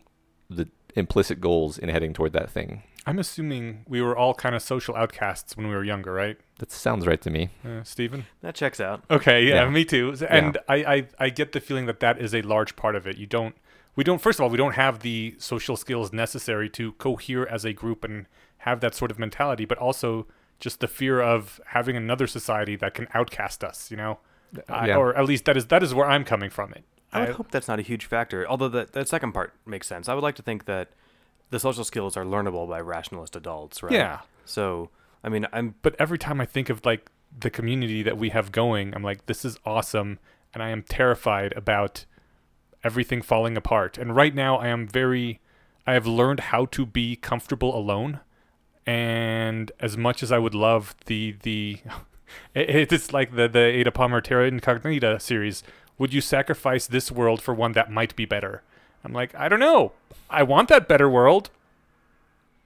the 0.50 0.68
implicit 0.96 1.40
goals 1.40 1.78
in 1.78 1.88
heading 1.88 2.12
toward 2.12 2.32
that 2.32 2.50
thing. 2.50 2.82
I'm 3.06 3.18
assuming 3.18 3.84
we 3.86 4.02
were 4.02 4.16
all 4.16 4.34
kind 4.34 4.54
of 4.54 4.62
social 4.62 4.94
outcasts 4.96 5.56
when 5.56 5.68
we 5.68 5.74
were 5.74 5.84
younger, 5.84 6.12
right, 6.12 6.36
That 6.58 6.70
sounds 6.70 7.06
right 7.06 7.20
to 7.22 7.30
me. 7.30 7.50
uh, 7.64 7.82
Steven? 7.84 8.26
that 8.42 8.54
checks 8.54 8.80
out. 8.80 9.02
Okay, 9.10 9.44
yeah, 9.46 9.62
Yeah. 9.64 9.70
me 9.70 9.84
too. 9.84 10.14
And 10.28 10.58
I, 10.68 10.76
I, 10.76 11.06
I 11.18 11.28
get 11.30 11.52
the 11.52 11.60
feeling 11.60 11.86
that 11.86 12.00
that 12.00 12.20
is 12.20 12.34
a 12.34 12.42
large 12.42 12.76
part 12.76 12.96
of 12.96 13.06
it. 13.06 13.16
You 13.16 13.26
don't, 13.26 13.54
we 13.96 14.04
don't. 14.04 14.20
First 14.20 14.38
of 14.38 14.44
all, 14.44 14.50
we 14.50 14.58
don't 14.58 14.74
have 14.74 15.00
the 15.00 15.34
social 15.38 15.76
skills 15.76 16.12
necessary 16.12 16.68
to 16.70 16.92
cohere 16.92 17.48
as 17.48 17.64
a 17.64 17.72
group 17.72 18.04
and 18.04 18.26
have 18.58 18.80
that 18.80 18.94
sort 18.94 19.10
of 19.10 19.18
mentality. 19.18 19.64
But 19.64 19.78
also, 19.78 20.26
just 20.60 20.80
the 20.80 20.88
fear 20.88 21.20
of 21.20 21.60
having 21.66 21.96
another 21.96 22.26
society 22.26 22.76
that 22.76 22.94
can 22.94 23.08
outcast 23.14 23.64
us. 23.64 23.90
You 23.90 23.96
know, 23.96 24.18
I, 24.68 24.88
Yeah. 24.88 24.96
or 24.96 25.16
at 25.16 25.24
least 25.24 25.44
that 25.46 25.56
is 25.56 25.66
that 25.66 25.82
is 25.82 25.94
where 25.94 26.08
I'm 26.08 26.24
coming 26.24 26.50
from. 26.50 26.72
It. 26.72 26.84
I 27.12 27.20
would 27.20 27.28
I- 27.30 27.32
hope 27.32 27.50
that's 27.50 27.68
not 27.68 27.78
a 27.78 27.82
huge 27.82 28.04
factor. 28.06 28.46
Although 28.48 28.68
the 28.68 28.88
that 28.92 29.08
second 29.08 29.32
part 29.32 29.52
makes 29.66 29.86
sense. 29.86 30.08
I 30.08 30.14
would 30.14 30.22
like 30.22 30.34
to 30.36 30.42
think 30.42 30.64
that 30.66 30.88
the 31.50 31.58
social 31.58 31.84
skills 31.84 32.16
are 32.16 32.24
learnable 32.24 32.68
by 32.68 32.80
rationalist 32.80 33.34
adults, 33.36 33.82
right? 33.82 33.92
Yeah. 33.92 34.20
So 34.44 34.90
I 35.24 35.28
mean, 35.28 35.46
I'm 35.52 35.74
But 35.82 35.96
every 35.98 36.18
time 36.18 36.40
I 36.40 36.46
think 36.46 36.68
of 36.70 36.84
like 36.84 37.10
the 37.38 37.50
community 37.50 38.02
that 38.02 38.16
we 38.16 38.30
have 38.30 38.52
going, 38.52 38.94
I'm 38.94 39.02
like, 39.02 39.26
this 39.26 39.44
is 39.44 39.58
awesome, 39.66 40.18
and 40.54 40.62
I 40.62 40.70
am 40.70 40.82
terrified 40.82 41.52
about 41.56 42.04
everything 42.84 43.20
falling 43.22 43.56
apart. 43.56 43.98
And 43.98 44.14
right 44.16 44.34
now, 44.34 44.56
I 44.56 44.68
am 44.68 44.86
very, 44.88 45.40
I 45.86 45.92
have 45.94 46.06
learned 46.06 46.40
how 46.40 46.64
to 46.66 46.86
be 46.86 47.16
comfortable 47.16 47.76
alone. 47.76 48.20
And 48.86 49.70
as 49.80 49.96
much 49.98 50.22
as 50.22 50.32
I 50.32 50.38
would 50.38 50.54
love 50.54 50.94
the 51.06 51.36
the, 51.42 51.80
it, 52.54 52.92
it's 52.92 53.12
like 53.12 53.34
the 53.34 53.48
the 53.48 53.60
Ada 53.60 53.90
Palmer 53.92 54.20
Terra 54.20 54.46
Incognita 54.48 55.18
series. 55.20 55.62
Would 55.98 56.12
you 56.14 56.20
sacrifice 56.20 56.86
this 56.86 57.10
world 57.10 57.42
for 57.42 57.52
one 57.52 57.72
that 57.72 57.90
might 57.90 58.14
be 58.14 58.24
better? 58.24 58.62
I'm 59.04 59.12
like, 59.12 59.34
I 59.34 59.48
don't 59.48 59.60
know. 59.60 59.92
I 60.30 60.42
want 60.42 60.68
that 60.68 60.86
better 60.88 61.08
world, 61.08 61.50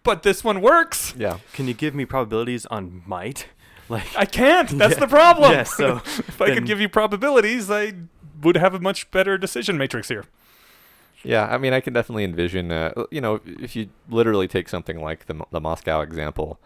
but 0.02 0.22
this 0.22 0.42
one 0.44 0.60
works. 0.60 1.14
Yeah. 1.16 1.38
can 1.52 1.66
you 1.68 1.74
give 1.74 1.94
me 1.94 2.04
probabilities 2.04 2.66
on 2.66 3.02
might? 3.06 3.46
Like 3.88 4.16
I 4.16 4.24
can't. 4.24 4.68
That's 4.78 4.94
Yeah. 4.94 5.00
the 5.00 5.06
problem. 5.08 5.52
Yeah, 5.52 5.64
so 5.64 5.96
if 5.96 6.40
I 6.40 6.54
could 6.54 6.64
give 6.66 6.80
you 6.80 6.88
probabilities, 6.88 7.70
I 7.70 7.92
would 8.40 8.56
have 8.56 8.74
a 8.74 8.80
much 8.80 9.10
better 9.10 9.36
decision 9.36 9.76
matrix 9.76 10.08
here. 10.08 10.24
Yeah, 11.24 11.46
I 11.46 11.58
mean, 11.58 11.72
I 11.74 11.80
can 11.80 11.92
definitely 11.92 12.24
envision, 12.24 12.72
uh, 12.72 12.92
you 13.10 13.20
know, 13.20 13.40
if 13.44 13.76
you 13.76 13.90
literally 14.08 14.48
take 14.48 14.68
something 14.68 15.00
like 15.00 15.26
the, 15.26 15.44
the 15.50 15.60
Moscow 15.60 16.00
example, 16.00 16.58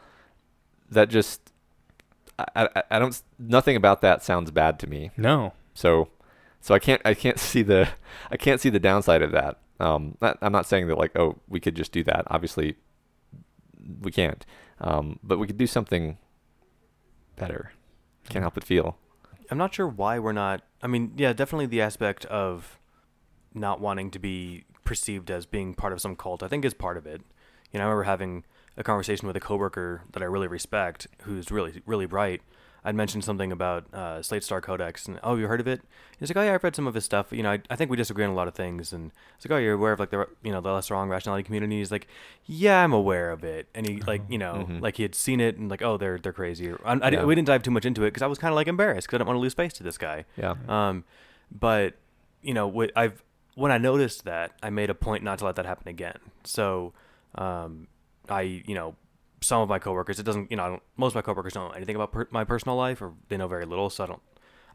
that 0.90 1.09
just, 1.09 1.40
I, 2.38 2.68
I, 2.77 2.83
I 2.92 2.99
don't, 2.99 3.20
nothing 3.38 3.77
about 3.77 4.01
that 4.03 4.22
sounds 4.22 4.51
bad 4.51 4.79
to 4.81 4.87
me. 4.87 5.11
No. 5.16 5.53
So, 5.75 6.09
so 6.61 6.75
I 6.75 6.79
can't, 6.79 7.03
I 7.05 7.14
can't 7.14 7.38
see 7.40 7.62
the, 7.62 7.88
I 8.31 8.37
can't 8.37 8.61
see 8.61 8.70
the 8.70 8.81
downside 8.81 9.22
of 9.22 9.33
that. 9.33 9.59
Um, 9.79 10.16
not, 10.20 10.38
I'm 10.40 10.53
not 10.53 10.66
saying 10.66 10.88
that 10.88 10.99
like, 10.99 11.16
oh, 11.16 11.38
we 11.49 11.61
could 11.61 11.75
just 11.77 11.92
do 11.92 12.03
that. 12.05 12.25
Obviously, 12.29 12.77
we 14.01 14.11
can't. 14.11 14.44
Um, 14.81 15.18
but 15.22 15.38
we 15.38 15.46
could 15.46 15.59
do 15.59 15.66
something 15.66 16.18
better. 17.37 17.72
Can't 18.29 18.42
help 18.42 18.55
but 18.55 18.64
feel. 18.64 18.96
I'm 19.51 19.59
not 19.59 19.75
sure 19.75 19.87
why 19.87 20.18
we're 20.18 20.33
not. 20.33 20.62
I 20.83 20.87
mean, 20.87 21.12
yeah, 21.16 21.33
definitely 21.33 21.66
the 21.66 21.81
aspect 21.81 22.25
of 22.27 22.79
not 23.55 23.81
wanting 23.81 24.11
to 24.11 24.18
be 24.18 24.64
perceived 24.85 25.31
as 25.31 25.46
being 25.46 25.75
part 25.75 25.92
of 25.92 26.01
some 26.01 26.16
cult. 26.16 26.42
I 26.42 26.49
think 26.49 26.64
is 26.64 26.75
part 26.75 26.96
of 26.96 27.07
it. 27.07 27.22
You 27.72 27.79
know, 27.79 27.85
I 27.85 27.88
remember 27.88 28.05
having 28.05 28.44
a 28.76 28.82
conversation 28.84 29.26
with 29.26 29.36
a 29.36 29.40
coworker 29.40 30.02
that 30.12 30.22
I 30.22 30.26
really 30.26 30.48
respect, 30.48 31.06
who's 31.22 31.50
really 31.50 31.82
really 31.86 32.06
bright. 32.06 32.42
I'd 32.84 32.94
mentioned 32.94 33.24
something 33.24 33.50
about 33.50 33.92
uh, 33.92 34.22
Slate 34.22 34.44
Star 34.44 34.60
Codex, 34.60 35.06
and 35.06 35.18
oh, 35.24 35.34
you 35.34 35.48
heard 35.48 35.58
of 35.58 35.66
it? 35.66 35.80
He's 36.20 36.30
like, 36.30 36.36
oh 36.36 36.42
yeah, 36.42 36.54
I've 36.54 36.62
read 36.62 36.76
some 36.76 36.86
of 36.86 36.94
his 36.94 37.04
stuff. 37.04 37.32
You 37.32 37.42
know, 37.42 37.50
I, 37.50 37.60
I 37.68 37.74
think 37.74 37.90
we 37.90 37.96
disagree 37.96 38.22
on 38.24 38.30
a 38.30 38.34
lot 38.34 38.46
of 38.46 38.55
things, 38.55 38.92
and 38.92 39.11
it's 39.34 39.44
like, 39.44 39.51
oh, 39.51 39.59
you're 39.59 39.72
aware 39.74 39.90
of 39.92 39.98
like 39.98 40.11
the 40.11 40.28
you 40.44 40.53
know 40.53 40.61
the 40.61 40.70
less 40.72 40.88
wrong 40.88 41.09
rationality 41.09 41.42
community. 41.42 41.78
He's 41.78 41.90
like, 41.90 42.07
yeah, 42.44 42.84
I'm 42.84 42.92
aware 42.92 43.32
of 43.32 43.42
it, 43.42 43.66
and 43.74 43.88
he 43.88 44.01
like 44.03 44.22
you 44.28 44.38
know 44.38 44.66
Mhm. 44.68 44.80
like 44.80 44.98
he 44.98 45.03
had 45.03 45.16
seen 45.16 45.40
it 45.40 45.57
and 45.57 45.68
like, 45.68 45.82
oh, 45.82 45.96
they're 45.96 46.18
they're 46.18 46.32
crazy. 46.32 46.72
I, 46.84 46.92
I, 46.92 47.09
Yeah. 47.11 47.24
We 47.24 47.34
didn't 47.34 47.48
dive 47.48 47.64
too 47.64 47.72
much 47.72 47.84
into 47.86 48.05
it 48.05 48.09
because 48.12 48.22
I 48.22 48.28
was 48.28 48.38
kind 48.38 48.53
of 48.53 48.57
like 48.57 48.68
embarrassed 48.68 49.09
because 49.09 49.16
I 49.16 49.18
didn't 49.18 49.28
want 49.28 49.36
to 49.38 49.40
lose 49.42 49.55
face 49.55 49.72
to 49.74 49.82
this 49.82 49.98
guy. 49.98 50.24
Yeah. 50.36 50.55
Um, 50.68 51.03
but 51.51 51.94
you 52.42 52.55
know, 52.55 52.68
what 52.68 52.92
I've 52.94 53.20
when 53.57 53.72
I 53.72 53.78
noticed 53.78 54.24
that, 54.26 54.53
I 54.62 54.70
made 54.70 54.90
a 54.90 54.94
point 54.94 55.24
not 55.24 55.40
to 55.40 55.44
let 55.44 55.57
that 55.57 55.66
happen 55.66 55.88
again. 55.88 56.18
So, 56.44 56.92
um, 57.34 57.88
I 58.31 58.62
you 58.66 58.74
know, 58.74 58.95
some 59.41 59.62
of 59.62 59.68
my 59.68 59.79
coworkers, 59.79 60.18
it 60.18 60.24
doesn't 60.24 60.51
you 60.51 60.57
know, 60.57 60.81
most 60.97 61.12
of 61.12 61.14
my 61.16 61.22
coworkers 61.22 61.53
don't 61.53 61.68
know 61.68 61.74
anything 61.74 61.97
about 61.97 62.12
per- 62.12 62.29
my 62.31 62.45
personal 62.45 62.77
life 62.77 63.01
or 63.01 63.12
they 63.29 63.37
know 63.37 63.49
very 63.49 63.66
little, 63.66 63.91
so 63.91 64.05
I 64.05 64.07
don't. 64.07 64.22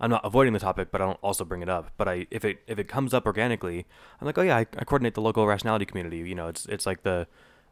I'm 0.01 0.09
not 0.09 0.25
avoiding 0.25 0.53
the 0.53 0.59
topic, 0.59 0.91
but 0.91 0.99
I 0.99 1.05
don't 1.05 1.19
also 1.21 1.45
bring 1.45 1.61
it 1.61 1.69
up. 1.69 1.91
But 1.95 2.07
I, 2.07 2.25
if 2.31 2.43
it 2.43 2.63
if 2.65 2.79
it 2.79 2.87
comes 2.87 3.13
up 3.13 3.27
organically, 3.27 3.85
I'm 4.19 4.25
like, 4.25 4.37
oh 4.37 4.41
yeah, 4.41 4.57
I, 4.57 4.61
I 4.61 4.83
coordinate 4.83 5.13
the 5.13 5.21
local 5.21 5.45
rationality 5.45 5.85
community. 5.85 6.17
You 6.17 6.33
know, 6.33 6.47
it's 6.47 6.65
it's 6.65 6.87
like 6.87 7.03
the, 7.03 7.27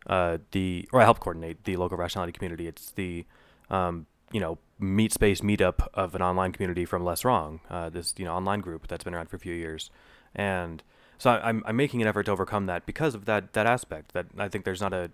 uh, 0.05 0.37
the 0.51 0.87
or 0.93 1.01
I 1.01 1.05
help 1.05 1.19
coordinate 1.19 1.63
the 1.63 1.75
local 1.77 1.97
rationality 1.97 2.31
community. 2.31 2.67
It's 2.67 2.91
the, 2.91 3.25
um, 3.71 4.05
you 4.31 4.39
know, 4.39 4.59
meet 4.77 5.11
space 5.11 5.41
meetup 5.41 5.87
of 5.95 6.13
an 6.13 6.21
online 6.21 6.51
community 6.51 6.85
from 6.85 7.03
Less 7.03 7.25
Wrong. 7.25 7.61
Uh, 7.67 7.89
this 7.89 8.13
you 8.15 8.25
know 8.25 8.33
online 8.35 8.59
group 8.59 8.87
that's 8.87 9.03
been 9.03 9.15
around 9.15 9.29
for 9.29 9.35
a 9.35 9.39
few 9.39 9.55
years, 9.55 9.89
and 10.35 10.83
so 11.17 11.31
I, 11.31 11.49
I'm 11.49 11.63
I'm 11.65 11.75
making 11.75 11.99
an 12.03 12.07
effort 12.07 12.27
to 12.27 12.31
overcome 12.31 12.67
that 12.67 12.85
because 12.85 13.15
of 13.15 13.25
that 13.25 13.53
that 13.53 13.65
aspect. 13.65 14.13
That 14.13 14.27
I 14.37 14.49
think 14.49 14.65
there's 14.65 14.81
not 14.81 14.93
a 14.93 15.09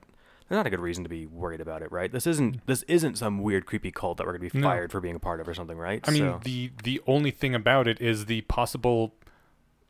there's 0.47 0.57
not 0.57 0.67
a 0.67 0.69
good 0.69 0.79
reason 0.79 1.03
to 1.03 1.09
be 1.09 1.25
worried 1.25 1.61
about 1.61 1.81
it, 1.81 1.91
right? 1.91 2.11
This 2.11 2.27
isn't 2.27 2.65
this 2.67 2.83
isn't 2.83 3.17
some 3.17 3.39
weird 3.41 3.65
creepy 3.65 3.91
cult 3.91 4.17
that 4.17 4.25
we're 4.27 4.33
gonna 4.37 4.49
be 4.49 4.59
No. 4.59 4.67
fired 4.67 4.91
for 4.91 5.01
being 5.01 5.15
a 5.15 5.19
part 5.19 5.39
of 5.39 5.47
or 5.47 5.53
something, 5.53 5.77
right? 5.77 6.01
I 6.07 6.11
mean, 6.11 6.21
So- 6.21 6.39
the 6.43 6.71
the 6.83 7.01
only 7.07 7.31
thing 7.31 7.55
about 7.55 7.87
it 7.87 7.99
is 8.01 8.25
the 8.27 8.41
possible, 8.41 9.15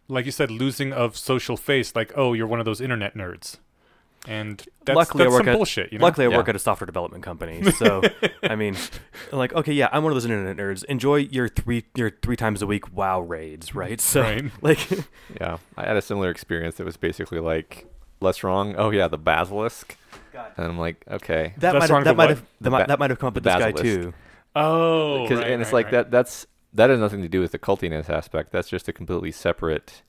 like 0.08 0.26
you 0.26 0.32
said, 0.32 0.50
losing 0.52 0.94
of 0.94 1.18
social 1.18 1.58
face. 1.58 1.96
Like, 1.96 2.14
oh, 2.16 2.34
you're 2.34 2.48
one 2.48 2.60
of 2.60 2.66
those 2.66 2.82
internet 2.82 3.16
nerds. 3.16 3.58
and 4.28 4.66
that's, 4.86 4.96
Luckily, 4.96 5.26
I 5.26 5.28
work 5.28 5.42
some 5.42 5.50
at- 5.50 5.56
bullshit. 5.56 5.94
You 5.94 6.00
know? 6.00 6.06
Luckily, 6.06 6.26
I 6.26 6.30
Yeah. 6.32 6.38
work 6.38 6.50
at 6.50 6.56
a 6.56 6.60
software 6.60 6.88
development 6.88 7.24
company, 7.24 7.62
so 7.78 8.02
I 8.42 8.56
mean, 8.56 8.76
like, 9.32 9.54
okay, 9.54 9.72
yeah, 9.72 9.88
I'm 9.92 10.02
one 10.02 10.12
of 10.12 10.16
those 10.16 10.26
internet 10.26 10.58
nerds. 10.58 10.84
Enjoy 10.86 11.18
your 11.18 11.48
three 11.48 11.84
your 11.96 12.10
three 12.10 12.36
times 12.36 12.64
a 12.64 12.66
week 12.66 12.92
WoW 12.92 13.20
raids, 13.22 13.76
right? 13.76 14.02
So, 14.02 14.22
Right. 14.22 14.46
like, 14.64 14.80
Yeah, 15.40 15.58
I 15.78 15.86
had 15.86 15.96
a 15.96 16.02
similar 16.02 16.32
experience. 16.32 16.76
That 16.78 16.86
was 16.86 16.98
basically 16.98 17.40
like 17.40 17.86
less 18.26 18.44
wrong. 18.44 18.76
Oh 18.78 18.90
yeah, 18.92 19.08
the 19.08 19.18
basilisk, 19.18 19.96
and 20.58 20.66
I'm 20.66 20.78
like, 20.78 21.04
okay, 21.10 21.54
that 21.60 21.74
might 21.76 21.90
have, 21.90 22.04
that 22.04 22.16
might 22.18 22.30
have 22.30 22.44
that 22.62 22.70
might, 22.72 22.80
ba- 22.84 22.88
that 22.88 23.00
might 23.00 23.10
have 23.12 23.20
come 23.20 23.28
up 23.28 23.36
with 23.36 23.44
this 23.46 23.54
guy 23.54 23.72
basilisk. 23.72 24.02
too. 24.04 24.14
oh, 24.56 25.26
'Cause- 25.28 25.38
right, 25.40 25.52
and 25.52 25.62
it's 25.62 25.70
right, 25.70 25.74
like 25.74 25.86
right. 25.86 25.92
that. 25.92 26.12
That's 26.12 26.48
that 26.74 26.90
has 26.90 27.00
nothing 27.00 27.22
to 27.22 27.30
do 27.30 27.40
with 27.40 27.52
the 27.54 27.60
cultiness 27.60 28.10
aspect. 28.10 28.52
That's 28.52 28.68
just 28.68 28.88
a 28.90 28.94
completely 28.94 29.32
separate 29.32 30.02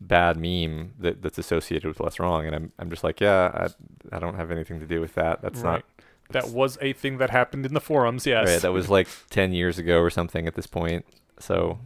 bad 0.00 0.36
meme 0.36 0.94
that, 0.98 1.22
that's 1.22 1.38
associated 1.38 1.86
with 1.86 2.00
less 2.00 2.18
wrong. 2.18 2.44
And 2.46 2.54
I'm 2.56 2.72
I'm 2.78 2.90
just 2.90 3.04
like, 3.04 3.20
yeah, 3.20 3.68
I, 4.12 4.16
I 4.16 4.18
don't 4.18 4.34
have 4.34 4.50
anything 4.50 4.80
to 4.80 4.86
do 4.86 5.00
with 5.00 5.14
that. 5.14 5.42
That's 5.42 5.60
Right. 5.60 5.74
not 5.74 5.84
That 6.30 6.48
was 6.50 6.76
a 6.80 6.92
thing 6.92 7.18
that 7.18 7.30
happened 7.30 7.66
in 7.66 7.74
the 7.74 7.80
forums. 7.80 8.26
Yes. 8.26 8.48
right. 8.48 8.62
That 8.62 8.72
was 8.72 8.88
like 8.88 9.06
ten 9.30 9.52
years 9.52 9.78
ago 9.78 9.98
or 10.00 10.10
something 10.10 10.46
at 10.48 10.54
this 10.56 10.66
point. 10.66 11.04
So 11.38 11.78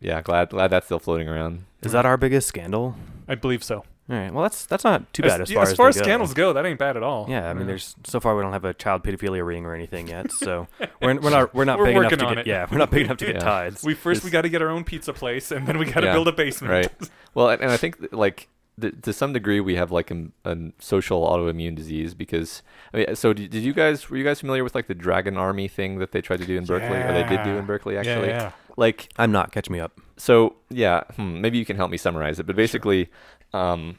yeah, 0.00 0.22
glad 0.22 0.50
glad 0.50 0.68
that's 0.68 0.86
still 0.86 0.98
floating 0.98 1.28
around. 1.28 1.64
Is 1.82 1.92
that 1.92 2.06
our 2.06 2.16
biggest 2.16 2.48
scandal? 2.48 2.94
I 3.28 3.34
believe 3.34 3.62
so. 3.62 3.84
All 4.10 4.16
right. 4.16 4.32
Well, 4.34 4.42
that's 4.42 4.66
that's 4.66 4.82
not 4.82 5.12
too 5.12 5.22
bad 5.22 5.40
as 5.40 5.50
yeah, 5.50 5.54
far 5.56 5.62
as 5.62 5.70
as 5.70 5.76
far 5.76 5.92
they 5.92 6.00
as 6.00 6.04
scandals 6.04 6.34
go, 6.34 6.52
that 6.52 6.66
ain't 6.66 6.78
bad 6.80 6.96
at 6.96 7.02
all. 7.04 7.26
Yeah, 7.28 7.48
I 7.48 7.52
mean, 7.52 7.60
Yeah. 7.60 7.66
there's 7.68 7.94
so 8.04 8.18
far 8.18 8.34
we 8.34 8.42
don't 8.42 8.52
have 8.52 8.64
a 8.64 8.74
child 8.74 9.04
pedophilia 9.04 9.46
ring 9.46 9.64
or 9.64 9.74
anything 9.74 10.08
yet, 10.08 10.32
so 10.32 10.66
we're, 11.00 11.14
we're 11.20 11.30
not 11.30 11.54
we're 11.54 11.64
not 11.64 11.78
We're 11.78 11.86
big 11.86 11.96
enough 11.96 12.10
to 12.10 12.16
get 12.16 12.38
it. 12.38 12.46
yeah 12.46 12.66
we're 12.70 12.78
not 12.78 12.90
big 12.90 13.04
enough 13.04 13.18
to 13.18 13.26
get 13.32 13.36
Yeah. 13.36 13.40
tides. 13.44 13.84
We 13.84 13.94
first 13.94 14.24
we 14.24 14.30
got 14.30 14.42
to 14.42 14.48
get 14.48 14.62
our 14.62 14.68
own 14.68 14.82
pizza 14.84 15.12
place, 15.12 15.52
and 15.52 15.66
then 15.66 15.78
we 15.78 15.84
got 15.86 16.00
to 16.00 16.06
Yeah, 16.06 16.12
build 16.14 16.28
a 16.28 16.32
basement. 16.32 16.72
right. 16.72 17.10
Well, 17.34 17.48
and, 17.50 17.62
and 17.62 17.70
I 17.70 17.76
think 17.76 18.00
that, 18.00 18.12
like 18.12 18.48
th- 18.80 18.94
to 19.02 19.12
some 19.12 19.32
degree 19.32 19.60
we 19.60 19.76
have 19.76 19.92
like 19.92 20.10
a, 20.10 20.26
a 20.44 20.56
social 20.80 21.24
autoimmune 21.24 21.76
disease 21.76 22.12
because 22.14 22.62
I 22.92 22.96
mean, 22.96 23.14
so 23.14 23.32
did, 23.32 23.50
did 23.50 23.62
you 23.62 23.72
guys 23.72 24.10
were 24.10 24.16
you 24.16 24.24
guys 24.24 24.40
familiar 24.40 24.64
with 24.64 24.74
like 24.74 24.88
the 24.88 24.96
Dragon 24.96 25.36
Army 25.36 25.68
thing 25.68 26.00
that 26.00 26.10
they 26.10 26.20
tried 26.20 26.40
to 26.40 26.46
do 26.46 26.56
in 26.58 26.64
Berkeley 26.64 26.96
or 26.98 27.12
they 27.12 27.22
did 27.22 27.44
do 27.44 27.50
in 27.56 27.66
Berkeley 27.66 27.94
Yeah, 27.94 28.00
actually? 28.00 28.28
yeah. 28.30 28.50
Like 28.80 29.10
I'm 29.16 29.30
not. 29.30 29.52
Catch 29.52 29.68
me 29.70 29.78
up. 29.78 29.92
so 30.16 30.56
yeah, 30.70 31.04
hmm, 31.16 31.40
maybe 31.40 31.58
you 31.58 31.64
can 31.64 31.76
help 31.76 31.90
me 31.90 31.96
summarize 31.96 32.38
it. 32.40 32.46
But 32.46 32.56
basically, 32.56 33.08
um, 33.52 33.98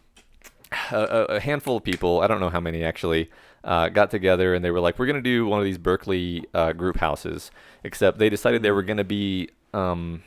a, 0.92 1.26
a 1.38 1.40
handful 1.40 1.78
of 1.78 1.84
people, 1.84 2.22
I 2.22 2.28
don't 2.28 2.40
know 2.40 2.50
how 2.50 2.60
many 2.60 2.84
actually, 2.84 3.30
uh, 3.64 3.90
got 3.90 4.10
together 4.10 4.56
and 4.56 4.66
they 4.66 4.72
were 4.72 4.80
like, 4.80 4.98
we're 4.98 5.06
going 5.06 5.24
to 5.24 5.30
do 5.36 5.46
one 5.46 5.60
of 5.60 5.66
these 5.66 5.78
Berkeley 5.78 6.46
uh, 6.54 6.74
group 6.74 6.98
houses, 6.98 7.52
except 7.84 8.18
they 8.18 8.30
decided 8.30 8.64
they 8.64 8.72
were 8.72 8.82
going 8.82 8.98
to 8.98 9.04
be 9.04 9.50
um, 9.74 10.24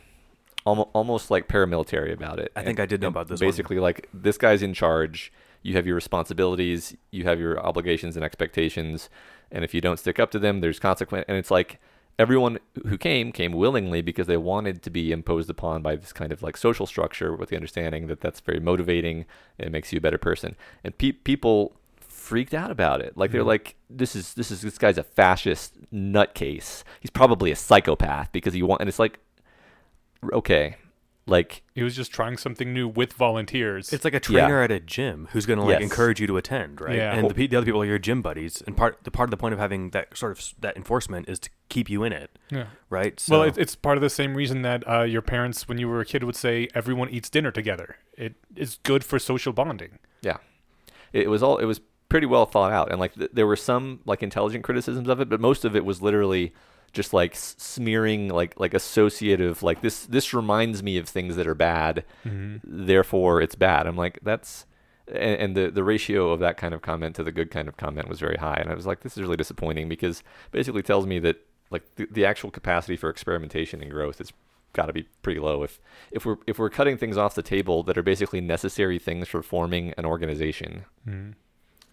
almo- 0.67 0.91
almost 0.93 1.31
like 1.31 1.49
paramilitary 1.49 2.13
about 2.13 2.39
it. 2.39 2.53
I 2.55 2.63
think 2.63 2.79
I 2.79 2.87
did 2.87 3.01
know 3.01 3.09
about 3.09 3.29
this 3.29 3.41
one. 3.41 3.49
Basically, 3.49 3.79
like 3.81 4.09
this 4.15 4.39
guy's 4.39 4.63
in 4.63 4.73
charge. 4.75 5.33
You 5.63 5.75
have 5.75 5.87
your 5.87 5.95
responsibilities, 5.97 6.95
you 7.11 7.25
have 7.25 7.41
your 7.41 7.59
obligations 7.59 8.17
and 8.17 8.25
expectations, 8.25 9.09
and 9.51 9.65
if 9.65 9.73
you 9.75 9.81
don't 9.81 9.99
stick 9.99 10.21
up 10.21 10.31
to 10.33 10.39
them, 10.39 10.61
there's 10.61 10.79
consequence. 10.79 11.25
And 11.27 11.39
it's 11.39 11.51
like 11.51 11.81
everyone 12.19 12.59
who 12.87 12.97
came 12.97 13.33
came 13.33 13.53
willingly 13.53 14.01
because 14.03 14.27
they 14.27 14.37
wanted 14.37 14.83
to 14.83 14.91
be 14.91 15.11
imposed 15.13 15.51
upon 15.51 15.83
by 15.83 15.97
this 15.97 16.13
kind 16.13 16.33
of 16.33 16.43
like 16.43 16.57
social 16.57 16.87
structure 16.87 17.35
with 17.35 17.49
the 17.49 17.57
understanding 17.57 18.07
that 18.07 18.21
that's 18.21 18.41
very 18.41 18.61
motivating 18.61 19.25
and 19.59 19.67
it 19.67 19.71
makes 19.71 19.93
you 19.93 19.99
a 19.99 20.01
better 20.01 20.19
person. 20.19 20.55
And 20.85 20.97
pe- 20.97 21.13
people 21.13 21.75
freaked 22.01 22.55
out 22.55 22.71
about 22.71 23.01
it. 23.01 23.17
Like 23.17 23.33
they're 23.33 23.43
Mhm. 23.43 23.47
like 23.47 23.77
this 23.91 24.15
is 24.17 24.35
this 24.35 24.51
is 24.51 24.63
this 24.63 24.79
guy's 24.79 24.99
a 24.99 25.03
fascist 25.03 25.75
nutcase. 25.93 26.85
He's 27.01 27.11
probably 27.11 27.51
a 27.51 27.57
psychopath 27.57 28.31
because 28.33 28.55
he 28.55 28.63
want 28.63 28.81
and 28.81 28.89
it's 28.89 28.99
like 28.99 29.19
okay 30.33 30.77
like 31.27 31.63
He 31.75 31.83
was 31.83 31.97
just 31.97 32.13
trying 32.13 32.37
something 32.37 32.73
new 32.75 32.87
with 32.87 33.15
volunteers. 33.15 33.93
It's 33.93 34.05
like 34.05 34.13
a 34.13 34.17
Yeah. 34.17 34.21
trainer 34.47 34.61
at 34.63 34.71
a 34.71 34.79
gym 34.81 35.29
who's 35.33 35.47
going 35.47 35.59
to 35.59 35.65
like 35.65 35.75
Yes. 35.81 35.83
encourage 35.83 36.21
you 36.21 36.27
to 36.27 36.37
attend, 36.37 36.81
right? 36.81 36.97
Yeah. 36.97 37.15
And 37.15 37.31
the, 37.31 37.35
pe- 37.35 37.47
the 37.47 37.57
other 37.57 37.65
people 37.65 37.81
are 37.83 37.87
your 37.87 37.99
gym 37.99 38.21
buddies, 38.21 38.63
and 38.67 38.77
part 38.77 38.99
the 39.05 39.11
part 39.11 39.29
of 39.29 39.31
the 39.31 39.37
point 39.39 39.55
of 39.55 39.59
having 39.61 39.91
that 39.91 40.17
sort 40.17 40.33
of 40.33 40.39
s- 40.39 40.55
that 40.61 40.77
enforcement 40.77 41.29
is 41.29 41.39
to 41.41 41.51
keep 41.71 41.89
you 41.89 42.05
in 42.05 42.13
it, 42.13 42.39
yeah. 42.51 42.67
right? 42.91 43.19
So, 43.19 43.39
Well, 43.41 43.49
it, 43.49 43.57
it's 43.59 43.75
part 43.75 43.97
of 43.97 44.03
the 44.03 44.11
same 44.11 44.35
reason 44.35 44.63
that 44.63 44.87
uh, 44.89 45.03
your 45.03 45.23
parents, 45.23 45.67
when 45.67 45.79
you 45.79 45.89
were 45.89 46.01
a 46.01 46.05
kid, 46.05 46.23
would 46.25 46.37
say 46.37 46.69
everyone 46.75 47.09
eats 47.09 47.31
dinner 47.31 47.51
together. 47.51 47.97
It 48.19 48.35
is 48.55 48.79
good 48.83 49.03
for 49.03 49.19
social 49.19 49.53
bonding. 49.55 49.99
Yeah, 50.21 50.37
it 51.13 51.31
was 51.31 51.43
all 51.43 51.57
it 51.59 51.65
was 51.65 51.81
pretty 52.11 52.27
well 52.27 52.45
thought 52.47 52.71
out, 52.71 52.91
and 52.91 53.01
like 53.01 53.15
th- 53.15 53.31
there 53.33 53.47
were 53.47 53.57
some 53.57 54.01
like 54.05 54.23
intelligent 54.23 54.63
criticisms 54.63 55.09
of 55.09 55.21
it, 55.21 55.29
but 55.31 55.41
most 55.41 55.65
of 55.65 55.75
it 55.75 55.85
was 55.87 56.03
literally 56.03 56.53
just 56.95 57.13
like 57.13 57.35
smearing 57.37 58.29
like 58.29 58.59
like 58.59 58.73
associative 58.75 59.63
like 59.63 59.83
this 59.83 60.07
this 60.07 60.33
reminds 60.33 60.83
me 60.83 60.97
of 60.99 61.09
things 61.09 61.37
that 61.37 61.47
are 61.47 61.55
bad, 61.55 62.05
therefore 62.65 63.41
it's 63.43 63.55
bad. 63.55 63.87
I'm 63.87 63.97
like 63.97 64.19
that's. 64.23 64.67
And, 65.07 65.17
and 65.43 65.55
the, 65.57 65.71
the 65.71 65.85
ratio 65.85 66.31
of 66.31 66.41
that 66.41 66.57
kind 66.57 66.73
of 66.73 66.81
comment 66.81 67.15
to 67.17 67.23
the 67.23 67.31
good 67.31 67.51
kind 67.51 67.69
of 67.69 67.77
comment 67.77 68.09
was 68.09 68.21
very 68.21 68.37
high, 68.39 68.57
and 68.59 68.71
I 68.71 68.75
was 68.75 68.87
like, 68.87 69.01
"This 69.01 69.19
is 69.19 69.23
really 69.23 69.37
disappointing," 69.37 69.87
because 69.87 70.23
basically 70.51 70.83
tells 70.83 71.07
me 71.07 71.19
that 71.19 71.37
like 71.71 71.83
the, 71.97 72.07
the 72.11 72.25
actual 72.25 72.51
capacity 72.51 72.97
for 72.97 73.11
experimentation 73.11 73.83
and 73.83 73.91
growth 73.91 74.19
is 74.19 74.33
got 74.73 74.87
to 74.87 74.95
be 74.95 75.03
pretty 75.23 75.41
low. 75.41 75.63
If 75.63 75.79
if 76.11 76.25
we're 76.25 76.37
if 76.47 76.59
we're 76.59 76.71
cutting 76.71 76.97
things 76.97 77.19
off 77.19 77.35
the 77.35 77.43
table 77.43 77.83
that 77.83 77.99
are 77.99 78.03
basically 78.03 78.41
necessary 78.41 78.99
things 78.99 79.29
for 79.29 79.43
forming 79.43 79.93
an 79.99 80.07
organization, 80.07 80.87
Mhm. 81.07 81.35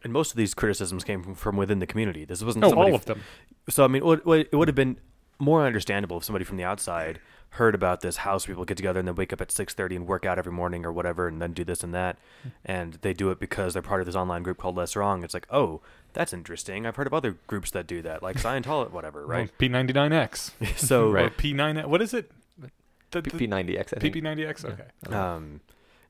And 0.04 0.12
most 0.14 0.32
of 0.32 0.38
these 0.38 0.54
criticisms 0.54 1.04
came 1.04 1.24
from, 1.24 1.36
from 1.36 1.58
within 1.58 1.80
the 1.80 1.88
community. 1.88 2.26
This 2.26 2.44
wasn't 2.44 2.62
No, 2.64 2.70
somebody 2.70 2.92
all 2.92 2.96
of 2.96 3.06
them. 3.06 3.22
So 3.70 3.84
I 3.84 3.88
mean, 3.88 4.02
it 4.02 4.06
would, 4.06 4.26
would- 4.26 4.48
it 4.52 4.56
would 4.56 4.68
have 4.68 4.76
been 4.76 4.98
more 5.40 5.66
understandable 5.66 6.18
if 6.18 6.24
somebody 6.24 6.46
from 6.46 6.58
the 6.58 6.64
outside 6.64 7.20
heard 7.56 7.76
about 7.76 8.00
this 8.00 8.18
house 8.18 8.46
people 8.46 8.64
get 8.64 8.78
together 8.78 9.00
and 9.00 9.08
then 9.08 9.16
wake 9.16 9.34
up 9.34 9.42
at 9.42 9.52
six 9.52 9.74
thirty 9.74 9.96
and 9.96 10.08
work 10.08 10.26
out 10.26 10.38
every 10.40 10.54
morning 10.54 10.86
or 10.86 10.92
whatever, 10.92 11.28
and 11.28 11.42
then 11.42 11.52
do 11.52 11.64
this 11.66 11.84
and 11.84 11.94
that, 11.94 12.18
and 12.64 12.94
they 13.02 13.14
do 13.14 13.30
it 13.32 13.40
because 13.40 13.74
they're 13.74 13.82
part 13.82 14.00
of 14.02 14.06
this 14.06 14.16
online 14.16 14.42
group 14.44 14.58
called 14.58 14.78
Less 14.78 14.96
Wrong. 14.96 15.22
It's 15.24 15.34
like, 15.34 15.48
oh, 15.50 15.82
that's 16.14 16.32
interesting. 16.32 16.86
I've 16.86 16.96
heard 16.96 17.08
of 17.08 17.14
other 17.14 17.36
groups 17.48 17.72
that 17.72 17.88
do 17.88 18.02
that, 18.04 18.24
like 18.24 18.38
Scientology, 18.42 18.92
whatever, 18.92 19.26
right? 19.26 19.52
P99X. 19.60 20.52
so, 20.78 21.10
Right. 21.12 21.26
Or 21.26 21.30
P9. 21.32 21.86
What 21.88 22.02
is 22.02 22.14
it? 22.14 22.32
The, 23.12 23.22
the, 23.22 23.30
P90X, 23.32 23.94
I 23.98 24.00
think. 24.00 24.16
PP90X? 24.16 24.64
Yeah. 24.64 24.70
Okay. 25.10 25.16
um, 25.18 25.60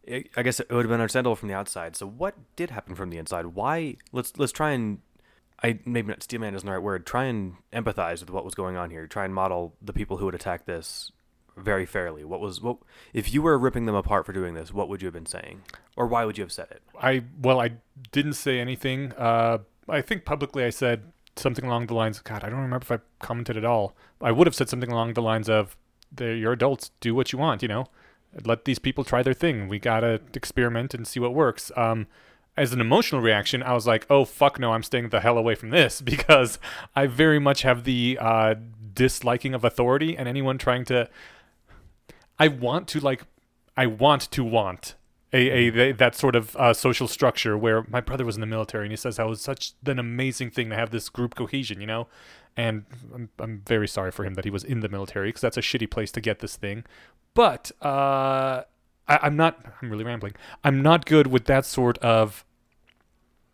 I 0.08 0.42
guess 0.42 0.60
it 0.60 0.70
would 0.70 0.86
have 0.86 0.90
been 0.90 1.00
understandable 1.00 1.36
from 1.36 1.48
the 1.48 1.54
outside. 1.54 1.96
So 1.96 2.08
what 2.08 2.36
did 2.56 2.72
happen 2.72 2.96
from 2.96 3.10
the 3.10 3.18
inside? 3.18 3.48
Why? 3.48 3.98
Let's 4.12 4.38
let's 4.38 4.52
try 4.52 4.72
and 4.72 5.00
I 5.64 5.80
maybe 5.86 6.08
not 6.08 6.24
steelman 6.24 6.56
isn't 6.56 6.66
the 6.66 6.72
right 6.72 6.82
word. 6.82 7.06
Try 7.06 7.26
and 7.26 7.56
empathize 7.72 8.22
with 8.22 8.30
what 8.30 8.44
was 8.46 8.56
going 8.56 8.76
on 8.76 8.90
here. 8.90 9.06
Try 9.08 9.26
and 9.26 9.34
model 9.34 9.76
the 9.82 9.94
people 9.94 10.18
who 10.18 10.26
would 10.26 10.36
attack 10.36 10.66
this 10.66 11.12
very 11.56 11.86
fairly. 11.86 12.24
What 12.24 12.40
was 12.40 12.62
what 12.62 12.78
if 13.14 13.34
you 13.34 13.42
were 13.42 13.58
ripping 13.58 13.86
them 13.86 13.96
apart 13.96 14.26
for 14.26 14.34
doing 14.34 14.54
this? 14.56 14.74
What 14.74 14.90
would 14.90 15.02
you 15.02 15.06
have 15.08 15.14
been 15.14 15.26
saying, 15.26 15.62
or 15.96 16.08
why 16.08 16.26
would 16.26 16.38
you 16.38 16.44
have 16.44 16.52
said 16.52 16.68
it? 16.72 16.82
I 17.00 17.24
well, 17.42 17.60
I 17.60 17.74
didn't 18.12 18.34
say 18.34 18.60
anything. 18.60 19.14
Uh, 19.14 19.60
I 19.88 20.02
think 20.02 20.26
publicly 20.26 20.64
I 20.64 20.72
said 20.72 21.12
something 21.36 21.66
along 21.66 21.88
the 21.88 21.94
lines. 21.94 22.18
Of 22.18 22.24
God, 22.24 22.44
I 22.44 22.50
don't 22.50 22.62
remember 22.62 22.84
if 22.84 22.92
I 22.92 23.00
commented 23.20 23.58
at 23.58 23.66
all. 23.66 23.96
I 24.20 24.32
would 24.32 24.48
have 24.48 24.56
said 24.56 24.70
something 24.70 24.92
along 24.92 25.14
the 25.14 25.22
lines 25.22 25.50
of, 25.50 25.78
"They're 26.12 26.36
your 26.36 26.54
adults. 26.54 26.92
Do 27.02 27.14
what 27.14 27.32
you 27.32 27.38
want. 27.38 27.62
You 27.62 27.68
know, 27.68 27.86
let 28.46 28.66
these 28.66 28.80
people 28.80 29.04
try 29.04 29.24
their 29.24 29.34
thing. 29.34 29.68
We 29.68 29.80
gotta 29.80 30.22
experiment 30.34 30.94
and 30.94 31.08
see 31.08 31.20
what 31.20 31.34
works." 31.34 31.72
Um, 31.76 32.08
as 32.58 32.74
an 32.74 32.82
emotional 32.82 33.22
reaction, 33.22 33.64
I 33.64 33.74
was 33.74 33.88
like, 33.88 34.06
"Oh 34.10 34.26
fuck 34.26 34.60
no, 34.60 34.74
I'm 34.74 34.84
staying 34.84 35.10
the 35.10 35.22
hell 35.22 35.38
away 35.38 35.56
from 35.56 35.70
this," 35.70 36.02
because 36.14 36.60
I 36.96 37.08
very 37.08 37.40
much 37.40 37.62
have 37.64 37.84
the 37.84 38.18
uh, 38.20 38.56
disliking 38.94 39.54
of 39.54 39.64
authority 39.64 40.18
and 40.18 40.28
anyone 40.28 40.58
trying 40.58 40.86
to. 40.86 41.10
I 42.40 42.48
want 42.48 42.88
to 42.90 43.00
like, 43.00 43.24
I 43.78 43.86
want 43.86 44.32
to 44.32 44.44
want 44.44 44.96
a, 45.34 45.50
a 45.50 45.70
they, 45.70 45.92
that 45.94 46.16
sort 46.16 46.36
of 46.36 46.56
uh, 46.58 46.74
social 46.74 47.08
structure 47.08 47.58
where 47.58 47.86
my 47.88 48.02
brother 48.02 48.26
was 48.26 48.36
in 48.36 48.42
the 48.42 48.48
military 48.48 48.86
and 48.86 48.92
he 48.92 48.98
says 48.98 49.18
that 49.18 49.28
was 49.28 49.42
such 49.42 49.74
an 49.86 50.00
amazing 50.00 50.52
thing 50.52 50.70
to 50.70 50.76
have 50.76 50.92
this 50.92 51.10
group 51.10 51.36
cohesion, 51.36 51.80
you 51.80 51.88
know. 51.88 52.08
And 52.58 52.86
I'm, 53.14 53.30
I'm 53.40 53.62
very 53.66 53.88
sorry 53.88 54.12
for 54.12 54.26
him 54.26 54.34
that 54.34 54.44
he 54.44 54.52
was 54.52 54.64
in 54.64 54.82
the 54.82 54.90
military 54.90 55.30
because 55.30 55.42
that's 55.42 55.58
a 55.58 55.62
shitty 55.62 55.90
place 55.90 56.12
to 56.12 56.22
get 56.22 56.40
this 56.40 56.58
thing. 56.58 56.84
But 57.34 57.72
uh, 57.82 58.64
I, 59.08 59.20
I'm 59.24 59.36
not. 59.36 59.64
I'm 59.82 59.90
really 59.90 60.04
rambling. 60.04 60.34
I'm 60.64 60.82
not 60.82 61.06
good 61.06 61.28
with 61.28 61.46
that 61.46 61.66
sort 61.66 61.98
of 62.00 62.46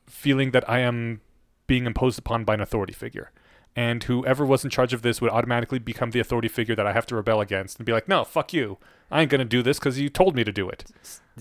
feeling 0.07 0.51
that 0.51 0.67
I 0.69 0.79
am 0.79 1.21
being 1.67 1.85
imposed 1.85 2.17
upon 2.17 2.43
by 2.43 2.55
an 2.55 2.61
authority 2.61 2.93
figure. 2.93 3.31
And 3.75 4.03
whoever 4.03 4.43
was 4.43 4.63
in 4.63 4.71
charge 4.71 4.91
of 4.91 5.03
this 5.03 5.21
would 5.21 5.29
automatically 5.29 5.77
become 5.77 6.09
the 6.09 6.19
authority 6.19 6.47
figure 6.47 6.75
that 6.75 6.87
I 6.87 6.93
have 6.93 7.05
to 7.07 7.15
rebel 7.15 7.41
against 7.41 7.77
and 7.77 7.85
be 7.85 7.91
like, 7.91 8.07
no, 8.07 8.23
fuck 8.23 8.51
you. 8.51 8.79
I 9.11 9.21
ain't 9.21 9.29
going 9.29 9.39
to 9.39 9.45
do 9.45 9.61
this 9.61 9.77
because 9.77 9.99
you 9.99 10.09
told 10.09 10.35
me 10.35 10.43
to 10.43 10.51
do 10.51 10.67
it. 10.67 10.85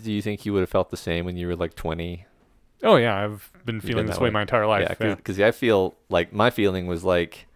Do 0.01 0.13
you 0.13 0.21
think 0.21 0.45
you 0.45 0.53
would 0.53 0.61
have 0.61 0.69
felt 0.69 0.91
the 0.91 0.99
same 0.99 1.25
when 1.25 1.39
you 1.39 1.47
were 1.47 1.57
like 1.57 1.75
20? 1.75 2.27
Oh, 2.83 2.97
yeah, 2.97 3.25
I've 3.25 3.51
been 3.65 3.81
feeling 3.81 4.05
been 4.05 4.07
this 4.07 4.19
way 4.19 4.25
way. 4.25 4.33
my 4.33 4.43
entire 4.43 4.67
life. 4.67 4.83
yeah, 4.83 5.07
Yeah, 5.09 5.15
because 5.15 5.41
I 5.41 5.51
feel 5.51 5.95
like 6.11 6.31
my 6.35 6.51
feeling 6.51 6.87
was 6.87 7.05
like, 7.05 7.47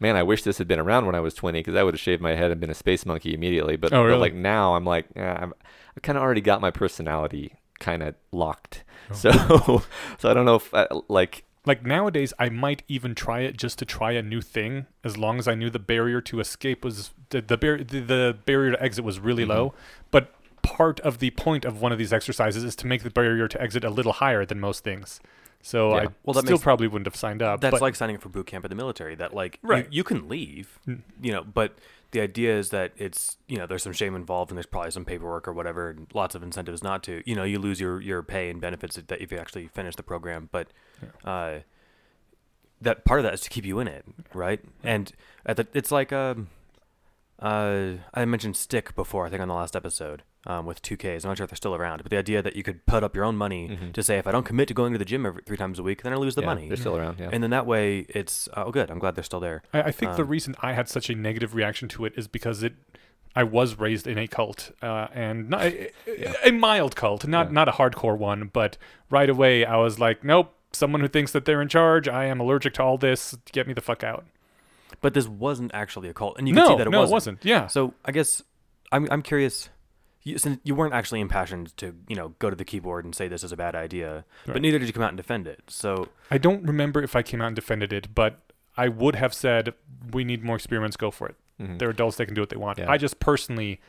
man, 0.00 0.16
I 0.16 0.22
wish 0.22 0.42
this 0.42 0.58
had 0.58 0.68
been 0.68 0.78
around 0.78 1.06
when 1.06 1.14
I 1.14 1.20
was 1.20 1.34
20 1.34 1.58
because 1.60 1.74
I 1.76 1.82
would 1.82 1.94
have 1.94 2.00
shaved 2.00 2.22
my 2.22 2.34
head 2.34 2.50
and 2.50 2.60
been 2.60 2.70
a 2.70 2.74
space 2.74 3.04
monkey 3.06 3.34
immediately. 3.34 3.76
But, 3.76 3.92
Oh, 3.92 4.08
but 4.08 4.18
like 4.18 4.34
now, 4.34 4.74
I'm 4.74 4.84
like, 4.84 5.06
eh, 5.16 5.22
I'm, 5.24 5.52
I 5.96 6.00
kind 6.00 6.16
of 6.16 6.22
already 6.22 6.40
got 6.40 6.60
my 6.60 6.70
personality 6.70 7.54
kind 7.80 8.02
of 8.02 8.14
locked. 8.32 8.84
Oh. 9.10 9.14
So, 9.14 9.82
so 10.18 10.30
I 10.30 10.34
don't 10.34 10.44
know 10.44 10.56
if 10.56 10.72
I, 10.74 10.86
like 11.08 11.44
Like 11.66 11.84
nowadays, 11.84 12.32
I 12.38 12.48
might 12.48 12.82
even 12.88 13.14
try 13.14 13.40
it 13.40 13.56
just 13.56 13.78
to 13.80 13.84
try 13.84 14.12
a 14.12 14.22
new 14.22 14.40
thing, 14.40 14.86
as 15.04 15.16
long 15.16 15.38
as 15.38 15.46
I 15.48 15.54
knew 15.54 15.70
the 15.70 15.78
barrier 15.78 16.20
to 16.22 16.40
escape 16.40 16.84
was 16.84 17.10
the 17.30 17.40
the, 17.40 17.56
bar- 17.56 17.78
the, 17.84 18.00
the 18.00 18.36
barrier 18.46 18.72
to 18.72 18.82
exit 18.82 19.04
was 19.04 19.18
really 19.20 19.44
Mhm. 19.44 19.48
low. 19.48 19.74
But 20.10 20.32
part 20.62 21.00
of 21.00 21.18
the 21.18 21.30
point 21.30 21.64
of 21.64 21.80
one 21.80 21.92
of 21.92 21.98
these 21.98 22.12
exercises 22.12 22.62
is 22.64 22.76
to 22.76 22.86
make 22.86 23.02
the 23.02 23.10
barrier 23.10 23.48
to 23.48 23.60
exit 23.62 23.84
a 23.84 23.90
little 23.90 24.12
higher 24.12 24.44
than 24.44 24.60
most 24.60 24.84
things. 24.84 25.20
So 25.68 25.90
Yeah. 25.90 25.96
I 25.96 26.06
Well, 26.24 26.32
that 26.32 26.40
still 26.44 26.52
makes- 26.56 26.62
probably 26.62 26.88
wouldn't 26.88 27.06
have 27.06 27.14
signed 27.14 27.42
up. 27.42 27.60
That's 27.60 27.72
but 27.72 27.82
like 27.82 27.94
signing 27.94 28.16
up 28.16 28.22
for 28.22 28.30
boot 28.30 28.46
camp 28.46 28.64
in 28.64 28.70
the 28.70 28.74
military. 28.74 29.14
That 29.14 29.34
like 29.34 29.58
you- 29.62 29.68
Right. 29.68 29.86
you, 29.92 30.02
can 30.02 30.26
leave, 30.26 30.78
Mm. 30.88 31.02
you 31.20 31.30
know, 31.30 31.44
but 31.44 31.76
the 32.12 32.22
idea 32.22 32.56
is 32.56 32.70
that 32.70 32.92
it's 32.96 33.36
you 33.48 33.58
know 33.58 33.66
there's 33.66 33.82
some 33.82 33.92
shame 33.92 34.14
involved 34.16 34.50
and 34.50 34.56
there's 34.56 34.64
probably 34.64 34.90
some 34.92 35.04
paperwork 35.04 35.46
or 35.46 35.52
whatever 35.52 35.90
and 35.90 36.06
lots 36.14 36.34
of 36.34 36.42
incentives 36.42 36.82
not 36.82 37.02
to. 37.02 37.22
You 37.26 37.34
know, 37.36 37.44
you 37.44 37.58
lose 37.58 37.80
your 37.80 38.00
your 38.00 38.22
pay 38.22 38.48
and 38.48 38.62
benefits 38.62 38.96
that 38.96 39.20
if 39.20 39.30
you 39.30 39.36
actually 39.36 39.66
finish 39.68 39.94
the 39.94 40.02
program, 40.02 40.48
but 40.50 40.68
uh, 41.26 41.58
that 42.80 43.04
part 43.04 43.20
of 43.20 43.24
that 43.24 43.34
is 43.34 43.42
to 43.42 43.50
keep 43.50 43.66
you 43.66 43.78
in 43.78 43.88
it, 43.88 44.06
right? 44.32 44.60
And 44.82 45.12
at 45.44 45.58
the, 45.58 45.66
it's 45.74 45.90
like 45.92 46.14
um, 46.14 46.48
uh, 47.40 47.94
I 48.14 48.24
mentioned 48.24 48.56
Stick 48.56 48.94
before, 48.94 49.26
I 49.26 49.28
think 49.28 49.42
on 49.42 49.48
the 49.48 49.54
last 49.54 49.76
episode. 49.76 50.22
Um, 50.46 50.66
with 50.66 50.80
2Ks, 50.82 51.24
I'm 51.24 51.30
not 51.30 51.36
sure 51.36 51.44
if 51.44 51.50
they're 51.50 51.56
still 51.56 51.74
around, 51.74 52.00
but 52.04 52.10
the 52.10 52.16
idea 52.16 52.40
that 52.40 52.54
you 52.54 52.62
could 52.62 52.86
put 52.86 53.02
up 53.02 53.14
your 53.14 53.24
own 53.24 53.36
money 53.36 53.68
Mhm. 53.68 53.92
to 53.92 54.02
say 54.04 54.18
if 54.18 54.26
I 54.26 54.30
don't 54.30 54.46
commit 54.46 54.68
to 54.68 54.74
going 54.74 54.92
to 54.92 54.98
the 54.98 55.04
gym 55.04 55.26
every 55.26 55.42
three 55.42 55.56
times 55.56 55.78
a 55.80 55.82
week, 55.82 56.02
then 56.02 56.12
I 56.12 56.16
lose 56.16 56.36
the 56.36 56.42
Yeah, 56.42 56.46
money. 56.46 56.68
They're 56.68 56.76
still 56.76 56.96
around. 56.96 57.18
Yeah. 57.18 57.28
And 57.32 57.42
then 57.42 57.50
that 57.50 57.66
way, 57.66 58.06
it's 58.08 58.48
oh 58.56 58.70
good. 58.70 58.88
I'm 58.90 59.00
glad 59.00 59.16
they're 59.16 59.24
still 59.24 59.40
there. 59.40 59.62
I, 59.74 59.82
I 59.82 59.90
think 59.90 60.14
the 60.16 60.22
Um, 60.22 60.28
reason 60.28 60.54
I 60.62 60.72
had 60.74 60.88
such 60.88 61.10
a 61.10 61.14
negative 61.16 61.54
reaction 61.56 61.88
to 61.88 62.04
it 62.04 62.12
is 62.16 62.28
because 62.28 62.62
it, 62.62 62.74
I 63.34 63.42
was 63.42 63.78
raised 63.78 64.06
in 64.06 64.16
a 64.16 64.26
cult, 64.28 64.70
uh, 64.80 65.08
and 65.12 65.50
not, 65.50 65.64
a, 65.64 65.90
a 66.48 66.52
mild 66.52 66.94
cult, 66.94 67.26
not 67.26 67.48
Yeah. 67.48 67.52
not 67.52 67.68
a 67.68 67.72
hardcore 67.72 68.16
one. 68.16 68.48
But 68.52 68.78
right 69.10 69.28
away, 69.28 69.64
I 69.66 69.76
was 69.76 69.98
like, 69.98 70.22
nope. 70.24 70.54
Someone 70.72 71.00
who 71.00 71.08
thinks 71.08 71.32
that 71.32 71.46
they're 71.46 71.60
in 71.62 71.68
charge, 71.68 72.08
I 72.08 72.26
am 72.26 72.40
allergic 72.40 72.74
to 72.74 72.82
all 72.84 72.96
this. 72.96 73.36
Get 73.52 73.66
me 73.66 73.72
the 73.74 73.80
fuck 73.80 74.04
out. 74.04 74.24
But 75.00 75.14
this 75.14 75.26
wasn't 75.26 75.72
actually 75.74 76.08
a 76.08 76.14
cult, 76.14 76.38
and 76.38 76.46
you 76.46 76.54
can 76.54 76.62
no, 76.62 76.68
see 76.68 76.76
that 76.76 76.86
it 76.86 76.90
no, 76.90 77.00
wasn't. 77.00 77.10
it 77.10 77.14
wasn't. 77.14 77.44
Yeah, 77.44 77.66
So 77.66 77.94
I 78.04 78.12
guess 78.12 78.42
I'm 78.92 79.08
I'm 79.10 79.22
curious. 79.22 79.68
You, 80.22 80.36
since 80.36 80.58
you 80.64 80.74
weren't 80.74 80.94
actually 80.94 81.20
impassioned 81.20 81.76
to 81.78 81.94
you 82.08 82.16
know 82.16 82.34
go 82.38 82.50
to 82.50 82.56
the 82.56 82.64
keyboard 82.64 83.04
and 83.04 83.14
say 83.14 83.28
this 83.28 83.44
is 83.44 83.52
a 83.52 83.56
bad 83.56 83.74
idea, 83.74 84.24
Right. 84.46 84.54
but 84.54 84.62
neither 84.62 84.78
did 84.78 84.86
you 84.88 84.92
come 84.92 85.02
out 85.02 85.10
and 85.10 85.16
defend 85.16 85.46
it. 85.46 85.62
So 85.68 86.08
I 86.30 86.38
don't 86.38 86.64
remember 86.64 87.02
if 87.02 87.14
I 87.16 87.22
came 87.22 87.40
out 87.40 87.46
and 87.48 87.56
defended 87.56 87.92
it, 87.92 88.14
but 88.14 88.40
I 88.76 88.88
would 88.88 89.14
have 89.16 89.32
said 89.32 89.74
we 90.12 90.24
need 90.24 90.42
more 90.44 90.56
experiments. 90.56 90.96
Go 90.96 91.10
for 91.10 91.28
it. 91.28 91.36
Mhm. 91.60 91.78
They're 91.78 91.90
adults; 91.90 92.16
they 92.16 92.26
can 92.26 92.34
do 92.34 92.42
what 92.42 92.50
they 92.50 92.56
want. 92.56 92.78
Yeah. 92.78 92.90
I 92.90 92.98
just 92.98 93.20
personally 93.20 93.80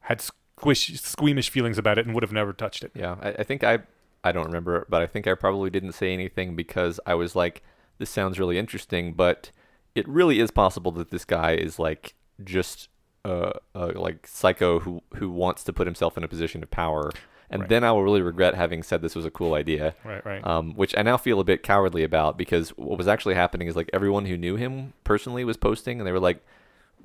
had 0.00 0.20
squish, 0.20 1.00
squeamish 1.00 1.48
feelings 1.50 1.78
about 1.78 1.98
it 1.98 2.06
and 2.06 2.14
would 2.14 2.22
have 2.22 2.32
never 2.32 2.52
touched 2.52 2.82
it. 2.84 2.92
Yeah, 2.94 3.16
I, 3.20 3.28
I 3.30 3.42
think 3.44 3.62
I 3.64 3.80
I 4.22 4.32
don't 4.32 4.46
remember, 4.46 4.86
but 4.88 5.02
I 5.02 5.06
think 5.06 5.26
I 5.26 5.34
probably 5.34 5.68
didn't 5.70 5.92
say 5.92 6.12
anything 6.12 6.56
because 6.56 6.98
I 7.06 7.14
was 7.14 7.36
like, 7.36 7.62
this 7.98 8.08
sounds 8.10 8.38
really 8.38 8.58
interesting, 8.58 9.12
but 9.12 9.50
it 9.94 10.08
really 10.08 10.40
is 10.40 10.50
possible 10.50 10.90
that 10.92 11.10
this 11.10 11.24
guy 11.26 11.52
is 11.52 11.78
like 11.78 12.14
just 12.42 12.88
uh, 13.24 13.52
uh 13.74 13.92
like 13.94 14.26
psycho 14.26 14.80
who 14.80 15.02
who 15.16 15.30
wants 15.30 15.64
to 15.64 15.72
put 15.72 15.86
himself 15.86 16.16
in 16.18 16.24
a 16.24 16.28
position 16.28 16.62
of 16.62 16.70
power. 16.70 17.10
And 17.50 17.60
Right. 17.62 17.68
then 17.68 17.84
I 17.84 17.92
will 17.92 18.02
really 18.02 18.22
regret 18.22 18.54
having 18.54 18.82
said 18.82 19.00
this 19.02 19.14
was 19.14 19.26
a 19.26 19.30
cool 19.30 19.54
idea, 19.54 19.94
Right, 20.02 20.24
right. 20.24 20.44
um, 20.46 20.74
which 20.74 20.96
I 20.96 21.02
now 21.02 21.16
feel 21.18 21.38
a 21.40 21.44
bit 21.44 21.62
cowardly 21.62 22.02
about 22.02 22.36
because 22.38 22.70
what 22.70 22.96
was 22.98 23.06
actually 23.06 23.34
happening 23.34 23.68
is 23.68 23.76
like 23.76 23.90
everyone 23.92 24.24
who 24.26 24.36
knew 24.36 24.56
him 24.56 24.94
personally 25.04 25.44
was 25.44 25.56
posting, 25.58 26.00
and 26.00 26.06
they 26.06 26.10
were 26.12 26.18
like, 26.20 26.42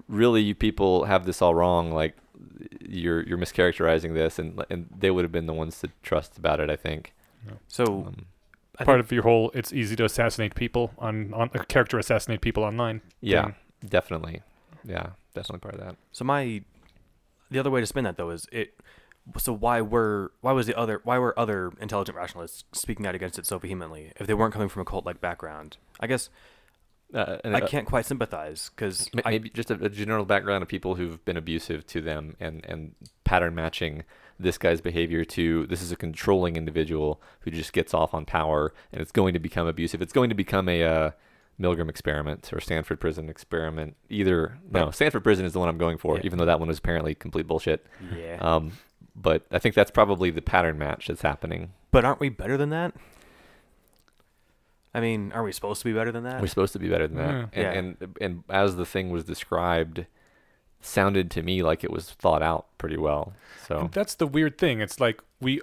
"Really, 0.08 0.42
you 0.42 0.56
people 0.56 1.04
have 1.06 1.26
this 1.26 1.42
all 1.42 1.54
wrong. 1.54 1.92
Like, 1.92 2.16
you're 2.82 3.22
you're 3.28 3.38
mischaracterizing 3.38 4.14
this," 4.14 4.40
and 4.40 4.64
and 4.70 4.88
they 4.98 5.12
would 5.12 5.24
have 5.26 5.32
been 5.32 5.46
the 5.46 5.54
ones 5.54 5.80
to 5.82 5.90
trust 6.04 6.38
about 6.38 6.60
it. 6.60 6.70
I 6.70 6.76
think. 6.78 7.14
so 7.68 7.84
Um, 8.08 8.26
I 8.80 8.86
part 8.86 8.98
think- 8.98 9.06
of 9.08 9.12
your 9.12 9.24
whole 9.24 9.52
it's 9.54 9.74
easy 9.74 9.96
to 9.98 10.06
assassinate 10.06 10.56
people 10.56 10.92
on 10.98 11.34
on 11.34 11.50
a 11.54 11.60
character 11.66 12.00
assassinate 12.00 12.42
people 12.42 12.64
online. 12.64 13.02
yeah, 13.22 13.44
thing. 13.44 13.56
definitely. 13.88 14.42
Yeah, 14.86 15.08
definitely 15.40 15.60
part 15.60 15.76
of 15.76 15.82
that. 15.82 15.96
so 16.12 16.24
my 16.26 16.62
the 17.52 17.60
other 17.60 17.72
way 17.72 17.80
to 17.82 17.86
spin 17.86 18.04
that 18.04 18.18
though 18.18 18.30
is 18.30 18.46
it. 18.52 18.74
So 19.38 19.54
why 19.54 19.82
were 19.82 20.32
why 20.42 20.54
was 20.54 20.66
the 20.66 20.78
other 20.78 21.02
why 21.04 21.18
were 21.20 21.38
other 21.38 21.72
intelligent 21.80 22.18
rationalists 22.18 22.64
speaking 22.74 23.06
out 23.06 23.16
against 23.16 23.38
it 23.38 23.46
so 23.46 23.60
vehemently 23.60 24.12
if 24.20 24.28
they 24.28 24.34
weren't 24.34 24.54
coming 24.54 24.70
from 24.70 24.82
a 24.82 24.86
cult 24.86 25.06
like 25.06 25.22
background? 25.22 25.78
I 26.00 26.08
guess 26.08 26.30
Uh, 27.14 27.38
and, 27.44 27.56
I 27.56 27.62
uh, 27.62 27.68
can't 27.68 27.88
quite 27.88 28.06
sympathize 28.06 28.70
because 28.76 29.10
ma- 29.14 29.24
maybe 29.26 29.50
just 29.50 29.72
a, 29.72 29.76
a 29.84 29.90
general 29.90 30.26
background 30.26 30.62
of 30.62 30.70
people 30.70 30.96
who've 30.96 31.24
been 31.26 31.38
abusive 31.38 31.86
to 31.88 32.02
them 32.02 32.36
and 32.40 32.66
and 32.68 32.94
pattern 33.24 33.56
matching 33.56 34.04
this 34.40 34.58
guy's 34.58 34.82
behavior 34.82 35.26
to 35.26 35.66
this 35.68 35.82
is 35.82 35.92
a 35.92 35.96
controlling 35.96 36.56
individual 36.56 37.22
who 37.42 37.52
just 37.52 37.74
gets 37.74 37.94
off 37.94 38.14
on 38.14 38.26
power 38.26 38.74
and 38.92 39.02
it's 39.02 39.12
going 39.12 39.34
to 39.34 39.40
become 39.40 39.68
abusive. 39.68 40.02
It's 40.02 40.14
going 40.14 40.30
to 40.30 40.36
become 40.36 40.70
a 40.70 40.84
uh, 40.84 41.12
Milgram 41.60 41.90
experiment 41.90 42.52
or 42.54 42.60
Stanford 42.62 43.00
prison 43.00 43.30
experiment. 43.30 43.96
Either 44.10 44.58
no, 44.70 44.92
Stanford 44.92 45.24
prison 45.24 45.46
is 45.46 45.54
the 45.54 45.60
one 45.60 45.68
I'm 45.70 45.78
going 45.78 45.98
for, 45.98 46.16
Yeah. 46.18 46.22
even 46.26 46.40
though 46.40 46.46
that 46.46 46.60
one 46.60 46.70
was 46.70 46.78
apparently 46.80 47.14
complete 47.16 47.48
bullshit. 47.48 47.86
yeah. 48.16 48.38
Um, 48.40 48.74
but 49.16 49.46
I 49.52 49.60
think 49.60 49.76
that's 49.76 49.92
probably 49.92 50.30
the 50.32 50.42
pattern 50.42 50.78
match 50.78 51.08
that's 51.08 51.22
happening. 51.22 51.74
But 51.92 52.06
aren't 52.06 52.20
we 52.22 52.30
better 52.30 52.56
than 52.56 52.70
that? 52.70 52.94
I 54.94 55.02
mean, 55.02 55.32
are 55.34 55.44
we 55.44 55.52
supposed 55.52 55.82
to 55.82 55.86
be 55.86 55.94
better 55.94 56.12
than 56.12 56.24
that? 56.24 56.42
We're 56.42 56.48
supposed 56.48 56.74
to 56.74 56.80
be 56.80 56.90
better 56.90 57.08
than 57.08 57.18
that. 57.18 57.50
Yeah. 57.54 57.72
And, 57.72 57.98
Yeah. 58.00 58.06
and 58.08 58.18
and 58.22 58.44
as 58.50 58.76
the 58.76 58.86
thing 58.86 59.10
was 59.12 59.24
described, 59.24 60.06
sounded 60.82 61.30
to 61.32 61.44
me 61.44 61.62
like 61.62 61.84
it 61.84 61.92
was 61.92 62.10
thought 62.12 62.42
out 62.42 62.68
pretty 62.78 62.98
well. 62.98 63.34
So 63.68 63.80
And 63.82 63.92
that's 63.92 64.16
the 64.16 64.26
weird 64.28 64.58
thing. 64.58 64.80
It's 64.82 65.00
like 65.00 65.22
we, 65.42 65.62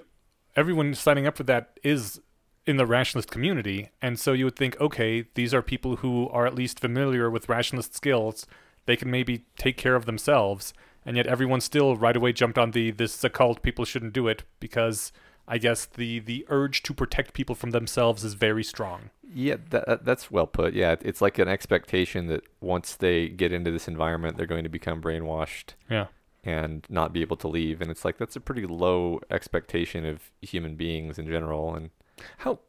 everyone 0.55 0.93
signing 0.93 1.25
up 1.27 1.35
for 1.37 1.43
that 1.43 1.77
is 1.83 2.21
in 2.67 2.77
the 2.77 2.85
rationalist 2.85 3.31
community, 3.31 3.89
and 4.01 4.19
so 4.19 4.33
you 4.33 4.45
would 4.45 4.55
think, 4.57 4.79
okay, 4.81 5.25
these 5.35 5.53
are 5.53 5.61
people 5.61 5.97
who 5.97 6.27
are 6.29 6.45
at 6.45 6.53
least 6.55 6.79
familiar 6.79 7.29
with 7.31 7.49
rationalist 7.49 7.95
skills. 7.95 8.45
They 8.85 8.95
can 8.95 9.09
maybe 9.09 9.45
take 9.57 9.77
care 9.77 9.95
of 9.95 10.05
themselves, 10.05 10.73
and 11.05 11.15
yet 11.17 11.27
everyone 11.27 11.61
still 11.61 11.95
right 11.95 12.15
away 12.15 12.33
jumped 12.33 12.57
on 12.57 12.71
the 12.71 12.91
this 12.91 13.15
is 13.15 13.23
a 13.23 13.29
cult. 13.29 13.61
People 13.63 13.85
shouldn't 13.85 14.13
do 14.13 14.27
it 14.27 14.43
because 14.59 15.11
I 15.47 15.57
guess 15.57 15.85
the 15.85 16.19
the 16.19 16.45
urge 16.49 16.83
to 16.83 16.93
protect 16.93 17.33
people 17.33 17.55
from 17.55 17.71
themselves 17.71 18.23
is 18.23 18.33
very 18.33 18.63
strong. 18.63 19.09
yeah, 19.33 19.55
that, 19.71 20.03
that's 20.05 20.29
well 20.31 20.47
put. 20.47 20.73
Yeah, 20.73 20.95
it's 21.01 21.21
like 21.21 21.39
an 21.39 21.47
expectation 21.47 22.27
that 22.27 22.43
once 22.61 22.95
they 22.95 23.29
get 23.29 23.51
into 23.53 23.71
this 23.71 23.87
environment, 23.87 24.35
they're 24.37 24.45
going 24.45 24.63
to 24.63 24.69
become 24.69 25.01
brainwashed 25.01 25.69
Yeah. 25.89 26.07
and 26.43 26.85
not 26.89 27.11
be 27.13 27.21
able 27.21 27.37
to 27.37 27.47
leave. 27.47 27.81
And 27.81 27.89
it's 27.91 28.03
like 28.05 28.17
that's 28.17 28.35
a 28.35 28.41
pretty 28.41 28.65
low 28.65 29.19
expectation 29.29 30.05
of 30.05 30.31
human 30.41 30.75
beings 30.75 31.17
in 31.19 31.27
general. 31.27 31.75
And 31.75 31.89
How? 32.39 32.59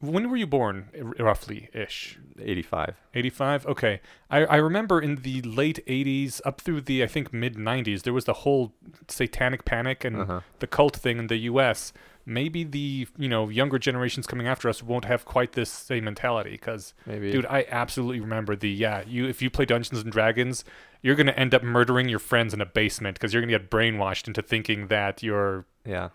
When 0.00 0.30
were 0.30 0.36
you 0.36 0.46
born, 0.46 0.90
roughly 1.18 1.70
ish? 1.74 2.18
85. 2.40 2.94
85 3.14 3.66
okay 3.66 4.00
I, 4.30 4.44
I 4.44 4.56
remember 4.58 5.00
in 5.00 5.16
the 5.16 5.42
late 5.42 5.84
80s 5.88 6.40
up 6.44 6.60
through 6.60 6.82
the 6.82 7.02
i 7.02 7.08
think 7.08 7.32
mid 7.32 7.56
90s 7.56 8.02
there 8.02 8.12
was 8.12 8.26
the 8.26 8.32
whole 8.32 8.72
satanic 9.08 9.64
panic 9.64 10.04
and 10.04 10.16
Uh-huh. 10.20 10.40
the 10.60 10.68
cult 10.68 10.94
thing 10.96 11.18
in 11.18 11.26
the 11.26 11.36
us 11.38 11.92
maybe 12.24 12.62
the 12.62 13.08
you 13.16 13.28
know 13.28 13.48
younger 13.48 13.76
generations 13.76 14.24
coming 14.28 14.46
after 14.46 14.68
us 14.68 14.84
won't 14.84 15.04
have 15.06 15.24
quite 15.24 15.54
this 15.54 15.68
same 15.70 16.04
mentality 16.04 16.50
because 16.50 16.94
dude 17.32 17.46
i 17.46 17.66
absolutely 17.68 18.20
remember 18.20 18.54
the 18.54 18.70
yeah 18.70 19.02
you 19.04 19.26
if 19.26 19.42
you 19.42 19.50
play 19.50 19.64
dungeons 19.64 20.00
and 20.00 20.12
dragons 20.12 20.62
you're 21.02 21.16
going 21.16 21.26
to 21.26 21.36
end 21.36 21.54
up 21.54 21.64
murdering 21.64 22.08
your 22.08 22.20
friends 22.20 22.54
in 22.54 22.60
a 22.60 22.66
basement 22.66 23.16
because 23.16 23.32
you're 23.34 23.42
going 23.42 23.50
to 23.52 23.58
get 23.58 23.68
brainwashed 23.68 24.28
into 24.28 24.42
thinking 24.42 24.86
that 24.86 25.24
you're 25.24 25.64
yeah. 25.84 26.10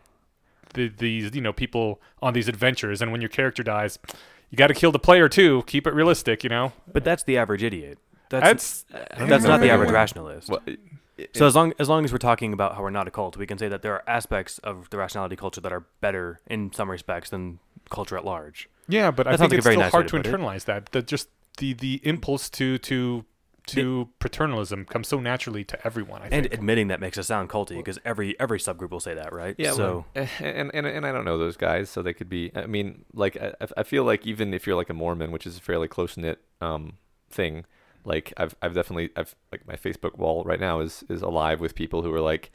The, 0.73 0.87
these 0.89 1.33
you 1.35 1.41
know 1.41 1.53
people 1.53 2.01
on 2.21 2.33
these 2.33 2.47
adventures 2.47 3.01
and 3.01 3.11
when 3.11 3.21
your 3.21 3.29
character 3.29 3.63
dies 3.63 3.99
you 4.49 4.57
got 4.57 4.67
to 4.67 4.73
kill 4.73 4.91
the 4.91 4.99
player 4.99 5.27
too 5.29 5.63
keep 5.67 5.85
it 5.87 5.93
realistic 5.93 6.43
you 6.43 6.49
know 6.49 6.71
but 6.91 7.03
that's 7.03 7.23
the 7.23 7.37
average 7.37 7.63
idiot. 7.63 7.97
That's 8.29 8.83
that's 8.83 9.21
uh, 9.21 9.25
that's 9.27 9.43
not 9.43 9.59
the 9.59 9.67
Yeah. 9.67 9.73
average 9.75 9.91
rationalist. 9.91 10.49
Well, 10.49 10.61
it- 10.65 10.79
it- 11.17 11.29
So 11.37 11.45
as 11.45 11.55
long 11.55 11.73
as 11.77 11.87
long 11.89 12.03
as 12.05 12.11
we're 12.11 12.17
talking 12.17 12.51
about 12.53 12.73
how 12.75 12.81
we're 12.81 12.89
not 12.89 13.07
a 13.07 13.11
cult, 13.11 13.37
we 13.37 13.45
can 13.45 13.57
say 13.59 13.67
that 13.67 13.83
there 13.83 13.93
are 13.93 14.03
aspects 14.07 14.57
of 14.59 14.89
the 14.89 14.97
rationality 14.97 15.35
culture 15.35 15.61
that 15.61 15.71
are 15.71 15.85
better 16.01 16.39
in 16.47 16.73
some 16.73 16.89
respects 16.89 17.29
than 17.29 17.59
culture 17.91 18.17
at 18.17 18.25
large. 18.25 18.67
Yeah, 18.87 19.11
but 19.11 19.27
I 19.27 19.31
That 19.31 19.39
sounds 19.39 19.51
think 19.51 19.51
like 19.51 19.57
it's 19.59 19.63
very 19.65 19.75
still 19.75 19.83
nice 19.83 19.91
hard 19.91 20.07
to 20.07 20.17
to 20.17 20.17
put 20.17 20.25
it. 20.25 20.33
internalize 20.41 20.65
that. 20.65 20.87
That 20.93 21.05
just 21.05 21.29
the 21.59 21.73
the 21.73 22.01
impulse 22.03 22.49
to 22.51 22.79
to 22.79 23.25
to 23.67 24.09
paternalism 24.19 24.85
comes 24.85 25.07
so 25.07 25.19
naturally 25.19 25.63
to 25.63 25.85
everyone. 25.85 26.21
I 26.21 26.25
And 26.25 26.43
think. 26.43 26.53
admitting 26.53 26.87
that 26.89 26.99
makes 26.99 27.17
us 27.17 27.27
sound 27.27 27.49
culty 27.49 27.77
because 27.77 27.99
every 28.03 28.39
every 28.39 28.59
subgroup 28.59 28.91
will 28.91 28.99
say 28.99 29.13
that, 29.13 29.33
right? 29.33 29.55
Yeah. 29.57 29.71
So 29.71 30.05
well, 30.15 30.27
and, 30.39 30.69
and 30.73 30.85
and 30.85 31.05
I 31.05 31.11
don't 31.11 31.25
know 31.25 31.37
those 31.37 31.57
guys, 31.57 31.89
so 31.89 32.01
they 32.01 32.13
could 32.13 32.29
be. 32.29 32.51
I 32.55 32.65
mean, 32.65 33.05
like 33.13 33.37
I, 33.37 33.53
I 33.77 33.83
feel 33.83 34.03
like 34.03 34.27
even 34.27 34.53
if 34.53 34.67
you're 34.67 34.75
like 34.75 34.89
a 34.89 34.93
Mormon, 34.93 35.31
which 35.31 35.47
is 35.47 35.57
a 35.57 35.61
fairly 35.61 35.87
close 35.87 36.17
knit 36.17 36.41
um 36.61 36.93
thing, 37.29 37.65
like 38.05 38.33
I've 38.37 38.55
I've 38.61 38.73
definitely 38.73 39.09
I've 39.15 39.35
like 39.51 39.67
my 39.67 39.75
Facebook 39.75 40.17
wall 40.17 40.43
right 40.43 40.59
now 40.59 40.79
is 40.81 41.03
is 41.09 41.21
alive 41.21 41.59
with 41.59 41.73
people 41.75 42.01
who 42.03 42.13
are 42.13 42.21
like 42.21 42.51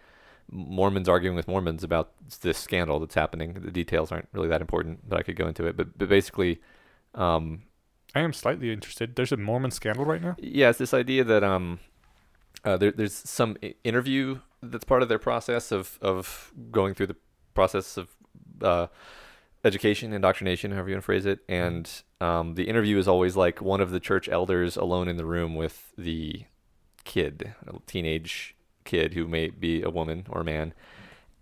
Mormons 0.51 1.09
arguing 1.09 1.37
with 1.37 1.49
Mormons 1.49 1.85
about 1.85 2.13
this 2.41 2.59
scandal 2.59 2.99
that's 3.01 3.15
happening. 3.15 3.55
The 3.55 3.71
details 3.71 4.11
aren't 4.13 4.29
really 4.33 4.49
that 4.49 4.61
important, 4.61 5.09
but 5.09 5.19
I 5.19 5.23
could 5.23 5.37
go 5.37 5.47
into 5.47 5.67
it. 5.67 5.77
But 5.77 5.97
but 5.99 6.09
basically, 6.09 6.61
um, 7.15 7.63
I 8.15 8.21
am 8.21 8.33
slightly 8.33 8.73
interested. 8.73 9.17
There's 9.17 9.33
a 9.33 9.37
Mormon 9.37 9.71
scandal 9.71 10.05
right 10.05 10.23
now. 10.23 10.37
yeah, 10.39 10.71
it's 10.71 10.79
this 10.79 10.95
idea 10.95 11.25
that 11.25 11.45
um, 11.45 11.81
uh, 12.65 12.77
there, 12.77 12.91
there's 12.91 13.15
some 13.15 13.57
interview 13.85 14.41
that's 14.63 14.85
part 14.85 15.03
of 15.03 15.09
their 15.09 15.19
process 15.19 15.71
of 15.71 15.99
of 16.01 16.53
going 16.71 16.95
through 16.95 17.09
the 17.09 17.17
process 17.55 17.97
of 17.97 18.09
uh, 18.63 18.87
education, 19.65 20.13
indoctrination, 20.13 20.73
however 20.73 20.89
you 20.89 20.95
want 20.95 21.03
to 21.03 21.07
phrase 21.07 21.27
it, 21.27 21.41
and 21.49 22.03
um, 22.21 22.55
the 22.55 22.65
interview 22.65 22.99
is 22.99 23.07
always 23.07 23.37
like 23.37 23.61
one 23.61 23.81
of 23.81 23.91
the 23.91 24.01
church 24.01 24.29
elders 24.29 24.77
alone 24.77 25.09
in 25.09 25.17
the 25.17 25.27
room 25.27 25.55
with 25.55 25.93
the 25.97 26.45
kid, 27.05 27.55
a 27.67 27.79
teenage 27.87 28.55
kid 28.85 29.15
who 29.15 29.27
may 29.27 29.49
be 29.49 29.83
a 29.83 29.91
woman 29.91 30.27
or 30.31 30.41
a 30.41 30.45
man, 30.45 30.73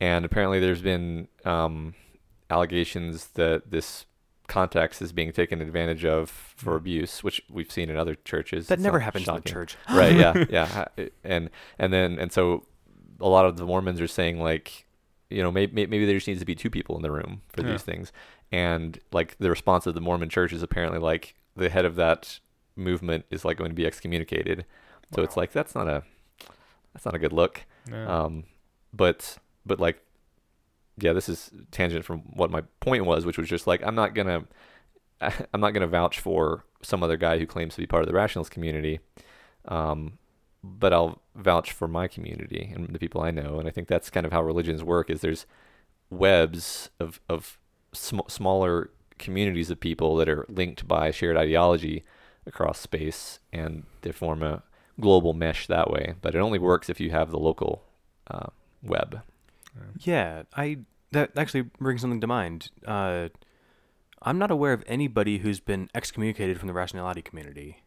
and 0.00 0.24
apparently 0.24 0.60
there's 0.60 0.82
been 0.82 1.28
um, 1.44 1.94
allegations 2.50 3.28
that 3.28 3.70
this 3.70 4.06
context 4.48 5.02
is 5.02 5.12
being 5.12 5.32
taken 5.32 5.60
advantage 5.60 6.04
of 6.04 6.30
for 6.30 6.74
Mm. 6.74 6.76
abuse, 6.76 7.24
which 7.24 7.42
we've 7.50 7.70
seen 7.70 7.90
in 7.90 7.96
other 7.96 8.14
churches. 8.14 8.68
That 8.68 8.74
It's 8.74 8.82
never 8.82 9.00
happens 9.00 9.28
in 9.28 9.34
the 9.34 9.40
church. 9.42 9.76
right? 9.90 10.14
Yeah, 10.16 10.44
yeah. 10.50 10.84
And 11.24 11.50
and 11.78 11.92
then 11.92 12.18
and 12.18 12.32
so 12.32 12.64
a 13.20 13.28
lot 13.28 13.44
of 13.46 13.56
the 13.56 13.64
Mormons 13.64 14.00
are 14.00 14.06
saying 14.06 14.40
like, 14.40 14.86
you 15.30 15.42
know, 15.42 15.50
maybe 15.50 15.86
maybe 15.86 16.04
there 16.06 16.14
just 16.16 16.28
needs 16.28 16.40
to 16.40 16.46
be 16.46 16.54
two 16.54 16.70
people 16.70 16.96
in 16.96 17.02
the 17.02 17.10
room 17.10 17.42
for 17.48 17.62
Yeah. 17.62 17.72
these 17.72 17.82
things. 17.82 18.12
And 18.52 18.98
like 19.12 19.36
the 19.38 19.50
response 19.50 19.86
of 19.86 19.94
the 19.94 20.00
Mormon 20.00 20.28
Church 20.28 20.52
is 20.52 20.62
apparently 20.62 20.98
like 21.00 21.34
the 21.56 21.68
head 21.68 21.84
of 21.84 21.96
that 21.96 22.38
movement 22.76 23.24
is 23.30 23.44
like 23.44 23.56
going 23.56 23.70
to 23.70 23.74
be 23.74 23.86
excommunicated. 23.86 24.64
So 25.14 25.22
it's 25.22 25.36
like 25.36 25.52
that's 25.52 25.74
not 25.74 25.88
a 25.88 26.02
that's 26.92 27.04
not 27.04 27.14
a 27.14 27.18
good 27.18 27.32
look. 27.32 27.64
Yeah. 27.90 28.06
Um, 28.24 28.44
but 28.92 29.38
but 29.64 29.80
like, 29.80 30.00
yeah, 30.98 31.12
this 31.12 31.28
is 31.28 31.50
tangent 31.70 32.04
from 32.04 32.20
what 32.20 32.50
my 32.50 32.62
point 32.80 33.04
was, 33.04 33.26
which 33.26 33.38
was 33.38 33.48
just 33.48 33.66
like 33.66 33.82
I'm 33.82 33.94
not 33.94 34.14
gonna 34.14 34.44
I'm 35.20 35.60
not 35.60 35.72
gonna 35.72 35.86
vouch 35.86 36.20
for 36.20 36.64
some 36.82 37.02
other 37.02 37.16
guy 37.16 37.38
who 37.38 37.46
claims 37.46 37.74
to 37.74 37.80
be 37.80 37.86
part 37.86 38.02
of 38.02 38.08
the 38.08 38.14
rationalist 38.14 38.50
community, 38.50 39.00
um, 39.66 40.18
but 40.62 40.92
I'll 40.92 41.20
vouch 41.34 41.72
for 41.72 41.88
my 41.88 42.08
community 42.08 42.70
and 42.74 42.88
the 42.88 42.98
people 42.98 43.20
I 43.20 43.30
know, 43.30 43.58
and 43.58 43.68
I 43.68 43.70
think 43.70 43.88
that's 43.88 44.10
kind 44.10 44.26
of 44.26 44.32
how 44.32 44.42
religions 44.42 44.82
work. 44.82 45.10
Is 45.10 45.20
there's 45.20 45.46
webs 46.10 46.90
of 46.98 47.20
of 47.28 47.58
sm- 47.92 48.28
smaller 48.28 48.90
communities 49.18 49.70
of 49.70 49.80
people 49.80 50.16
that 50.16 50.28
are 50.28 50.46
linked 50.48 50.86
by 50.86 51.10
shared 51.10 51.36
ideology 51.36 52.04
across 52.46 52.78
space, 52.78 53.40
and 53.52 53.84
they 54.02 54.12
form 54.12 54.42
a 54.42 54.62
global 55.00 55.34
mesh 55.34 55.66
that 55.66 55.90
way. 55.90 56.14
But 56.22 56.34
it 56.34 56.38
only 56.38 56.58
works 56.58 56.88
if 56.88 57.00
you 57.00 57.10
have 57.10 57.30
the 57.30 57.38
local 57.38 57.82
uh, 58.30 58.46
web. 58.82 59.22
Yeah, 59.98 60.42
I 60.54 60.78
that 61.12 61.30
actually 61.36 61.62
brings 61.62 62.00
something 62.00 62.20
to 62.20 62.26
mind. 62.26 62.70
Uh, 62.86 63.28
I'm 64.22 64.38
not 64.38 64.50
aware 64.50 64.72
of 64.72 64.82
anybody 64.86 65.38
who's 65.38 65.60
been 65.60 65.88
excommunicated 65.94 66.58
from 66.58 66.66
the 66.68 66.74
rationality 66.74 67.22
community. 67.22 67.82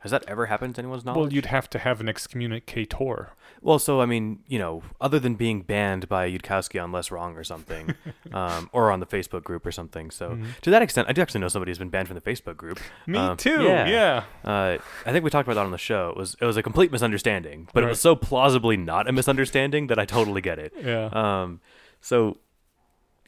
Has 0.00 0.10
that 0.12 0.24
ever 0.26 0.46
happened 0.46 0.74
to 0.76 0.80
anyone's 0.80 1.04
knowledge? 1.04 1.18
well, 1.20 1.32
you'd 1.32 1.46
have 1.46 1.68
to 1.70 1.78
have 1.78 2.00
an 2.00 2.08
excommunicator. 2.08 3.30
Well, 3.60 3.78
so 3.78 4.00
I 4.00 4.06
mean, 4.06 4.40
you 4.48 4.58
know, 4.58 4.82
other 5.00 5.18
than 5.18 5.34
being 5.34 5.60
banned 5.62 6.08
by 6.08 6.30
Yudkowsky 6.30 6.82
on 6.82 6.90
Less 6.90 7.10
Wrong 7.10 7.36
or 7.36 7.44
something, 7.44 7.94
um, 8.32 8.70
or 8.72 8.90
on 8.90 9.00
the 9.00 9.06
Facebook 9.06 9.42
group 9.44 9.66
or 9.66 9.72
something. 9.72 10.10
So 10.10 10.30
Mhm. 10.30 10.58
to 10.62 10.70
that 10.70 10.80
extent, 10.80 11.08
I 11.08 11.12
do 11.12 11.20
actually 11.20 11.40
know 11.40 11.48
somebody 11.48 11.70
who's 11.70 11.78
been 11.78 11.90
banned 11.90 12.08
from 12.08 12.14
the 12.14 12.22
Facebook 12.22 12.56
group. 12.56 12.80
Me 13.06 13.18
Um, 13.18 13.36
too. 13.36 13.62
yeah. 13.62 13.86
Yeah. 13.86 14.24
Uh, 14.44 14.78
I 15.04 15.12
think 15.12 15.22
we 15.24 15.30
talked 15.30 15.46
about 15.46 15.54
that 15.60 15.66
on 15.66 15.72
the 15.72 15.78
show. 15.78 16.08
It 16.10 16.16
was 16.16 16.34
it 16.40 16.44
was 16.46 16.56
a 16.56 16.62
complete 16.62 16.90
misunderstanding, 16.90 17.68
but 17.74 17.84
it 17.84 17.86
was 17.86 18.00
so 18.00 18.16
plausibly 18.16 18.78
not 18.78 19.06
a 19.08 19.12
misunderstanding 19.12 19.88
that 19.88 19.98
I 19.98 20.06
totally 20.06 20.40
get 20.40 20.58
it. 20.58 20.72
Yeah. 20.82 21.10
Um, 21.12 21.60
so, 22.00 22.38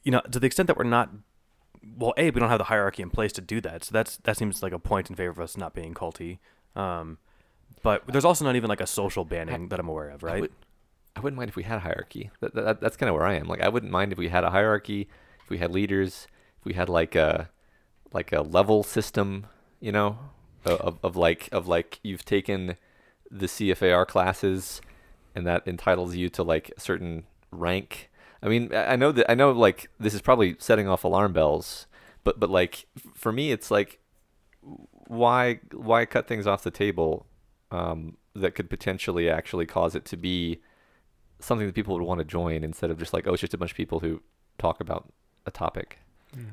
you 0.05 0.11
know, 0.11 0.21
to 0.31 0.41
the 0.41 0.47
extent 0.47 0.69
that 0.69 0.79
we're 0.79 0.85
not, 0.85 1.11
well, 1.99 2.15
a 2.17 2.31
we 2.31 2.41
don't 2.41 2.49
have 2.49 2.59
the 2.59 2.65
hierarchy 2.65 3.03
in 3.03 3.11
place 3.11 3.33
to 3.35 3.43
do 3.43 3.61
that. 3.61 3.85
So 3.85 3.91
that's 3.93 4.17
that 4.19 4.39
seems 4.39 4.63
like 4.63 4.73
a 4.73 4.79
point 4.79 5.11
in 5.11 5.17
favor 5.17 5.33
of 5.33 5.41
us 5.41 5.57
not 5.59 5.75
being 5.75 5.93
culty. 5.93 6.39
Um, 6.77 7.19
but 7.83 8.07
there's 8.07 8.25
also 8.25 8.45
not 8.45 8.57
even 8.57 8.69
like 8.69 8.81
a 8.81 8.87
social 8.87 9.25
banning 9.25 9.69
that 9.69 9.81
I'm 9.81 9.89
aware 9.89 10.11
of, 10.11 10.23
I 10.25 10.27
right? 10.27 10.41
would- 10.43 10.53
I 11.15 11.21
wouldn't 11.21 11.37
mind 11.37 11.51
if 11.51 11.57
we 11.57 11.65
had 11.65 11.77
a 11.77 11.81
hierarchy. 11.81 12.31
That, 12.41 12.55
that, 12.55 12.81
that's 12.81 12.97
kind 12.97 13.11
of 13.11 13.15
where 13.15 13.27
I 13.27 13.35
am. 13.35 13.47
Like, 13.47 13.61
I 13.61 13.69
wouldn't 13.69 13.93
mind 13.93 14.13
if 14.13 14.19
we 14.19 14.29
had 14.29 14.45
a 14.45 14.51
hierarchy, 14.51 15.09
if 15.45 15.51
we 15.51 15.59
had 15.59 15.71
leaders, 15.71 16.27
if 16.59 16.65
we 16.65 16.73
had 16.73 16.89
like 16.89 17.15
a 17.15 17.51
like 18.15 18.33
a 18.33 18.41
level 18.41 18.83
system, 18.83 19.47
you 19.79 19.93
know, 19.93 20.19
of, 20.65 20.99
of, 21.03 21.15
like 21.17 21.51
of 21.53 21.69
like 21.69 22.01
you've 22.03 22.25
taken 22.25 22.77
the 23.31 23.45
CFAR 23.47 24.07
classes, 24.07 24.81
and 25.35 25.47
that 25.47 25.67
entitles 25.69 26.17
you 26.17 26.31
to 26.31 26.43
like 26.43 26.73
a 26.77 26.81
certain 26.81 27.25
rank. 27.51 28.11
I 28.43 28.49
mean, 28.49 28.75
I 28.75 28.93
I 28.93 28.97
know 28.97 29.13
that 29.13 29.31
I 29.31 29.35
know 29.35 29.51
like 29.53 29.91
this 30.01 30.15
is 30.15 30.23
probably 30.23 30.57
setting 30.59 30.89
off 30.89 31.05
alarm 31.05 31.35
bells, 31.35 31.87
but 32.25 32.41
but 32.41 32.49
like 32.49 32.87
for 33.15 33.33
me, 33.33 33.53
it's 33.53 33.71
like 33.71 33.99
why 35.13 35.61
why 35.73 36.07
cut 36.07 36.27
things 36.27 36.47
off 36.47 36.63
the 36.63 36.71
table 36.71 37.27
um, 37.71 38.17
that 38.35 38.55
could 38.55 38.71
potentially 38.71 39.29
actually 39.29 39.67
cause 39.67 39.95
it 39.95 40.07
to 40.07 40.17
be 40.17 40.61
something 41.39 41.67
that 41.67 41.75
people 41.75 41.95
would 41.95 42.03
want 42.03 42.19
to 42.19 42.25
join 42.25 42.65
instead 42.65 42.91
of 42.91 42.99
just 42.99 43.13
like 43.13 43.27
oh 43.27 43.33
it's 43.33 43.41
just 43.41 43.53
a 43.53 43.59
bunch 43.59 43.73
of 43.73 43.77
people 43.77 44.01
who 44.01 44.23
talk 44.59 44.81
about 44.81 45.13
a 45.45 45.51
topic. 45.51 45.99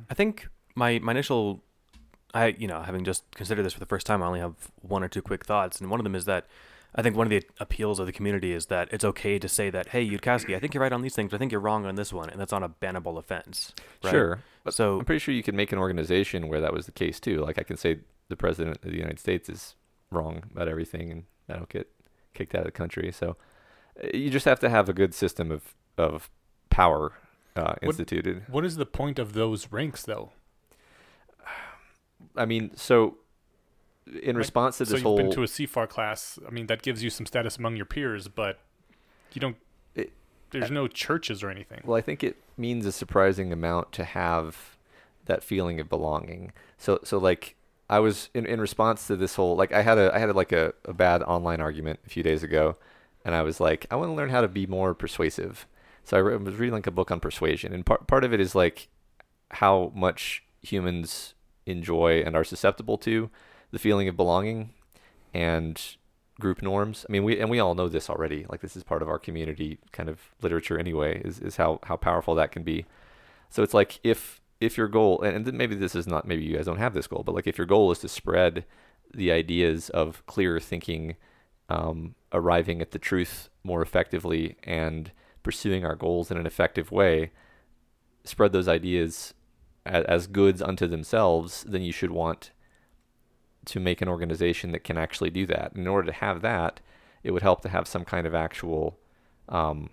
I 0.09 0.13
think 0.13 0.49
my 0.75 0.99
my 0.99 1.13
initial, 1.13 1.63
I 2.33 2.47
you 2.47 2.67
know 2.67 2.81
having 2.81 3.05
just 3.05 3.23
considered 3.31 3.63
this 3.63 3.73
for 3.73 3.79
the 3.79 3.85
first 3.85 4.05
time, 4.05 4.21
I 4.21 4.25
only 4.27 4.41
have 4.41 4.55
one 4.81 5.03
or 5.03 5.07
two 5.07 5.21
quick 5.21 5.45
thoughts, 5.45 5.79
and 5.79 5.89
one 5.89 6.01
of 6.01 6.03
them 6.03 6.15
is 6.15 6.25
that 6.25 6.45
I 6.93 7.01
think 7.01 7.15
one 7.15 7.27
of 7.27 7.29
the 7.29 7.43
appeals 7.59 7.97
of 7.99 8.07
the 8.07 8.11
community 8.11 8.51
is 8.51 8.65
that 8.65 8.89
it's 8.91 9.05
okay 9.05 9.39
to 9.39 9.47
say 9.47 9.69
that 9.69 9.89
hey 9.89 10.05
Yudkowsky, 10.05 10.53
I 10.53 10.59
think 10.59 10.73
you're 10.73 10.83
right 10.83 10.91
on 10.91 11.01
these 11.01 11.15
things, 11.15 11.31
but 11.31 11.37
I 11.37 11.39
think 11.39 11.53
you're 11.53 11.61
wrong 11.61 11.85
on 11.85 11.95
this 11.95 12.11
one, 12.11 12.29
and 12.29 12.41
that's 12.41 12.51
not 12.51 12.63
a 12.63 12.69
bannable 12.69 13.17
offense. 13.17 13.73
Right? 14.03 14.11
Sure, 14.11 14.39
So 14.69 14.99
I'm 14.99 15.05
pretty 15.05 15.19
sure 15.19 15.33
you 15.33 15.43
could 15.43 15.55
make 15.55 15.71
an 15.71 15.79
organization 15.79 16.49
where 16.49 16.59
that 16.59 16.73
was 16.73 16.87
the 16.87 16.91
case 16.91 17.21
too. 17.21 17.37
Like 17.41 17.57
I 17.57 17.63
can 17.63 17.77
say 17.77 17.99
the 18.29 18.35
president 18.35 18.77
of 18.83 18.89
the 18.91 18.97
United 18.97 19.19
States 19.19 19.49
is 19.49 19.75
wrong 20.11 20.43
about 20.51 20.67
everything, 20.67 21.11
and 21.11 21.23
I 21.49 21.53
don't 21.53 21.69
get 21.69 21.89
kicked 22.33 22.55
out 22.55 22.61
of 22.61 22.65
the 22.65 22.71
country. 22.71 23.11
So 23.11 23.35
uh, 24.03 24.07
you 24.13 24.29
just 24.29 24.45
have 24.45 24.59
to 24.61 24.69
have 24.69 24.87
a 24.89 24.93
good 24.93 25.13
system 25.13 25.51
of 25.51 25.75
of 25.97 26.29
power 26.69 27.11
uh, 27.55 27.73
What- 27.81 27.83
instituted. 27.83 28.43
What 28.47 28.63
is 28.65 28.77
the 28.77 28.85
point 28.85 29.19
of 29.19 29.33
those 29.33 29.71
ranks, 29.71 30.03
though? 30.03 30.31
I 32.35 32.45
mean, 32.45 32.71
so 32.75 33.17
in 34.23 34.37
response 34.37 34.77
to 34.77 34.83
this 34.83 34.89
so 34.89 34.95
you've 34.95 35.03
whole 35.03 35.17
been 35.17 35.31
to 35.31 35.43
a 35.43 35.47
CFAR 35.47 35.87
class. 35.89 36.39
I 36.47 36.51
mean, 36.51 36.67
that 36.67 36.81
gives 36.81 37.03
you 37.03 37.09
some 37.09 37.25
status 37.25 37.57
among 37.57 37.75
your 37.75 37.85
peers, 37.85 38.27
but 38.27 38.59
you 39.33 39.41
don't. 39.41 39.57
It- 39.95 40.13
there's 40.51 40.71
no 40.71 40.87
churches 40.87 41.43
or 41.43 41.49
anything. 41.49 41.81
Well, 41.83 41.97
I 41.97 42.01
think 42.01 42.23
it 42.23 42.37
means 42.57 42.85
a 42.85 42.91
surprising 42.91 43.51
amount 43.53 43.91
to 43.93 44.03
have 44.03 44.77
that 45.25 45.43
feeling 45.43 45.79
of 45.79 45.87
belonging. 45.89 46.53
So, 46.77 46.99
so 47.03 47.17
like 47.19 47.55
I 47.89 47.99
was 47.99 48.29
in, 48.33 48.45
in 48.45 48.61
response 48.61 49.07
to 49.07 49.15
this 49.15 49.35
whole 49.35 49.55
like 49.55 49.73
I 49.73 49.81
had 49.81 49.97
a 49.97 50.13
I 50.13 50.19
had 50.19 50.35
like 50.35 50.51
a, 50.51 50.73
a 50.85 50.93
bad 50.93 51.23
online 51.23 51.59
argument 51.59 51.99
a 52.05 52.09
few 52.09 52.23
days 52.23 52.43
ago, 52.43 52.77
and 53.25 53.33
I 53.33 53.41
was 53.41 53.59
like 53.59 53.87
I 53.89 53.95
want 53.95 54.09
to 54.09 54.13
learn 54.13 54.29
how 54.29 54.41
to 54.41 54.47
be 54.47 54.67
more 54.67 54.93
persuasive. 54.93 55.65
So 56.03 56.17
I 56.17 56.19
re- 56.21 56.37
was 56.37 56.55
reading 56.55 56.73
like 56.73 56.87
a 56.87 56.91
book 56.91 57.11
on 57.11 57.19
persuasion, 57.19 57.73
and 57.73 57.85
part 57.85 58.07
part 58.07 58.23
of 58.23 58.33
it 58.33 58.39
is 58.39 58.53
like 58.53 58.89
how 59.51 59.91
much 59.95 60.43
humans 60.61 61.33
enjoy 61.65 62.21
and 62.25 62.35
are 62.35 62.43
susceptible 62.43 62.97
to 62.99 63.29
the 63.71 63.79
feeling 63.79 64.07
of 64.07 64.17
belonging 64.17 64.71
and 65.33 65.95
group 66.39 66.61
norms. 66.61 67.05
I 67.07 67.11
mean, 67.11 67.23
we 67.23 67.39
and 67.39 67.49
we 67.49 67.59
all 67.59 67.75
know 67.75 67.89
this 67.89 68.09
already. 68.09 68.45
Like 68.49 68.61
this 68.61 68.75
is 68.75 68.83
part 68.83 69.01
of 69.01 69.09
our 69.09 69.19
community 69.19 69.79
kind 69.91 70.09
of 70.09 70.19
literature 70.41 70.77
anyway. 70.77 71.21
Is 71.25 71.39
is 71.39 71.55
how 71.57 71.79
how 71.83 71.97
powerful 71.97 72.35
that 72.35 72.51
can 72.51 72.63
be. 72.63 72.85
So 73.49 73.63
it's 73.63 73.73
like 73.73 73.99
if 74.03 74.38
if 74.59 74.77
your 74.77 74.87
goal 74.87 75.21
and, 75.21 75.47
and 75.47 75.57
maybe 75.57 75.75
this 75.75 75.95
is 75.95 76.07
not 76.07 76.27
maybe 76.27 76.43
you 76.43 76.55
guys 76.55 76.65
don't 76.65 76.77
have 76.77 76.93
this 76.93 77.07
goal, 77.07 77.23
but 77.23 77.35
like 77.35 77.47
if 77.47 77.57
your 77.57 77.67
goal 77.67 77.91
is 77.91 77.99
to 77.99 78.09
spread 78.09 78.65
the 79.13 79.31
ideas 79.31 79.89
of 79.89 80.25
clear 80.25 80.59
thinking, 80.59 81.15
um, 81.69 82.15
arriving 82.31 82.81
at 82.81 82.91
the 82.91 82.99
truth 82.99 83.49
more 83.63 83.81
effectively, 83.81 84.55
and 84.63 85.11
pursuing 85.43 85.85
our 85.85 85.95
goals 85.95 86.29
in 86.29 86.37
an 86.37 86.45
effective 86.45 86.91
way, 86.91 87.31
spread 88.23 88.51
those 88.51 88.67
ideas 88.67 89.33
as, 89.85 90.03
as 90.05 90.27
goods 90.27 90.61
unto 90.61 90.87
themselves, 90.87 91.63
then 91.67 91.81
you 91.81 91.91
should 91.91 92.11
want 92.11 92.51
to 93.65 93.79
make 93.79 94.01
an 94.01 94.07
organization 94.07 94.71
that 94.71 94.83
can 94.83 94.97
actually 94.97 95.29
do 95.29 95.45
that. 95.45 95.73
In 95.75 95.87
order 95.87 96.07
to 96.07 96.17
have 96.17 96.41
that, 96.41 96.79
it 97.23 97.31
would 97.31 97.41
help 97.41 97.61
to 97.61 97.69
have 97.69 97.87
some 97.87 98.05
kind 98.05 98.25
of 98.25 98.35
actual 98.35 98.99
um, 99.47 99.89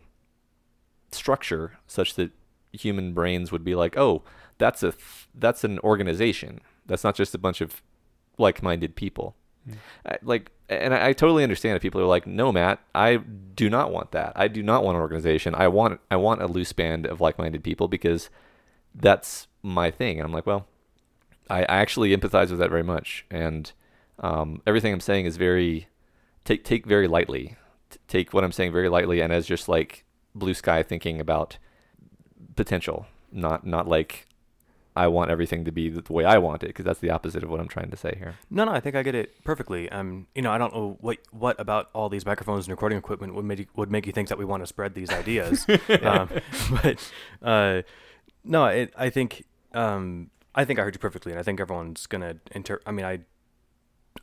structure 1.11 1.79
such 1.87 2.15
that 2.15 2.31
human 2.73 3.13
brains 3.13 3.51
would 3.51 3.65
be 3.65 3.75
like, 3.75 3.97
oh, 3.97 4.23
that's 4.59 4.83
a 4.83 4.93
th- 4.93 5.29
that's 5.35 5.65
an 5.65 5.79
organization. 5.81 6.61
That's 6.87 7.05
not 7.05 7.15
just 7.15 7.35
a 7.35 7.39
bunch 7.39 7.61
of 7.61 7.83
like-minded 8.39 8.95
people. 8.95 9.35
Mm. 9.69 9.75
I, 10.07 10.19
like, 10.23 10.53
and 10.69 10.95
I, 10.95 11.09
I 11.09 11.13
totally 11.13 11.43
understand 11.43 11.77
if 11.77 11.83
people 11.83 12.01
are 12.01 12.07
like, 12.07 12.27
no, 12.27 12.53
Matt, 12.53 12.81
I 12.95 13.17
do 13.17 13.69
not 13.69 13.93
want 13.93 14.13
that. 14.13 14.33
I 14.37 14.49
do 14.49 14.63
not 14.63 14.85
want 14.85 14.97
an 14.97 15.03
organization. 15.03 15.55
I 15.55 15.69
want 15.69 16.01
I 16.11 16.17
want 16.17 16.43
a 16.43 16.47
loose 16.47 16.73
band 16.73 17.07
of 17.07 17.21
like-minded 17.21 17.63
people 17.65 17.89
because 17.89 18.31
that's 18.95 19.47
my 19.63 19.91
thing. 19.91 20.19
And 20.19 20.27
I'm 20.27 20.33
like, 20.33 20.47
well, 20.47 20.67
I, 21.51 21.63
I 21.63 21.77
actually 21.77 22.17
empathize 22.17 22.51
with 22.51 22.59
that 22.59 22.71
very 22.71 22.83
much, 22.83 23.25
and 23.31 23.73
um, 24.21 24.63
everything 24.67 24.93
I'm 24.93 25.01
saying 25.01 25.27
is 25.27 25.37
very 25.37 25.89
take 26.45 26.65
take 26.65 26.87
very 26.87 27.09
lightly. 27.09 27.57
T- 27.91 27.99
take 28.09 28.33
what 28.33 28.45
I'm 28.45 28.53
saying 28.53 28.73
very 28.73 28.89
lightly, 28.89 29.21
and 29.21 29.33
as 29.33 29.47
just 29.47 29.69
like 29.69 30.05
blue 30.35 30.55
sky 30.55 30.83
thinking 30.83 31.21
about 31.21 31.59
potential, 32.57 33.07
not 33.31 33.67
not 33.67 33.87
like 33.87 34.27
I 34.97 35.09
want 35.09 35.31
everything 35.31 35.65
to 35.67 35.73
be 35.73 35.91
the 35.91 36.13
way 36.13 36.25
I 36.25 36.39
want 36.39 36.63
it, 36.63 36.69
because 36.69 36.85
that's 36.85 37.01
the 37.01 37.11
opposite 37.11 37.45
of 37.45 37.51
what 37.51 37.61
I'm 37.61 37.69
trying 37.69 37.91
to 37.91 37.97
say 37.97 38.17
here. 38.19 38.35
No, 38.51 38.65
no, 38.65 38.73
I 38.73 38.81
think 38.81 38.97
I 38.97 39.03
get 39.03 39.15
it 39.15 39.45
perfectly. 39.45 39.91
Um, 39.91 40.27
you 40.35 40.43
know, 40.43 40.51
I 40.51 40.59
don't 40.59 40.75
know 40.75 40.97
what 41.01 41.19
what 41.31 41.61
about 41.61 41.91
all 41.93 42.09
these 42.09 42.25
microphones 42.25 42.67
and 42.67 42.71
recording 42.71 42.97
equipment 42.97 43.35
would 43.35 43.45
make 43.45 43.59
you, 43.59 43.67
would 43.77 43.91
make 43.91 44.07
you 44.07 44.13
think 44.13 44.29
that 44.29 44.39
we 44.39 44.45
want 44.45 44.63
to 44.63 44.67
spread 44.67 44.95
these 44.95 45.11
ideas. 45.11 45.67
um, 46.03 46.31
but 46.83 47.13
uh, 47.43 47.83
no, 48.43 48.67
it, 48.67 48.95
I 48.97 49.11
think 49.11 49.45
um, 49.75 50.31
I 50.55 50.65
think 50.65 50.79
I 50.79 50.83
heard 50.83 50.95
you 50.95 50.99
perfectly, 50.99 51.33
and 51.33 51.39
I 51.39 51.43
think 51.43 51.61
everyone's 51.61 52.07
gonna 52.07 52.37
inter. 52.53 52.81
I 52.87 52.91
mean, 52.93 53.05
I 53.05 53.21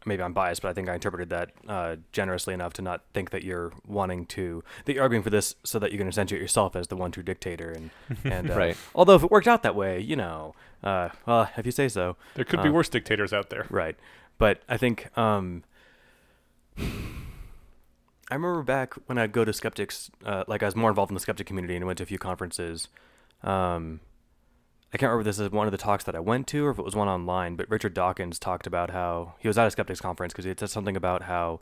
maybe 0.05 0.21
I'm 0.23 0.33
biased, 0.33 0.61
but 0.61 0.69
I 0.69 0.73
think 0.73 0.89
I 0.89 0.93
interpreted 0.95 1.29
that 1.29 1.51
uh, 1.67 1.95
generously 2.11 2.53
enough 2.53 2.73
to 2.73 2.81
not 2.81 3.03
think 3.13 3.29
that 3.31 3.43
you're 3.43 3.71
wanting 3.87 4.25
to 4.27 4.63
that 4.85 4.93
you're 4.93 5.03
arguing 5.03 5.23
for 5.23 5.29
this 5.29 5.55
so 5.63 5.79
that 5.79 5.91
you 5.91 5.97
can 5.97 6.07
accentuate 6.07 6.41
yourself 6.41 6.75
as 6.75 6.87
the 6.87 6.95
one 6.95 7.11
true 7.11 7.23
dictator. 7.23 7.71
And 7.71 7.89
and 8.23 8.51
uh, 8.51 8.55
Right. 8.55 8.77
Although 8.95 9.15
if 9.15 9.23
it 9.23 9.31
worked 9.31 9.47
out 9.47 9.63
that 9.63 9.75
way, 9.75 9.99
you 9.99 10.15
know, 10.15 10.55
uh, 10.83 11.09
well, 11.25 11.49
if 11.57 11.65
you 11.65 11.71
say 11.71 11.87
so, 11.89 12.15
There 12.35 12.45
could 12.45 12.61
be 12.63 12.69
Uh, 12.69 12.73
worse 12.73 12.89
dictators 12.89 13.33
out 13.33 13.49
there. 13.49 13.65
right. 13.69 13.95
But 14.37 14.61
I 14.67 14.77
think 14.77 15.15
um, 15.17 15.63
I 16.77 18.35
remember 18.35 18.63
back 18.63 18.93
when 19.05 19.17
I'd 19.17 19.31
go 19.31 19.45
to 19.45 19.53
skeptics, 19.53 20.09
uh, 20.25 20.43
like 20.47 20.63
I 20.63 20.65
was 20.65 20.75
more 20.75 20.89
involved 20.89 21.11
in 21.11 21.13
the 21.13 21.19
skeptic 21.19 21.45
community 21.47 21.75
and 21.75 21.85
went 21.85 21.97
to 21.97 22.03
a 22.03 22.07
few 22.07 22.17
conferences. 22.17 22.87
Um, 23.43 23.99
I 24.93 24.97
can't 24.97 25.09
remember 25.09 25.21
if 25.21 25.35
this 25.35 25.43
is 25.43 25.51
one 25.51 25.65
of 25.65 25.71
the 25.71 25.77
talks 25.77 26.03
that 26.03 26.15
I 26.15 26.19
went 26.19 26.45
to 26.47 26.65
or 26.65 26.69
if 26.69 26.77
it 26.77 26.85
was 26.85 26.95
one 26.95 27.07
online, 27.07 27.55
but 27.55 27.69
Richard 27.69 27.95
Dawkins 27.95 28.37
talked 28.37 28.67
about 28.67 28.91
how 28.91 29.33
he 29.39 29.47
was 29.47 29.57
at 29.57 29.65
a 29.65 29.71
skeptics 29.71 29.99
conference 29.99 30.33
because 30.33 30.45
he 30.45 30.53
said 30.55 30.69
something 30.69 30.95
about 30.95 31.23
how 31.23 31.59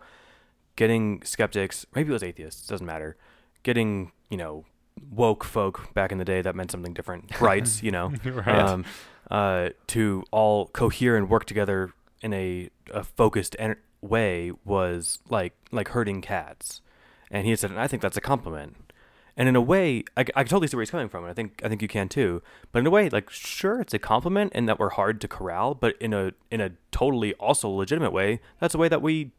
getting 0.75 1.23
skeptics, 1.23 1.85
maybe 1.95 2.09
it 2.09 2.13
was 2.13 2.23
atheists, 2.23 2.67
doesn't 2.67 2.85
matter, 2.85 3.15
getting, 3.63 4.11
you 4.29 4.35
know, 4.35 4.65
woke 5.09 5.45
folk 5.45 5.93
back 5.93 6.11
in 6.11 6.17
the 6.17 6.25
day 6.25 6.41
that 6.41 6.55
meant 6.55 6.71
something 6.71 6.93
different, 6.93 7.39
rights, 7.41 7.81
you 7.81 7.91
know, 7.91 8.11
right. 8.25 8.47
um, 8.47 8.83
uh, 9.29 9.69
to 9.87 10.23
all 10.31 10.67
cohere 10.67 11.15
and 11.15 11.29
work 11.29 11.45
together 11.45 11.93
in 12.21 12.33
a, 12.33 12.69
a 12.93 13.03
focused 13.03 13.55
en- 13.57 13.77
way 14.01 14.51
was 14.65 15.19
like 15.29 15.53
like 15.71 15.89
herding 15.89 16.21
cats. 16.21 16.81
And 17.29 17.47
he 17.47 17.55
said, 17.55 17.71
and 17.71 17.79
I 17.79 17.87
think 17.87 18.01
that's 18.01 18.17
a 18.17 18.21
compliment. 18.21 18.90
And 19.37 19.47
in 19.47 19.55
a 19.55 19.61
way, 19.61 20.03
I, 20.17 20.25
I 20.35 20.43
totally 20.43 20.67
see 20.67 20.75
where 20.75 20.81
he's 20.81 20.91
coming 20.91 21.09
from, 21.09 21.23
and 21.23 21.31
I 21.31 21.33
think 21.33 21.61
I 21.63 21.69
think 21.69 21.81
you 21.81 21.87
can 21.87 22.09
too. 22.09 22.41
But 22.71 22.79
in 22.79 22.87
a 22.87 22.89
way, 22.89 23.09
like 23.09 23.29
sure, 23.29 23.79
it's 23.79 23.93
a 23.93 23.99
compliment, 23.99 24.51
and 24.53 24.67
that 24.67 24.79
we're 24.79 24.89
hard 24.89 25.21
to 25.21 25.27
corral. 25.27 25.73
But 25.73 25.95
in 26.01 26.13
a 26.13 26.33
in 26.49 26.59
a 26.61 26.71
totally 26.91 27.33
also 27.35 27.69
legitimate 27.69 28.11
way, 28.11 28.39
that's 28.59 28.75
a 28.75 28.77
way 28.77 28.89
that 28.89 29.01
we 29.01 29.31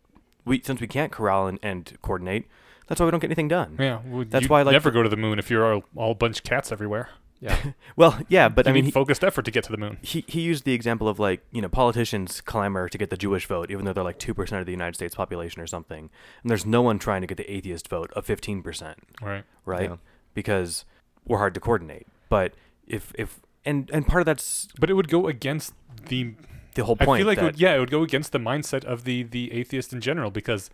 we 0.45 0.61
since 0.62 0.80
we 0.80 0.86
can't 0.86 1.12
corral 1.12 1.47
and, 1.47 1.59
and 1.62 1.97
coordinate, 2.03 2.47
that's 2.86 3.01
why 3.01 3.05
we 3.07 3.11
don't 3.11 3.20
get 3.20 3.28
anything 3.28 3.49
done. 3.49 3.76
yeah, 3.78 4.01
well, 4.07 4.24
that's 4.28 4.49
why, 4.49 4.62
like, 4.62 4.72
never 4.72 4.90
go 4.90 5.03
to 5.03 5.09
the 5.09 5.16
moon 5.16 5.38
if 5.38 5.51
you're 5.51 5.74
all, 5.74 5.84
all 5.97 6.12
a 6.12 6.14
bunch 6.14 6.38
of 6.38 6.45
cats 6.45 6.72
everywhere. 6.72 7.11
Yeah. 7.43 7.57
Well, 7.97 8.18
yeah, 8.28 8.49
but 8.49 8.64
you 8.64 8.70
I 8.70 8.72
mean, 8.72 8.84
need 8.84 8.88
he, 8.88 8.93
focused 8.93 9.22
effort 9.22 9.45
to 9.45 9.51
get 9.51 9.64
to 9.64 9.70
the 9.72 9.76
moon. 9.76 9.99
he 10.01 10.24
he 10.26 10.40
used 10.40 10.64
the 10.64 10.72
example 10.72 11.09
of 11.09 11.18
like 11.18 11.45
you 11.51 11.61
know 11.61 11.68
politicians 11.68 12.40
clamor 12.40 12.88
to 12.88 12.97
get 12.97 13.11
the 13.11 13.16
Jewish 13.18 13.47
vote, 13.47 13.70
even 13.70 13.84
though 13.84 13.93
they're 13.93 14.03
like 14.05 14.18
two 14.18 14.32
percent 14.32 14.61
of 14.61 14.66
the 14.66 14.72
United 14.72 14.95
States 14.95 15.14
population 15.14 15.61
or 15.61 15.66
something, 15.66 16.09
and 16.43 16.51
there's 16.51 16.64
no 16.64 16.80
one 16.80 16.99
trying 16.99 17.20
to 17.20 17.26
get 17.26 17.36
the 17.36 17.53
atheist 17.53 17.88
vote 17.88 18.11
of 18.14 18.24
fifteen 18.24 18.62
percent, 18.62 18.99
Right. 19.20 19.45
right? 19.66 19.90
Yeah. 19.90 19.97
Because 20.32 20.84
we're 21.26 21.38
hard 21.38 21.53
to 21.55 21.61
coordinate. 21.61 22.07
But 22.30 22.55
if 22.86 23.12
if 23.18 23.40
and 23.64 23.90
and 23.93 24.07
part 24.07 24.22
of 24.22 24.26
that's 24.26 24.68
But 24.80 24.88
it 24.88 24.95
would 24.95 25.09
go 25.09 25.26
against 25.28 25.74
the 26.09 26.34
the 26.74 26.84
whole 26.84 26.97
point. 26.97 27.18
I 27.18 27.20
feel 27.20 27.26
like 27.26 27.38
it 27.38 27.45
would, 27.45 27.61
yeah, 27.61 27.74
it 27.74 27.80
would 27.80 27.90
go 27.90 28.03
against 28.03 28.32
the 28.32 28.38
mindset 28.40 28.84
of 28.84 29.05
the 29.05 29.24
the 29.24 29.53
atheist 29.53 29.93
in 29.93 30.01
general 30.01 30.30
because 30.30 30.70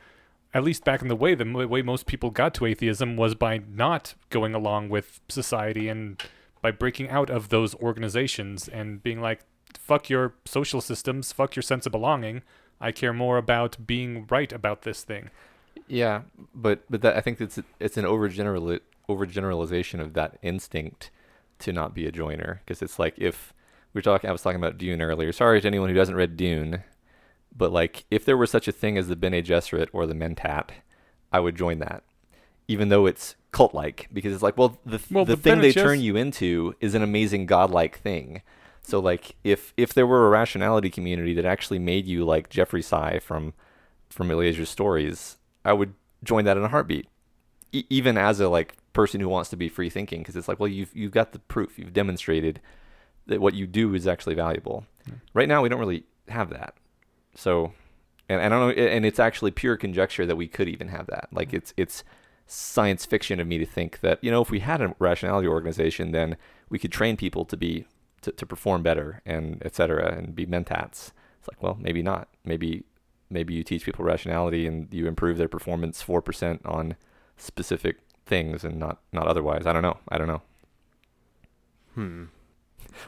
at 0.55 0.63
least 0.63 0.85
back 0.85 1.03
in 1.03 1.09
the 1.09 1.17
way, 1.17 1.35
the 1.35 1.45
way 1.67 1.83
most 1.83 2.07
people 2.07 2.31
got 2.31 2.55
to 2.55 2.65
atheism 2.67 3.17
was 3.17 3.35
by 3.35 3.61
not 3.71 4.15
going 4.31 4.55
along 4.55 4.89
with 4.89 5.21
society 5.29 5.89
and 5.89 6.23
by 6.61 6.71
breaking 6.71 7.09
out 7.11 7.31
of 7.31 7.49
those 7.49 7.75
organizations 7.77 8.69
and 8.69 9.03
being 9.03 9.21
like, 9.21 9.41
"Fuck 9.79 10.09
your 10.09 10.35
social 10.45 10.81
systems, 10.81 11.33
fuck 11.33 11.57
your 11.57 11.63
sense 11.63 11.87
of 11.87 11.93
belonging. 11.93 12.43
I 12.81 12.93
care 12.93 13.13
more 13.13 13.39
about 13.39 13.87
being 13.87 14.27
right 14.29 14.53
about 14.53 14.83
this 14.83 15.03
thing." 15.05 15.31
Yeah, 15.87 16.23
but 16.55 16.83
but 16.91 17.03
that 17.03 17.17
I 17.17 17.21
think 17.21 17.41
it's 17.41 17.59
it's 17.79 17.97
an 17.97 18.05
overgeneral 18.05 18.81
overgeneralization 19.09 20.01
of 20.01 20.15
that 20.15 20.39
instinct 20.43 21.11
to 21.61 21.73
not 21.73 21.95
be 21.95 22.07
a 22.07 22.13
joiner 22.13 22.61
because 22.65 22.83
it's 22.83 22.99
like 22.99 23.15
if 23.17 23.53
we 23.93 23.99
were 23.99 24.03
talking 24.03 24.29
I 24.29 24.33
was 24.33 24.43
talking 24.43 24.61
about 24.61 24.79
Dune 24.79 25.01
earlier. 25.01 25.33
Sorry 25.33 25.61
to 25.61 25.67
anyone 25.67 25.91
who 25.91 25.99
hasn't 25.99 26.17
read 26.17 26.37
Dune, 26.37 26.83
but 27.57 27.73
like 27.73 28.05
if 28.11 28.25
there 28.25 28.37
was 28.37 28.51
such 28.51 28.69
a 28.69 28.73
thing 28.73 28.99
as 28.99 29.09
the 29.09 29.17
Bene 29.17 29.43
Gesserit 29.43 29.89
or 29.93 30.07
the 30.07 30.15
Mentat, 30.15 30.71
I 31.33 31.41
would 31.41 31.57
join 31.57 31.79
that, 31.79 32.05
even 32.67 32.89
though 32.89 33.07
it's 33.07 33.35
cult-like 33.51 34.09
because 34.13 34.33
it's 34.35 34.43
like 34.43 34.59
well 34.59 34.79
the 34.85 35.01
Well, 35.11 35.25
the 35.25 35.37
thing 35.37 35.61
they 35.61 35.73
Gess- 35.73 35.83
turn 35.83 36.01
you 36.01 36.17
into 36.17 36.75
is 36.81 36.95
an 36.95 37.03
amazing 37.03 37.47
godlike 37.47 37.99
thing. 37.99 38.43
So 38.83 38.99
like 39.01 39.37
if 39.45 39.73
if 39.77 39.93
there 39.95 40.07
were 40.07 40.27
a 40.27 40.31
rationality 40.31 40.91
community 40.91 41.35
that 41.35 41.45
actually 41.45 41.79
made 41.79 42.07
you 42.07 42.25
like 42.25 42.51
Jeffreyssai 42.51 43.21
from 43.23 43.55
from 44.11 44.31
Eliezer's 44.31 44.69
stories, 44.71 45.37
I 45.65 45.73
would 45.73 45.95
join 46.25 46.45
that 46.45 46.57
in 46.57 46.63
a 46.65 46.69
heartbeat. 46.69 47.07
E- 47.73 47.85
even 47.91 48.17
as 48.17 48.41
a 48.41 48.49
like 48.49 48.77
person 48.95 49.21
who 49.21 49.29
wants 49.29 49.51
to 49.51 49.57
be 49.57 49.69
free 49.69 49.91
thinking, 49.91 50.21
because 50.21 50.37
it's 50.37 50.49
like, 50.49 50.59
well, 50.59 50.69
you've 50.69 50.95
you've 50.95 51.13
got 51.13 51.33
the 51.33 51.39
proof, 51.39 51.79
you've 51.79 51.93
demonstrated 51.93 52.61
that 53.27 53.41
what 53.41 53.55
you 53.55 53.67
do 53.67 53.95
is 53.95 54.07
actually 54.07 54.35
valuable. 54.35 54.85
Right 55.35 55.49
now, 55.49 55.63
we 55.63 55.69
don't 55.69 55.81
really 55.81 56.05
have 56.29 56.51
that. 56.51 56.75
So, 57.35 57.73
and 58.29 58.41
I 58.41 58.49
don't 58.49 58.77
know, 58.77 58.83
and 58.83 59.05
it's 59.07 59.19
actually 59.21 59.51
pure 59.51 59.77
conjecture 59.77 60.25
that 60.27 60.37
we 60.37 60.49
could 60.49 60.69
even 60.69 60.89
have 60.89 61.07
that. 61.09 61.29
Like 61.31 61.53
it's 61.53 61.75
it's 61.77 62.05
science 62.51 63.05
fiction 63.05 63.39
of 63.39 63.47
me 63.47 63.59
to 63.59 63.67
think 63.67 64.01
that 64.01 64.19
you 64.23 64.31
know 64.31 64.43
if 64.43 64.51
we 64.51 64.61
had 64.61 64.81
a 64.81 64.95
rationality 64.99 65.47
organization, 65.47 66.13
then 66.13 66.37
we 66.69 66.79
could 66.79 66.91
train 66.91 67.17
people 67.17 67.45
to 67.45 67.57
be 67.57 67.87
to, 68.23 68.33
to 68.33 68.47
perform 68.47 68.83
better 68.83 69.23
and 69.25 69.63
et 69.65 69.75
cetera 69.75 70.13
and 70.13 70.35
be 70.35 70.47
mentats. 70.47 71.13
It's 71.39 71.49
like, 71.49 71.63
well, 71.63 71.77
maybe 71.81 72.03
not. 72.03 72.29
Maybe 72.45 72.85
maybe 73.31 73.55
you 73.55 73.63
teach 73.63 73.85
people 73.85 74.05
rationality 74.05 74.67
and 74.67 74.93
you 74.93 75.07
improve 75.07 75.39
their 75.39 75.49
performance 75.49 76.03
four 76.03 76.23
percent 76.23 76.65
on 76.65 76.97
specific 77.37 77.99
things 78.27 78.65
and 78.65 78.79
not 78.79 78.99
not 79.13 79.27
otherwise. 79.29 79.67
I 79.67 79.73
don't 79.73 79.83
know. 79.83 79.99
I 80.09 80.19
don't 80.19 80.29
know. 80.29 80.43
hmm. 81.95 82.25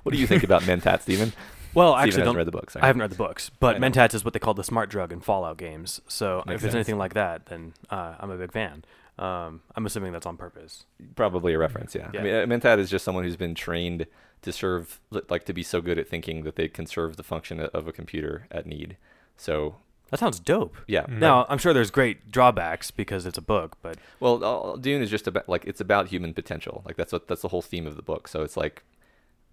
What 0.03 0.13
do 0.15 0.19
you 0.21 0.27
think 0.27 0.45
about 0.45 0.63
mentats, 0.71 1.03
Steven? 1.03 1.33
Well, 1.75 1.93
Steven 1.93 1.99
actually, 2.03 2.11
hasn't 2.11 2.25
don't, 2.27 2.37
read 2.37 2.47
the 2.47 2.51
books. 2.53 2.77
I 2.77 2.87
haven't 2.87 3.01
read 3.01 3.11
the 3.11 3.17
books, 3.17 3.51
but 3.61 3.77
Mentats 3.77 4.15
is 4.15 4.25
what 4.25 4.35
they 4.35 4.41
call 4.41 4.55
the 4.55 4.65
smart 4.65 4.91
drug 4.91 5.13
in 5.13 5.21
Fallout 5.21 5.57
games. 5.57 6.01
So 6.09 6.43
Makes 6.47 6.49
if 6.49 6.55
it's 6.55 6.63
sense. 6.63 6.75
anything 6.75 6.99
like 6.99 7.15
that, 7.15 7.47
then 7.47 7.75
uh, 7.91 8.17
I'm 8.19 8.31
a 8.31 8.37
big 8.37 8.53
fan. 8.53 8.85
Um, 9.21 9.61
I'm 9.77 9.85
assuming 9.85 10.13
that's 10.13 10.27
on 10.27 10.37
purpose. 10.39 10.85
Probably 11.15 11.53
a 11.53 11.59
reference, 11.59 11.95
yeah. 11.95 12.11
Yeah. 12.15 12.21
I 12.21 12.23
mean, 12.23 12.35
a 12.35 12.47
mentat 12.47 12.79
is 12.79 12.89
just 12.91 13.05
someone 13.05 13.25
who's 13.25 13.37
been 13.37 13.55
trained 13.55 14.07
to 14.43 14.53
serve, 14.53 14.99
like 15.29 15.45
to 15.45 15.53
be 15.53 15.63
so 15.63 15.83
good 15.83 15.99
at 15.99 16.09
thinking 16.09 16.43
that 16.45 16.57
they 16.57 16.69
can 16.69 16.87
serve 16.87 17.17
the 17.17 17.23
function 17.23 17.61
of 17.61 17.87
a 17.87 17.93
computer 17.93 18.47
at 18.51 18.65
need. 18.65 18.97
So, 19.37 19.77
That 20.09 20.21
sounds 20.21 20.41
dope. 20.41 20.77
yeah. 20.87 21.03
Mm. 21.05 21.19
Now, 21.19 21.45
I'm 21.51 21.59
sure 21.59 21.75
there's 21.75 21.91
great 21.91 22.31
drawbacks 22.31 22.91
because 22.91 23.27
it's 23.27 23.37
a 23.37 23.43
book, 23.43 23.77
but 23.83 23.99
Well, 24.21 24.77
Dune 24.79 25.03
is 25.03 25.11
just 25.11 25.27
about 25.27 25.49
like 25.51 25.67
it's 25.67 25.81
about 25.83 26.09
human 26.09 26.33
potential. 26.33 26.83
Like 26.87 26.97
that's 26.97 27.13
what 27.13 27.29
that's 27.29 27.43
the 27.43 27.49
whole 27.49 27.63
theme 27.63 27.87
of 27.87 27.97
the 27.97 28.03
book. 28.03 28.27
So 28.27 28.43
it's 28.43 28.57
like 28.57 28.83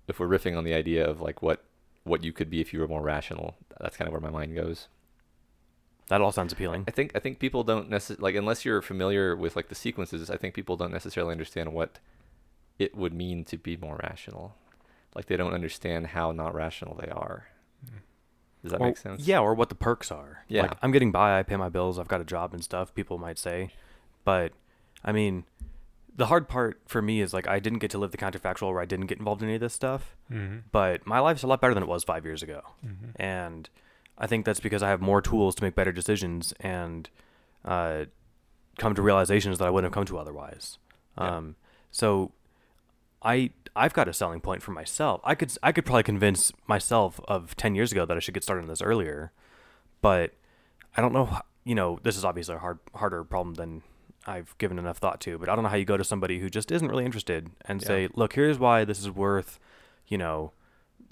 if 0.08 0.18
we're 0.20 0.28
riffing 0.30 0.58
on 0.58 0.64
the 0.64 0.74
idea 0.74 1.06
of 1.06 1.20
like 1.20 1.42
what 1.42 1.66
what 2.06 2.24
you 2.24 2.32
could 2.32 2.50
be 2.50 2.62
if 2.62 2.72
you 2.72 2.80
were 2.80 2.88
more 2.88 3.02
rational, 3.02 3.56
that's 3.82 3.98
kind 3.98 4.08
of 4.08 4.14
where 4.14 4.22
my 4.22 4.30
mind 4.30 4.56
goes. 4.56 4.88
That 6.10 6.22
all 6.22 6.32
sounds 6.32 6.54
appealing. 6.54 6.86
I 6.88 6.92
think 6.92 7.12
I 7.16 7.20
think 7.20 7.40
people 7.40 7.64
don't 7.64 7.90
necessarily 7.90 8.24
like 8.24 8.36
unless 8.36 8.66
you're 8.66 8.82
familiar 8.82 9.36
with 9.36 9.56
like 9.56 9.70
the 9.70 9.76
sequences. 9.76 10.30
I 10.30 10.38
think 10.38 10.54
people 10.54 10.78
don't 10.78 10.92
necessarily 10.92 11.32
understand 11.32 11.74
what 11.74 12.00
it 12.80 12.96
would 12.96 13.14
mean 13.14 13.44
to 13.46 13.58
be 13.58 13.76
more 13.78 14.00
rational. 14.04 14.56
Like 15.16 15.26
they 15.26 15.38
don't 15.38 15.54
understand 15.54 16.08
how 16.08 16.32
not 16.32 16.54
rational 16.54 16.96
they 16.96 17.10
are. 17.10 17.48
Does 18.64 18.72
that 18.72 18.82
Or- 18.82 18.88
make 18.88 18.98
sense? 18.98 19.28
Yeah, 19.28 19.40
or 19.40 19.54
what 19.54 19.70
the 19.70 19.76
perks 19.76 20.12
are. 20.12 20.44
Yeah. 20.48 20.64
Like, 20.64 20.78
I'm 20.82 20.92
getting 20.92 21.12
by, 21.12 21.40
I 21.40 21.44
pay 21.44 21.56
my 21.56 21.70
bills, 21.70 22.00
I've 22.00 22.08
got 22.08 22.22
a 22.22 22.26
job 22.26 22.54
and 22.54 22.64
stuff, 22.64 22.94
people 22.94 23.18
might 23.18 23.38
say. 23.38 23.70
But, 24.26 24.52
I 25.06 25.12
mean, 25.12 25.46
the 26.16 26.26
hard 26.26 26.50
part 26.50 26.82
for 26.88 27.02
me 27.02 27.22
is 27.22 27.34
like 27.34 27.48
I 27.48 27.60
didn't 27.60 27.80
get 27.80 27.92
to 27.92 27.98
live 28.00 28.12
the 28.12 28.18
counterfactual 28.18 28.72
where 28.72 28.82
I 28.82 28.86
didn't 28.86 29.06
get 29.06 29.20
involved 29.20 29.42
in 29.42 29.48
any 29.48 29.56
of 29.56 29.62
this 29.62 29.74
stuff. 29.74 30.16
Mm-hmm. 30.32 30.58
But 30.72 31.06
my 31.06 31.20
life's 31.20 31.44
a 31.44 31.48
lot 31.48 31.62
better 31.62 31.76
than 31.76 31.84
it 31.84 31.90
was 31.90 32.04
five 32.04 32.26
years 32.26 32.42
ago. 32.42 32.62
Mm-hmm. 32.86 33.22
And 33.22 33.70
I 34.18 34.28
think 34.28 34.46
that's 34.46 34.60
because 34.60 34.82
I 34.82 34.90
have 34.90 35.02
more 35.02 35.22
tools 35.22 35.56
to 35.56 35.64
make 35.64 35.76
better 35.76 35.92
decisions 35.92 36.54
and 36.60 37.10
uh, 37.64 38.06
come 38.78 38.96
to 38.96 39.02
realizations 39.02 39.58
that 39.60 39.68
I 39.68 39.70
wouldn't 39.70 39.92
have 39.92 39.96
come 39.96 40.06
to 40.06 40.18
otherwise. 40.18 40.78
Yeah. 41.18 41.38
Um, 41.38 41.56
so 41.92 42.32
I 43.22 43.52
I've 43.76 43.94
got 43.94 44.08
a 44.08 44.14
selling 44.14 44.42
point 44.42 44.62
for 44.64 44.72
myself. 44.72 45.22
I 45.24 45.36
could 45.36 45.52
I 45.62 45.72
could 45.72 45.86
probably 45.86 46.04
convince 46.04 46.52
myself 46.68 47.20
of 47.28 47.56
ten 47.58 47.76
years 47.76 47.92
ago 47.92 48.06
that 48.06 48.18
I 48.18 48.20
should 48.20 48.34
get 48.34 48.44
started 48.44 48.64
on 48.64 48.68
this 48.68 48.82
earlier, 48.82 49.32
but 50.02 50.34
I 50.96 51.02
don't 51.02 51.14
know. 51.14 51.40
You 51.64 51.76
know, 51.76 52.00
this 52.02 52.16
is 52.18 52.24
obviously 52.24 52.56
a 52.56 52.60
hard 52.60 52.80
harder 52.96 53.24
problem 53.24 53.56
than 53.56 53.82
I've 54.26 54.58
given 54.58 54.80
enough 54.80 54.98
thought 55.00 55.20
to. 55.22 55.38
But 55.38 55.50
I 55.50 55.56
don't 55.56 55.64
know 55.64 55.70
how 55.70 55.76
you 55.76 55.86
go 55.86 55.98
to 55.98 56.04
somebody 56.04 56.40
who 56.40 56.50
just 56.50 56.72
isn't 56.72 56.88
really 56.88 57.06
interested 57.06 57.50
and 57.66 57.82
Yeah. 57.82 57.88
say, 57.88 58.10
"Look, 58.14 58.34
here's 58.34 58.58
why 58.58 58.84
this 58.86 59.00
is 59.00 59.10
worth," 59.12 59.60
you 60.08 60.18
know, 60.18 60.54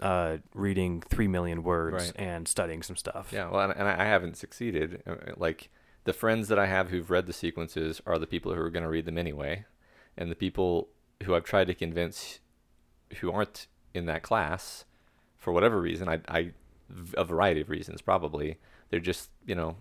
uh, 0.02 0.38
reading 0.54 1.02
three 1.02 1.28
million 1.28 1.64
words 1.64 2.06
Right. 2.08 2.14
and 2.16 2.48
studying 2.48 2.84
some 2.84 2.96
stuff. 2.96 3.30
Yeah, 3.32 3.50
well, 3.50 3.72
and, 3.72 3.88
I 3.88 4.06
haven't 4.06 4.38
succeeded. 4.38 5.04
Uh, 5.08 5.16
Like 5.38 5.70
the 6.04 6.14
friends 6.14 6.48
that 6.50 6.60
I 6.60 6.66
have 6.68 6.90
who've 6.90 7.10
read 7.10 7.26
the 7.28 7.34
sequences 7.34 8.02
are 8.06 8.20
the 8.20 8.28
people 8.28 8.54
who 8.54 8.62
are 8.62 8.70
going 8.70 8.84
to 8.84 8.90
read 8.90 9.06
them 9.06 9.18
anyway, 9.18 9.66
and 10.18 10.30
the 10.30 10.36
people 10.36 10.90
who 11.24 11.34
I've 11.36 11.44
tried 11.46 11.68
to 11.68 11.74
convince 11.74 12.40
who 13.20 13.32
aren't 13.32 13.68
in 13.94 14.06
that 14.08 14.22
class, 14.24 14.86
for 15.38 15.54
whatever 15.54 15.80
reason, 15.80 16.10
I, 16.10 16.20
I 16.28 16.52
a 17.16 17.24
variety 17.24 17.62
of 17.62 17.70
reasons 17.70 18.02
probably, 18.02 18.58
they're 18.90 19.00
just 19.00 19.30
you 19.46 19.56
know, 19.56 19.78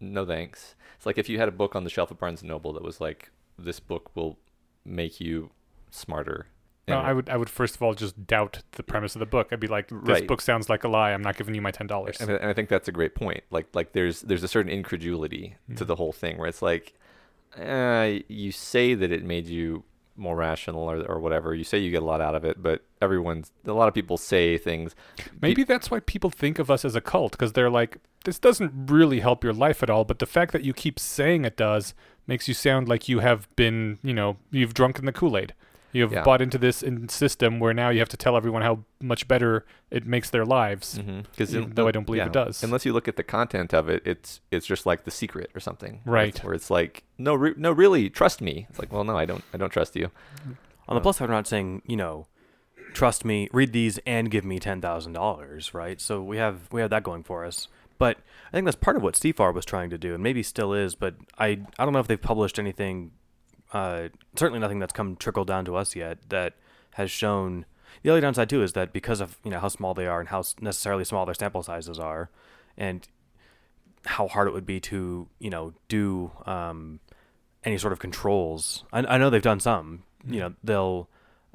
no 0.00 0.26
thanks. 0.26 0.74
It's 0.96 1.06
like 1.06 1.18
if 1.18 1.28
you 1.28 1.38
had 1.38 1.48
a 1.48 1.52
book 1.52 1.74
on 1.76 1.84
the 1.84 1.90
shelf 1.90 2.10
of 2.10 2.18
Barnes 2.18 2.42
and 2.42 2.48
Noble 2.50 2.72
that 2.72 2.82
was 2.82 3.00
like, 3.00 3.30
this 3.58 3.80
book 3.80 4.10
will 4.14 4.38
make 4.84 5.20
you 5.20 5.50
smarter. 5.90 6.46
No, 6.86 6.98
I 6.98 7.12
would 7.14 7.28
I 7.30 7.36
would 7.36 7.48
first 7.48 7.76
of 7.76 7.82
all 7.82 7.94
just 7.94 8.26
doubt 8.26 8.62
the 8.72 8.82
premise 8.82 9.14
of 9.16 9.20
the 9.20 9.26
book. 9.26 9.48
I'd 9.52 9.60
be 9.60 9.66
like, 9.66 9.88
this 9.88 9.98
Right. 10.02 10.26
book 10.28 10.40
sounds 10.42 10.68
like 10.68 10.84
a 10.84 10.88
lie. 10.88 11.12
I'm 11.12 11.22
not 11.22 11.36
giving 11.36 11.54
you 11.54 11.62
my 11.62 11.70
ten 11.70 11.86
dollars. 11.86 12.20
and, 12.20 12.30
I- 12.30 12.52
think 12.52 12.68
that's 12.68 12.88
a 12.88 12.92
great 12.92 13.14
point. 13.14 13.42
Like 13.50 13.68
like 13.74 13.92
there's 13.92 14.20
there's 14.22 14.42
a 14.42 14.48
certain 14.48 14.70
incredulity 14.70 15.56
to 15.76 15.84
Mhm. 15.84 15.86
the 15.86 15.96
whole 15.96 16.12
thing 16.12 16.36
where 16.38 16.48
it's 16.48 16.60
like, 16.62 16.92
uh, 17.58 18.18
you 18.28 18.52
say 18.52 18.94
that 18.94 19.10
it 19.12 19.24
made 19.24 19.46
you 19.46 19.84
more 20.16 20.36
rational 20.36 20.82
or 20.82 21.02
or 21.06 21.18
whatever. 21.20 21.54
You 21.54 21.64
say 21.64 21.78
you 21.78 21.90
get 21.90 22.02
a 22.02 22.04
lot 22.04 22.20
out 22.20 22.34
of 22.34 22.44
it, 22.44 22.62
but 22.62 22.82
everyone's 23.00 23.50
a 23.66 23.72
lot 23.72 23.88
of 23.88 23.94
people 23.94 24.16
say 24.16 24.58
things. 24.58 24.94
Maybe 25.40 25.64
that's 25.64 25.90
why 25.90 26.00
people 26.00 26.30
think 26.30 26.58
of 26.58 26.70
us 26.70 26.84
as 26.84 26.94
a 26.94 27.00
cult 27.00 27.32
because 27.32 27.52
they're 27.54 27.70
like, 27.70 27.98
this 28.24 28.38
doesn't 28.38 28.90
really 28.90 29.20
help 29.20 29.42
your 29.42 29.52
life 29.52 29.82
at 29.82 29.90
all. 29.90 30.04
But 30.04 30.18
the 30.18 30.26
fact 30.26 30.52
that 30.52 30.62
you 30.64 30.72
keep 30.72 30.98
saying 31.00 31.44
it 31.44 31.56
does 31.56 31.94
makes 32.26 32.46
you 32.48 32.54
sound 32.54 32.88
like 32.88 33.08
you 33.08 33.18
have 33.20 33.48
been, 33.56 33.98
you 34.02 34.14
know, 34.14 34.36
you've 34.50 34.72
drunken 34.74 35.04
the 35.04 35.12
Kool 35.12 35.36
Aid. 35.36 35.52
You've 35.94 36.12
Yeah. 36.12 36.24
bought 36.24 36.42
into 36.42 36.58
this 36.58 36.82
in 36.82 37.08
system 37.08 37.60
where 37.60 37.72
now 37.72 37.88
you 37.88 38.00
have 38.00 38.08
to 38.10 38.16
tell 38.16 38.36
everyone 38.36 38.62
how 38.62 38.80
much 39.00 39.26
better 39.28 39.64
it 39.90 40.04
makes 40.06 40.28
their 40.28 40.44
lives. 40.44 40.98
Because 40.98 41.54
Even 41.54 41.70
though 41.74 41.86
I 41.88 41.92
don't 41.92 42.04
believe 42.04 42.22
it 42.26 42.32
does. 42.32 42.62
Unless 42.64 42.84
you 42.84 42.92
look 42.92 43.06
at 43.08 43.14
the 43.16 43.22
content 43.22 43.72
of 43.72 43.88
it, 43.88 44.02
it's 44.04 44.40
it's 44.50 44.66
just 44.66 44.84
like 44.86 45.04
The 45.04 45.10
Secret 45.12 45.50
or 45.54 45.60
something, 45.60 46.00
where 46.04 46.24
it's- 46.24 46.34
Right. 46.40 46.44
Where 46.44 46.54
it's 46.54 46.68
like, 46.68 47.04
no, 47.16 47.34
re- 47.34 47.54
no, 47.56 47.70
really, 47.72 48.10
trust 48.10 48.42
me. 48.42 48.66
It's 48.68 48.78
like, 48.80 48.92
well, 48.92 49.04
no, 49.04 49.16
I 49.16 49.24
don't, 49.24 49.44
I 49.54 49.56
don't 49.56 49.70
trust 49.70 49.94
you. 49.96 50.10
On 50.88 50.94
the 50.96 51.00
Uh, 51.00 51.00
plus 51.00 51.16
side, 51.18 51.28
we're 51.28 51.34
not 51.34 51.46
saying 51.46 51.80
you 51.86 51.96
know, 51.96 52.26
trust 52.92 53.24
me, 53.24 53.48
read 53.52 53.72
these 53.72 53.98
and 54.04 54.30
give 54.30 54.44
me 54.44 54.58
ten 54.58 54.80
thousand 54.80 55.12
dollars, 55.12 55.72
right? 55.74 56.00
So 56.00 56.22
we 56.22 56.36
have 56.38 56.68
we 56.72 56.80
have 56.80 56.90
that 56.90 57.04
going 57.04 57.22
for 57.22 57.44
us. 57.44 57.68
But 57.96 58.18
I 58.48 58.50
think 58.50 58.64
that's 58.64 58.74
part 58.76 58.96
of 58.96 59.02
what 59.04 59.14
CFAR 59.14 59.54
was 59.54 59.64
trying 59.64 59.88
to 59.90 59.98
do, 59.98 60.14
and 60.14 60.22
maybe 60.22 60.42
still 60.42 60.72
is. 60.74 60.96
But 60.96 61.14
I 61.38 61.60
I 61.78 61.84
don't 61.84 61.92
know 61.92 62.00
if 62.00 62.08
they've 62.08 62.20
published 62.20 62.58
anything, 62.58 63.12
uh, 63.74 64.08
certainly 64.36 64.60
nothing 64.60 64.78
that's 64.78 64.92
come 64.94 65.16
trickle 65.16 65.44
down 65.44 65.64
to 65.66 65.76
us 65.76 65.94
yet 65.94 66.18
that 66.30 66.54
has 66.94 67.10
shown. 67.10 67.66
The 68.02 68.10
other 68.10 68.20
downside 68.20 68.48
too 68.48 68.62
is 68.62 68.72
that 68.72 68.92
because 68.92 69.20
of 69.20 69.36
you 69.44 69.50
know 69.50 69.60
how 69.60 69.68
small 69.68 69.92
they 69.94 70.06
are 70.06 70.20
and 70.20 70.28
how 70.30 70.42
necessarily 70.60 71.04
small 71.04 71.26
their 71.26 71.34
sample 71.34 71.62
sizes 71.62 71.98
are, 71.98 72.30
and 72.76 73.06
how 74.06 74.28
hard 74.28 74.48
it 74.48 74.54
would 74.54 74.66
be 74.66 74.80
to 74.80 75.28
you 75.38 75.50
know 75.50 75.72
do 75.88 76.30
um, 76.46 77.00
any 77.64 77.76
sort 77.78 77.92
of 77.92 77.98
controls. 77.98 78.84
I, 78.92 79.00
I 79.00 79.18
know 79.18 79.28
they've 79.30 79.42
done 79.42 79.60
some. 79.60 80.04
You 80.26 80.40
know 80.40 80.54
they'll 80.64 81.08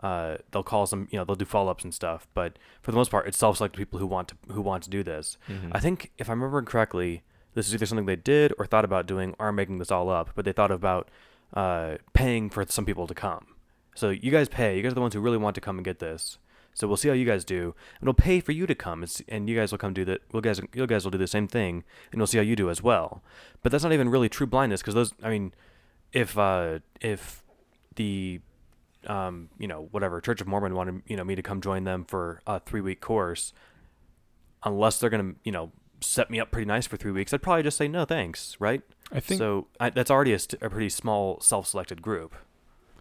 uh, 0.03 0.37
they'll 0.51 0.63
call 0.63 0.85
some 0.85 1.07
you 1.11 1.17
know 1.17 1.25
they'll 1.25 1.35
do 1.35 1.45
follow 1.45 1.71
ups 1.71 1.83
and 1.83 1.93
stuff, 1.93 2.27
but 2.33 2.57
for 2.81 2.91
the 2.91 2.97
most 2.97 3.11
part, 3.11 3.27
it's 3.27 3.37
self 3.37 3.57
selected 3.57 3.77
people 3.77 3.99
who 3.99 4.07
want 4.07 4.27
to 4.29 4.35
who 4.51 4.61
want 4.61 4.83
to 4.83 4.89
do 4.89 5.03
this. 5.03 5.37
Mhm. 5.49 5.69
I 5.71 5.79
think 5.79 6.11
if 6.17 6.29
I 6.29 6.33
remember 6.33 6.61
correctly, 6.61 7.23
this 7.53 7.67
is 7.67 7.73
either 7.73 7.85
something 7.85 8.05
they 8.05 8.15
did 8.15 8.53
or 8.57 8.65
thought 8.65 8.85
about 8.85 9.07
doing, 9.07 9.35
or 9.39 9.47
I'm 9.49 9.55
making 9.55 9.79
this 9.79 9.91
all 9.91 10.09
up. 10.09 10.29
But 10.35 10.45
they 10.45 10.51
thought 10.53 10.71
about 10.71 11.09
uh, 11.53 11.95
paying 12.13 12.49
for 12.49 12.65
some 12.67 12.85
people 12.85 13.07
to 13.07 13.13
come. 13.13 13.47
So 13.95 14.09
you 14.09 14.31
guys 14.31 14.47
pay. 14.47 14.77
You 14.77 14.83
guys 14.83 14.91
are 14.91 14.95
the 14.95 15.01
ones 15.01 15.13
who 15.13 15.19
really 15.19 15.37
want 15.37 15.55
to 15.55 15.61
come 15.61 15.77
and 15.77 15.85
get 15.85 15.99
this. 15.99 16.37
So 16.73 16.87
we'll 16.87 16.97
see 16.97 17.09
how 17.09 17.13
you 17.13 17.25
guys 17.25 17.43
do, 17.43 17.75
and 17.99 18.07
we'll 18.07 18.13
pay 18.13 18.39
for 18.39 18.53
you 18.53 18.65
to 18.65 18.75
come, 18.75 19.03
and, 19.03 19.21
and 19.27 19.49
you 19.49 19.55
guys 19.55 19.71
will 19.71 19.79
come 19.79 19.93
do 19.93 20.05
that. 20.05 20.21
We'll 20.31 20.41
guys, 20.41 20.61
you 20.73 20.87
guys 20.87 21.03
will 21.03 21.11
do 21.11 21.17
the 21.17 21.27
same 21.27 21.47
thing, 21.47 21.83
and 22.11 22.21
we'll 22.21 22.27
see 22.27 22.37
how 22.37 22.43
you 22.43 22.55
do 22.55 22.69
as 22.69 22.81
well. 22.81 23.21
But 23.61 23.71
that's 23.71 23.83
not 23.83 23.91
even 23.91 24.07
really 24.07 24.29
true 24.29 24.47
blindness, 24.47 24.81
because 24.81 24.93
those. 24.93 25.13
I 25.21 25.29
mean, 25.29 25.53
if 26.13 26.37
uh, 26.37 26.79
if 27.01 27.43
the 27.95 28.39
um, 29.07 29.49
you 29.57 29.67
know, 29.67 29.87
whatever 29.91 30.21
Church 30.21 30.39
of 30.41 30.47
Mormon 30.47 30.73
wanted, 30.73 31.01
you 31.07 31.17
know, 31.17 31.23
me 31.23 31.35
to 31.35 31.41
come 31.41 31.59
join 31.59 31.83
them 31.83 32.05
for 32.05 32.41
a 32.47 32.59
three 32.59 32.81
week 32.81 33.01
course, 33.01 33.51
unless 34.63 34.99
they're 34.99 35.09
gonna, 35.09 35.33
you 35.43 35.51
know, 35.51 35.71
set 36.01 36.29
me 36.29 36.39
up 36.39 36.51
pretty 36.51 36.65
nice 36.65 36.87
for 36.87 36.97
three 36.97 37.11
weeks, 37.11 37.33
I'd 37.33 37.41
probably 37.41 37.63
just 37.63 37.77
say 37.77 37.87
no 37.87 38.05
thanks, 38.05 38.55
right? 38.59 38.81
I 39.11 39.19
think 39.19 39.39
so. 39.39 39.67
I, 39.79 39.89
that's 39.89 40.11
already 40.11 40.33
a, 40.33 40.39
st- 40.39 40.61
a 40.61 40.69
pretty 40.69 40.89
small 40.89 41.39
self 41.41 41.67
selected 41.67 42.01
group. 42.01 42.35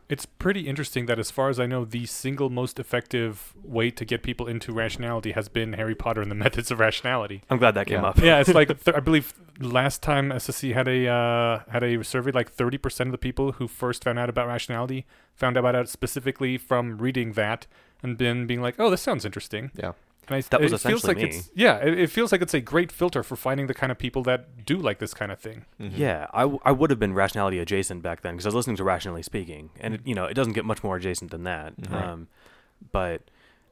it's 0.08 0.24
pretty 0.24 0.66
interesting 0.66 1.04
that, 1.06 1.18
as 1.18 1.30
far 1.30 1.50
as 1.50 1.60
I 1.60 1.66
know, 1.66 1.84
the 1.84 2.06
single 2.06 2.48
most 2.48 2.78
effective 2.80 3.52
way 3.62 3.90
to 3.90 4.04
get 4.06 4.22
people 4.22 4.46
into 4.46 4.72
rationality 4.72 5.32
has 5.32 5.50
been 5.50 5.74
Harry 5.74 5.94
Potter 5.94 6.22
and 6.22 6.30
the 6.30 6.34
Methods 6.46 6.70
of 6.70 6.80
Rationality. 6.80 7.42
I'm 7.50 7.58
glad 7.58 7.72
that 7.74 7.86
came 7.88 8.00
Yeah. 8.00 8.08
up. 8.08 8.18
yeah, 8.18 8.40
it's 8.40 8.48
like 8.54 8.68
th- 8.84 8.96
I 8.96 9.00
believe 9.00 9.34
last 9.60 10.02
time 10.02 10.30
SSC 10.30 10.72
had 10.72 10.88
a 10.88 11.06
uh, 11.08 11.60
had 11.70 11.82
a 11.82 12.02
survey, 12.02 12.30
like 12.32 12.50
thirty 12.50 12.78
percent 12.78 13.08
of 13.08 13.12
the 13.12 13.18
people 13.18 13.52
who 13.52 13.68
first 13.68 14.02
found 14.02 14.18
out 14.18 14.30
about 14.30 14.46
rationality 14.48 15.04
found 15.34 15.56
out 15.56 15.60
about 15.60 15.74
it 15.74 15.88
specifically 15.90 16.56
from 16.56 16.96
reading 16.98 17.32
that 17.34 17.66
and 18.02 18.16
then 18.18 18.46
being 18.46 18.62
like, 18.62 18.76
"Oh, 18.78 18.88
this 18.88 19.02
sounds 19.02 19.26
interesting." 19.26 19.70
Yeah. 19.76 19.92
And 20.26 20.36
I, 20.36 20.40
That 20.42 20.60
was 20.60 20.72
it 20.74 20.80
feels 20.80 21.02
essentially 21.04 21.14
like 21.24 21.32
me. 21.32 21.38
it's 21.38 21.50
yeah, 21.54 21.76
it, 21.78 21.98
it 21.98 22.10
feels 22.10 22.32
like 22.32 22.42
it's 22.42 22.52
a 22.54 22.60
great 22.60 22.92
filter 22.92 23.22
for 23.22 23.34
finding 23.36 23.66
the 23.66 23.72
kind 23.74 23.90
of 23.90 23.98
people 23.98 24.22
that 24.24 24.66
do 24.66 24.76
like 24.76 24.98
this 24.98 25.14
kind 25.14 25.32
of 25.32 25.38
thing. 25.40 25.64
Mhm. 25.80 25.92
Yeah, 25.96 26.26
I, 26.34 26.42
w- 26.42 26.60
I 26.64 26.72
would 26.72 26.90
have 26.90 26.98
been 26.98 27.14
rationality 27.14 27.58
adjacent 27.58 28.02
back 28.02 28.20
then 28.20 28.34
because 28.34 28.44
I 28.44 28.48
was 28.48 28.54
listening 28.56 28.76
to 28.76 28.84
Rationally 28.84 29.22
Speaking, 29.22 29.70
and 29.80 29.94
it, 29.94 30.00
you 30.04 30.14
know 30.14 30.26
it 30.26 30.34
doesn't 30.34 30.52
get 30.52 30.64
much 30.66 30.84
more 30.84 30.96
adjacent 30.96 31.30
than 31.30 31.44
that. 31.44 31.80
Mhm. 31.80 31.92
Um, 31.92 32.28
but 32.92 33.22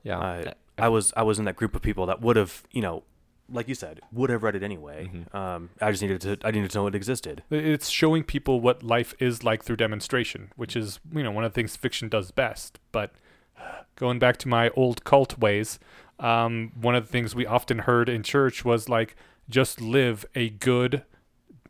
Yeah. 0.03 0.19
uh, 0.19 0.53
I 0.79 0.89
was 0.89 1.13
I 1.17 1.23
was 1.25 1.39
in 1.39 1.45
that 1.45 1.57
group 1.57 1.75
of 1.77 1.83
people 1.83 2.07
that 2.07 2.23
would 2.23 2.37
have 2.37 2.63
you 2.73 2.81
know, 2.81 3.03
like 3.51 3.69
you 3.69 3.75
said, 3.75 4.01
would 4.11 4.31
have 4.31 4.43
read 4.43 4.57
it 4.57 4.63
anyway. 4.63 5.11
Mhm. 5.13 5.35
Um, 5.35 5.69
I 5.83 5.91
just 5.91 6.03
needed 6.03 6.23
to 6.23 6.39
I 6.43 6.51
needed 6.53 6.71
to 6.71 6.79
know 6.79 6.87
it 6.87 6.95
existed. 6.95 7.43
It's 7.51 7.91
showing 7.91 8.25
people 8.25 8.61
what 8.63 8.83
life 8.83 9.13
is 9.19 9.45
like 9.45 9.63
through 9.63 9.77
demonstration, 9.77 10.53
which 10.57 10.75
is, 10.75 11.01
you 11.13 11.23
know, 11.23 11.31
one 11.31 11.45
of 11.45 11.53
the 11.53 11.55
things 11.55 11.77
fiction 11.77 12.09
does 12.09 12.31
best. 12.31 12.79
But 12.93 13.13
going 13.97 14.19
back 14.19 14.39
to 14.39 14.49
my 14.49 14.71
old 14.71 15.05
cult 15.05 15.39
ways, 15.39 15.79
um, 16.19 16.73
one 16.81 16.95
of 16.95 17.07
the 17.07 17.13
things 17.13 17.35
we 17.35 17.47
often 17.47 17.81
heard 17.81 18.09
in 18.09 18.23
church 18.23 18.65
was 18.65 18.89
like, 18.89 19.17
just 19.49 19.81
live 19.81 20.25
a 20.35 20.51
good, 20.51 21.05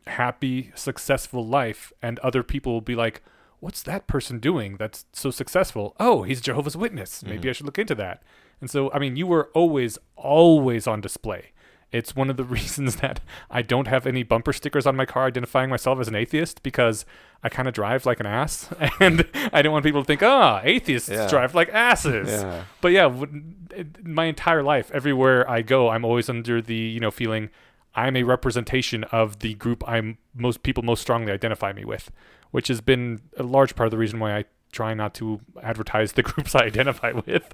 happy, 0.05 0.71
successful 0.75 1.45
life, 1.45 1.91
and 2.01 2.17
other 2.19 2.43
people 2.43 2.73
will 2.73 2.81
be 2.81 2.95
like, 2.95 3.21
what's 3.59 3.83
that 3.83 4.07
person 4.07 4.39
doing 4.39 4.77
that's 4.77 5.05
so 5.13 5.31
successful? 5.31 5.95
Oh, 5.99 6.23
he's 6.23 6.41
Jehovah's 6.41 6.77
Witness. 6.77 7.23
Maybe 7.23 7.47
Mhm. 7.47 7.49
I 7.49 7.53
should 7.53 7.65
look 7.65 7.79
into 7.79 7.95
that. 7.95 8.23
And 8.61 8.69
so, 8.69 8.91
I 8.91 8.99
mean, 8.99 9.15
you 9.15 9.27
were 9.27 9.49
always, 9.53 9.97
always 10.15 10.87
on 10.87 11.01
display. 11.01 11.51
It's 11.91 12.15
one 12.15 12.29
of 12.29 12.37
the 12.37 12.43
reasons 12.57 12.97
that 12.97 13.19
I 13.49 13.61
don't 13.61 13.87
have 13.87 14.05
any 14.05 14.23
bumper 14.23 14.53
stickers 14.53 14.85
on 14.85 14.95
my 14.95 15.05
car 15.05 15.25
identifying 15.25 15.69
myself 15.69 15.99
as 15.99 16.07
an 16.07 16.15
atheist 16.15 16.61
because 16.63 17.05
I 17.43 17.49
kind 17.49 17.67
of 17.67 17.73
drive 17.73 18.05
like 18.05 18.19
an 18.19 18.25
ass, 18.25 18.69
and 18.99 19.25
I 19.53 19.61
don't 19.61 19.71
want 19.71 19.85
people 19.85 20.01
to 20.01 20.05
think, 20.05 20.21
"Ah, 20.23 20.59
atheists 20.63 21.09
Yeah. 21.09 21.27
drive 21.27 21.53
like 21.55 21.69
asses." 21.69 22.29
Yeah. 22.29 22.63
But 22.81 22.91
yeah, 22.93 23.03
w- 23.03 23.43
it- 23.71 24.05
my 24.05 24.25
entire 24.25 24.63
life, 24.63 24.89
everywhere 24.93 25.49
I 25.49 25.61
go, 25.61 25.89
I'm 25.89 26.03
always 26.03 26.29
under 26.29 26.61
the 26.61 26.75
you 26.75 26.99
know 26.99 27.11
feeling 27.11 27.49
I'm 27.95 28.15
a 28.15 28.23
representation 28.23 29.03
of 29.05 29.39
the 29.39 29.53
group 29.55 29.83
I'm 29.87 30.17
most 30.35 30.63
people 30.63 30.83
most 30.83 31.01
strongly 31.01 31.31
identify 31.31 31.73
me 31.73 31.85
with, 31.85 32.11
which 32.51 32.67
has 32.67 32.81
been 32.81 33.21
a 33.37 33.43
large 33.43 33.75
part 33.75 33.87
of 33.87 33.91
the 33.91 33.97
reason 33.97 34.19
why 34.19 34.35
I 34.37 34.45
try 34.71 34.93
not 34.93 35.13
to 35.15 35.39
advertise 35.63 36.13
the 36.13 36.23
groups 36.29 36.53
I 36.55 36.65
identify 36.65 37.11
with. 37.13 37.53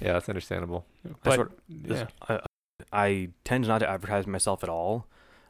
Yeah, 0.00 0.12
that's 0.14 0.28
understandable. 0.28 0.84
But 1.22 1.50
yeah, 1.68 2.06
I, 2.28 2.40
I 2.92 3.30
tend 3.44 3.66
not 3.66 3.78
to 3.78 3.88
advertise 3.88 4.26
myself 4.26 4.62
at 4.62 4.68
all. 4.68 5.06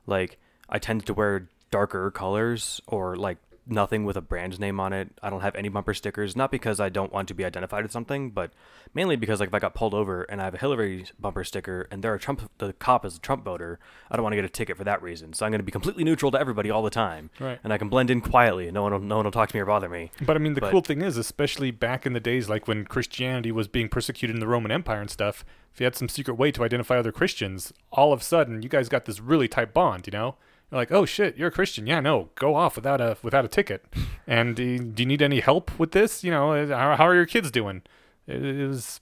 Like 0.07 0.39
I 0.69 0.79
tend 0.79 1.07
to 1.07 1.15
wear 1.15 1.49
darker 1.71 2.11
colors 2.11 2.81
or 2.87 3.17
like 3.17 3.39
nothing 3.71 4.05
with 4.05 4.17
a 4.17 4.21
brand 4.21 4.59
name 4.59 4.81
on 4.81 4.93
it. 4.93 5.11
I 5.23 5.31
don't 5.31 5.41
have 5.41 5.55
any 5.55 5.69
bumper 5.69 5.95
stickers, 5.95 6.35
not 6.37 6.51
because 6.51 6.81
I 6.81 6.89
don't 6.89 7.13
want 7.13 7.29
to 7.29 7.35
be 7.35 7.45
identified 7.45 7.85
as 7.85 7.93
something, 7.93 8.31
but 8.31 8.53
mainly 8.95 9.17
because 9.17 9.41
like 9.41 9.49
if 9.49 9.55
I 9.55 9.59
got 9.59 9.75
pulled 9.75 9.95
over 9.95 10.23
and 10.25 10.41
I 10.41 10.45
have 10.45 10.55
a 10.55 10.59
Hillary 10.59 11.05
bumper 11.19 11.45
sticker 11.45 11.87
and 11.91 12.03
there 12.03 12.13
are 12.13 12.19
Trump 12.19 12.51
the 12.59 12.73
cop 12.73 13.05
is 13.05 13.17
a 13.17 13.21
Trump 13.21 13.45
voter, 13.45 13.79
I 14.11 14.17
don't 14.17 14.23
want 14.23 14.33
to 14.33 14.37
get 14.37 14.45
a 14.45 14.49
ticket 14.49 14.77
for 14.77 14.85
that 14.85 15.03
reason. 15.03 15.33
So 15.33 15.45
I'm 15.47 15.53
going 15.53 15.61
to 15.61 15.65
be 15.65 15.73
completely 15.73 16.05
neutral 16.05 16.31
to 16.33 16.41
everybody 16.41 16.71
all 16.71 16.83
the 16.83 16.91
time. 16.91 17.31
right. 17.41 17.59
And 17.63 17.73
I 17.73 17.79
can 17.79 17.89
blend 17.89 18.11
in 18.11 18.21
quietly 18.21 18.69
and 18.69 18.75
no 18.75 18.83
one 18.83 18.93
will, 18.93 19.01
no 19.01 19.17
one 19.17 19.25
will 19.25 19.33
talk 19.33 19.49
to 19.51 19.57
me 19.57 19.61
or 19.61 19.67
bother 19.67 19.89
me. 19.89 20.11
But 20.25 20.37
I 20.37 20.39
mean, 20.41 20.55
the 20.55 20.61
But- 20.61 20.71
cool 20.71 20.81
thing 20.83 21.03
is, 21.03 21.17
especially 21.17 21.71
back 21.71 22.07
in 22.07 22.13
the 22.13 22.21
days, 22.21 22.49
like 22.49 22.67
when 22.69 22.85
Christianity 22.85 23.53
was 23.53 23.69
being 23.69 23.89
persecuted 23.89 24.35
in 24.37 24.41
the 24.41 24.47
Roman 24.49 24.71
Empire 24.71 25.01
and 25.01 25.11
stuff, 25.11 25.45
if 25.75 25.81
you 25.81 25.85
had 25.85 25.95
some 25.95 26.09
secret 26.09 26.35
way 26.35 26.51
to 26.53 26.65
identify 26.65 26.99
other 26.99 27.13
Christians, 27.13 27.73
all 27.93 28.13
of 28.13 28.21
a 28.21 28.25
sudden 28.25 28.63
you 28.63 28.69
guys 28.69 28.89
got 28.89 29.05
this 29.05 29.21
really 29.21 29.47
tight 29.47 29.73
bond. 29.73 30.07
You 30.07 30.13
know, 30.13 30.35
you're 30.71 30.81
like, 30.81 30.93
oh 30.93 31.05
shit, 31.07 31.37
you're 31.37 31.49
a 31.49 31.53
Christian. 31.53 31.87
Yeah, 31.87 32.01
no, 32.01 32.29
go 32.35 32.55
off 32.55 32.77
without 32.77 33.01
a 33.01 33.17
without 33.23 33.45
a 33.45 33.49
ticket. 33.49 33.85
And 34.27 34.53
uh, 34.53 34.63
do 34.95 35.03
you 35.03 35.07
need 35.07 35.23
any 35.23 35.41
help 35.41 35.77
with 35.79 35.93
this? 35.93 36.23
You 36.25 36.31
know, 36.31 36.53
uh, 36.53 36.67
how, 36.69 36.97
how 36.97 37.07
are 37.07 37.15
your 37.15 37.27
kids 37.27 37.51
doing? 37.51 37.83
It 38.27 38.45
is. 38.45 39.01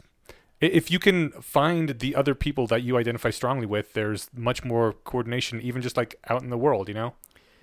i- 0.63 0.67
If 0.67 0.91
you 0.91 0.99
can 0.99 1.31
find 1.43 1.99
the 1.99 2.15
other 2.15 2.35
people 2.35 2.67
that 2.69 2.83
you 2.83 2.97
identify 2.97 3.31
strongly 3.31 3.67
with, 3.67 3.93
there's 3.95 4.31
much 4.35 4.65
more 4.65 4.93
coordination, 5.05 5.61
even 5.61 5.83
just 5.83 5.97
like 5.97 6.15
out 6.29 6.43
in 6.43 6.51
the 6.51 6.59
world, 6.59 6.89
you 6.89 6.95
know? 6.95 7.15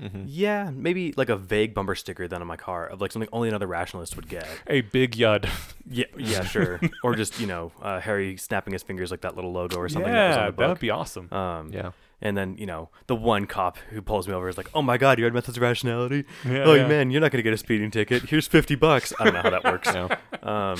Mm-hmm. 0.01 0.23
Yeah, 0.25 0.71
maybe 0.73 1.13
like 1.15 1.29
a 1.29 1.37
vague 1.37 1.73
bumper 1.75 1.93
sticker 1.95 2.27
then 2.27 2.41
on 2.41 2.47
my 2.47 2.57
car 2.57 2.87
of 2.87 2.99
like 2.99 3.11
something 3.11 3.29
only 3.31 3.47
another 3.47 3.67
rationalist 3.67 4.15
would 4.15 4.27
get. 4.27 4.45
A 4.67 4.81
big 4.81 5.11
yud. 5.15 5.47
Yeah, 5.89 6.05
yeah, 6.17 6.43
sure. 6.55 6.81
or 7.03 7.15
just 7.15 7.39
you 7.39 7.45
know, 7.47 7.71
uh, 7.81 7.99
Harry 8.01 8.35
snapping 8.35 8.73
his 8.73 8.81
fingers 8.83 9.11
like 9.11 9.21
that 9.21 9.35
little 9.35 9.53
logo 9.53 9.77
or 9.77 9.87
something. 9.87 10.11
that 10.11 10.35
yeah, 10.35 10.45
the 10.51 10.57
that 10.57 10.67
would 10.69 10.79
be 10.79 10.89
awesome. 10.89 11.31
Um, 11.31 11.69
Yeah. 11.71 11.91
And 12.23 12.35
then 12.37 12.55
you 12.57 12.65
know, 12.65 12.89
the 13.07 13.15
one 13.15 13.45
cop 13.45 13.77
who 13.91 14.01
pulls 14.01 14.27
me 14.29 14.33
over 14.33 14.47
is 14.47 14.57
like, 14.57 14.69
"Oh 14.73 14.81
my 14.81 14.97
God, 14.97 15.19
you 15.19 15.25
had 15.25 15.33
methods 15.33 15.57
of 15.57 15.61
rationality. 15.61 16.23
Yeah, 16.45 16.63
oh 16.63 16.73
yeah. 16.73 16.87
man, 16.87 17.11
you're 17.11 17.19
not 17.21 17.31
gonna 17.31 17.43
get 17.43 17.53
a 17.53 17.57
speeding 17.57 17.91
ticket. 17.91 18.23
Here's 18.23 18.47
fifty 18.47 18.75
bucks. 18.75 19.13
I 19.19 19.25
don't 19.25 19.33
know 19.33 19.41
how 19.41 19.49
that 19.51 19.63
works. 19.65 19.89
Yeah. 19.93 20.17
Um, 20.41 20.79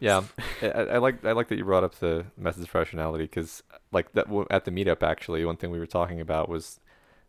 Yeah, 0.00 0.22
I, 0.62 0.66
I 0.68 0.82
I 0.82 0.98
like 0.98 1.24
I 1.24 1.32
like 1.32 1.48
that 1.48 1.56
you 1.58 1.64
brought 1.64 1.82
up 1.84 1.96
the 1.96 2.26
methods 2.36 2.64
of 2.64 2.74
rationality 2.74 3.24
because 3.24 3.62
like 3.92 4.12
that 4.12 4.26
w- 4.26 4.46
at 4.50 4.64
the 4.66 4.70
meetup 4.70 5.02
actually 5.02 5.44
one 5.44 5.56
thing 5.56 5.70
we 5.70 5.78
were 5.78 5.86
talking 5.86 6.20
about 6.20 6.48
was 6.48 6.78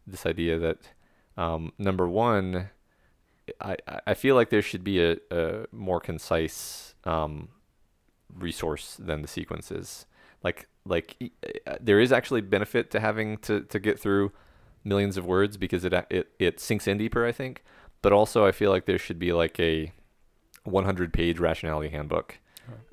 this 0.05 0.25
idea 0.25 0.59
that 0.59 0.77
um, 1.37 1.71
number 1.79 2.07
one 2.07 2.69
I 3.61 3.77
I- 3.87 4.01
I 4.07 4.13
feel 4.13 4.35
like 4.35 4.49
there 4.51 4.61
should 4.61 4.83
be 4.83 4.99
a, 5.03 5.17
a 5.31 5.65
more 5.71 5.99
concise 5.99 6.93
um, 7.05 7.49
resource 8.33 8.95
than 8.99 9.21
the 9.21 9.27
sequences. 9.27 10.05
Like 10.43 10.67
like 10.85 11.15
uh, 11.67 11.75
there 11.79 11.99
is 11.99 12.11
actually 12.11 12.41
benefit 12.41 12.91
to 12.91 12.99
having 12.99 13.37
to, 13.39 13.61
to 13.61 13.79
get 13.79 13.99
through 13.99 14.31
millions 14.83 15.17
of 15.17 15.25
words 15.25 15.57
because 15.57 15.83
it 15.85 15.93
it 16.09 16.29
it 16.39 16.59
sinks 16.59 16.87
in 16.87 16.97
deeper. 16.97 17.25
I 17.25 17.31
think, 17.31 17.63
but 18.01 18.13
also 18.13 18.45
I 18.45 18.51
feel 18.51 18.71
like 18.71 18.85
there 18.85 18.97
should 18.99 19.19
be 19.19 19.33
like 19.33 19.59
a 19.59 19.91
100 20.63 21.13
page 21.13 21.39
rationality 21.39 21.89
handbook. 21.89 22.39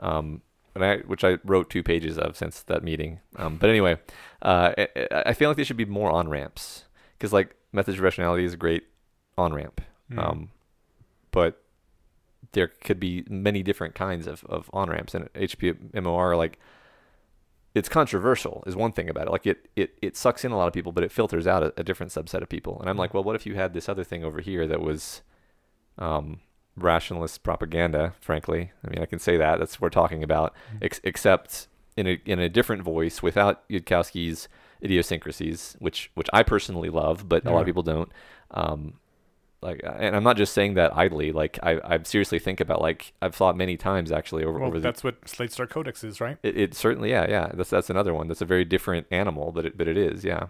Um, 0.01 0.43
and 0.75 0.85
I, 0.85 0.97
which 0.99 1.23
I 1.23 1.37
wrote 1.45 1.69
two 1.69 1.83
pages 1.83 2.17
of 2.19 2.37
since 2.37 2.63
that 2.63 2.83
meeting. 2.83 3.21
Um, 3.37 3.57
but 3.57 3.69
anyway, 3.69 3.99
uh, 4.41 4.73
I, 4.79 4.89
I- 4.97 5.23
I 5.27 5.33
feel 5.35 5.51
like 5.51 5.57
there 5.57 5.65
should 5.67 5.77
be 5.77 5.85
more 5.85 6.11
on 6.11 6.29
ramps 6.29 6.85
because 7.19 7.33
like 7.33 7.55
methods 7.73 7.99
of 7.99 8.03
rationality 8.05 8.45
is 8.45 8.55
a 8.55 8.57
great 8.57 8.85
on 9.37 9.53
ramp. 9.53 9.83
Mm. 10.11 10.19
Um, 10.19 10.51
but 11.31 11.63
there 12.53 12.69
could 12.69 12.99
be 13.01 13.25
many 13.29 13.63
different 13.63 13.95
kinds 13.95 14.27
of, 14.27 14.45
of 14.45 14.69
on 14.73 14.89
ramps 14.91 15.15
and 15.15 15.31
HPMOR 15.35 16.37
like 16.37 16.59
it's 17.75 17.89
controversial 17.89 18.63
is 18.67 18.77
one 18.77 18.93
thing 18.93 19.09
about 19.09 19.29
it. 19.29 19.31
Like 19.31 19.47
it, 19.47 19.69
it, 19.77 19.95
it 20.03 20.17
sucks 20.17 20.45
in 20.45 20.53
a 20.53 20.57
lot 20.57 20.69
of 20.69 20.75
people, 20.75 20.93
but 20.93 21.05
it 21.05 21.13
filters 21.13 21.47
out 21.47 21.63
a, 21.63 21.73
a 21.77 21.83
different 21.83 22.13
subset 22.13 22.43
of 22.43 22.49
people. 22.49 22.79
And 22.81 22.89
I'm 22.89 22.97
like, 22.97 23.15
well, 23.15 23.25
what 23.25 23.37
if 23.37 23.47
you 23.47 23.55
had 23.55 23.73
this 23.73 23.89
other 23.89 24.05
thing 24.05 24.25
over 24.25 24.41
here 24.41 24.67
that 24.67 24.81
was 24.81 25.23
um, 25.99 26.41
rationalist 26.77 27.43
propaganda, 27.43 28.15
frankly? 28.21 28.73
I 28.87 28.91
mean, 28.91 29.03
I 29.03 29.07
can 29.07 29.19
say 29.19 29.37
that. 29.39 29.59
That's 29.59 29.77
what 29.77 29.87
we're 29.87 29.91
talking 29.91 30.23
about, 30.23 30.55
ex- 30.83 31.01
except 31.03 31.69
in 31.97 32.07
a, 32.07 32.21
in 32.27 32.39
a 32.39 32.49
different 32.49 32.83
voice 32.83 33.23
without 33.23 33.67
Yudkowsky's 33.69 34.49
idiosyncrasies, 34.83 35.77
which, 35.79 36.11
which 36.15 36.29
I 36.33 36.43
personally 36.43 36.91
love, 36.91 37.29
but 37.29 37.47
a 37.47 37.51
lot 37.51 37.61
of 37.61 37.67
people 37.67 37.83
don't. 37.85 38.11
Um, 38.51 38.95
like, 39.63 39.81
and 39.85 40.17
I'm 40.17 40.25
not 40.25 40.37
just 40.37 40.53
saying 40.53 40.75
that 40.75 40.97
idly. 40.97 41.33
Like, 41.33 41.59
I, 41.63 41.81
I 41.85 42.03
seriously 42.03 42.39
think 42.39 42.61
about 42.61 42.81
like 42.81 43.13
I've 43.23 43.35
thought 43.35 43.57
many 43.57 43.77
times 43.77 44.11
actually 44.13 44.45
over 44.45 44.59
well, 44.59 44.69
over 44.69 44.79
the 44.79 44.83
that's 44.83 45.05
what 45.05 45.29
Slate 45.29 45.53
Star 45.53 45.67
Codex 45.67 46.03
is, 46.05 46.21
right? 46.21 46.37
it, 46.43 46.57
it 46.57 46.75
certainly, 46.75 47.11
yeah, 47.11 47.27
yeah. 47.29 47.51
That's 47.55 47.71
that's 47.71 47.91
another 47.91 48.13
one. 48.13 48.29
That's 48.29 48.41
a 48.41 48.47
very 48.47 48.65
different 48.65 49.07
animal, 49.11 49.53
but 49.53 49.67
it, 49.67 49.79
but 49.79 49.89
it 49.89 49.97
is, 49.97 50.25
yeah. 50.25 50.47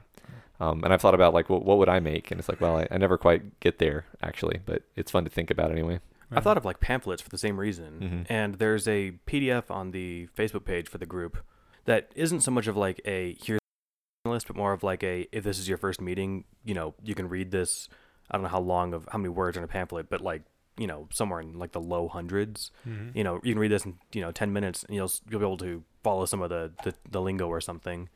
Um, 0.61 0.85
and 0.85 0.93
I've 0.93 1.01
thought 1.01 1.15
about 1.15 1.35
like, 1.35 1.51
well, 1.51 1.61
what 1.61 1.79
would 1.79 1.89
I 1.89 1.99
make? 1.99 2.31
And 2.31 2.39
it's 2.39 2.49
like, 2.49 2.61
well, 2.61 2.77
I, 2.79 2.87
I 2.91 2.97
never 2.97 3.19
quite 3.19 3.59
get 3.61 3.79
there 3.79 4.05
actually, 4.23 4.61
but 4.65 4.83
it's 4.97 5.11
fun 5.11 5.25
to 5.25 5.31
think 5.31 5.51
about 5.51 5.73
anyway. 5.73 6.01
I 6.35 6.41
thought 6.41 6.57
of 6.57 6.65
like 6.65 6.81
pamphlets 6.81 7.21
for 7.21 7.29
the 7.29 7.37
same 7.37 7.59
reason. 7.61 8.25
Mhm. 8.27 8.27
And 8.31 8.55
there's 8.55 8.89
a 8.89 9.13
PDF 9.27 9.71
on 9.71 9.91
the 9.91 10.29
Facebook 10.37 10.65
page 10.65 10.89
for 10.89 10.99
the 10.99 11.05
group 11.07 11.37
that 11.85 12.11
isn't 12.15 12.41
so 12.41 12.51
much 12.51 12.67
of 12.67 12.77
like 12.77 13.01
a 13.05 13.37
here's 13.45 13.61
a 14.25 14.31
list, 14.31 14.47
but 14.47 14.57
more 14.57 14.73
of 14.73 14.83
like 14.83 15.03
a 15.03 15.27
if 15.33 15.45
this 15.45 15.59
is 15.59 15.69
your 15.69 15.79
first 15.79 16.01
meeting, 16.01 16.45
you 16.65 16.75
know, 16.75 16.95
you 17.03 17.15
can 17.15 17.29
read 17.29 17.51
this. 17.51 17.89
I 18.33 18.37
don't 18.37 18.43
know 18.45 18.49
how 18.49 18.61
long 18.61 18.95
of 18.95 19.07
how 19.13 19.19
many 19.19 19.29
words 19.29 19.57
in 19.57 19.63
a 19.65 19.69
pamphlet, 19.69 20.09
but 20.09 20.21
like 20.21 20.43
you 20.79 20.87
know 20.87 21.07
somewhere 21.13 21.41
in 21.41 21.59
like 21.59 21.73
the 21.73 21.81
low 21.81 22.09
100s 22.09 22.71
Mhm. 22.89 23.15
You 23.15 23.25
know, 23.25 23.35
you 23.45 23.53
can 23.53 23.59
read 23.61 23.71
this 23.71 23.85
in 23.85 23.99
you 24.13 24.23
know 24.23 24.33
ten 24.33 24.53
minutes, 24.53 24.85
and 24.85 24.95
you'll 24.97 25.11
you'll 25.29 25.41
be 25.41 25.47
able 25.47 25.59
to 25.59 25.85
follow 26.03 26.25
some 26.27 26.41
of 26.43 26.49
the 26.51 26.73
the, 26.85 26.95
the 27.11 27.21
lingo 27.21 27.47
or 27.49 27.61
something. 27.61 28.09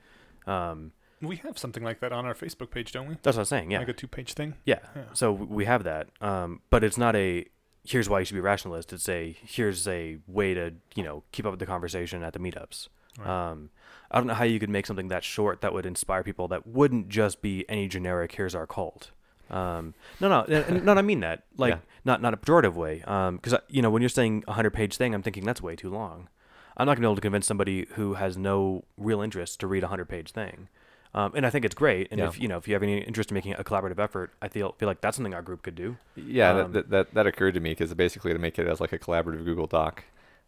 Um, 0.47 0.93
We 1.23 1.37
have 1.37 1.57
something 1.59 1.83
like 1.83 2.01
that 2.01 2.13
on 2.13 2.25
our 2.27 2.35
Facebook 2.35 2.71
page, 2.71 2.93
don't 2.93 3.09
we? 3.09 3.17
that's 3.23 3.37
what 3.37 3.43
I'm 3.43 3.47
saying. 3.47 3.71
Yeah, 3.71 3.79
Like 3.79 3.89
a 3.89 3.93
two-page 3.95 4.35
thing. 4.35 4.55
Yeah. 4.65 4.81
Yeah. 4.95 5.03
So 5.15 5.33
we 5.33 5.65
have 5.65 5.85
that. 5.85 6.09
Um, 6.21 6.61
but 6.71 6.85
it's 6.85 6.99
not 6.99 7.17
a 7.17 7.47
here's 7.85 8.09
why 8.09 8.19
you 8.19 8.25
should 8.25 8.35
be 8.35 8.41
a 8.41 8.43
rationalist. 8.43 8.93
It's 8.93 9.09
a 9.09 9.37
here's 9.43 9.87
a 9.89 10.19
way 10.27 10.55
to, 10.55 10.75
you 10.95 11.03
know, 11.05 11.23
keep 11.33 11.47
up 11.47 11.53
with 11.53 11.61
the 11.61 11.67
conversation 11.67 12.23
at 12.23 12.33
the 12.33 12.39
meetups. 12.39 12.89
Right. 13.19 13.29
Um, 13.51 13.71
I 14.11 14.19
don't 14.19 14.27
know 14.27 14.35
how 14.35 14.45
you 14.45 14.59
could 14.61 14.69
make 14.71 14.87
something 14.87 15.09
that 15.09 15.25
short 15.25 15.61
that 15.63 15.73
would 15.73 15.87
inspire 15.87 16.23
people 16.23 16.49
that 16.49 16.67
wouldn't 16.67 17.09
just 17.09 17.41
be 17.43 17.65
any 17.69 17.89
generic 17.89 18.33
here's 18.33 18.55
our 18.55 18.67
cult. 18.67 19.11
Um, 19.51 19.95
no, 20.21 20.29
no, 20.29 20.43
and- 20.45 20.85
no, 20.85 20.93
I 20.95 21.03
mean 21.03 21.21
that 21.21 21.45
like 21.57 21.75
Yeah. 21.75 21.79
not 22.05 22.21
not 22.23 22.35
a 22.35 22.37
pejorative 22.37 22.75
way. 22.75 23.03
Um, 23.03 23.37
because 23.37 23.55
you 23.69 23.83
know 23.83 23.91
when 23.91 24.03
you're 24.03 24.09
saying 24.09 24.45
a 24.49 24.53
hundred 24.55 24.71
page 24.75 24.97
thing, 24.97 25.15
I'm 25.15 25.23
thinking 25.23 25.45
that's 25.45 25.63
way 25.63 25.77
too 25.77 25.91
long. 25.91 26.29
I'm 26.77 26.87
not 26.87 26.95
gonna 26.97 27.07
be 27.07 27.07
able 27.07 27.15
to 27.17 27.21
convince 27.23 27.47
somebody 27.47 27.87
who 27.95 28.15
has 28.15 28.37
no 28.37 28.85
real 28.99 29.21
interest 29.23 29.61
to 29.61 29.67
read 29.67 29.83
a 29.85 29.89
hundred 29.89 30.09
page 30.09 30.33
thing. 30.33 30.69
Um, 31.15 31.33
and 31.35 31.47
I 31.47 31.51
think 31.51 31.65
it's 31.65 31.75
great. 31.75 32.09
And 32.11 32.19
Yeah. 32.21 32.27
if 32.29 32.39
you 32.41 32.49
know 32.49 32.59
if 32.59 32.69
you 32.69 32.75
have 32.75 32.83
any 32.83 32.99
interest 32.99 33.31
in 33.31 33.35
making 33.35 33.55
a 33.55 33.65
collaborative 33.65 33.99
effort, 33.99 34.33
I 34.43 34.49
feel 34.49 34.73
feel 34.73 34.87
like 34.89 35.01
that's 35.01 35.17
something 35.17 35.33
our 35.33 35.41
group 35.43 35.63
could 35.63 35.75
do. 35.77 35.97
Yeah, 36.17 36.51
Um, 36.51 36.57
that, 36.57 36.73
that, 36.73 36.91
that 36.91 37.15
that 37.15 37.27
occurred 37.27 37.55
to 37.55 37.61
me 37.61 37.71
because 37.71 37.95
basically 37.95 38.33
to 38.33 38.39
make 38.39 38.59
it 38.59 38.67
as 38.67 38.81
like 38.81 38.93
a 38.93 38.99
collaborative 38.99 39.45
Google 39.45 39.67
Doc, 39.67 40.05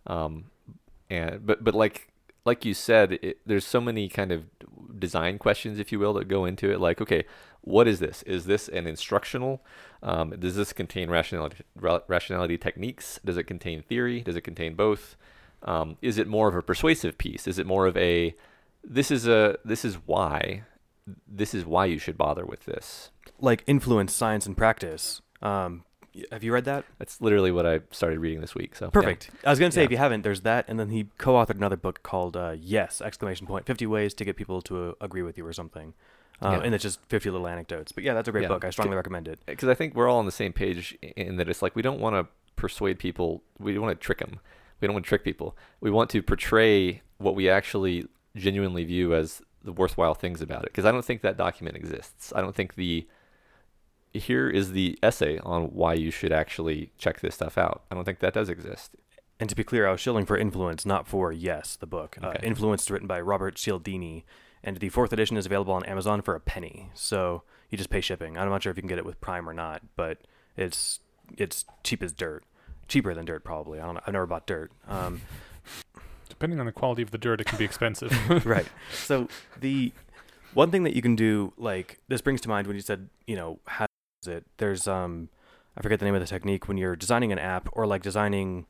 um, 0.07 0.45
and 1.09 1.47
but 1.47 1.63
but 1.65 1.75
like 1.75 2.09
like 2.45 2.65
you 2.65 2.75
said, 2.75 3.13
it, 3.23 3.39
there's 3.47 3.67
so 3.67 3.81
many 3.81 4.09
kind 4.09 4.33
of 4.33 4.45
design 4.99 5.39
questions, 5.39 5.79
if 5.79 5.93
you 5.93 5.99
will, 5.99 6.15
that 6.15 6.29
go 6.29 6.45
into 6.47 6.71
it. 6.73 6.81
Like, 6.81 7.01
okay, 7.01 7.25
what 7.69 7.87
is 7.87 8.01
this? 8.01 8.23
Is 8.23 8.47
this 8.47 8.69
an 8.69 8.87
instructional? 8.87 9.63
Um, 10.03 10.31
does 10.39 10.57
this 10.57 10.73
contain 10.73 11.11
rationality 11.11 11.65
rationality 11.77 12.57
techniques? 12.57 13.21
Does 13.25 13.37
it 13.37 13.45
contain 13.45 13.83
theory? 13.83 14.21
Does 14.21 14.37
it 14.37 14.43
contain 14.43 14.75
both? 14.75 15.17
Um, 15.63 15.97
is 16.01 16.19
it 16.19 16.27
more 16.27 16.49
of 16.49 16.55
a 16.55 16.63
persuasive 16.63 17.19
piece? 17.19 17.47
Is 17.47 17.59
it 17.59 17.67
more 17.67 17.87
of 17.87 17.97
a 17.97 18.35
this 18.83 19.11
is 19.11 19.27
a 19.27 19.59
this 19.65 19.85
is 19.85 19.97
why 20.07 20.63
this 21.27 21.55
is 21.55 21.65
why 21.65 21.85
you 21.87 21.99
should 21.99 22.17
bother 22.17 22.47
with 22.47 22.65
this? 22.65 23.11
Like 23.41 23.65
influence 23.67 24.15
science 24.15 24.47
and 24.47 24.57
practice. 24.57 25.21
Um, 25.43 25.85
have 26.33 26.43
you 26.43 26.53
read 26.53 26.65
that? 26.65 26.85
That's 26.99 27.21
literally 27.21 27.53
what 27.53 27.67
I 27.67 27.81
started 27.91 28.19
reading 28.19 28.41
this 28.41 28.55
week. 28.55 28.75
So 28.77 28.87
yeah. 28.87 28.91
Perfect. 28.91 29.31
I 29.45 29.51
was 29.51 29.59
gonna 29.59 29.73
say 29.73 29.85
if 29.85 29.91
you 29.91 29.99
haven't, 29.99 30.23
there's 30.23 30.41
that, 30.43 30.65
and 30.69 30.81
then 30.81 30.89
he 30.89 31.09
co-authored 31.19 31.57
another 31.57 31.77
book 31.77 32.03
called 32.03 32.37
uh, 32.37 32.57
"Yes!" 32.59 33.01
exclamation 33.01 33.47
point 33.47 33.67
Fifty 33.67 33.87
ways 33.87 34.15
to 34.15 34.25
get 34.25 34.37
people 34.37 34.63
to 34.63 34.91
uh, 34.91 34.93
agree 35.01 35.23
with 35.23 35.37
you 35.37 35.47
or 35.47 35.53
something. 35.53 35.95
Uh, 36.41 36.51
Yeah. 36.59 36.61
And 36.67 36.75
it's 36.75 36.83
just 36.83 37.01
fifty 37.09 37.31
little 37.31 37.49
anecdotes. 37.49 37.93
But 37.93 38.05
yeah, 38.05 38.15
that's 38.15 38.29
a 38.29 38.33
great 38.33 38.43
Yeah. 38.43 38.49
book. 38.49 38.65
I 38.65 38.71
strongly 38.71 38.97
recommend 38.97 39.27
it. 39.29 39.39
because 39.47 39.69
I 39.69 39.75
think 39.75 39.95
we're 39.95 40.09
all 40.09 40.19
on 40.19 40.27
the 40.27 40.33
same 40.33 40.53
page 40.53 40.97
in 41.03 41.37
that 41.37 41.49
it's 41.49 41.63
like 41.63 41.75
we 41.77 41.83
don't 41.83 42.01
want 42.01 42.15
to 42.17 42.27
persuade 42.57 42.99
people. 42.99 43.43
We 43.59 43.73
don't 43.73 43.83
want 43.83 43.99
to 44.01 44.05
trick 44.05 44.19
them. 44.19 44.41
We 44.81 44.87
don't 44.87 44.95
want 44.95 45.05
to 45.05 45.09
trick 45.09 45.25
people. 45.25 45.57
We 45.81 45.91
want 45.91 46.11
to 46.11 46.23
portray 46.23 47.03
what 47.19 47.35
we 47.35 47.49
actually 47.49 48.07
genuinely 48.37 48.85
view 48.85 49.15
as 49.15 49.43
the 49.65 49.73
worthwhile 49.73 50.15
things 50.15 50.41
about 50.41 50.63
it. 50.63 50.71
Because 50.71 50.85
I 50.85 50.93
don't 50.93 51.05
think 51.05 51.23
that 51.23 51.37
document 51.37 51.77
exists. 51.77 52.33
I 52.37 52.41
don't 52.41 52.55
think 52.55 52.77
the 52.77 53.09
here 54.15 54.49
is 54.49 54.73
the 54.73 54.99
essay 55.03 55.39
on 55.39 55.65
why 55.65 55.95
you 55.95 56.11
should 56.11 56.33
actually 56.33 56.93
check 56.99 57.21
this 57.21 57.35
stuff 57.35 57.59
out. 57.59 57.83
I 57.91 57.95
don't 57.95 58.05
think 58.05 58.21
that 58.21 58.33
does 58.35 58.49
exist. 58.49 58.97
And 59.41 59.49
to 59.51 59.55
be 59.57 59.63
clear, 59.65 59.87
I 59.87 59.93
was 59.93 60.01
shilling 60.01 60.25
for 60.27 60.37
Influence, 60.37 60.85
not 60.87 61.07
for 61.07 61.31
Yes, 61.33 61.77
the 61.77 61.87
book. 61.87 62.17
Uh, 62.21 62.35
Influence 62.43 62.83
is 62.85 62.91
written 62.91 63.07
by 63.07 63.21
Robert 63.21 63.55
Cialdini, 63.57 64.25
and 64.63 64.79
the 64.79 64.89
fourth 64.89 65.13
edition 65.13 65.37
is 65.37 65.47
available 65.47 65.75
on 65.75 65.85
Amazon 65.85 66.23
for 66.23 66.35
a 66.35 66.41
penny. 66.41 66.91
So 66.95 67.43
you 67.71 67.79
just 67.79 67.91
pay 67.91 68.01
shipping. 68.01 68.37
I'm 68.37 68.49
not 68.49 68.63
sure 68.63 68.71
if 68.71 68.77
you 68.77 68.83
can 68.83 68.89
get 68.89 68.99
it 68.99 69.05
with 69.05 69.21
Prime 69.21 69.49
or 69.49 69.55
not, 69.55 69.83
but 69.97 70.19
it's 70.57 71.01
it's 71.37 71.65
cheap 71.85 72.03
as 72.03 72.13
dirt, 72.13 72.45
cheaper 72.89 73.15
than 73.15 73.25
dirt 73.25 73.45
probably. 73.45 73.81
I 73.81 73.87
don't 73.87 73.95
know. 73.95 74.01
I've 74.07 74.13
never 74.13 74.27
bought 74.27 74.47
dirt. 74.47 74.73
Um, 74.87 75.23
Depending 76.29 76.61
on 76.61 76.67
the 76.67 76.73
quality 76.73 77.03
of 77.03 77.11
the 77.11 77.19
dirt, 77.19 77.41
it 77.41 77.47
can 77.47 77.59
be 77.59 77.65
expensive. 77.65 78.13
right. 78.47 78.67
So 78.93 79.29
the 79.59 79.93
one 80.55 80.71
thing 80.71 80.85
that 80.85 80.95
you 80.95 81.03
can 81.03 81.17
do, 81.17 81.53
like 81.57 82.01
this 82.09 82.21
brings 82.21 82.41
to 82.43 82.49
mind 82.49 82.67
when 82.67 82.77
you 82.77 82.83
said, 82.83 83.09
you 83.27 83.37
know, 83.37 83.59
how 83.67 83.87
is 84.23 84.29
it? 84.29 84.45
There's 84.59 84.87
um, 84.87 85.29
I 85.77 85.83
forget 85.83 85.99
the 85.99 86.05
name 86.05 86.15
of 86.15 86.21
the 86.21 86.27
technique 86.27 86.69
when 86.69 86.77
you're 86.77 86.97
designing 86.97 87.33
an 87.33 87.39
app 87.39 87.69
or 87.73 87.87
like 87.87 88.03
designing 88.03 88.67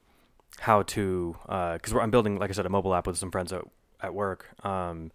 how 0.61 0.83
to, 0.83 1.37
because 1.43 1.93
I'm 1.93 2.11
building, 2.11 2.39
like 2.39 2.51
I 2.51 2.53
said, 2.53 2.67
a 2.67 2.71
mobile 2.71 2.95
app 2.95 3.07
with 3.07 3.17
some 3.17 3.31
friends 3.31 3.53
at 3.53 3.63
at 4.01 4.15
work. 4.15 4.47
Um, 4.65 5.13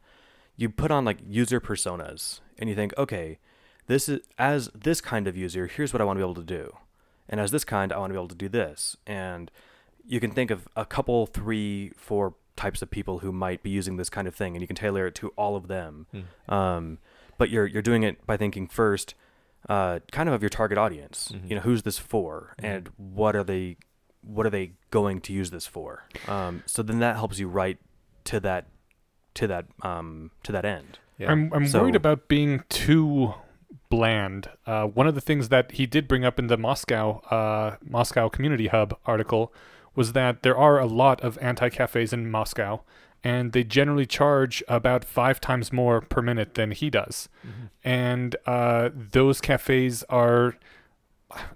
you 0.56 0.70
put 0.70 0.92
on 0.92 1.06
like 1.06 1.18
user 1.26 1.60
personas, 1.60 2.40
and 2.60 2.70
you 2.70 2.76
think, 2.76 2.94
okay, 2.98 3.40
this 3.88 4.08
is 4.08 4.22
as 4.38 4.70
this 4.74 5.02
kind 5.02 5.28
of 5.28 5.36
user, 5.36 5.68
here's 5.68 5.92
what 5.94 6.02
I 6.02 6.06
want 6.06 6.18
to 6.18 6.26
be 6.26 6.30
able 6.32 6.36
to 6.36 6.44
do, 6.44 6.76
and 7.30 7.40
as 7.40 7.52
this 7.52 7.64
kind, 7.64 7.92
I 7.92 7.98
want 7.98 8.12
to 8.12 8.14
be 8.14 8.20
able 8.20 8.28
to 8.30 8.36
do 8.36 8.50
this, 8.50 8.96
and 9.08 9.50
you 10.06 10.20
can 10.20 10.32
think 10.32 10.52
of 10.52 10.68
a 10.76 10.86
couple, 10.86 11.26
three, 11.26 11.92
four 11.98 12.36
types 12.56 12.82
of 12.82 12.92
people 12.92 13.20
who 13.20 13.32
might 13.32 13.64
be 13.64 13.70
using 13.70 13.98
this 13.98 14.10
kind 14.10 14.28
of 14.28 14.36
thing, 14.36 14.54
and 14.56 14.62
you 14.62 14.68
can 14.68 14.76
tailor 14.76 15.08
it 15.08 15.16
to 15.16 15.30
all 15.30 15.56
of 15.56 15.68
them. 15.68 16.06
Um, 16.48 17.00
but 17.38 17.50
you're 17.50 17.66
you're 17.66 17.82
doing 17.82 18.04
it 18.04 18.26
by 18.28 18.38
thinking 18.38 18.68
first, 18.68 19.16
uh, 19.70 20.00
kind 20.12 20.30
of 20.30 20.36
of 20.36 20.42
your 20.44 20.50
target 20.50 20.78
audience. 20.78 21.32
Mhm. 21.34 21.50
You 21.50 21.56
know, 21.56 21.62
who's 21.62 21.84
this 21.84 21.98
for, 21.98 22.54
Mhm. 22.60 22.64
and 22.66 22.90
what 22.98 23.36
are 23.36 23.44
they, 23.44 23.78
what 24.22 24.46
are 24.46 24.50
they 24.52 24.74
going 24.92 25.20
to 25.22 25.34
use 25.34 25.50
this 25.52 25.66
for? 25.66 26.04
Um, 26.28 26.64
so 26.66 26.84
then 26.84 27.00
that 27.00 27.16
helps 27.16 27.40
you 27.40 27.48
write 27.48 27.80
to 28.26 28.40
that, 28.42 28.68
to 29.36 29.48
that, 29.48 29.66
um, 29.82 30.32
to 30.44 30.52
that 30.52 30.66
end. 30.66 31.00
Yeah. 31.18 31.32
I'm 31.32 31.52
I'm 31.54 31.66
So- 31.68 31.82
worried 31.82 31.96
about 31.96 32.28
being 32.28 32.64
too 32.70 33.34
bland. 33.90 34.50
Uh, 34.66 34.86
one 34.86 35.06
of 35.08 35.14
the 35.16 35.22
things 35.22 35.50
that 35.50 35.74
he 35.74 35.86
did 35.86 36.08
bring 36.08 36.26
up 36.26 36.40
in 36.40 36.48
the 36.48 36.58
Moscow 36.58 37.20
uh, 37.30 37.76
Moscow 37.84 38.30
Community 38.30 38.68
Hub 38.68 38.98
article 39.06 39.54
was 39.96 40.14
that 40.14 40.42
there 40.42 40.58
are 40.58 40.80
a 40.80 40.88
lot 40.88 41.22
of 41.22 41.38
anti-cafes 41.40 42.12
in 42.14 42.30
Moscow, 42.32 42.82
and 43.24 43.52
they 43.52 43.64
generally 43.64 44.08
charge 44.08 44.64
about 44.68 45.06
five 45.06 45.40
times 45.40 45.72
more 45.72 46.02
per 46.02 46.22
minute 46.24 46.56
than 46.56 46.72
he 46.72 46.90
does. 46.90 47.30
Mhm. 47.46 47.70
And 47.84 48.36
uh, 48.48 48.90
those 48.96 49.40
cafes 49.40 50.04
are 50.10 50.56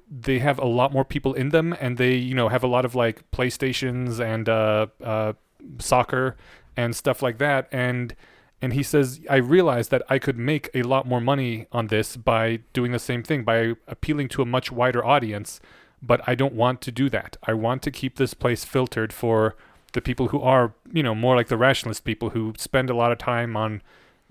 they 0.10 0.40
have 0.40 0.60
a 0.60 0.66
lot 0.66 0.92
more 0.92 1.06
people 1.06 1.34
in 1.34 1.50
them, 1.50 1.76
and 1.80 1.98
they 1.98 2.16
you 2.16 2.36
know 2.36 2.50
have 2.50 2.64
a 2.64 2.68
lot 2.68 2.86
of 2.86 2.94
like 2.96 3.30
PlayStations 3.32 4.20
and 4.20 4.48
uh, 4.50 4.88
uh, 5.04 5.34
soccer 5.80 6.36
and 6.78 6.96
stuff 6.96 7.22
like 7.22 7.40
that, 7.40 7.68
and 7.72 8.16
and 8.62 8.74
he 8.74 8.84
says 8.84 9.20
I 9.30 9.36
realized 9.36 9.92
that 9.92 10.04
I 10.10 10.20
could 10.20 10.38
make 10.38 10.70
a 10.74 10.84
lot 10.84 11.06
more 11.06 11.20
money 11.20 11.68
on 11.72 11.88
this 11.88 12.16
by 12.16 12.60
doing 12.72 12.94
the 12.94 13.00
same 13.00 13.24
thing 13.24 13.44
by 13.44 13.74
appealing 13.88 14.30
to 14.30 14.42
a 14.42 14.46
much 14.46 14.72
wider 14.72 15.06
audience 15.06 15.60
but 16.02 16.22
I 16.28 16.36
don't 16.36 16.54
want 16.54 16.82
to 16.82 16.92
do 16.92 17.10
that. 17.10 17.38
I 17.44 17.54
want 17.54 17.82
to 17.84 17.92
keep 17.92 18.16
this 18.16 18.34
place 18.34 18.64
filtered 18.64 19.12
for 19.12 19.56
the 19.94 20.02
people 20.02 20.28
who 20.30 20.42
are, 20.42 20.74
you 20.92 21.02
know, 21.02 21.16
more 21.16 21.36
like 21.36 21.48
the 21.48 21.58
rationalist 21.58 22.04
people 22.04 22.32
who 22.32 22.54
spend 22.58 22.90
a 22.90 22.96
lot 22.96 23.12
of 23.12 23.18
time 23.18 23.58
on 23.58 23.82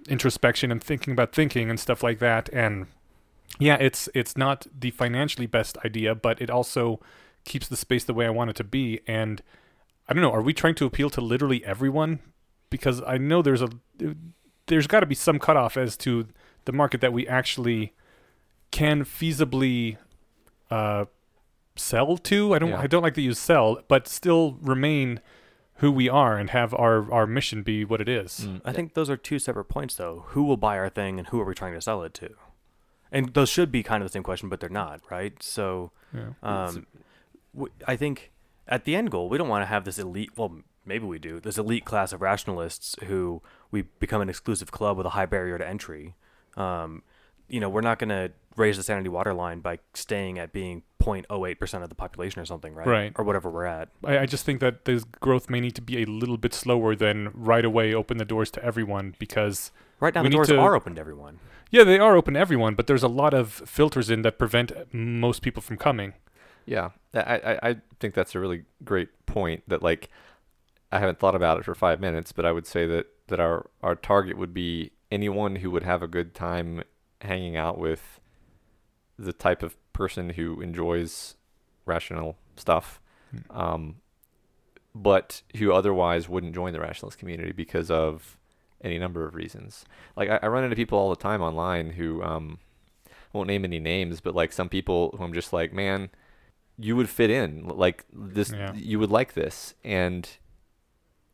introspection 0.09 0.71
and 0.71 0.83
thinking 0.83 1.13
about 1.13 1.33
thinking 1.33 1.69
and 1.69 1.81
stuff 1.81 2.03
like 2.03 2.19
that. 2.21 2.49
And 2.53 2.87
yeah, 3.59 3.77
it's 3.77 4.09
it's 4.15 4.37
not 4.37 4.67
the 4.79 4.91
financially 4.91 5.47
best 5.47 5.77
idea, 5.85 6.15
but 6.15 6.41
it 6.41 6.51
also 6.51 7.01
keeps 7.45 7.69
the 7.69 7.77
space 7.77 8.05
the 8.05 8.15
way 8.15 8.27
I 8.27 8.31
want 8.31 8.51
it 8.51 8.57
to 8.57 8.65
be. 8.65 9.01
And 9.07 9.43
I 10.09 10.13
don't 10.13 10.23
know, 10.23 10.33
are 10.33 10.43
we 10.43 10.53
trying 10.53 10.75
to 10.77 10.87
appeal 10.87 11.11
to 11.11 11.21
literally 11.21 11.65
everyone? 11.65 12.21
Because 12.71 13.03
I 13.07 13.19
know 13.19 13.43
there's 13.43 13.63
a 13.63 13.69
there's 14.67 14.87
got 14.87 15.01
to 15.01 15.07
be 15.07 15.15
some 15.15 15.39
cutoff 15.39 15.77
as 15.77 15.97
to 15.99 16.27
the 16.65 16.73
market 16.73 17.01
that 17.01 17.13
we 17.13 17.27
actually 17.29 17.93
can 18.73 19.05
feasibly 19.05 19.97
uh, 20.71 21.05
sell 21.77 22.17
to. 22.19 22.55
I 22.55 22.59
don't 22.59 22.71
Yeah. 22.71 22.81
I 22.81 22.87
don't 22.87 23.03
like 23.03 23.15
to 23.15 23.23
use 23.23 23.39
sell, 23.39 23.81
but 23.89 24.09
still 24.09 24.59
remain 24.61 25.21
who 25.81 25.93
we 25.93 26.09
are 26.09 26.37
and 26.37 26.51
have 26.51 26.75
our 26.75 27.11
our 27.13 27.27
mission 27.27 27.63
be 27.63 27.85
what 27.85 28.01
it 28.01 28.09
is. 28.09 28.49
I 28.65 28.73
think 28.73 28.95
those 28.95 29.09
are 29.11 29.17
two 29.17 29.39
separate 29.39 29.67
points, 29.67 29.95
though. 29.95 30.25
Who 30.29 30.43
will 30.43 30.57
buy 30.57 30.79
our 30.79 30.89
thing, 30.89 31.19
and 31.19 31.29
who 31.29 31.41
are 31.41 31.45
we 31.45 31.55
trying 31.55 31.75
to 31.75 31.81
sell 31.81 32.03
it 32.03 32.15
to? 32.15 32.31
And 33.13 33.33
those 33.35 33.49
should 33.49 33.71
be 33.71 33.83
kind 33.85 34.03
of 34.03 34.09
the 34.09 34.13
same 34.13 34.25
question, 34.25 34.49
but 34.49 34.59
they're 34.59 34.69
not, 34.69 35.01
right? 35.11 35.41
So, 35.43 35.93
Yeah. 36.13 36.31
um, 36.43 36.87
w- 37.55 37.73
I 37.87 37.95
think 37.95 38.33
at 38.67 38.85
the 38.85 38.97
end 38.97 39.13
goal, 39.13 39.29
we 39.29 39.39
don't 39.39 39.49
want 39.49 39.63
to 39.63 39.67
have 39.67 39.85
this 39.85 39.97
elite. 39.99 40.31
Well, 40.37 40.59
maybe 40.87 41.05
we 41.07 41.19
do. 41.19 41.41
This 41.41 41.59
elite 41.59 41.85
class 41.85 42.13
of 42.13 42.21
rationalists 42.23 42.95
who 43.05 43.43
we 43.71 43.83
become 43.83 44.21
an 44.23 44.29
exclusive 44.29 44.71
club 44.71 44.97
with 44.97 45.07
a 45.07 45.11
high 45.11 45.27
barrier 45.27 45.59
to 45.59 45.67
entry. 45.67 46.15
Um, 46.57 47.03
you 47.49 47.61
know, 47.61 47.69
we're 47.69 47.81
not 47.81 47.99
going 47.99 48.09
to 48.09 48.33
raise 48.57 48.77
the 48.77 48.83
sanity 48.83 49.09
waterline 49.09 49.61
by 49.61 49.79
staying 49.95 50.39
at 50.39 50.53
being 50.53 50.83
0.08 51.03 51.59
percent 51.59 51.83
of 51.85 51.89
the 51.89 51.95
population 51.95 52.41
or 52.41 52.45
something, 52.47 52.75
right? 52.75 52.87
Right. 52.87 53.13
Or 53.17 53.25
whatever 53.25 53.51
we're 53.51 53.67
at. 53.67 53.91
I, 54.05 54.21
I 54.21 54.27
just 54.27 54.45
think 54.45 54.61
that 54.61 54.85
this 54.87 55.05
growth 55.05 55.49
may 55.51 55.61
need 55.61 55.75
to 55.77 55.83
be 55.83 56.03
a 56.03 56.07
little 56.07 56.37
bit 56.39 56.53
slower 56.55 56.97
than 56.97 57.31
right 57.35 57.65
away 57.65 57.95
open 57.95 58.17
the 58.19 58.25
doors 58.25 58.51
to 58.53 58.65
everyone 58.65 59.15
because 59.19 59.71
Right 60.01 60.15
now, 60.15 60.23
We 60.23 60.29
the 60.29 60.33
doors 60.35 60.49
to- 60.49 60.59
are 60.59 60.75
open 60.75 60.95
to 60.97 61.01
everyone. 61.01 61.39
yeah, 61.71 61.83
they 61.85 61.99
are 61.99 62.17
open 62.17 62.35
to 62.35 62.41
everyone, 62.41 62.75
but 62.75 62.87
there's 62.87 63.03
a 63.03 63.09
lot 63.09 63.33
of 63.33 63.51
filters 63.51 64.11
in 64.11 64.23
that 64.23 64.39
prevent 64.39 64.73
most 64.93 65.41
people 65.43 65.63
from 65.63 65.77
coming. 65.79 66.13
Yeah, 66.67 66.91
I, 67.15 67.21
I 67.63 67.69
I 67.71 67.77
think 68.01 68.13
that's 68.15 68.35
a 68.35 68.41
really 68.41 68.65
great 68.85 69.09
point. 69.27 69.63
That 69.69 69.83
like, 69.83 70.11
I 70.97 71.01
haven't 71.01 71.19
thought 71.19 71.35
about 71.35 71.59
it 71.59 71.65
for 71.65 71.75
five 71.75 72.01
minutes, 72.01 72.33
but 72.33 72.45
I 72.47 72.53
would 72.53 72.67
say 72.67 72.87
that 72.87 73.07
that 73.29 73.41
our 73.41 73.69
our 73.83 73.95
target 73.95 74.37
would 74.39 74.55
be 74.55 74.93
anyone 75.11 75.57
who 75.57 75.71
would 75.71 75.83
have 75.83 76.03
a 76.03 76.09
good 76.09 76.35
time 76.35 76.83
hanging 77.21 77.57
out 77.57 77.79
with 77.79 78.21
the 79.19 79.33
type 79.33 79.63
of 79.63 79.77
person 79.93 80.31
who 80.31 80.61
enjoys 80.61 81.37
rational 81.87 82.37
stuff, 82.57 83.01
Hmm. 83.31 83.59
um, 83.59 83.97
but 84.95 85.43
who 85.57 85.73
otherwise 85.73 86.29
wouldn't 86.29 86.55
join 86.55 86.73
the 86.73 86.81
rationalist 86.81 87.19
community 87.19 87.53
because 87.53 87.91
of 87.91 88.39
any 88.83 88.99
number 88.99 89.27
of 89.27 89.35
reasons. 89.35 89.85
Like 90.17 90.29
I, 90.31 90.39
I 90.43 90.47
run 90.49 90.65
into 90.65 90.77
people 90.77 90.99
all 90.99 91.11
the 91.11 91.17
time 91.17 91.43
online 91.43 91.91
who 91.91 92.23
um, 92.23 92.59
won't 93.33 93.49
name 93.49 93.65
any 93.65 93.79
names, 93.81 94.21
but 94.21 94.35
like 94.35 94.53
some 94.53 94.69
people 94.69 95.15
who 95.17 95.25
I'm 95.25 95.33
just 95.33 95.53
like, 95.53 95.73
man, 95.73 96.11
you 96.79 96.95
would 96.97 97.09
fit 97.09 97.31
in. 97.31 97.67
Like 97.69 98.05
this, 98.13 98.53
Yeah. 98.53 98.73
you 98.75 98.99
would 98.99 99.11
like 99.11 99.33
this, 99.35 99.75
and 99.85 100.29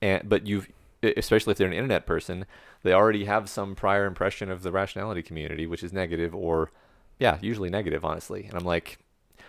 and 0.03 0.28
but 0.28 0.46
you've 0.46 0.68
especially 1.03 1.53
if 1.53 1.59
they're 1.59 1.66
an 1.66 1.72
internet 1.72 2.07
person, 2.07 2.44
they 2.82 2.92
already 2.92 3.24
have 3.24 3.48
some 3.48 3.74
prior 3.74 4.05
impression 4.07 4.50
of 4.50 4.62
the 4.62 4.70
rationality 4.70 5.22
community, 5.22 5.66
which 5.66 5.82
is 5.82 5.92
negative 5.92 6.34
or 6.34 6.70
yeah, 7.18 7.38
usually 7.40 7.70
negative, 7.70 8.05
honestly. 8.05 8.44
And 8.44 8.55
I'm 8.55 8.64
like, 8.64 8.98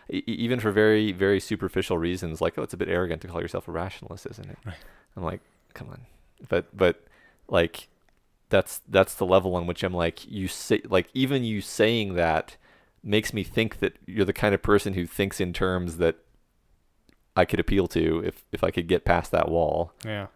even 0.09 0.59
for 0.59 0.71
very 0.71 1.11
very 1.11 1.39
superficial 1.39 1.97
reasons, 1.97 2.39
like 2.39 2.57
oh, 2.57 2.63
it's 2.63 2.73
a 2.73 2.77
bit 2.77 2.87
arrogant 2.87 3.21
to 3.23 3.27
call 3.27 3.41
yourself 3.41 3.67
a 3.67 3.71
rationalist, 3.71 4.27
isn't 4.27 4.49
it? 4.49 4.57
Right. 4.65 4.75
I'm 5.17 5.23
like, 5.23 5.41
come 5.73 5.89
on, 5.89 6.01
but 6.47 6.75
but 6.75 7.03
like 7.49 7.87
that's 8.49 8.81
that's 8.87 9.15
the 9.15 9.25
level 9.25 9.55
on 9.55 9.65
which 9.65 9.83
I'm 9.83 9.93
like 9.93 10.29
you 10.29 10.47
say 10.47 10.81
like 10.87 11.09
even 11.15 11.43
you 11.43 11.59
saying 11.59 12.13
that 12.13 12.55
makes 13.03 13.33
me 13.33 13.43
think 13.43 13.79
that 13.79 13.97
you're 14.05 14.25
the 14.25 14.33
kind 14.33 14.53
of 14.53 14.61
person 14.61 14.93
who 14.93 15.07
thinks 15.07 15.41
in 15.41 15.53
terms 15.53 15.97
that 15.97 16.17
I 17.35 17.45
could 17.45 17.59
appeal 17.59 17.87
to 17.87 18.23
if 18.23 18.45
if 18.51 18.63
I 18.63 18.71
could 18.71 18.87
get 18.87 19.05
past 19.05 19.31
that 19.31 19.49
wall. 19.49 19.91
Yeah, 20.05 20.27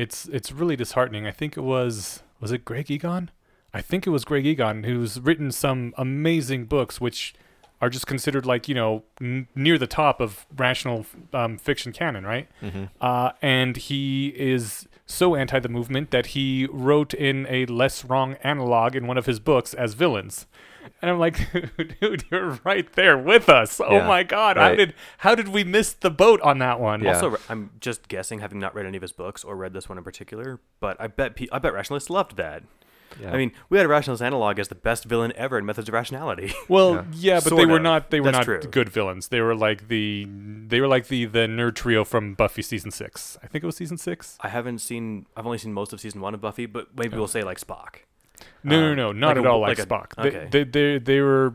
it's 0.00 0.26
it's 0.26 0.50
really 0.50 0.76
disheartening. 0.76 1.26
I 1.26 1.30
think 1.30 1.56
it 1.56 1.60
was 1.60 2.22
was 2.40 2.52
it 2.52 2.64
Greg 2.64 2.90
Egan? 2.90 3.30
I 3.74 3.82
think 3.82 4.06
it 4.06 4.10
was 4.10 4.24
Greg 4.24 4.46
Egan 4.46 4.84
who's 4.84 5.20
written 5.20 5.52
some 5.52 5.92
amazing 5.98 6.64
books, 6.64 7.00
which 7.00 7.34
are 7.82 7.90
just 7.90 8.06
considered 8.06 8.46
like 8.46 8.66
you 8.66 8.74
know 8.74 9.02
n- 9.20 9.46
near 9.54 9.76
the 9.76 9.86
top 9.86 10.20
of 10.20 10.46
rational 10.56 11.04
um, 11.34 11.58
fiction 11.58 11.92
canon, 11.92 12.24
right? 12.24 12.48
Mm-hmm. 12.62 12.84
Uh, 13.00 13.32
and 13.42 13.76
he 13.76 14.28
is 14.28 14.88
so 15.04 15.34
anti 15.34 15.58
the 15.58 15.68
movement 15.68 16.10
that 16.12 16.26
he 16.26 16.66
wrote 16.70 17.12
in 17.12 17.46
a 17.50 17.66
less 17.66 18.04
wrong 18.04 18.36
analog 18.42 18.96
in 18.96 19.06
one 19.06 19.18
of 19.18 19.26
his 19.26 19.38
books 19.38 19.74
as 19.74 19.92
villains. 19.92 20.46
And 21.02 21.10
I'm 21.10 21.18
like, 21.18 21.38
dude, 22.00 22.24
you're 22.30 22.58
right 22.64 22.90
there 22.94 23.16
with 23.18 23.48
us. 23.48 23.80
Oh 23.80 23.92
Yeah, 23.92 24.06
my 24.06 24.22
God, 24.22 24.56
how 24.56 24.74
did 24.74 24.94
how 25.18 25.34
did 25.34 25.48
we 25.48 25.64
miss 25.64 25.92
the 25.92 26.10
boat 26.10 26.40
on 26.42 26.58
that 26.58 26.80
one? 26.80 27.02
Yeah. 27.02 27.14
Also, 27.14 27.36
I'm 27.48 27.70
just 27.80 28.08
guessing, 28.08 28.40
having 28.40 28.58
not 28.58 28.74
read 28.74 28.86
any 28.86 28.96
of 28.96 29.02
his 29.02 29.12
books 29.12 29.44
or 29.44 29.56
read 29.56 29.72
this 29.72 29.88
one 29.88 29.98
in 29.98 30.04
particular, 30.04 30.60
but 30.80 30.96
I 31.00 31.06
bet 31.06 31.36
pe- 31.36 31.48
I 31.52 31.58
bet 31.58 31.72
rationalists 31.72 32.10
loved 32.10 32.36
that. 32.36 32.62
Yeah. 33.20 33.32
I 33.32 33.36
mean, 33.38 33.50
we 33.68 33.76
had 33.76 33.86
a 33.86 33.88
rationalist 33.88 34.22
analog 34.22 34.60
as 34.60 34.68
the 34.68 34.76
best 34.76 35.04
villain 35.04 35.32
ever 35.34 35.58
in 35.58 35.66
Methods 35.66 35.88
of 35.88 35.94
Rationality. 35.94 36.52
Well, 36.68 36.94
Yeah. 36.94 37.04
yeah, 37.12 37.34
but 37.40 37.50
they 37.50 37.56
Sort 37.56 37.68
were 37.68 37.76
of. 37.78 37.82
not. 37.82 38.10
They 38.10 38.20
were 38.20 38.30
That's 38.30 38.46
not 38.46 38.60
true. 38.62 38.70
good 38.70 38.88
villains. 38.88 39.28
They 39.28 39.40
were 39.40 39.56
like 39.56 39.88
the. 39.88 40.28
They 40.28 40.80
were 40.80 40.86
like 40.86 41.08
the 41.08 41.24
the 41.24 41.40
nerd 41.48 41.74
trio 41.74 42.04
from 42.04 42.34
Buffy 42.34 42.62
season 42.62 42.90
six. 42.92 43.36
I 43.42 43.48
think 43.48 43.64
it 43.64 43.66
was 43.66 43.76
season 43.76 43.98
six. 43.98 44.38
I 44.40 44.48
haven't 44.48 44.78
seen. 44.78 45.26
I've 45.36 45.44
only 45.46 45.58
seen 45.58 45.72
most 45.72 45.92
of 45.92 46.00
season 46.00 46.20
one 46.20 46.34
of 46.34 46.40
Buffy, 46.40 46.66
but 46.66 46.96
maybe 46.96 47.16
we'll 47.16 47.26
say 47.26 47.42
like 47.42 47.58
Spock. 47.58 47.96
No, 48.62 48.94
no, 48.94 49.10
Um, 49.10 49.20
no, 49.20 49.28
not 49.28 49.28
like 49.28 49.36
at 49.38 49.44
a- 49.46 49.48
all 49.50 49.60
like, 49.60 49.78
like 49.78 49.86
a- 49.86 49.90
Spock. 49.90 50.26
okay. 50.26 50.48
They, 50.50 50.64
they, 50.64 50.70
they, 50.70 50.98
they 50.98 51.20
were 51.20 51.54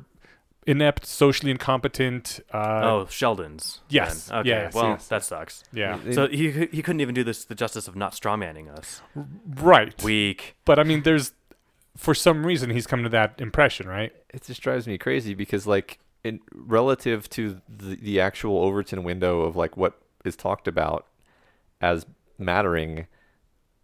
inept, 0.68 1.06
socially 1.06 1.52
incompetent. 1.52 2.40
Uh, 2.52 2.82
oh, 2.84 3.08
Sheldon's. 3.10 3.82
yes, 3.90 4.26
then. 4.28 4.40
Okay. 4.40 4.50
yes, 4.50 4.74
well, 4.74 4.90
yes. 4.90 5.08
that 5.10 5.24
sucks. 5.24 5.64
yeah, 5.72 6.00
So 6.12 6.28
he 6.28 6.50
he 6.72 6.82
couldn't 6.82 7.02
even 7.02 7.14
do 7.14 7.24
this 7.24 7.46
the 7.46 7.54
justice 7.56 7.88
of 7.88 7.96
not 7.96 8.14
strawmanning 8.14 8.70
us. 8.76 9.02
right. 9.56 10.02
Weak. 10.04 10.56
but 10.66 10.80
I 10.80 10.84
mean, 10.84 11.04
there's 11.04 11.34
for 11.96 12.14
some 12.16 12.46
reason 12.46 12.72
he's 12.72 12.88
come 12.88 13.04
to 13.04 13.10
that 13.10 13.36
impression, 13.40 13.88
right? 13.88 14.12
it 14.34 14.44
just 14.44 14.62
drives 14.62 14.86
me 14.86 14.98
crazy 14.98 15.34
because 15.34 15.66
like 15.66 15.98
in 16.26 16.42
relative 16.54 17.30
to 17.30 17.62
the, 17.70 17.96
the 17.96 18.20
actual 18.20 18.58
Overton 18.58 19.04
window 19.04 19.42
of 19.42 19.56
like 19.56 19.78
what 19.78 19.94
is 20.26 20.36
talked 20.36 20.68
about 20.68 21.06
as 21.80 22.06
mattering, 22.38 23.06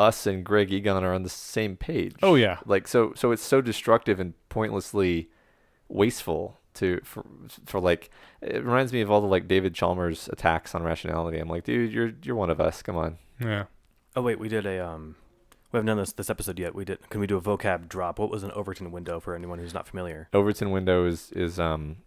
us 0.02 0.26
and 0.28 0.44
Greg 0.44 0.72
Egan 0.72 1.04
are 1.04 1.14
on 1.14 1.24
the 1.24 1.30
same 1.30 1.78
page. 1.78 2.16
Oh 2.22 2.36
yeah, 2.36 2.60
like 2.66 2.88
so 2.88 3.14
so 3.16 3.32
it's 3.32 3.44
so 3.44 3.62
destructive 3.62 4.20
and 4.20 4.34
pointlessly 4.50 5.30
wasteful 5.88 6.60
to 6.74 7.00
for, 7.04 7.26
for 7.66 7.80
like 7.80 8.10
it 8.42 8.64
reminds 8.64 8.94
me 8.94 9.02
of 9.02 9.12
all 9.12 9.22
the 9.22 9.28
like 9.28 9.48
David 9.48 9.74
Chalmers 9.74 10.30
attacks 10.32 10.74
on 10.74 10.84
rationality. 10.84 11.38
I'm 11.38 11.50
like, 11.50 11.64
dude, 11.64 11.92
you're 11.92 12.14
you're 12.24 12.36
one 12.36 12.50
of 12.50 12.60
us. 12.60 12.82
Come 12.82 12.98
on. 12.98 13.18
yeah. 13.40 13.66
Oh 14.16 14.22
wait, 14.22 14.40
we 14.40 14.50
did 14.50 14.66
a 14.66 14.86
um. 14.86 15.16
We 15.72 15.78
haven't 15.78 15.88
done 15.88 15.98
this 15.98 16.12
this 16.12 16.30
episode 16.30 16.60
yet. 16.60 16.76
We 16.76 16.84
did. 16.84 17.10
Can 17.10 17.22
we 17.22 17.28
do 17.28 17.38
a 17.38 17.42
vocab 17.42 17.88
drop? 17.88 18.20
What 18.20 18.30
was 18.30 18.44
an 18.44 18.52
Overton 18.52 18.92
window 18.92 19.22
for 19.22 19.36
anyone 19.36 19.60
who's 19.60 19.74
not 19.74 19.88
familiar? 19.88 20.28
Overton 20.34 20.72
window 20.72 21.06
is 21.06 21.32
is 21.32 21.60
um 21.60 21.98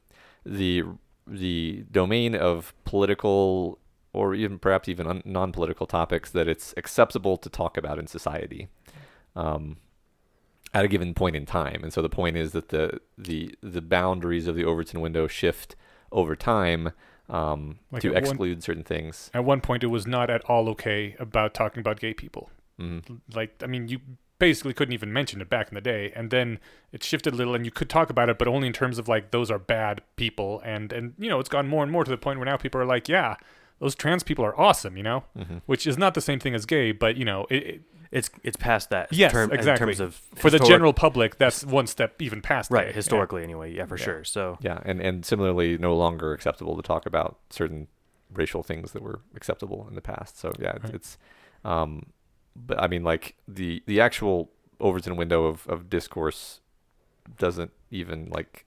the 0.44 0.82
the 1.26 1.84
domain 1.90 2.34
of 2.34 2.74
political 2.84 3.78
or 4.14 4.34
even 4.34 4.58
perhaps 4.58 4.88
even 4.88 5.06
un- 5.06 5.22
non-political 5.24 5.86
topics 5.86 6.30
that 6.30 6.48
it's 6.48 6.72
acceptable 6.76 7.36
to 7.36 7.48
talk 7.50 7.76
about 7.76 7.98
in 7.98 8.06
society 8.06 8.68
um, 9.36 9.76
at 10.72 10.84
a 10.84 10.88
given 10.88 11.14
point 11.14 11.36
in 11.36 11.44
time. 11.46 11.82
And 11.82 11.92
so 11.92 12.00
the 12.02 12.08
point 12.08 12.36
is 12.36 12.52
that 12.52 12.68
the 12.70 13.00
the 13.18 13.54
the 13.62 13.82
boundaries 13.82 14.46
of 14.46 14.56
the 14.56 14.64
Overton 14.64 15.00
window 15.00 15.26
shift 15.26 15.76
over 16.12 16.36
time 16.36 16.92
um, 17.28 17.78
Like 17.90 18.02
to 18.02 18.08
at 18.08 18.14
one- 18.14 18.22
exclude 18.24 18.62
certain 18.62 18.84
things. 18.84 19.30
At 19.34 19.44
one 19.44 19.60
point, 19.60 19.82
it 19.82 19.88
was 19.88 20.06
not 20.06 20.30
at 20.30 20.42
all 20.44 20.68
okay 20.70 21.16
about 21.18 21.54
talking 21.54 21.80
about 21.80 21.98
gay 22.00 22.14
people. 22.14 22.50
hmm 22.78 22.98
like 23.34 23.50
I 23.62 23.66
mean 23.66 23.88
you 23.88 23.98
basically 24.40 24.74
couldn't 24.74 24.92
even 24.92 25.12
mention 25.12 25.40
it 25.40 25.48
back 25.48 25.68
in 25.68 25.74
the 25.76 25.80
day 25.80 26.12
and 26.16 26.30
then 26.30 26.58
it 26.92 27.02
shifted 27.04 27.32
a 27.32 27.36
little 27.36 27.54
and 27.54 27.64
you 27.64 27.70
could 27.70 27.88
talk 27.88 28.10
about 28.10 28.28
it 28.28 28.36
but 28.36 28.48
only 28.48 28.66
in 28.66 28.72
terms 28.72 28.98
of 28.98 29.06
like 29.08 29.30
those 29.30 29.48
are 29.48 29.60
bad 29.60 30.00
people 30.16 30.60
and 30.64 30.92
and 30.92 31.14
you 31.16 31.30
know 31.30 31.38
it's 31.38 31.48
gone 31.48 31.68
more 31.68 31.84
and 31.84 31.92
more 31.92 32.02
to 32.04 32.10
the 32.10 32.18
point 32.18 32.38
where 32.40 32.44
now 32.44 32.56
people 32.56 32.80
are 32.80 32.84
like 32.84 33.08
yeah 33.08 33.36
those 33.84 33.94
trans 33.94 34.22
people 34.22 34.44
are 34.44 34.58
awesome 34.58 34.96
you 34.96 35.02
know 35.02 35.24
hmm 35.36 35.58
which 35.66 35.86
is 35.86 35.96
not 35.98 36.14
the 36.14 36.20
same 36.28 36.40
thing 36.40 36.54
as 36.54 36.64
gay 36.66 36.90
but 36.92 37.16
you 37.16 37.24
know 37.30 37.46
it, 37.50 37.62
it, 37.72 37.80
It's 38.20 38.30
it's 38.48 38.56
past 38.56 38.90
that. 38.90 39.06
Yes, 39.12 39.32
term, 39.32 39.50
exactly. 39.50 39.72
In 39.72 39.88
terms 39.88 40.00
of 40.00 40.10
for 40.42 40.48
the 40.50 40.60
general 40.72 40.92
public 40.92 41.30
that's 41.42 41.64
one 41.66 41.86
step 41.94 42.10
even 42.26 42.40
past 42.42 42.70
right 42.70 42.84
gay. 42.84 42.90
Yeah. 42.90 43.00
historically 43.02 43.42
anyway. 43.48 43.68
Yeah, 43.78 43.86
for 43.90 43.98
Yeah. 43.98 44.04
sure. 44.06 44.22
So 44.24 44.42
Yeah, 44.68 44.78
and 44.88 45.00
and 45.06 45.26
similarly, 45.26 45.76
no 45.78 45.92
longer 46.04 46.28
acceptable 46.32 46.74
to 46.80 46.82
talk 46.92 47.06
about 47.06 47.30
certain 47.50 47.88
racial 48.40 48.62
things 48.62 48.92
that 48.92 49.02
were 49.02 49.18
acceptable 49.38 49.80
in 49.88 49.94
the 49.96 50.00
past. 50.12 50.38
So 50.42 50.52
yeah, 50.64 50.74
it's, 50.78 50.84
Right. 50.84 50.94
it's 50.98 51.18
um, 51.64 51.90
but 52.54 52.76
I 52.84 52.86
mean, 52.92 53.02
like 53.12 53.34
the 53.58 53.82
the 53.90 53.98
actual 54.00 54.38
Overton 54.78 55.16
window 55.16 55.40
of 55.52 55.66
of 55.74 55.78
discourse 55.90 56.60
doesn't 57.44 57.72
even 57.90 58.28
like 58.30 58.64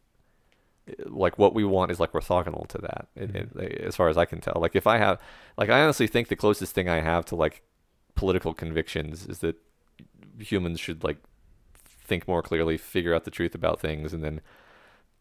like 1.05 1.37
what 1.37 1.53
we 1.53 1.63
want 1.63 1.91
is 1.91 1.99
like 1.99 2.11
orthogonal 2.13 2.67
to 2.67 2.77
that, 2.79 3.07
it, 3.15 3.33
Mm-hmm. 3.33 3.59
it, 3.59 3.81
as 3.81 3.95
far 3.95 4.09
as 4.09 4.17
I 4.17 4.25
can 4.25 4.39
tell. 4.41 4.57
Like 4.59 4.75
if 4.75 4.87
I 4.87 4.97
have, 4.97 5.19
like 5.57 5.69
I 5.69 5.81
honestly 5.81 6.07
think 6.07 6.27
the 6.27 6.35
closest 6.35 6.73
thing 6.73 6.87
I 6.89 7.01
have 7.01 7.25
to 7.25 7.35
like 7.35 7.61
political 8.15 8.53
convictions 8.53 9.25
is 9.27 9.39
that 9.39 9.55
humans 10.39 10.79
should 10.79 11.03
like 11.03 11.17
think 11.83 12.27
more 12.27 12.41
clearly, 12.41 12.77
figure 12.77 13.13
out 13.13 13.25
the 13.25 13.31
truth 13.31 13.53
about 13.53 13.79
things, 13.79 14.13
and 14.13 14.23
then 14.23 14.41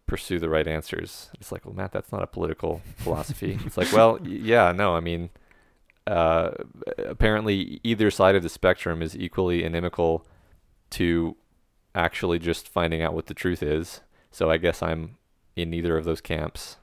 pursue 0.06 0.38
the 0.38 0.48
right 0.48 0.68
answers. 0.68 1.30
It's 1.40 1.50
like, 1.50 1.64
well, 1.66 1.74
Matt, 1.74 1.92
that's 1.92 2.12
not 2.12 2.22
a 2.22 2.26
political 2.28 2.80
philosophy. 2.96 3.58
it's 3.66 3.76
like, 3.76 3.92
well, 3.92 4.18
yeah, 4.22 4.70
no, 4.72 4.94
I 4.94 5.00
mean, 5.00 5.30
uh, 6.06 6.50
apparently 6.98 7.80
either 7.82 8.10
side 8.10 8.36
of 8.36 8.42
the 8.44 8.48
spectrum 8.48 9.02
is 9.02 9.16
equally 9.16 9.64
inimical 9.64 10.24
to 10.90 11.36
actually 11.94 12.38
just 12.38 12.68
finding 12.68 13.02
out 13.02 13.14
what 13.14 13.26
the 13.26 13.34
truth 13.34 13.62
is. 13.62 14.00
So 14.30 14.48
I 14.50 14.58
guess 14.58 14.82
I'm 14.82 15.16
in 15.56 15.70
neither 15.70 15.96
of 15.96 16.04
those 16.04 16.20
camps. 16.20 16.76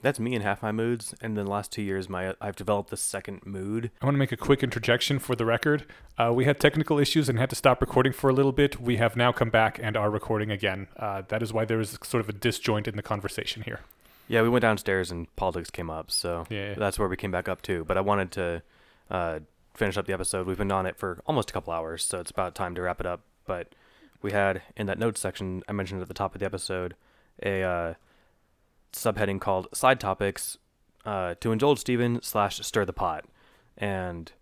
That's 0.00 0.20
me 0.20 0.36
in 0.36 0.42
half 0.42 0.62
my 0.62 0.70
moods, 0.70 1.12
and 1.20 1.36
then 1.36 1.46
the 1.46 1.50
last 1.50 1.72
two 1.72 1.82
years, 1.82 2.08
my 2.08 2.32
I've 2.40 2.54
developed 2.54 2.90
the 2.90 2.96
second 2.96 3.44
mood. 3.44 3.90
I 4.00 4.06
want 4.06 4.14
to 4.14 4.18
make 4.18 4.30
a 4.30 4.36
quick 4.36 4.62
interjection 4.62 5.18
for 5.18 5.34
the 5.34 5.44
record. 5.44 5.86
Uh, 6.16 6.32
we 6.32 6.44
had 6.44 6.60
technical 6.60 7.00
issues 7.00 7.28
and 7.28 7.36
had 7.36 7.50
to 7.50 7.56
stop 7.56 7.80
recording 7.80 8.12
for 8.12 8.30
a 8.30 8.32
little 8.32 8.52
bit. 8.52 8.80
We 8.80 8.98
have 8.98 9.16
now 9.16 9.32
come 9.32 9.50
back 9.50 9.80
and 9.82 9.96
are 9.96 10.08
recording 10.08 10.52
again. 10.52 10.86
Uh, 10.96 11.22
that 11.28 11.42
is 11.42 11.52
why 11.52 11.64
there 11.64 11.80
is 11.80 11.98
sort 12.04 12.20
of 12.20 12.28
a 12.28 12.32
disjoint 12.32 12.86
in 12.86 12.94
the 12.94 13.02
conversation 13.02 13.62
here. 13.62 13.80
Yeah, 14.28 14.42
we 14.42 14.48
went 14.48 14.62
downstairs 14.62 15.10
and 15.10 15.34
politics 15.34 15.68
came 15.70 15.90
up, 15.90 16.12
so 16.12 16.46
Yeah. 16.48 16.74
that's 16.74 16.96
where 16.98 17.08
we 17.08 17.16
came 17.16 17.32
back 17.32 17.48
up 17.48 17.60
to. 17.62 17.84
But 17.84 17.96
I 17.98 18.00
wanted 18.02 18.30
to 18.32 18.62
uh, 19.10 19.40
finish 19.74 19.96
up 19.96 20.06
the 20.06 20.12
episode. 20.12 20.46
We've 20.46 20.58
been 20.58 20.70
on 20.70 20.86
it 20.86 20.96
for 20.96 21.20
almost 21.26 21.50
a 21.50 21.52
couple 21.52 21.72
hours, 21.72 22.04
so 22.04 22.20
it's 22.20 22.30
about 22.30 22.54
time 22.54 22.76
to 22.76 22.82
wrap 22.82 23.00
it 23.00 23.06
up. 23.06 23.22
But 23.46 23.72
we 24.22 24.30
had 24.30 24.62
in 24.76 24.86
that 24.86 24.98
notes 24.98 25.20
section 25.20 25.64
I 25.68 25.72
mentioned 25.72 26.02
at 26.02 26.08
the 26.08 26.14
top 26.14 26.34
of 26.36 26.38
the 26.40 26.46
episode 26.46 26.94
a 27.42 27.62
uh, 27.62 27.94
subheading 28.92 29.40
called 29.40 29.68
"Side 29.72 30.00
Topics" 30.00 30.58
uh, 31.04 31.34
to 31.40 31.52
indulge 31.52 31.78
Steven 31.78 32.20
slash 32.22 32.58
stir 32.60 32.84
the 32.84 32.92
pot, 32.92 33.24
and 33.76 34.32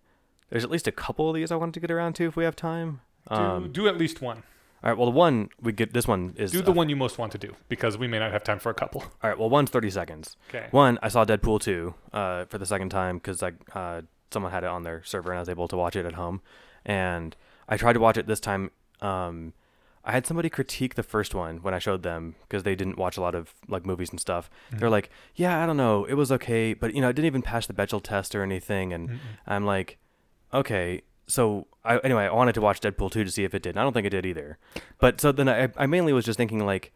there's 0.50 0.64
at 0.64 0.70
least 0.70 0.86
a 0.86 0.92
couple 0.92 1.28
of 1.28 1.34
these 1.34 1.50
I 1.50 1.56
wanted 1.56 1.74
to 1.74 1.80
get 1.80 1.90
around 1.90 2.14
to 2.14 2.24
if 2.26 2.36
we 2.36 2.44
have 2.44 2.56
time. 2.56 3.00
Do, 3.28 3.34
Um, 3.34 3.72
do 3.72 3.88
at 3.88 3.98
least 3.98 4.22
one. 4.22 4.44
all 4.84 4.90
right. 4.90 4.96
Well, 4.96 5.06
the 5.10 5.16
one 5.16 5.48
we 5.60 5.72
get 5.72 5.92
this 5.92 6.06
one 6.06 6.34
is 6.36 6.52
Do 6.52 6.62
the 6.62 6.70
uh, 6.70 6.74
one 6.74 6.88
you 6.88 6.94
most 6.96 7.18
want 7.18 7.32
to 7.32 7.38
do 7.38 7.54
because 7.68 7.98
we 7.98 8.06
may 8.06 8.18
not 8.20 8.30
have 8.32 8.44
time 8.44 8.60
for 8.60 8.70
a 8.70 8.74
couple. 8.74 9.00
All 9.22 9.30
right. 9.30 9.38
Well, 9.38 9.50
one's 9.50 9.70
thirty 9.70 9.90
seconds. 9.90 10.36
Okay. 10.48 10.68
One, 10.70 10.98
I 11.02 11.08
saw 11.08 11.24
Deadpool 11.24 11.60
2 11.60 11.94
uh, 12.12 12.44
for 12.44 12.58
the 12.58 12.66
second 12.66 12.90
time 12.90 13.16
because 13.18 13.42
I 13.42 13.52
uh, 13.74 14.02
someone 14.30 14.52
had 14.52 14.62
it 14.62 14.68
on 14.70 14.84
their 14.84 15.02
server 15.04 15.30
and 15.32 15.38
I 15.38 15.40
was 15.42 15.48
able 15.48 15.66
to 15.68 15.76
watch 15.76 15.96
it 15.96 16.06
at 16.06 16.12
home. 16.14 16.40
And 16.84 17.34
I 17.68 17.76
tried 17.76 17.94
to 17.94 18.00
watch 18.00 18.16
it 18.16 18.26
this 18.28 18.38
time. 18.38 18.70
Um, 19.00 19.54
I 20.06 20.12
had 20.12 20.26
somebody 20.26 20.48
critique 20.48 20.94
the 20.94 21.02
first 21.02 21.34
one 21.34 21.58
when 21.58 21.74
I 21.74 21.80
showed 21.80 22.04
them 22.04 22.36
because 22.42 22.62
they 22.62 22.76
didn't 22.76 22.96
watch 22.96 23.16
a 23.16 23.20
lot 23.20 23.34
of 23.34 23.52
like 23.68 23.84
movies 23.84 24.10
and 24.10 24.20
stuff. 24.20 24.48
Mm-hmm. 24.68 24.78
They're 24.78 24.90
like, 24.90 25.10
"Yeah, 25.34 25.62
I 25.62 25.66
don't 25.66 25.76
know, 25.76 26.04
it 26.04 26.14
was 26.14 26.30
okay, 26.32 26.74
but 26.74 26.94
you 26.94 27.00
know, 27.00 27.08
it 27.08 27.14
didn't 27.14 27.26
even 27.26 27.42
pass 27.42 27.66
the 27.66 27.74
Bechdel 27.74 28.02
test 28.02 28.34
or 28.34 28.42
anything." 28.42 28.92
And 28.92 29.10
Mm-mm. 29.10 29.18
I'm 29.46 29.66
like, 29.66 29.98
"Okay." 30.54 31.02
So 31.26 31.66
I, 31.84 31.98
anyway, 31.98 32.24
I 32.24 32.32
wanted 32.32 32.54
to 32.54 32.60
watch 32.60 32.80
Deadpool 32.80 33.10
2 33.10 33.24
to 33.24 33.30
see 33.30 33.42
if 33.42 33.52
it 33.52 33.62
did. 33.62 33.70
And 33.70 33.80
I 33.80 33.82
don't 33.82 33.92
think 33.92 34.06
it 34.06 34.10
did 34.10 34.24
either. 34.24 34.58
But 35.00 35.20
so 35.20 35.32
then 35.32 35.48
I, 35.48 35.70
I 35.76 35.86
mainly 35.86 36.12
was 36.12 36.24
just 36.24 36.36
thinking 36.36 36.64
like, 36.64 36.92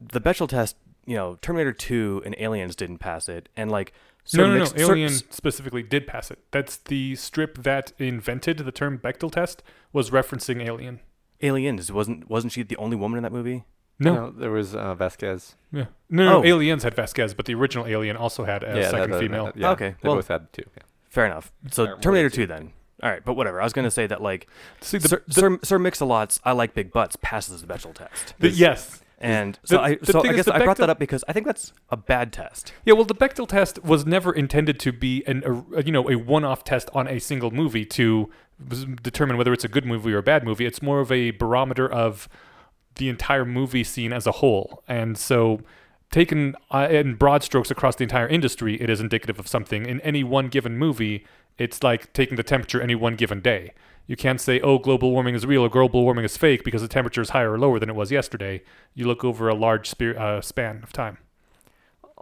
the 0.00 0.20
Bechdel 0.20 0.48
test, 0.48 0.74
you 1.06 1.14
know, 1.14 1.38
Terminator 1.40 1.72
2 1.72 2.22
and 2.24 2.34
Aliens 2.36 2.74
didn't 2.74 2.98
pass 2.98 3.28
it, 3.28 3.48
and 3.56 3.70
like 3.70 3.92
no, 4.32 4.46
no, 4.46 4.64
no. 4.64 4.70
Alien 4.76 5.12
specifically 5.12 5.82
did 5.82 6.06
pass 6.06 6.30
it. 6.30 6.38
That's 6.50 6.78
the 6.78 7.14
strip 7.16 7.58
that 7.62 7.92
invented 7.98 8.58
the 8.58 8.72
term 8.72 8.98
Bechdel 8.98 9.30
test 9.30 9.62
was 9.92 10.10
referencing 10.10 10.64
Alien. 10.64 11.00
Aliens 11.42 11.90
wasn't 11.92 12.28
wasn't 12.30 12.52
she 12.52 12.62
the 12.62 12.76
only 12.76 12.96
woman 12.96 13.16
in 13.18 13.22
that 13.22 13.32
movie? 13.32 13.64
No, 13.98 14.14
no 14.14 14.30
there 14.30 14.50
was 14.50 14.74
uh, 14.74 14.94
Vasquez. 14.94 15.54
yeah, 15.72 15.86
no, 16.10 16.24
no. 16.24 16.36
Oh. 16.38 16.44
Aliens 16.44 16.82
had 16.82 16.94
Vasquez, 16.94 17.32
but 17.34 17.46
the 17.46 17.54
original 17.54 17.86
Alien 17.86 18.16
also 18.16 18.44
had 18.44 18.62
a 18.64 18.66
yeah, 18.76 18.90
second 18.90 19.00
that- 19.00 19.08
that- 19.10 19.20
female. 19.20 19.44
that- 19.46 19.56
yeah, 19.56 19.70
Okay, 19.70 19.94
they 20.00 20.08
well- 20.08 20.16
both 20.16 20.28
had 20.28 20.52
two. 20.52 20.64
Yeah. 20.76 20.82
Fair 21.08 21.26
enough. 21.26 21.52
So 21.70 21.84
Or 21.84 21.86
more 21.90 21.98
Terminator 22.00 22.30
two. 22.30 22.46
then. 22.46 22.72
All 23.02 23.10
right, 23.10 23.24
but 23.24 23.34
whatever. 23.34 23.60
I 23.60 23.64
was 23.64 23.72
gonna 23.72 23.90
say 23.90 24.06
that 24.08 24.20
like 24.22 24.48
See, 24.80 24.98
the, 24.98 25.08
Sir, 25.08 25.22
the- 25.28 25.34
Sir, 25.34 25.58
Sir 25.62 25.78
Mix-a-Lot's 25.78 26.40
I 26.44 26.52
like 26.52 26.74
big 26.74 26.92
butts 26.92 27.16
passes 27.22 27.60
the 27.60 27.66
Bechdel 27.68 27.94
test, 27.94 28.34
the- 28.40 28.50
yes, 28.50 29.00
and 29.18 29.58
The- 29.62 29.68
so 29.68 29.78
I 29.80 29.94
the 29.96 30.12
so 30.12 30.20
I 30.24 30.32
guess 30.32 30.46
the 30.46 30.54
I 30.54 30.64
brought 30.64 30.78
that 30.78 30.90
up 30.90 30.98
because 30.98 31.22
I 31.28 31.32
think 31.32 31.46
that's 31.46 31.72
a 31.90 31.96
bad 31.96 32.32
test. 32.32 32.72
Yeah, 32.84 32.94
well, 32.94 33.04
the 33.04 33.14
Bechdel 33.14 33.46
test 33.46 33.84
was 33.84 34.04
never 34.06 34.32
intended 34.32 34.80
to 34.80 34.92
be 34.92 35.22
an 35.26 35.42
a, 35.76 35.82
you 35.84 35.92
know 35.92 36.08
a 36.10 36.16
one-off 36.16 36.64
test 36.64 36.88
on 36.94 37.06
a 37.06 37.20
single 37.20 37.50
movie 37.52 37.84
to 37.86 38.30
s- 38.32 38.43
determine 39.02 39.36
whether 39.36 39.52
it's 39.52 39.64
a 39.64 39.68
good 39.68 39.84
movie 39.84 40.12
or 40.12 40.18
a 40.18 40.22
bad 40.22 40.44
movie. 40.44 40.66
It's 40.66 40.82
more 40.82 41.00
of 41.00 41.10
a 41.10 41.32
barometer 41.32 41.90
of 41.90 42.28
the 42.96 43.08
entire 43.08 43.44
movie 43.44 43.84
scene 43.84 44.12
as 44.12 44.26
a 44.26 44.32
whole, 44.32 44.82
and 44.86 45.18
so 45.18 45.60
taken 46.10 46.54
uh, 46.70 46.86
in 46.90 47.16
broad 47.16 47.42
strokes 47.42 47.70
across 47.70 47.96
the 47.96 48.04
entire 48.04 48.28
industry, 48.28 48.80
it 48.80 48.88
is 48.88 49.00
indicative 49.00 49.38
of 49.40 49.48
something. 49.48 49.84
In 49.84 50.00
any 50.02 50.22
one 50.22 50.46
given 50.46 50.78
movie, 50.78 51.26
it's 51.58 51.82
like 51.82 52.12
taking 52.12 52.36
the 52.36 52.44
temperature 52.44 52.80
any 52.80 52.94
one 52.94 53.16
given 53.16 53.40
day. 53.40 53.72
You 54.06 54.16
can't 54.16 54.40
say, 54.40 54.60
"Oh, 54.60 54.78
global 54.78 55.10
warming 55.10 55.34
is 55.34 55.44
real" 55.44 55.62
or 55.62 55.68
"global 55.68 56.04
warming 56.04 56.24
is 56.24 56.36
fake" 56.36 56.62
because 56.62 56.82
the 56.82 56.88
temperature 56.88 57.22
is 57.22 57.30
higher 57.30 57.52
or 57.52 57.58
lower 57.58 57.78
than 57.78 57.88
it 57.88 57.96
was 57.96 58.12
yesterday. 58.12 58.62
You 58.94 59.06
look 59.06 59.24
over 59.24 59.48
a 59.48 59.54
large 59.54 59.88
spe- 59.88 60.16
uh, 60.16 60.40
span 60.40 60.80
of 60.82 60.92
time. 60.92 61.18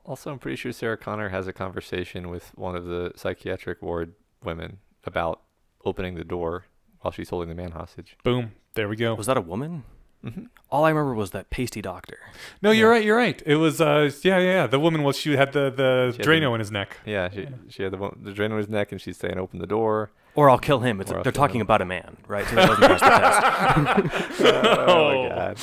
Also, 0.04 0.30
I'm 0.32 0.38
pretty 0.38 0.56
sure 0.56 0.72
Sarah 0.72 0.96
Connor 0.96 1.28
has 1.28 1.46
a 1.46 1.52
conversation 1.52 2.28
with 2.28 2.56
one 2.56 2.74
of 2.74 2.86
the 2.86 3.12
psychiatric 3.14 3.82
ward 3.82 4.14
women 4.42 4.78
about 5.04 5.42
opening 5.84 6.14
the 6.14 6.24
door 6.24 6.64
while 7.00 7.12
she's 7.12 7.28
holding 7.30 7.48
the 7.48 7.54
man 7.54 7.72
hostage. 7.72 8.16
Boom, 8.24 8.52
there 8.74 8.88
we 8.88 8.96
go. 8.96 9.14
Was 9.14 9.26
that 9.26 9.36
a 9.36 9.40
woman? 9.40 9.84
Mm-hmm. 10.24 10.44
All 10.70 10.84
I 10.84 10.90
remember 10.90 11.14
was 11.14 11.32
that 11.32 11.50
pasty 11.50 11.82
doctor. 11.82 12.16
No, 12.62 12.70
you're 12.70 12.88
Yeah. 12.88 12.94
right. 12.94 13.04
You're 13.04 13.16
right. 13.16 13.42
It 13.44 13.56
was, 13.56 13.80
uh, 13.80 14.08
yeah, 14.22 14.38
yeah, 14.38 14.44
yeah. 14.44 14.66
The 14.68 14.78
woman 14.78 15.02
was 15.02 15.16
she 15.18 15.36
had 15.36 15.52
the 15.52 15.68
the 15.70 16.12
She 16.12 16.18
had 16.18 16.26
Drano 16.26 16.50
the- 16.50 16.54
in 16.54 16.58
his 16.60 16.70
neck. 16.70 16.96
Yeah, 17.04 17.28
she, 17.28 17.48
she 17.68 17.82
had 17.82 17.92
the, 17.92 17.96
one- 17.96 18.20
the 18.22 18.30
drain 18.32 18.52
on 18.52 18.58
his 18.58 18.68
neck, 18.68 18.92
and 18.92 19.00
she's 19.00 19.16
saying, 19.16 19.36
"Open 19.38 19.58
the 19.58 19.66
door." 19.66 20.12
Or 20.36 20.48
I'll 20.48 20.60
kill 20.60 20.78
him. 20.78 21.00
It's 21.00 21.10
Or 21.10 21.18
I'll 21.18 21.22
they're 21.24 21.32
talking 21.32 21.56
him. 21.60 21.66
about 21.66 21.82
a 21.82 21.84
man, 21.84 22.16
right? 22.26 22.46
So 22.46 22.54
that 22.54 22.66
doesn't 22.80 23.00
pass 23.00 24.38
the 24.38 24.42
test. 24.52 24.54
oh 24.88 25.22
my 25.24 25.28
god! 25.28 25.58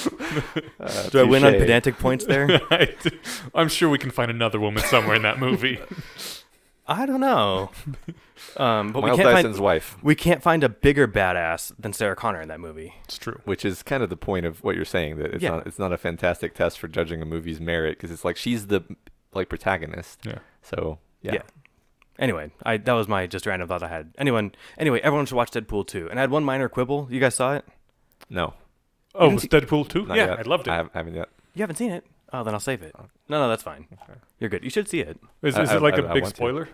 Uh, 0.80 1.10
Do 1.12 1.20
I 1.22 1.24
win 1.24 1.44
on 1.46 1.54
pedantic 1.54 1.98
points 1.98 2.26
there? 2.26 2.60
I'm 3.56 3.70
sure 3.70 3.90
we 3.90 3.98
can 3.98 4.12
find 4.12 4.30
another 4.30 4.60
woman 4.60 4.84
somewhere 4.84 5.16
in 5.16 5.22
that 5.24 5.40
movie. 5.40 5.80
I 6.92 7.06
don't 7.06 7.22
know. 7.22 7.72
Um, 8.56 8.94
but 8.94 9.04
we 9.04 9.08
Miles 9.10 9.20
can't 9.20 9.36
Dyson's 9.36 9.56
find 9.58 9.64
wife, 9.66 9.98
we 10.02 10.16
can't 10.16 10.42
find 10.42 10.64
a 10.64 10.70
bigger 10.70 11.10
badass 11.10 11.74
than 11.78 11.92
Sarah 11.92 12.16
Connor 12.16 12.40
in 12.40 12.48
that 12.48 12.62
movie. 12.62 12.94
It's 13.04 13.18
true. 13.18 13.42
which 13.44 13.66
is 13.66 13.84
kind 13.84 14.02
of 14.02 14.10
the 14.10 14.16
point 14.16 14.46
of 14.46 14.64
what 14.64 14.78
you're 14.78 14.86
saying 14.86 15.18
that 15.18 15.34
it's 15.34 15.44
Yeah. 15.44 15.50
not 15.50 15.68
it's 15.68 15.78
not 15.78 15.92
a 15.92 15.98
fantastic 15.98 16.54
test 16.56 16.80
for 16.80 16.88
judging 16.88 17.22
a 17.22 17.26
movie's 17.26 17.60
merit 17.60 17.98
because 17.98 18.12
it's 18.12 18.24
like 18.24 18.38
she's 18.38 18.68
the 18.68 18.82
like 19.34 19.50
protagonist. 19.50 20.22
Yeah. 20.26 20.40
So 20.62 21.00
yeah. 21.22 21.34
Yeah. 21.34 21.42
Anyway, 22.18 22.52
I 22.64 22.78
that 22.78 22.94
was 22.94 23.10
my 23.10 23.28
just 23.28 23.46
random 23.46 23.68
thought 23.68 23.84
I 23.84 23.90
had. 23.90 24.14
Anyone, 24.18 24.54
anyway, 24.78 25.02
everyone 25.04 25.26
should 25.26 25.36
watch 25.36 25.52
Deadpool 25.52 25.86
2. 25.88 26.10
And 26.10 26.18
I 26.18 26.22
had 26.22 26.32
one 26.32 26.46
minor 26.46 26.70
quibble. 26.70 27.10
You 27.12 27.20
guys 27.20 27.36
saw 27.36 27.56
it? 27.56 27.66
No, 28.30 28.54
Oh, 29.14 29.24
didn't 29.24 29.34
was 29.34 29.42
see- 29.44 29.50
Deadpool 29.50 29.90
2? 29.90 30.06
not 30.06 30.16
Yeah, 30.16 30.28
yet. 30.28 30.40
I 30.40 30.42
loved 30.44 30.68
it. 30.68 30.72
I, 30.72 30.76
have, 30.78 30.90
I 30.94 31.00
haven't 31.00 31.16
yet. 31.16 31.28
You 31.56 31.64
haven't 31.64 31.76
seen 31.76 31.92
it? 31.92 32.06
Oh, 32.32 32.44
then 32.44 32.54
I'll 32.54 32.60
save 32.60 32.82
it. 32.84 32.94
No, 33.28 33.40
no, 33.42 33.50
that's 33.50 33.64
fine. 33.64 33.88
Okay. 33.94 34.20
You're 34.40 34.50
good. 34.50 34.64
You 34.64 34.70
should 34.70 34.88
see 34.88 35.00
it. 35.00 35.20
Is, 35.42 35.58
is 35.58 35.70
I- 35.70 35.78
it 35.78 35.82
like 35.82 35.96
I- 35.96 36.00
a 36.02 36.08
I 36.10 36.14
big 36.14 36.24
want 36.24 36.36
to. 36.36 36.38
spoiler? 36.38 36.70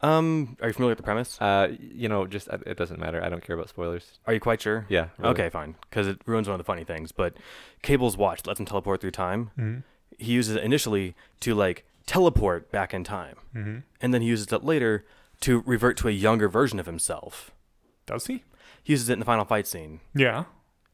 Um, 0.00 0.56
are 0.60 0.68
you 0.68 0.74
familiar 0.74 0.90
with 0.90 0.98
the 0.98 1.02
premise? 1.04 1.40
Uh, 1.40 1.68
you 1.80 2.08
know, 2.08 2.26
just 2.26 2.48
uh, 2.50 2.58
it 2.66 2.76
doesn't 2.76 3.00
matter. 3.00 3.22
I 3.24 3.28
don't 3.30 3.42
care 3.42 3.56
about 3.56 3.68
spoilers. 3.70 4.18
Are 4.26 4.34
you 4.34 4.40
quite 4.40 4.60
sure? 4.60 4.84
Yeah. 4.88 5.08
really. 5.18 5.30
Okay, 5.32 5.48
fine. 5.48 5.76
Because 5.88 6.06
it 6.06 6.20
ruins 6.26 6.46
one 6.46 6.54
of 6.54 6.58
the 6.58 6.64
funny 6.64 6.84
things. 6.84 7.10
But 7.12 7.36
Cable's 7.82 8.16
watch 8.16 8.44
lets 8.46 8.60
him 8.60 8.66
teleport 8.66 9.00
through 9.00 9.12
time. 9.12 9.50
Mm-hmm. 9.58 9.80
He 10.18 10.32
uses 10.32 10.56
it 10.56 10.64
initially 10.64 11.14
to 11.40 11.54
like 11.54 11.84
teleport 12.06 12.70
back 12.70 12.92
in 12.92 13.02
time, 13.04 13.36
Mm-hmm. 13.54 13.78
and 14.00 14.12
then 14.14 14.20
he 14.20 14.28
uses 14.28 14.52
it 14.52 14.62
later 14.64 15.06
to 15.40 15.62
revert 15.64 15.96
to 15.98 16.08
a 16.08 16.12
younger 16.12 16.48
version 16.48 16.78
of 16.78 16.86
himself. 16.86 17.50
Does 18.06 18.26
he? 18.26 18.44
He 18.82 18.92
uses 18.92 19.08
it 19.08 19.14
in 19.14 19.18
the 19.20 19.24
final 19.24 19.44
fight 19.46 19.66
scene, 19.66 20.00
Yeah. 20.14 20.44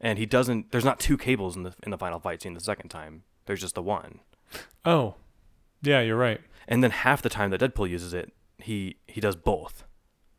and 0.00 0.18
he 0.18 0.26
doesn't. 0.26 0.70
There's 0.70 0.84
not 0.84 1.00
two 1.00 1.18
cables 1.18 1.56
in 1.56 1.64
the 1.64 1.74
in 1.82 1.90
the 1.90 1.98
final 1.98 2.20
fight 2.20 2.42
scene 2.42 2.54
the 2.54 2.60
second 2.60 2.90
time. 2.90 3.24
There's 3.50 3.60
just 3.60 3.74
the 3.74 3.82
one. 3.82 4.20
Oh, 4.84 5.16
yeah, 5.82 6.02
you're 6.02 6.16
right. 6.16 6.40
And 6.68 6.84
then 6.84 6.92
half 6.92 7.20
the 7.20 7.28
time 7.28 7.50
that 7.50 7.60
Deadpool 7.60 7.90
uses 7.90 8.14
it, 8.14 8.32
he 8.58 8.98
he 9.08 9.20
does 9.20 9.34
both. 9.34 9.82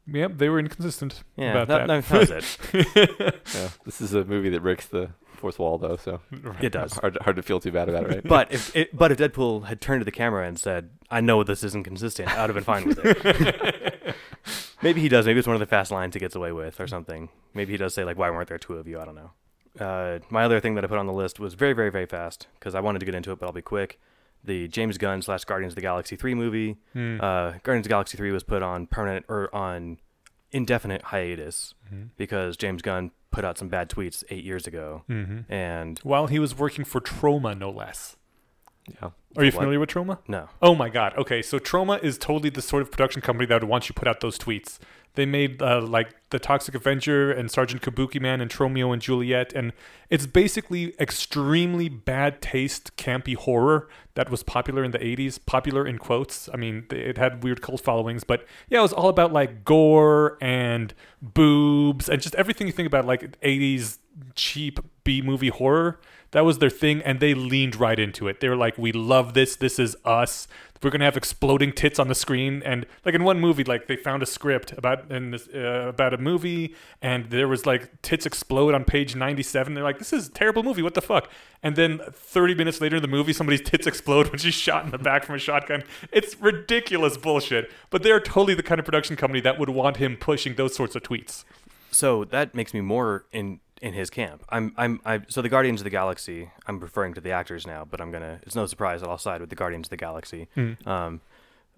Yep, 0.07 0.37
they 0.37 0.47
were 0.47 0.59
inconsistent 0.59 1.23
Yeah, 1.35 1.51
about 1.61 1.67
that, 1.67 1.87
that. 1.87 2.07
that 2.07 2.17
was 2.17 2.31
it. 2.31 3.41
Yeah. 3.53 3.67
This 3.83 3.99
is 3.99 4.13
a 4.13 4.23
movie 4.23 4.47
that 4.51 4.61
breaks 4.61 4.85
the 4.85 5.09
fourth 5.35 5.59
wall, 5.59 5.77
though, 5.77 5.97
so 5.97 6.21
It 6.61 6.71
does. 6.71 6.93
hard 6.93 7.17
hard 7.19 7.35
to 7.35 7.41
feel 7.41 7.59
too 7.59 7.73
bad 7.73 7.89
about 7.89 8.03
it, 8.05 8.09
right? 8.09 8.23
But 8.23 8.53
if 8.53 8.73
it, 8.73 8.95
but 8.95 9.11
if 9.11 9.17
Deadpool 9.17 9.65
had 9.65 9.81
turned 9.81 9.99
to 9.99 10.05
the 10.05 10.11
camera 10.11 10.47
and 10.47 10.57
said, 10.57 10.91
"I 11.09 11.19
know 11.19 11.43
this 11.43 11.65
isn't 11.65 11.83
consistent," 11.83 12.29
I'd 12.29 12.49
have 12.49 12.53
been 12.53 12.63
fine 12.63 12.87
with 12.87 12.99
it. 13.03 14.15
Maybe 14.81 15.01
he 15.01 15.09
does. 15.09 15.25
Maybe 15.25 15.37
it's 15.39 15.47
one 15.49 15.57
of 15.57 15.59
the 15.59 15.65
fast 15.65 15.91
lines 15.91 16.13
he 16.15 16.21
gets 16.21 16.33
away 16.35 16.53
with, 16.53 16.79
or 16.79 16.87
something. 16.87 17.27
Maybe 17.53 17.73
he 17.73 17.77
does 17.77 17.93
say 17.93 18.05
like, 18.05 18.17
"Why 18.17 18.29
weren't 18.29 18.47
there 18.47 18.57
two 18.57 18.75
of 18.75 18.87
you?" 18.87 19.01
I 19.01 19.03
don't 19.05 19.15
know. 19.15 19.31
Uh, 19.79 20.19
my 20.29 20.43
other 20.43 20.59
thing 20.59 20.75
that 20.75 20.83
I 20.83 20.87
put 20.87 20.97
on 20.97 21.07
the 21.07 21.13
list 21.13 21.39
was 21.39 21.53
very, 21.53 21.73
very, 21.73 21.89
very 21.89 22.05
fast 22.05 22.47
because 22.59 22.75
I 22.75 22.81
wanted 22.81 22.99
to 22.99 23.05
get 23.05 23.15
into 23.15 23.31
it, 23.31 23.39
but 23.39 23.45
I'll 23.45 23.51
be 23.53 23.61
quick. 23.61 23.99
The 24.43 24.67
James 24.67 24.97
Gunn 24.97 25.21
slash 25.21 25.45
Guardians 25.45 25.73
of 25.73 25.75
the 25.75 25.81
Galaxy 25.81 26.15
three 26.15 26.33
movie. 26.33 26.77
Hmm. 26.93 27.19
Uh, 27.21 27.51
Guardians 27.63 27.81
of 27.81 27.83
the 27.83 27.89
Galaxy 27.89 28.17
three 28.17 28.31
was 28.31 28.43
put 28.43 28.63
on 28.63 28.87
permanent 28.87 29.25
or 29.29 29.53
on 29.55 29.99
indefinite 30.51 31.01
hiatus 31.03 31.73
Mhm. 31.93 32.09
because 32.17 32.57
James 32.57 32.81
Gunn 32.81 33.11
put 33.31 33.45
out 33.45 33.57
some 33.57 33.69
bad 33.69 33.89
tweets 33.89 34.23
eight 34.29 34.43
years 34.43 34.67
ago, 34.67 35.03
Mhm. 35.09 35.45
and 35.47 35.99
While 35.99 36.27
he 36.27 36.39
was 36.39 36.57
working 36.57 36.83
for 36.83 36.99
Troma, 36.99 37.57
no 37.57 37.69
less. 37.69 38.17
Yeah. 38.89 39.11
Are 39.37 39.45
you 39.45 39.51
What? 39.51 39.59
familiar 39.61 39.79
with 39.79 39.89
Troma? 39.91 40.17
No. 40.27 40.49
Oh 40.61 40.75
my 40.75 40.89
god. 40.89 41.13
Okay, 41.17 41.41
so 41.41 41.57
Troma 41.59 42.03
is 42.03 42.17
totally 42.17 42.49
the 42.49 42.61
sort 42.61 42.81
of 42.81 42.91
production 42.91 43.21
company 43.21 43.45
that 43.45 43.61
would 43.61 43.69
want 43.69 43.85
you 43.87 43.93
to 43.93 43.99
put 43.99 44.07
out 44.07 44.19
those 44.19 44.37
tweets. 44.37 44.79
They 45.15 45.25
made 45.25 45.61
uh, 45.61 45.81
like 45.81 46.15
the 46.29 46.39
Toxic 46.39 46.73
Avenger 46.73 47.31
and 47.31 47.51
Sergeant 47.51 47.81
Kabuki 47.81 48.21
Man 48.21 48.39
and 48.39 48.59
Romeo 48.59 48.91
and 48.91 49.01
Juliet, 49.01 49.51
and 49.53 49.73
it's 50.09 50.25
basically 50.25 50.93
extremely 50.99 51.89
bad 51.89 52.41
taste, 52.41 52.95
campy 52.95 53.35
horror 53.35 53.89
that 54.13 54.29
was 54.29 54.41
popular 54.41 54.83
in 54.83 54.91
the 54.91 54.99
'80s. 54.99 55.37
Popular 55.45 55.85
in 55.85 55.97
quotes. 55.97 56.49
I 56.53 56.57
mean, 56.57 56.85
it 56.91 57.17
had 57.17 57.43
weird 57.43 57.61
cult 57.61 57.81
followings, 57.81 58.23
but 58.23 58.45
yeah, 58.69 58.79
it 58.79 58.83
was 58.83 58.93
all 58.93 59.09
about 59.09 59.33
like 59.33 59.65
gore 59.65 60.37
and 60.41 60.93
boobs 61.21 62.07
and 62.07 62.21
just 62.21 62.35
everything 62.35 62.67
you 62.67 62.73
think 62.73 62.87
about 62.87 63.05
like 63.05 63.39
'80s 63.41 63.97
cheap 64.35 64.79
B 65.03 65.21
movie 65.21 65.49
horror. 65.49 65.99
That 66.31 66.45
was 66.45 66.59
their 66.59 66.69
thing, 66.69 67.01
and 67.01 67.19
they 67.19 67.33
leaned 67.33 67.75
right 67.75 67.99
into 67.99 68.29
it. 68.29 68.39
They 68.39 68.47
were 68.47 68.55
like, 68.55 68.77
"We 68.77 68.93
love 68.93 69.33
this. 69.33 69.57
This 69.57 69.77
is 69.77 69.97
us. 70.05 70.47
We're 70.81 70.89
gonna 70.89 71.05
have 71.05 71.17
exploding 71.17 71.71
tits 71.73 71.99
on 71.99 72.07
the 72.07 72.15
screen." 72.15 72.61
And 72.63 72.85
like 73.05 73.15
in 73.15 73.23
one 73.23 73.39
movie, 73.39 73.63
like 73.63 73.87
they 73.87 73.95
found 73.95 74.23
a 74.23 74.25
script 74.25 74.73
about 74.73 75.11
in 75.11 75.31
this 75.31 75.47
uh, 75.53 75.87
about 75.89 76.13
a 76.13 76.17
movie, 76.17 76.75
and 77.01 77.29
there 77.29 77.47
was 77.47 77.65
like 77.65 78.01
tits 78.01 78.25
explode 78.25 78.73
on 78.73 78.83
page 78.83 79.15
ninety-seven. 79.15 79.73
They're 79.73 79.83
like, 79.83 79.99
"This 79.99 80.13
is 80.13 80.27
a 80.27 80.31
terrible 80.31 80.63
movie. 80.63 80.81
What 80.81 80.93
the 80.93 81.01
fuck?" 81.01 81.29
And 81.63 81.75
then 81.75 81.99
thirty 82.11 82.55
minutes 82.55 82.81
later 82.81 82.97
in 82.97 83.01
the 83.01 83.07
movie, 83.07 83.33
somebody's 83.33 83.61
tits 83.61 83.87
explode 83.87 84.27
when 84.31 84.39
she's 84.39 84.53
shot 84.53 84.85
in 84.85 84.91
the 84.91 84.97
back 84.97 85.23
from 85.25 85.35
a 85.35 85.39
shotgun. 85.39 85.83
It's 86.11 86.39
ridiculous 86.39 87.17
bullshit. 87.17 87.71
But 87.89 88.03
they're 88.03 88.19
totally 88.19 88.53
the 88.53 88.63
kind 88.63 88.79
of 88.79 88.85
production 88.85 89.15
company 89.15 89.41
that 89.41 89.59
would 89.59 89.69
want 89.69 89.97
him 89.97 90.17
pushing 90.17 90.55
those 90.55 90.75
sorts 90.75 90.95
of 90.95 91.03
tweets. 91.03 91.43
So 91.91 92.23
that 92.25 92.55
makes 92.55 92.73
me 92.73 92.81
more 92.81 93.25
in 93.31 93.59
in 93.81 93.93
his 93.93 94.09
camp. 94.09 94.45
I'm 94.49 94.73
I'm 94.77 95.01
I 95.03 95.21
so 95.27 95.41
the 95.41 95.49
Guardians 95.49 95.81
of 95.81 95.83
the 95.83 95.89
Galaxy. 95.89 96.51
I'm 96.67 96.79
referring 96.79 97.13
to 97.15 97.21
the 97.21 97.31
actors 97.31 97.65
now, 97.65 97.83
but 97.83 97.99
I'm 97.99 98.11
gonna. 98.11 98.39
It's 98.43 98.55
no 98.55 98.65
surprise 98.67 99.01
that 99.01 99.09
I'll 99.09 99.17
side 99.17 99.41
with 99.41 99.49
the 99.49 99.55
Guardians 99.55 99.87
of 99.87 99.89
the 99.89 99.97
Galaxy. 99.97 100.47
Um, 100.85 101.21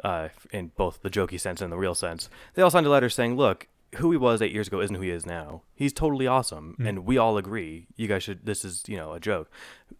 uh, 0.03 0.29
in 0.51 0.71
both 0.75 1.01
the 1.01 1.09
jokey 1.09 1.39
sense 1.39 1.61
and 1.61 1.71
the 1.71 1.77
real 1.77 1.95
sense. 1.95 2.29
They 2.55 2.61
all 2.61 2.71
signed 2.71 2.85
a 2.85 2.89
letter 2.89 3.09
saying, 3.09 3.37
"Look, 3.37 3.67
who 3.95 4.11
he 4.11 4.17
was 4.17 4.41
eight 4.41 4.51
years 4.51 4.67
ago 4.67 4.81
isn't 4.81 4.95
who 4.95 5.01
he 5.01 5.11
is 5.11 5.25
now. 5.25 5.61
He's 5.75 5.93
totally 5.93 6.27
awesome, 6.27 6.75
and 6.79 7.05
we 7.05 7.17
all 7.17 7.37
agree. 7.37 7.87
You 7.95 8.07
guys 8.07 8.23
should. 8.23 8.45
This 8.45 8.65
is 8.65 8.83
you 8.87 8.97
know 8.97 9.13
a 9.13 9.19
joke. 9.19 9.49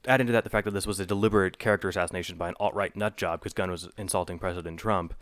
Add 0.07 0.19
into 0.19 0.33
that 0.33 0.43
the 0.43 0.49
fact 0.49 0.65
that 0.65 0.71
this 0.71 0.87
was 0.87 0.99
a 0.99 1.05
deliberate 1.05 1.57
character 1.59 1.87
assassination 1.89 2.37
by 2.37 2.49
an 2.49 2.55
alt 2.59 2.73
right 2.73 2.95
nut 2.95 3.17
job 3.17 3.39
because 3.39 3.53
Gunn 3.53 3.71
was 3.71 3.87
insulting 3.97 4.39
President 4.39 4.79
Trump. 4.79 5.13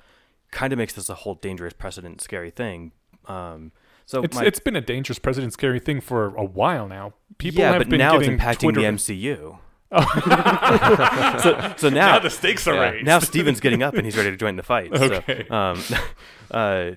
Kind 0.52 0.74
of 0.74 0.80
makes 0.80 0.94
this 0.94 1.10
a 1.10 1.16
whole 1.16 1.36
dangerous 1.36 1.74
precedent, 1.74 2.22
scary 2.22 2.50
thing. 2.50 2.92
Um, 3.28 3.72
so 4.12 4.22
It's 4.24 4.36
my- 4.36 4.44
it's 4.46 4.60
been 4.60 4.76
a 4.76 4.82
dangerous 4.82 5.20
president 5.20 5.54
scary 5.54 5.80
thing 5.80 6.02
for 6.02 6.28
a 6.36 6.44
while 6.44 6.88
now. 6.88 7.14
People 7.38 7.62
yeah, 7.62 7.72
have 7.72 7.80
but 7.80 7.90
been 7.90 7.98
now 8.00 8.16
it's 8.18 8.26
getting 8.28 8.40
impacting 8.40 8.60
Twitter- 8.60 8.82
the 8.82 8.88
MCU. 8.88 9.58
so, 11.42 11.74
so 11.78 11.90
now, 11.90 12.14
Now 12.14 12.20
the 12.20 12.30
stakes 12.30 12.68
are 12.68 12.76
yeah, 12.76 12.90
raised. 12.92 13.06
now 13.06 13.20
Steven's 13.20 13.60
getting 13.60 13.84
up 13.84 13.94
and 13.96 14.06
he's 14.06 14.16
ready 14.16 14.32
to 14.32 14.38
join 14.38 14.56
the 14.56 14.64
fight. 14.64 14.94
Okay. 14.94 15.46
So, 15.48 15.54
um, 15.54 15.84
uh, 16.52 16.92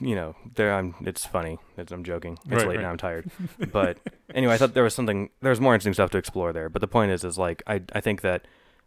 you 0.00 0.14
know, 0.14 0.34
there 0.56 0.74
I'm. 0.74 0.94
It's 1.06 1.24
funny. 1.24 1.58
It's, 1.78 1.92
I'm 1.92 2.02
joking. 2.04 2.36
It's 2.44 2.50
Right, 2.50 2.68
late 2.68 2.76
right. 2.76 2.82
now. 2.82 2.90
I'm 2.90 2.98
tired. 2.98 3.30
But 3.72 3.98
anyway, 4.34 4.54
I 4.54 4.56
thought 4.58 4.74
there 4.74 4.82
was 4.82 4.94
something. 4.94 5.30
There 5.40 5.50
was 5.50 5.60
more 5.60 5.72
interesting 5.74 5.94
stuff 5.94 6.10
to 6.10 6.18
explore 6.18 6.52
there. 6.52 6.68
But 6.68 6.80
the 6.80 6.88
point 6.88 7.12
is, 7.12 7.22
is 7.24 7.38
like 7.38 7.62
I 7.66 7.80
I 7.92 8.00
think 8.00 8.20
that. 8.22 8.46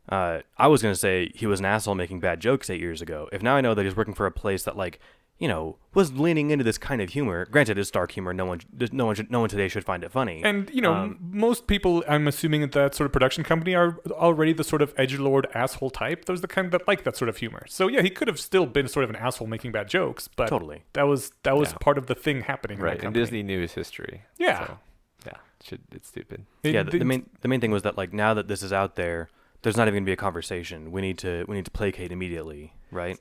Uh, 0.09 0.39
I 0.57 0.67
was 0.67 0.81
gonna 0.81 0.95
say 0.95 1.31
he 1.35 1.45
was 1.47 1.59
an 1.59 1.65
asshole 1.65 1.93
making 1.95 2.21
bad 2.21 2.39
jokes 2.39 2.69
eight 2.69 2.79
years 2.79 3.01
ago. 3.01 3.27
If 3.33 3.41
now 3.41 3.55
I 3.57 3.61
know 3.61 3.73
that 3.73 3.83
he's 3.83 3.95
working 3.95 4.13
for 4.13 4.25
a 4.25 4.31
place 4.31 4.63
that 4.63 4.77
like, 4.77 5.01
you 5.39 5.47
know, 5.47 5.77
was 5.93 6.13
leaning 6.13 6.49
into 6.49 6.63
this 6.63 6.77
kind 6.79 6.99
of 7.01 7.09
humor. 7.09 7.45
Granted, 7.45 7.77
it's 7.77 7.91
dark 7.91 8.11
humor. 8.11 8.33
No 8.33 8.45
one, 8.45 8.59
no 8.91 9.05
one, 9.05 9.15
should, 9.15 9.29
no 9.29 9.39
one 9.39 9.49
today 9.49 9.67
should 9.67 9.83
find 9.83 10.03
it 10.03 10.11
funny. 10.11 10.41
And 10.43 10.69
you 10.73 10.81
know, 10.81 10.93
Um, 10.93 11.19
most 11.31 11.67
people, 11.67 12.03
I'm 12.07 12.27
assuming 12.27 12.63
at 12.63 12.71
that 12.71 12.95
sort 12.95 13.05
of 13.05 13.11
production 13.13 13.43
company 13.43 13.75
are 13.75 13.99
already 14.11 14.53
the 14.53 14.63
sort 14.63 14.81
of 14.81 14.93
edge 14.97 15.17
lord 15.19 15.47
asshole 15.53 15.91
type. 15.91 16.25
Those 16.25 16.39
are 16.39 16.41
the 16.41 16.47
kind 16.47 16.71
that 16.71 16.87
like 16.87 17.03
that 17.03 17.15
sort 17.17 17.29
of 17.29 17.37
humor. 17.37 17.63
So 17.67 17.87
yeah, 17.87 18.01
he 18.01 18.09
could 18.09 18.27
have 18.27 18.39
still 18.39 18.65
been 18.65 18.87
sort 18.87 19.03
of 19.03 19.09
an 19.11 19.15
asshole 19.15 19.47
making 19.47 19.71
bad 19.73 19.87
jokes, 19.87 20.27
but 20.27 20.47
Totally. 20.47 20.83
that 20.93 21.03
was 21.03 21.31
that 21.43 21.55
was 21.55 21.71
Yeah. 21.71 21.77
part 21.81 21.97
of 21.97 22.07
the 22.07 22.15
thing 22.15 22.41
happening. 22.41 22.77
in 22.79 22.83
that 22.83 22.89
Right. 22.91 23.03
And. 23.03 23.13
Disney 23.13 23.43
knew 23.43 23.61
his 23.61 23.73
history. 23.73 24.23
Yeah. 24.37 24.65
So, 24.67 24.79
yeah. 25.27 25.33
Should 25.63 25.81
it's 25.91 26.07
stupid. 26.07 26.45
It 26.63 26.73
yeah, 26.73 26.81
the, 26.83 26.85
the 26.85 26.91
didn't- 26.99 27.07
main 27.07 27.29
the 27.41 27.47
main 27.47 27.61
thing 27.61 27.71
was 27.71 27.83
that 27.83 27.95
like 27.97 28.11
now 28.13 28.33
that 28.33 28.47
this 28.47 28.63
is 28.63 28.73
out 28.73 28.95
there, 28.95 29.29
there's 29.61 29.77
not 29.77 29.87
even 29.87 29.99
gonna 29.99 30.05
be 30.05 30.13
a 30.13 30.15
conversation. 30.15 30.91
We 30.91 31.01
need 31.01 31.17
to 31.19 31.45
we 31.47 31.55
need 31.55 31.65
to 31.65 31.71
placate 31.71 32.11
immediately, 32.11 32.73
right? 32.91 33.17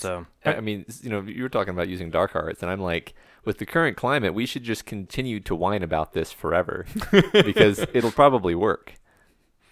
So 0.00 0.26
I 0.44 0.54
I 0.56 0.60
mean, 0.60 0.84
you 1.02 1.10
know, 1.10 1.20
you 1.22 1.42
were 1.42 1.48
talking 1.48 1.72
about 1.74 1.88
using 1.88 2.10
dark 2.10 2.34
arts, 2.36 2.62
and 2.62 2.70
I'm 2.70 2.80
like, 2.80 3.14
with 3.44 3.58
the 3.58 3.66
current 3.66 3.96
climate, 3.96 4.34
we 4.34 4.46
should 4.46 4.62
just 4.62 4.86
continue 4.86 5.40
to 5.40 5.54
whine 5.54 5.82
about 5.82 6.12
this 6.12 6.32
forever 6.32 6.86
because 7.32 7.78
it'll 7.94 8.10
probably 8.12 8.54
work. 8.54 8.94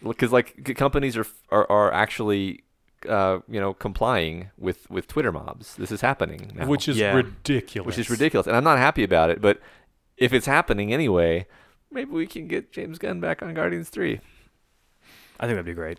Because 0.02 0.32
like 0.32 0.74
companies 0.76 1.16
are 1.16 1.26
are, 1.50 1.70
are 1.70 1.92
actually, 1.92 2.64
uh, 3.08 3.38
you 3.48 3.60
know, 3.60 3.72
complying 3.74 4.50
with 4.58 4.88
with 4.90 5.06
Twitter 5.08 5.32
mobs. 5.32 5.76
This 5.76 5.90
is 5.90 6.00
happening 6.00 6.52
now, 6.54 6.66
which 6.66 6.88
is 6.88 6.98
Yeah. 6.98 7.14
ridiculous. 7.14 7.86
which 7.86 7.98
is 7.98 8.10
ridiculous, 8.10 8.46
and 8.46 8.56
I'm 8.56 8.64
not 8.64 8.78
happy 8.78 9.04
about 9.04 9.30
it. 9.30 9.40
But 9.40 9.60
if 10.16 10.32
it's 10.32 10.46
happening 10.46 10.92
anyway, 10.92 11.46
maybe 11.90 12.10
we 12.12 12.26
can 12.26 12.46
get 12.46 12.72
James 12.72 12.98
Gunn 12.98 13.20
back 13.20 13.42
on 13.42 13.54
Guardians 13.54 13.88
Three. 13.88 14.20
I 15.38 15.44
think 15.46 15.56
that'd 15.56 15.64
be 15.66 15.74
great. 15.74 15.98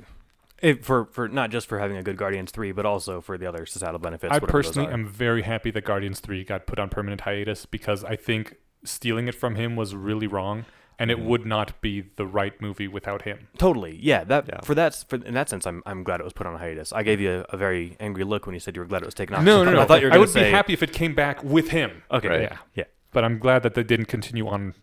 If, 0.61 0.83
for 0.83 1.05
for 1.05 1.27
not 1.27 1.51
just 1.51 1.67
for 1.67 1.77
having 1.79 1.97
a 1.97 2.03
good 2.03 2.17
Guardians 2.17 2.51
three, 2.51 2.71
but 2.71 2.85
also 2.85 3.21
for 3.21 3.37
the 3.37 3.45
other 3.47 3.65
societal 3.65 3.99
benefits. 3.99 4.31
I 4.31 4.35
whatever 4.37 4.45
those 4.51 4.65
personally 4.67 4.89
are. 4.89 4.93
am 4.93 5.07
very 5.07 5.43
happy 5.43 5.69
that 5.71 5.81
Guardians 5.85 6.19
3 6.19 6.43
got 6.43 6.65
put 6.65 6.79
on 6.79 6.89
permanent 6.89 7.21
hiatus 7.21 7.65
because 7.67 8.03
I 8.03 8.15
think 8.15 8.55
stealing 8.83 9.27
it 9.27 9.35
from 9.35 9.55
him 9.55 9.75
was 9.75 9.93
really 9.95 10.25
wrong 10.27 10.65
and 10.99 11.11
it 11.11 11.17
Mhm. 11.19 11.25
would 11.25 11.45
not 11.45 11.79
be 11.81 12.01
the 12.15 12.25
right 12.25 12.59
movie 12.59 12.87
without 12.87 13.21
him. 13.21 13.49
totally 13.59 13.99
yeah. 14.01 14.23
That 14.23 14.45
Yeah. 14.47 14.61
for 14.61 14.73
that 14.73 14.95
for 15.07 15.17
in 15.17 15.35
that 15.35 15.47
sense, 15.47 15.67
I'm 15.67 15.83
I'm 15.85 16.03
glad 16.03 16.19
it 16.21 16.23
was 16.23 16.33
put 16.33 16.47
on 16.47 16.57
hiatus. 16.57 16.91
I 16.91 17.03
gave 17.03 17.19
you 17.21 17.45
a, 17.49 17.55
a 17.55 17.57
very 17.57 17.95
angry 17.99 18.23
look 18.23 18.47
when 18.47 18.53
you 18.55 18.59
said 18.59 18.75
you 18.75 18.81
were 18.81 18.87
glad 18.87 19.03
it 19.03 19.05
was 19.05 19.13
taken 19.13 19.35
off. 19.35 19.43
No, 19.43 19.63
no, 19.63 19.73
no. 19.73 19.81
I 19.81 19.85
thought 19.85 20.01
you 20.01 20.07
were 20.07 20.13
I 20.13 20.17
would 20.17 20.29
say 20.29 20.45
be 20.45 20.51
happy 20.51 20.73
if 20.73 20.81
it 20.81 20.91
came 20.91 21.13
back 21.13 21.43
with 21.43 21.69
him. 21.69 22.01
Okay, 22.11 22.27
Right. 22.29 22.41
Yeah. 22.41 22.57
yeah, 22.73 22.83
But 23.11 23.23
I'm 23.23 23.37
glad 23.37 23.61
that 23.61 23.75
they 23.75 23.83
didn't 23.83 24.05
continue 24.07 24.47
on 24.47 24.73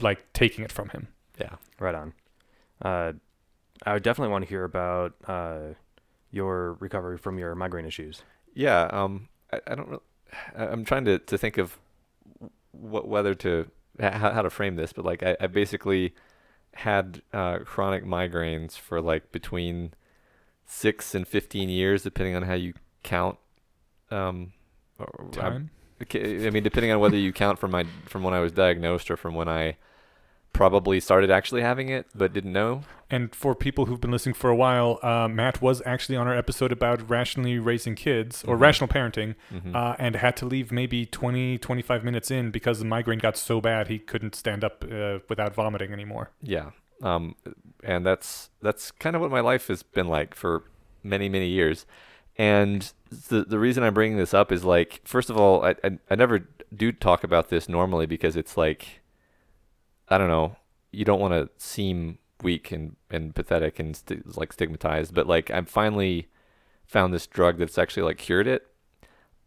like 0.00 0.32
taking 0.32 0.64
it 0.64 0.72
from 0.72 0.88
him. 0.90 1.08
Yeah. 1.38 1.56
right 1.78 1.94
on. 1.94 2.14
Uh, 2.80 3.12
I 3.86 3.92
would 3.94 4.02
definitely 4.02 4.32
want 4.32 4.44
to 4.44 4.48
hear 4.48 4.64
about 4.64 5.14
uh 5.26 5.74
your 6.30 6.74
recovery 6.74 7.18
from 7.18 7.38
your 7.38 7.54
migraine 7.54 7.86
issues. 7.86 8.22
Yeah, 8.54 8.82
um, 8.92 9.28
I, 9.52 9.60
I 9.66 9.74
don't. 9.74 9.88
Really, 9.88 10.02
I'm 10.54 10.84
trying 10.84 11.04
to, 11.06 11.18
to 11.18 11.36
think 11.38 11.58
of 11.58 11.78
what 12.72 13.08
whether 13.08 13.34
to 13.34 13.68
how, 13.98 14.30
how 14.32 14.42
to 14.42 14.50
frame 14.50 14.76
this, 14.76 14.92
but 14.92 15.04
like 15.04 15.22
I, 15.22 15.36
I 15.40 15.46
basically 15.48 16.14
had 16.74 17.22
uh, 17.32 17.58
chronic 17.64 18.04
migraines 18.04 18.78
for 18.78 19.00
like 19.00 19.32
between 19.32 19.92
six 20.66 21.14
and 21.14 21.26
fifteen 21.26 21.68
years, 21.68 22.02
depending 22.02 22.36
on 22.36 22.42
how 22.42 22.54
you 22.54 22.74
count. 23.02 23.38
Um, 24.10 24.52
or- 24.98 25.08
I'm- 25.22 25.30
Time. 25.32 25.70
okay, 26.02 26.46
I 26.46 26.50
mean, 26.50 26.62
depending 26.62 26.92
on 26.92 27.00
whether 27.00 27.16
you 27.16 27.32
count 27.32 27.58
from 27.58 27.70
my 27.72 27.84
from 28.06 28.22
when 28.22 28.34
I 28.34 28.40
was 28.40 28.52
diagnosed 28.52 29.10
or 29.10 29.16
from 29.16 29.34
when 29.34 29.48
I 29.48 29.76
probably 30.52 31.00
started 31.00 31.30
actually 31.30 31.62
having 31.62 31.88
it 31.88 32.06
but 32.14 32.32
didn't 32.32 32.52
know. 32.52 32.82
And 33.12 33.34
for 33.34 33.54
people 33.54 33.86
who've 33.86 34.00
been 34.00 34.10
listening 34.12 34.34
for 34.34 34.50
a 34.50 34.54
while, 34.56 34.98
uh, 35.02 35.26
Matt 35.26 35.60
was 35.60 35.82
actually 35.84 36.16
on 36.16 36.28
our 36.28 36.36
episode 36.36 36.70
about 36.70 37.08
rationally 37.10 37.58
raising 37.58 37.94
kids 37.96 38.44
or 38.44 38.56
Mhm. 38.56 38.60
rational 38.60 38.88
parenting 38.88 39.34
Mhm. 39.52 39.74
uh, 39.74 39.96
and 39.98 40.14
had 40.16 40.36
to 40.36 40.46
leave 40.46 40.70
maybe 40.70 41.06
20, 41.06 41.58
25 41.58 42.04
minutes 42.04 42.30
in 42.30 42.50
because 42.50 42.78
the 42.78 42.84
migraine 42.84 43.18
got 43.18 43.36
so 43.36 43.60
bad 43.60 43.88
he 43.88 43.98
couldn't 43.98 44.34
stand 44.34 44.62
up 44.62 44.84
uh, 44.90 45.18
without 45.28 45.54
vomiting 45.54 45.92
anymore. 45.92 46.30
Yeah. 46.42 46.70
Um, 47.02 47.34
and 47.82 48.04
that's 48.06 48.50
that's 48.62 48.90
kind 48.90 49.16
of 49.16 49.22
what 49.22 49.30
my 49.30 49.40
life 49.40 49.68
has 49.68 49.82
been 49.82 50.06
like 50.06 50.34
for 50.34 50.64
many 51.02 51.28
many 51.28 51.48
years. 51.48 51.86
And 52.38 52.92
the 53.28 53.42
the 53.44 53.58
reason 53.58 53.82
I'm 53.82 53.94
bringing 53.94 54.18
this 54.18 54.34
up 54.34 54.52
is 54.52 54.64
like, 54.64 55.00
first 55.04 55.30
of 55.30 55.36
all, 55.36 55.64
I 55.64 55.74
I, 55.82 55.98
I 56.10 56.14
never 56.14 56.46
do 56.74 56.92
talk 56.92 57.24
about 57.24 57.48
this 57.48 57.68
normally 57.68 58.06
because 58.06 58.36
it's 58.36 58.56
like, 58.56 58.99
I 60.10 60.18
don't 60.18 60.28
know, 60.28 60.56
you 60.90 61.04
don't 61.04 61.20
want 61.20 61.34
to 61.34 61.48
seem 61.56 62.18
weak 62.42 62.72
and 62.72 62.96
and 63.10 63.34
pathetic 63.34 63.78
and 63.78 63.96
st- 63.96 64.36
like 64.36 64.52
stigmatized, 64.52 65.14
but 65.14 65.26
like 65.26 65.50
I've 65.50 65.68
finally 65.68 66.28
found 66.86 67.14
this 67.14 67.26
drug 67.26 67.58
that's 67.58 67.78
actually 67.78 68.02
like 68.02 68.18
cured 68.18 68.46
it. 68.46 68.66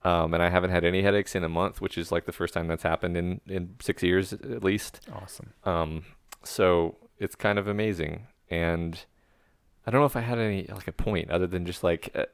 Um, 0.05 0.33
and 0.33 0.43
I 0.43 0.49
haven't 0.49 0.71
had 0.71 0.83
any 0.83 1.01
headaches 1.01 1.33
in 1.33 1.45
a 1.45 1.49
month, 1.49 1.79
which 1.79 1.97
is 1.97 2.11
like 2.11 2.25
the 2.25 2.33
first 2.33 2.53
time 2.53 2.67
that's 2.67 2.83
happened 2.83 3.15
in, 3.15 3.39
in 3.47 3.75
six 3.79 4.03
years 4.03 4.33
at 4.33 4.61
least. 4.61 4.99
Awesome. 5.13 5.53
Um, 5.63 6.03
so 6.43 6.97
it's 7.19 7.35
kind 7.35 7.57
of 7.57 7.69
amazing, 7.69 8.27
and 8.49 9.05
I 9.87 9.91
don't 9.91 10.01
know 10.01 10.05
if 10.05 10.17
I 10.17 10.21
had 10.21 10.39
any 10.39 10.67
like 10.67 10.87
a 10.87 10.91
point 10.93 11.31
other 11.31 11.47
than 11.47 11.65
just 11.65 11.83
like 11.83 12.09
uh, 12.15 12.25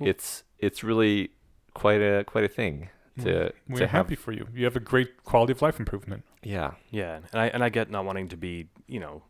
it's 0.00 0.42
it's 0.58 0.82
really 0.82 1.30
quite 1.74 2.00
a 2.00 2.24
quite 2.24 2.44
a 2.44 2.48
thing 2.48 2.88
to 3.22 3.52
We're 3.68 3.78
to 3.78 3.86
happy 3.86 4.14
have. 4.14 4.22
for 4.24 4.32
you. 4.32 4.46
You 4.54 4.64
have 4.64 4.76
a 4.76 4.80
great 4.80 5.24
quality 5.24 5.52
of 5.52 5.62
life 5.62 5.78
improvement. 5.78 6.24
Yeah, 6.42 6.72
Yeah, 6.90 7.20
and 7.32 7.40
I 7.40 7.46
and 7.48 7.64
I 7.64 7.68
get 7.68 7.90
not 7.90 8.04
wanting 8.04 8.28
to 8.28 8.36
be 8.36 8.68
you 8.86 9.00
know 9.00 9.22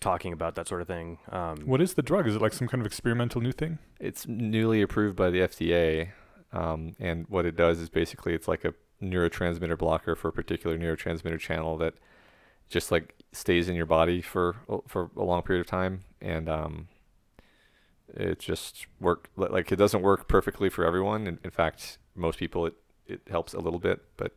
talking 0.00 0.32
about 0.32 0.54
that 0.54 0.66
sort 0.66 0.80
of 0.80 0.86
thing. 0.88 1.18
Um, 1.30 1.58
What 1.66 1.80
is 1.80 1.94
the 1.94 2.02
drug? 2.02 2.26
Is 2.26 2.34
it 2.34 2.40
like 2.42 2.52
some 2.54 2.66
kind 2.68 2.80
of 2.80 2.86
experimental 2.86 3.40
new 3.40 3.52
thing? 3.52 3.78
it's 3.98 4.26
newly 4.26 4.80
approved 4.80 5.14
by 5.16 5.28
the 5.30 5.40
FDA, 5.40 6.10
um, 6.52 6.94
and 6.98 7.26
what 7.28 7.44
it 7.44 7.54
does 7.54 7.78
is 7.78 7.88
basically 7.90 8.32
it's 8.34 8.48
like 8.48 8.64
a 8.64 8.72
neurotransmitter 9.02 9.76
blocker 9.78 10.14
for 10.16 10.28
a 10.28 10.32
particular 10.32 10.78
neurotransmitter 10.78 11.38
channel 11.38 11.76
that 11.78 11.94
just 12.68 12.90
like 12.90 13.14
stays 13.32 13.68
in 13.68 13.74
your 13.74 13.86
body 13.86 14.20
for 14.22 14.56
for 14.86 15.10
a 15.16 15.22
long 15.24 15.42
period 15.42 15.60
of 15.60 15.66
time, 15.66 16.00
and 16.20 16.48
um, 16.48 16.88
it 18.08 18.38
just 18.38 18.86
work 19.00 19.28
like 19.36 19.70
it 19.70 19.76
doesn't 19.76 20.02
work 20.02 20.28
perfectly 20.28 20.68
for 20.70 20.84
everyone. 20.84 21.26
In, 21.26 21.38
in 21.44 21.50
fact, 21.50 21.98
most 22.14 22.38
people 22.38 22.66
it 22.66 22.74
it 23.10 23.20
helps 23.30 23.54
a 23.54 23.60
little 23.60 23.78
bit, 23.78 24.00
but 24.16 24.32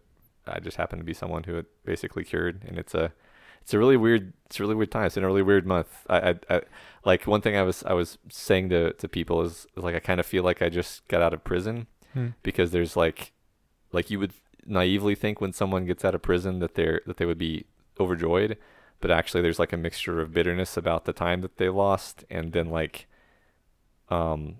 I 0.47 0.59
just 0.59 0.77
happen 0.77 0.99
to 0.99 1.05
be 1.05 1.13
someone 1.13 1.43
who 1.43 1.55
it 1.57 1.65
basically 1.85 2.23
cured, 2.23 2.63
and 2.67 2.77
it's 2.77 2.93
a 2.95 3.13
it's 3.61 3.73
a 3.73 3.79
really 3.79 3.95
weird 3.97 4.33
it's 4.45 4.59
a 4.59 4.63
really 4.63 4.75
weird 4.75 4.91
time. 4.91 5.05
It's 5.05 5.15
been 5.15 5.23
a 5.23 5.27
really 5.27 5.41
weird 5.41 5.65
month. 5.65 5.87
I, 6.09 6.31
I, 6.31 6.35
I 6.49 6.61
like 7.05 7.25
one 7.27 7.41
thing 7.41 7.55
I 7.55 7.63
was 7.63 7.83
I 7.83 7.93
was 7.93 8.17
saying 8.29 8.69
to 8.69 8.93
to 8.93 9.07
people 9.07 9.41
is, 9.41 9.67
is 9.77 9.83
like 9.83 9.95
I 9.95 9.99
kind 9.99 10.19
of 10.19 10.25
feel 10.25 10.43
like 10.43 10.61
I 10.61 10.69
just 10.69 11.07
got 11.07 11.21
out 11.21 11.33
of 11.33 11.43
prison 11.43 11.87
Hmm. 12.13 12.27
because 12.43 12.69
there's 12.71 12.95
like 12.95 13.31
like 13.91 14.11
you 14.11 14.19
would 14.19 14.33
naively 14.67 15.15
think 15.15 15.41
when 15.41 15.51
someone 15.51 15.85
gets 15.85 16.05
out 16.05 16.13
of 16.13 16.21
prison 16.21 16.59
that 16.59 16.75
they're 16.75 17.01
that 17.07 17.17
they 17.17 17.25
would 17.25 17.39
be 17.39 17.65
overjoyed 17.99 18.55
but 19.01 19.09
actually 19.09 19.41
there's 19.41 19.57
like 19.57 19.73
a 19.73 19.77
mixture 19.77 20.21
of 20.21 20.31
bitterness 20.31 20.77
about 20.77 21.05
the 21.05 21.11
time 21.13 21.41
that 21.41 21.57
they 21.57 21.69
lost 21.69 22.23
and 22.29 22.53
then 22.53 22.69
like 22.69 23.07
um 24.09 24.57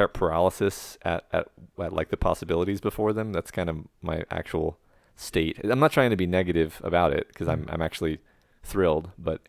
par- 0.00 0.08
paralysis 0.08 0.96
at, 1.02 1.24
at 1.32 1.48
at 1.78 1.92
like 1.92 2.08
the 2.08 2.16
possibilities 2.16 2.80
before 2.80 3.12
them 3.12 3.32
that's 3.32 3.50
kind 3.50 3.68
of 3.68 3.76
my 4.02 4.22
actual 4.30 4.78
state 5.16 5.58
i'm 5.64 5.80
not 5.80 5.92
trying 5.92 6.10
to 6.10 6.16
be 6.16 6.26
negative 6.26 6.80
about 6.82 7.12
it 7.12 7.28
because 7.28 7.48
i'm 7.48 7.66
i'm 7.68 7.82
actually 7.82 8.18
thrilled 8.62 9.10
but 9.18 9.42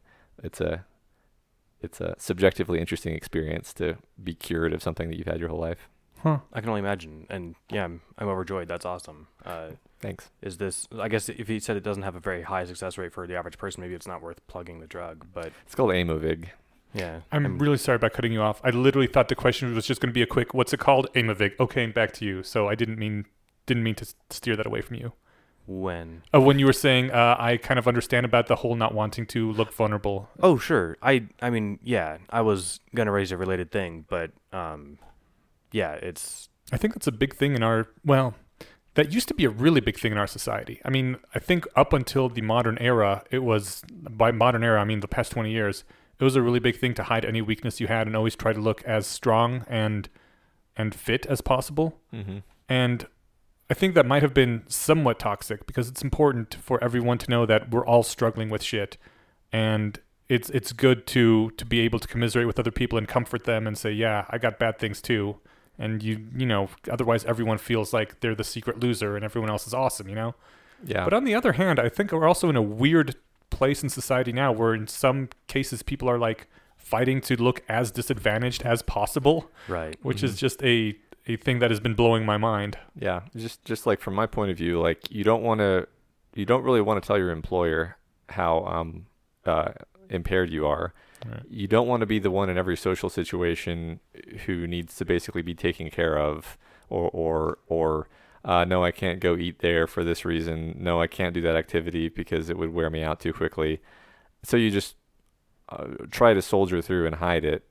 it's 0.44 0.60
a 0.60 0.86
it's 1.82 2.02
a 2.02 2.16
subjectively 2.18 2.80
interesting 2.80 3.14
experience 3.14 3.74
to 3.74 3.98
be 4.24 4.34
cured 4.34 4.74
of 4.74 4.84
something 4.84 5.10
that 5.10 5.18
you've 5.18 5.28
had 5.28 5.40
your 5.40 5.50
whole 5.50 5.60
life 5.60 5.90
Huh. 6.24 6.38
I 6.54 6.60
can 6.62 6.70
only 6.70 6.80
imagine. 6.80 7.26
And 7.32 7.56
yeah, 7.72 7.86
I'm, 7.86 8.02
I'm 8.18 8.28
overjoyed. 8.28 8.68
That's 8.68 8.86
awesome. 8.86 9.28
Uh, 9.44 9.72
thanks 10.00 10.30
is 10.42 10.58
this? 10.58 10.88
I 11.00 11.08
guess 11.08 11.30
if 11.30 11.48
he 11.48 11.60
said 11.60 11.78
it 11.78 11.84
doesn't 11.84 12.04
have 12.04 12.16
a 12.16 12.20
very 12.20 12.44
high 12.44 12.64
success 12.66 12.96
rate 12.98 13.12
for 13.12 13.26
the 13.26 13.36
average 13.36 13.58
person, 13.58 13.82
maybe 13.82 13.96
it's 13.96 14.06
not 14.06 14.22
worth 14.22 14.46
plugging 14.46 14.82
the 14.82 14.88
drug. 14.88 15.26
But 15.34 15.52
it's 15.66 15.74
called 15.74 15.90
Aimovig. 15.90 16.50
Yeah, 16.94 17.22
I'm 17.32 17.58
really 17.60 17.78
sorry 17.78 17.96
about 17.98 18.14
cutting 18.14 18.34
you 18.34 18.42
off. 18.42 18.62
I 18.64 18.70
literally 18.72 19.08
thought 19.08 19.28
the 19.28 19.36
question 19.36 19.74
was 19.74 19.86
just 19.86 20.02
going 20.02 20.10
to 20.10 20.14
be 20.14 20.22
a 20.22 20.28
quick, 20.28 20.54
"What's 20.54 20.74
it 20.74 20.80
called?" 20.80 21.08
Aimovig. 21.14 21.60
Okay, 21.60 21.84
and 21.84 21.94
back 21.94 22.12
to 22.14 22.26
you. 22.26 22.44
So 22.44 22.68
I 22.68 22.76
didn't 22.76 22.98
mean 22.98 23.26
didn't 23.66 23.84
mean 23.84 23.96
to 23.96 24.06
steer 24.30 24.56
that 24.56 24.66
away 24.66 24.82
from 24.82 24.98
you. 24.98 25.14
when. 25.68 26.24
Uh, 26.34 26.42
when 26.42 26.60
you 26.60 26.66
were 26.66 26.74
saying, 26.74 27.12
uh, 27.12 27.36
I 27.40 27.58
kind 27.58 27.78
of 27.78 27.88
understand 27.88 28.26
about 28.26 28.48
the 28.48 28.58
whole 28.58 28.76
not 28.76 28.94
wanting 28.94 29.26
to 29.28 29.52
look 29.52 29.72
vulnerable. 29.74 30.30
Oh 30.42 30.58
sure. 30.58 30.98
I 31.02 31.28
I 31.42 31.50
mean 31.50 31.80
yeah. 31.84 32.18
I 32.30 32.42
was 32.42 32.80
gonna 32.96 33.12
raise 33.12 33.32
a 33.32 33.38
related 33.38 33.72
thing, 33.72 34.06
but 34.10 34.32
um, 34.52 34.98
yeah, 35.72 35.94
it's 35.94 36.50
I 36.72 36.78
think 36.78 36.94
that's 36.94 37.08
a 37.08 37.12
big 37.12 37.36
thing 37.36 37.56
in 37.56 37.64
our 37.64 37.88
well, 38.04 38.34
that 38.96 39.14
used 39.14 39.28
to 39.30 39.34
be 39.34 39.46
a 39.46 39.50
really 39.50 39.80
big 39.82 39.98
thing 39.98 40.12
in 40.12 40.18
our 40.18 40.28
society. 40.28 40.82
I 40.84 40.90
mean, 40.90 41.18
I 41.34 41.40
think 41.40 41.66
up 41.76 41.94
until 41.94 42.28
the 42.28 42.42
modern 42.42 42.78
era, 42.80 43.24
it 43.32 43.40
was 43.44 43.84
by 43.90 44.32
modern 44.32 44.64
era, 44.64 44.82
I 44.82 44.84
mean 44.84 45.00
the 45.00 45.08
past 45.08 45.32
20 45.32 45.52
years, 45.52 45.84
it 46.22 46.24
was 46.24 46.36
a 46.36 46.42
really 46.42 46.60
big 46.60 46.78
thing 46.78 46.94
to 46.94 47.04
hide 47.04 47.26
any 47.26 47.42
weakness 47.42 47.82
you 47.82 47.88
had 47.88 48.06
and 48.06 48.16
always 48.16 48.36
try 48.36 48.54
to 48.54 48.60
look 48.60 48.84
as 48.84 49.08
strong 49.08 49.66
and 49.68 50.08
and 50.78 50.94
fit 50.96 51.26
as 51.26 51.42
possible. 51.42 52.00
Mm-hmm. 52.14 52.38
And 52.70 53.08
I 53.70 53.74
think 53.74 53.96
that 53.96 54.06
might 54.06 54.22
have 54.22 54.34
been 54.34 54.64
somewhat 54.68 55.20
toxic 55.20 55.66
because 55.66 55.90
it's 55.90 56.02
important 56.02 56.56
for 56.56 56.82
everyone 56.84 57.18
to 57.18 57.30
know 57.30 57.46
that 57.48 57.72
we're 57.72 57.86
all 57.86 58.04
struggling 58.04 58.50
with 58.50 58.62
shit 58.62 58.98
and 59.52 60.00
it's 60.30 60.50
it's 60.52 60.72
good 60.72 61.08
to 61.08 61.52
to 61.58 61.66
be 61.66 61.80
able 61.82 62.00
to 62.00 62.08
commiserate 62.08 62.48
with 62.48 62.60
other 62.60 62.72
people 62.72 62.98
and 62.98 63.08
comfort 63.08 63.44
them 63.46 63.66
and 63.68 63.78
say, 63.78 63.92
"Yeah, 63.92 64.26
I 64.30 64.38
got 64.38 64.60
bad 64.60 64.78
things 64.78 65.02
too." 65.02 65.40
And 65.80 66.04
you 66.04 66.28
you 66.38 66.46
know, 66.46 66.70
otherwise 66.90 67.26
everyone 67.26 67.58
feels 67.58 67.94
like 67.94 68.20
they're 68.20 68.36
the 68.36 68.44
secret 68.44 68.80
loser 68.80 69.16
and 69.16 69.26
everyone 69.26 69.50
else 69.50 69.66
is 69.66 69.74
awesome, 69.74 70.08
you 70.08 70.16
know? 70.16 70.36
Yeah. 70.86 71.04
But 71.04 71.14
on 71.14 71.26
the 71.26 71.36
other 71.36 71.54
hand, 71.54 71.80
I 71.80 71.90
think 71.90 72.12
we're 72.12 72.28
also 72.28 72.48
in 72.48 72.56
a 72.56 72.62
weird 72.62 73.16
place 73.52 73.84
in 73.84 73.90
society 73.90 74.32
now 74.32 74.52
where 74.52 74.74
in 74.74 74.88
some 74.88 75.30
cases 75.48 75.84
people 75.84 76.10
are 76.10 76.18
like 76.18 76.48
fighting 76.78 77.22
to 77.22 77.42
look 77.42 77.62
as 77.70 77.92
disadvantaged 77.92 78.64
as 78.64 78.82
possible, 78.82 79.52
right. 79.68 79.98
which 80.02 80.24
is 80.24 80.36
just 80.36 80.64
a 80.64 80.98
a 81.28 81.38
thing 81.38 81.60
that 81.60 81.70
has 81.70 81.80
been 81.80 81.94
blowing 81.94 82.26
my 82.26 82.38
mind. 82.38 82.78
Yeah, 83.00 83.22
just 83.36 83.64
just 83.64 83.86
like 83.86 84.02
from 84.02 84.16
my 84.16 84.26
point 84.26 84.52
of 84.52 84.58
view, 84.58 84.82
like 84.82 85.12
you 85.12 85.24
don't 85.24 85.44
want 85.44 85.60
to, 85.60 85.88
you 86.34 86.46
don't 86.46 86.64
really 86.64 86.82
want 86.82 87.02
to 87.02 87.06
tell 87.06 87.18
your 87.18 87.32
employer 87.32 87.98
how 88.30 88.66
um 88.66 89.06
uh 89.46 89.72
impaired 90.10 90.50
you 90.50 90.66
are. 90.66 90.94
Right. 91.26 91.44
You 91.50 91.68
don't 91.68 91.88
want 91.88 92.02
to 92.02 92.08
be 92.08 92.18
the 92.18 92.32
one 92.32 92.50
in 92.50 92.58
every 92.58 92.76
social 92.76 93.10
situation 93.10 94.00
who 94.46 94.66
needs 94.66 94.96
to 94.96 95.06
basically 95.06 95.44
be 95.44 95.54
taken 95.54 95.92
care 95.92 96.18
of, 96.18 96.58
or 96.90 97.10
or 97.14 97.58
or 97.68 98.08
uh, 98.44 98.66
no, 98.66 98.84
I 98.84 98.92
can't 98.92 99.20
go 99.20 99.36
eat 99.36 99.60
there 99.60 99.88
for 99.88 100.04
this 100.04 100.26
reason. 100.26 100.76
No, 100.80 101.02
I 101.02 101.08
can't 101.08 101.34
do 101.34 101.42
that 101.42 101.56
activity 101.56 102.10
because 102.10 102.50
it 102.50 102.58
would 102.58 102.74
wear 102.74 102.90
me 102.90 103.04
out 103.04 103.20
too 103.20 103.34
quickly. 103.34 103.82
So 104.44 104.58
you 104.58 104.72
just 104.72 104.96
uh, 105.70 105.88
try 106.10 106.34
to 106.34 106.42
soldier 106.42 106.82
through 106.82 107.06
and 107.06 107.16
hide 107.16 107.46
it, 107.46 107.68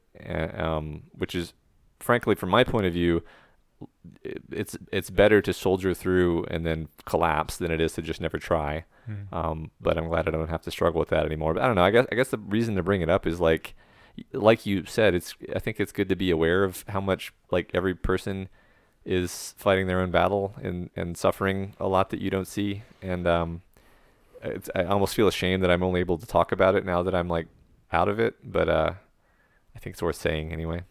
um, 0.56 1.04
which 1.12 1.34
is, 1.34 1.54
frankly, 1.98 2.34
from 2.34 2.50
my 2.50 2.62
point 2.62 2.86
of 2.86 2.92
view, 2.92 3.22
it's 4.50 4.76
it's 4.92 5.10
better 5.10 5.40
to 5.42 5.52
soldier 5.52 5.94
through 5.94 6.44
and 6.44 6.66
then 6.66 6.88
collapse 7.06 7.56
than 7.56 7.70
it 7.70 7.80
is 7.80 7.94
to 7.94 8.02
just 8.02 8.20
never 8.20 8.38
try. 8.38 8.84
Hmm. 9.06 9.34
Um, 9.34 9.70
but 9.80 9.98
I'm 9.98 10.08
glad 10.08 10.28
I 10.28 10.30
don't 10.30 10.48
have 10.48 10.62
to 10.62 10.70
struggle 10.70 11.00
with 11.00 11.08
that 11.08 11.26
anymore. 11.26 11.54
But 11.54 11.64
I 11.64 11.66
don't 11.66 11.76
know. 11.76 11.82
I 11.82 11.90
guess 11.90 12.06
I 12.12 12.14
guess 12.14 12.28
the 12.28 12.38
reason 12.38 12.76
to 12.76 12.82
bring 12.82 13.00
it 13.00 13.10
up 13.10 13.26
is 13.26 13.40
like, 13.40 13.74
like 14.32 14.66
you 14.66 14.84
said, 14.84 15.14
it's 15.14 15.34
I 15.54 15.58
think 15.58 15.80
it's 15.80 15.92
good 15.92 16.08
to 16.10 16.16
be 16.16 16.30
aware 16.30 16.62
of 16.62 16.84
how 16.88 17.00
much 17.00 17.32
like 17.50 17.70
every 17.74 17.94
person 17.94 18.48
is 19.04 19.54
fighting 19.56 19.86
their 19.86 20.00
own 20.00 20.10
battle 20.10 20.54
and 20.62 20.90
and 20.96 21.16
suffering 21.16 21.74
a 21.80 21.88
lot 21.88 22.10
that 22.10 22.20
you 22.20 22.30
don't 22.30 22.46
see. 22.46 22.82
And 23.02 23.26
um, 23.26 23.62
it's, 24.42 24.70
I 24.74 24.84
almost 24.84 25.14
feel 25.14 25.28
ashamed 25.28 25.62
that 25.62 25.70
I'm 25.70 25.82
only 25.82 26.00
able 26.00 26.18
to 26.18 26.26
talk 26.26 26.52
about 26.52 26.74
it 26.74 26.84
now 26.84 27.02
that 27.02 27.14
I'm 27.14 27.28
like 27.28 27.46
out 27.92 28.08
of 28.08 28.20
it. 28.20 28.34
But 28.44 28.68
uh, 28.68 28.92
I 29.74 29.78
think 29.78 29.94
it's 29.94 30.02
worth 30.02 30.16
saying 30.16 30.52
anyway. 30.52 30.82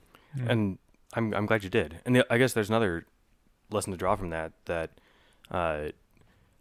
And 0.47 0.77
I'm 1.13 1.33
I'm 1.33 1.45
glad 1.45 1.63
you 1.63 1.69
did. 1.69 1.99
And 2.05 2.15
the, 2.15 2.33
I 2.33 2.37
guess 2.37 2.53
there's 2.53 2.69
another 2.69 3.05
lesson 3.71 3.91
to 3.91 3.97
draw 3.97 4.15
from 4.15 4.29
that. 4.29 4.51
That 4.65 4.91
uh, 5.49 5.89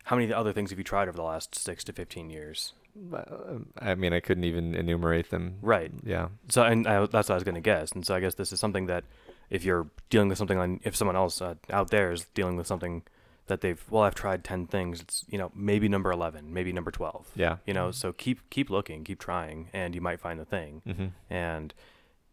how 0.04 0.16
many 0.16 0.32
other 0.32 0.52
things 0.52 0.70
have 0.70 0.78
you 0.78 0.84
tried 0.84 1.08
over 1.08 1.16
the 1.16 1.22
last 1.22 1.54
six 1.54 1.84
to 1.84 1.92
fifteen 1.92 2.30
years? 2.30 2.72
Uh, 3.14 3.58
I 3.78 3.94
mean, 3.94 4.12
I 4.12 4.20
couldn't 4.20 4.44
even 4.44 4.74
enumerate 4.74 5.30
them. 5.30 5.58
Right. 5.60 5.92
Yeah. 6.02 6.28
So 6.48 6.62
and 6.62 6.86
I, 6.86 7.00
that's 7.06 7.28
what 7.28 7.30
I 7.30 7.34
was 7.34 7.44
going 7.44 7.54
to 7.56 7.60
guess. 7.60 7.92
And 7.92 8.06
so 8.06 8.14
I 8.14 8.20
guess 8.20 8.34
this 8.34 8.52
is 8.52 8.58
something 8.58 8.86
that 8.86 9.04
if 9.50 9.64
you're 9.64 9.88
dealing 10.10 10.28
with 10.28 10.38
something 10.38 10.58
on, 10.58 10.80
if 10.84 10.94
someone 10.96 11.16
else 11.16 11.40
uh, 11.40 11.54
out 11.70 11.90
there 11.90 12.12
is 12.12 12.26
dealing 12.34 12.56
with 12.56 12.66
something 12.66 13.02
that 13.46 13.60
they've, 13.62 13.82
well, 13.90 14.02
I've 14.02 14.14
tried 14.14 14.44
ten 14.44 14.66
things. 14.66 15.00
It's 15.00 15.24
you 15.28 15.38
know 15.38 15.50
maybe 15.54 15.88
number 15.88 16.10
eleven, 16.12 16.52
maybe 16.52 16.72
number 16.72 16.90
twelve. 16.90 17.28
Yeah. 17.34 17.56
You 17.66 17.74
know, 17.74 17.90
so 17.90 18.12
keep 18.12 18.48
keep 18.50 18.70
looking, 18.70 19.04
keep 19.04 19.18
trying, 19.18 19.68
and 19.72 19.94
you 19.94 20.00
might 20.00 20.20
find 20.20 20.38
the 20.38 20.44
thing. 20.44 20.82
Mm-hmm. 20.86 21.06
And 21.30 21.74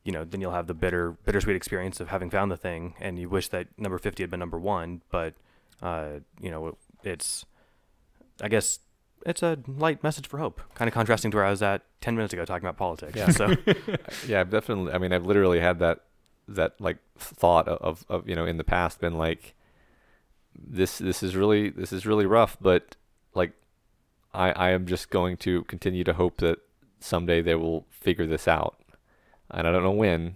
you 0.04 0.12
know, 0.12 0.24
then 0.24 0.40
you'll 0.40 0.52
have 0.52 0.68
the 0.68 0.74
bitter 0.74 1.12
bittersweet 1.26 1.56
experience 1.56 2.00
of 2.00 2.10
having 2.10 2.30
found 2.30 2.52
the 2.52 2.58
thing, 2.58 2.94
and 3.00 3.18
you 3.18 3.28
wish 3.30 3.50
that 3.50 3.68
number 3.78 3.98
fifty 3.98 4.24
had 4.24 4.30
been 4.30 4.40
number 4.40 4.60
one. 4.60 5.02
But 5.10 5.34
uh, 5.82 6.20
you 6.40 6.52
know, 6.52 6.78
it's 7.04 7.46
I 8.42 8.50
guess 8.50 8.80
it's 9.26 9.42
a 9.42 9.58
light 9.68 10.04
message 10.04 10.28
for 10.28 10.38
hope, 10.38 10.62
kind 10.76 10.88
of 10.88 10.94
contrasting 10.94 11.32
to 11.32 11.38
where 11.38 11.46
I 11.46 11.50
was 11.50 11.62
at 11.62 11.84
ten 12.02 12.16
minutes 12.16 12.34
ago 12.34 12.46
talking 12.46 12.68
about 12.68 12.78
politics. 12.78 13.16
Yeah. 13.16 13.30
So 13.32 13.56
yeah, 14.28 14.42
I've 14.42 14.52
definitely. 14.52 14.94
I 14.94 15.00
mean, 15.00 15.12
I've 15.12 15.26
literally 15.26 15.60
had 15.60 15.80
that 15.80 16.05
that 16.48 16.80
like 16.80 16.98
thought 17.18 17.68
of, 17.68 18.06
of 18.10 18.28
you 18.30 18.36
know 18.36 18.46
in 18.46 18.58
the 18.58 18.64
past 18.64 19.00
been 19.00 19.18
like 19.18 19.54
this 20.56 20.98
this 21.00 21.22
is 21.24 21.36
really 21.36 21.70
this 21.70 21.92
is 21.92 22.06
really 22.06 22.26
rough, 22.26 22.58
but 22.62 22.96
like 23.34 23.52
I 24.34 24.52
I 24.52 24.70
am 24.72 24.86
just 24.86 25.10
going 25.10 25.38
to 25.38 25.64
continue 25.64 26.04
to 26.04 26.14
hope 26.14 26.38
that 26.38 26.60
someday 27.00 27.42
they 27.42 27.56
will 27.56 27.86
figure 27.90 28.26
this 28.28 28.48
out, 28.48 28.78
and 29.52 29.68
I 29.68 29.72
don't 29.72 29.84
know 29.84 29.92
when, 29.92 30.36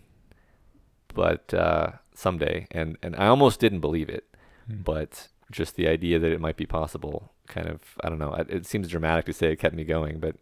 but 1.13 1.53
uh, 1.53 1.91
someday. 2.13 2.67
And 2.71 2.97
and 3.01 3.15
I 3.15 3.27
almost 3.27 3.59
didn't 3.59 3.79
believe 3.81 4.09
it, 4.09 4.25
Hmm. 4.67 4.81
but 4.83 5.27
just 5.51 5.75
the 5.75 5.87
idea 5.87 6.19
that 6.19 6.31
it 6.31 6.39
might 6.41 6.57
be 6.57 6.65
possible 6.67 7.31
kind 7.47 7.67
of 7.67 7.81
I 8.03 8.09
don't 8.09 8.19
know. 8.19 8.33
It, 8.33 8.49
it 8.49 8.65
seems 8.65 8.87
dramatic 8.87 9.25
to 9.25 9.33
say 9.33 9.51
it 9.51 9.59
kept 9.59 9.73
me 9.75 9.83
going, 9.83 10.19
but 10.19 10.35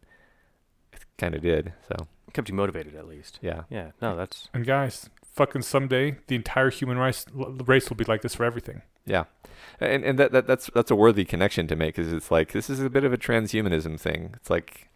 it 0.94 1.06
kind 1.18 1.36
of 1.36 1.42
did. 1.42 1.74
So 1.88 2.08
kept 2.34 2.50
you 2.50 2.56
motivated 2.56 2.96
at 2.96 3.08
least. 3.08 3.40
yeah. 3.42 3.64
Yeah. 3.70 3.92
No, 4.02 4.16
that's 4.16 4.50
And 4.54 4.66
guys, 4.66 5.10
fucking 5.38 5.62
someday 5.62 6.18
the 6.28 6.36
entire 6.36 6.70
human 6.70 6.98
race 6.98 7.26
race 7.34 7.90
will 7.90 7.96
be 7.96 8.04
like 8.06 8.22
this 8.22 8.36
for 8.36 8.44
everything. 8.44 8.82
Yeah, 9.06 9.26
and 9.80 10.04
and 10.04 10.20
that, 10.20 10.32
that 10.32 10.48
that's 10.48 10.70
that's 10.74 10.92
a 10.92 10.96
worthy 10.96 11.24
connection 11.24 11.68
to 11.68 11.76
make 11.76 11.96
because 11.96 12.12
it's 12.12 12.32
like 12.32 12.52
this 12.52 12.70
is 12.70 12.82
a 12.82 12.90
bit 12.90 13.04
of 13.04 13.14
a 13.14 13.18
transhumanism 13.18 14.00
thing. 14.00 14.32
It's 14.36 14.50
like 14.50 14.90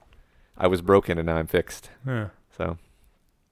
I 0.57 0.67
was 0.67 0.81
broken 0.81 1.17
and 1.17 1.25
now 1.25 1.37
I'm 1.37 1.47
fixed. 1.47 1.89
Yeah. 2.05 2.29
So 2.55 2.77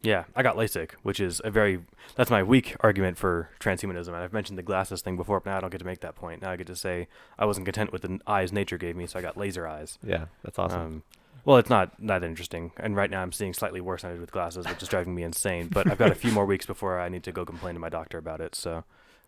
yeah. 0.01 0.25
I 0.35 0.43
got 0.43 0.55
LASIK, 0.55 0.91
which 1.03 1.19
is 1.19 1.41
a 1.43 1.51
very 1.51 1.81
that's 2.15 2.29
my 2.29 2.43
weak 2.43 2.75
argument 2.81 3.17
for 3.17 3.49
transhumanism. 3.59 4.07
And 4.07 4.17
I've 4.17 4.33
mentioned 4.33 4.57
the 4.57 4.63
glasses 4.63 5.01
thing 5.01 5.17
before, 5.17 5.39
but 5.39 5.51
now 5.51 5.57
I 5.57 5.61
don't 5.61 5.69
get 5.69 5.79
to 5.79 5.85
make 5.85 6.01
that 6.01 6.15
point. 6.15 6.41
Now 6.41 6.51
I 6.51 6.55
get 6.55 6.67
to 6.67 6.75
say 6.75 7.07
I 7.37 7.45
wasn't 7.45 7.65
content 7.65 7.91
with 7.91 8.01
the 8.01 8.19
eyes 8.27 8.51
nature 8.51 8.77
gave 8.77 8.95
me, 8.95 9.07
so 9.07 9.19
I 9.19 9.21
got 9.21 9.37
laser 9.37 9.67
eyes. 9.67 9.97
yeah, 10.03 10.25
that's 10.43 10.59
awesome. 10.59 10.81
Um, 10.81 11.03
well, 11.45 11.57
it's 11.57 11.69
not 11.69 11.91
that 12.07 12.23
interesting, 12.23 12.71
and 12.77 12.95
right 12.95 13.09
now 13.09 13.21
I'm 13.21 13.31
seeing 13.31 13.53
slightly 13.53 13.81
worse 13.81 14.01
than 14.01 14.11
I 14.11 14.13
did 14.13 14.21
with 14.21 14.31
glasses, 14.31 14.67
which 14.67 14.81
is 14.81 14.89
driving 14.89 15.15
me 15.15 15.23
insane. 15.23 15.67
But 15.67 15.89
I've 15.89 15.97
got 15.97 16.11
a 16.11 16.15
few 16.15 16.31
more 16.31 16.45
weeks 16.45 16.65
before 16.65 16.99
I 16.99 17.09
need 17.09 17.23
to 17.23 17.31
go 17.31 17.45
complain 17.45 17.73
to 17.75 17.79
my 17.79 17.89
doctor 17.89 18.17
about 18.17 18.41
it. 18.41 18.55
So, 18.55 18.83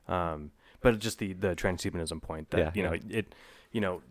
um, 0.07 0.51
but 0.81 0.99
just 0.99 1.19
the 1.19 1.33
the 1.33 1.55
transhumanism 1.55 2.21
point 2.21 2.49
that 2.51 2.57
Yeah, 2.59 2.71
you 2.73 2.83
know 2.83 2.93
yeah. 2.93 3.19
it, 3.19 3.35
you 3.71 3.81
know, 3.81 4.01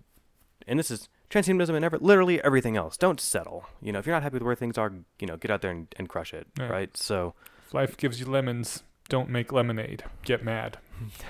and 0.66 0.78
this 0.78 0.90
is 0.90 1.08
transhumanism 1.30 1.74
and 1.76 1.84
ever, 1.84 1.98
literally 1.98 2.42
everything 2.42 2.76
else. 2.76 2.96
Don't 2.96 3.20
settle. 3.20 3.66
You 3.80 3.92
know, 3.92 3.98
if 4.00 4.06
you're 4.06 4.14
not 4.16 4.22
happy 4.22 4.34
with 4.34 4.42
where 4.42 4.54
things 4.56 4.76
are, 4.78 4.92
you 5.20 5.26
know, 5.26 5.36
get 5.36 5.50
out 5.50 5.62
there 5.62 5.70
and, 5.70 5.86
and 5.96 6.08
crush 6.08 6.34
it. 6.34 6.46
Yeah. 6.58 6.66
Right. 6.68 6.96
So, 6.96 7.34
If 7.66 7.74
life 7.74 7.96
gives 7.96 8.18
you 8.18 8.26
lemons, 8.26 8.82
don't 9.08 9.28
make 9.30 9.52
lemonade. 9.52 10.02
Get 10.24 10.44
mad. 10.44 10.78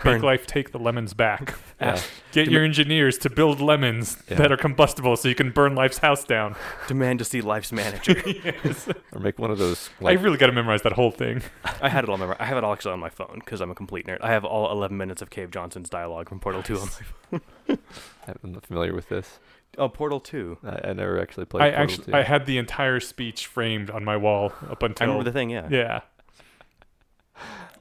Burn- 0.03 0.15
Make 0.15 0.23
life 0.23 0.47
take 0.47 0.73
the 0.73 0.79
lemons 0.79 1.15
back. 1.15 1.55
Yeah. 1.81 1.99
Get 2.33 2.45
Dem- 2.45 2.53
your 2.53 2.63
engineers 2.63 3.17
to 3.19 3.31
build 3.31 3.59
lemons 3.59 4.23
Yeah. 4.29 4.37
that 4.37 4.53
are 4.53 4.57
combustible 4.59 5.17
so 5.17 5.29
you 5.31 5.35
can 5.35 5.51
burn 5.51 5.75
life's 5.75 5.97
house 5.97 6.25
down. 6.25 6.55
Demand 6.89 7.19
to 7.21 7.25
see 7.25 7.41
life's 7.41 7.73
manager. 7.73 8.23
yes. 8.27 8.87
Or 9.13 9.19
make 9.21 9.39
one 9.39 9.51
of 9.51 9.57
those 9.57 9.89
like 9.99 10.19
I 10.19 10.21
really 10.23 10.37
got 10.37 10.49
to 10.49 10.53
memorize 10.53 10.83
that 10.83 10.93
whole 10.93 11.11
thing. 11.11 11.41
I 11.81 11.89
had 11.89 12.05
it 12.05 12.11
all. 12.11 12.19
Memor- 12.19 12.37
I 12.39 12.45
have 12.45 12.59
it 12.59 12.65
all 12.65 12.75
actually 12.75 12.93
on 12.93 13.01
my 13.01 13.09
phone 13.09 13.41
because 13.43 13.63
I'm 13.63 13.71
a 13.71 13.75
complete 13.75 14.07
nerd. 14.07 14.19
I 14.21 14.29
have 14.31 14.45
all 14.45 14.71
11 14.71 14.95
minutes 14.99 15.23
of 15.23 15.31
Cave 15.31 15.51
Johnson's 15.51 15.89
dialogue 15.89 16.29
from 16.29 16.39
Portal 16.39 16.63
2 16.63 16.75
on 16.79 16.81
my 17.31 17.39
phone. 17.69 17.79
I'm 18.45 18.53
not 18.53 18.67
familiar 18.67 18.95
with 18.95 19.09
this. 19.09 19.39
Oh, 19.79 19.89
Portal 19.89 20.21
2. 20.21 20.59
I, 20.63 20.89
I 20.89 20.93
never 20.93 21.19
actually 21.19 21.47
played. 21.47 21.63
I 21.63 21.71
Portal 21.71 21.83
actually 21.85 22.05
2. 22.13 22.15
I 22.15 22.23
had 22.25 22.45
the 22.45 22.59
entire 22.59 23.01
speech 23.01 23.47
framed 23.47 23.89
on 23.89 24.05
my 24.05 24.19
wall 24.19 24.53
up 24.69 24.83
until. 24.83 25.05
I 25.05 25.07
remember 25.09 25.31
the 25.31 25.33
thing, 25.33 25.49
yeah. 25.49 25.67
yeah. 25.71 26.01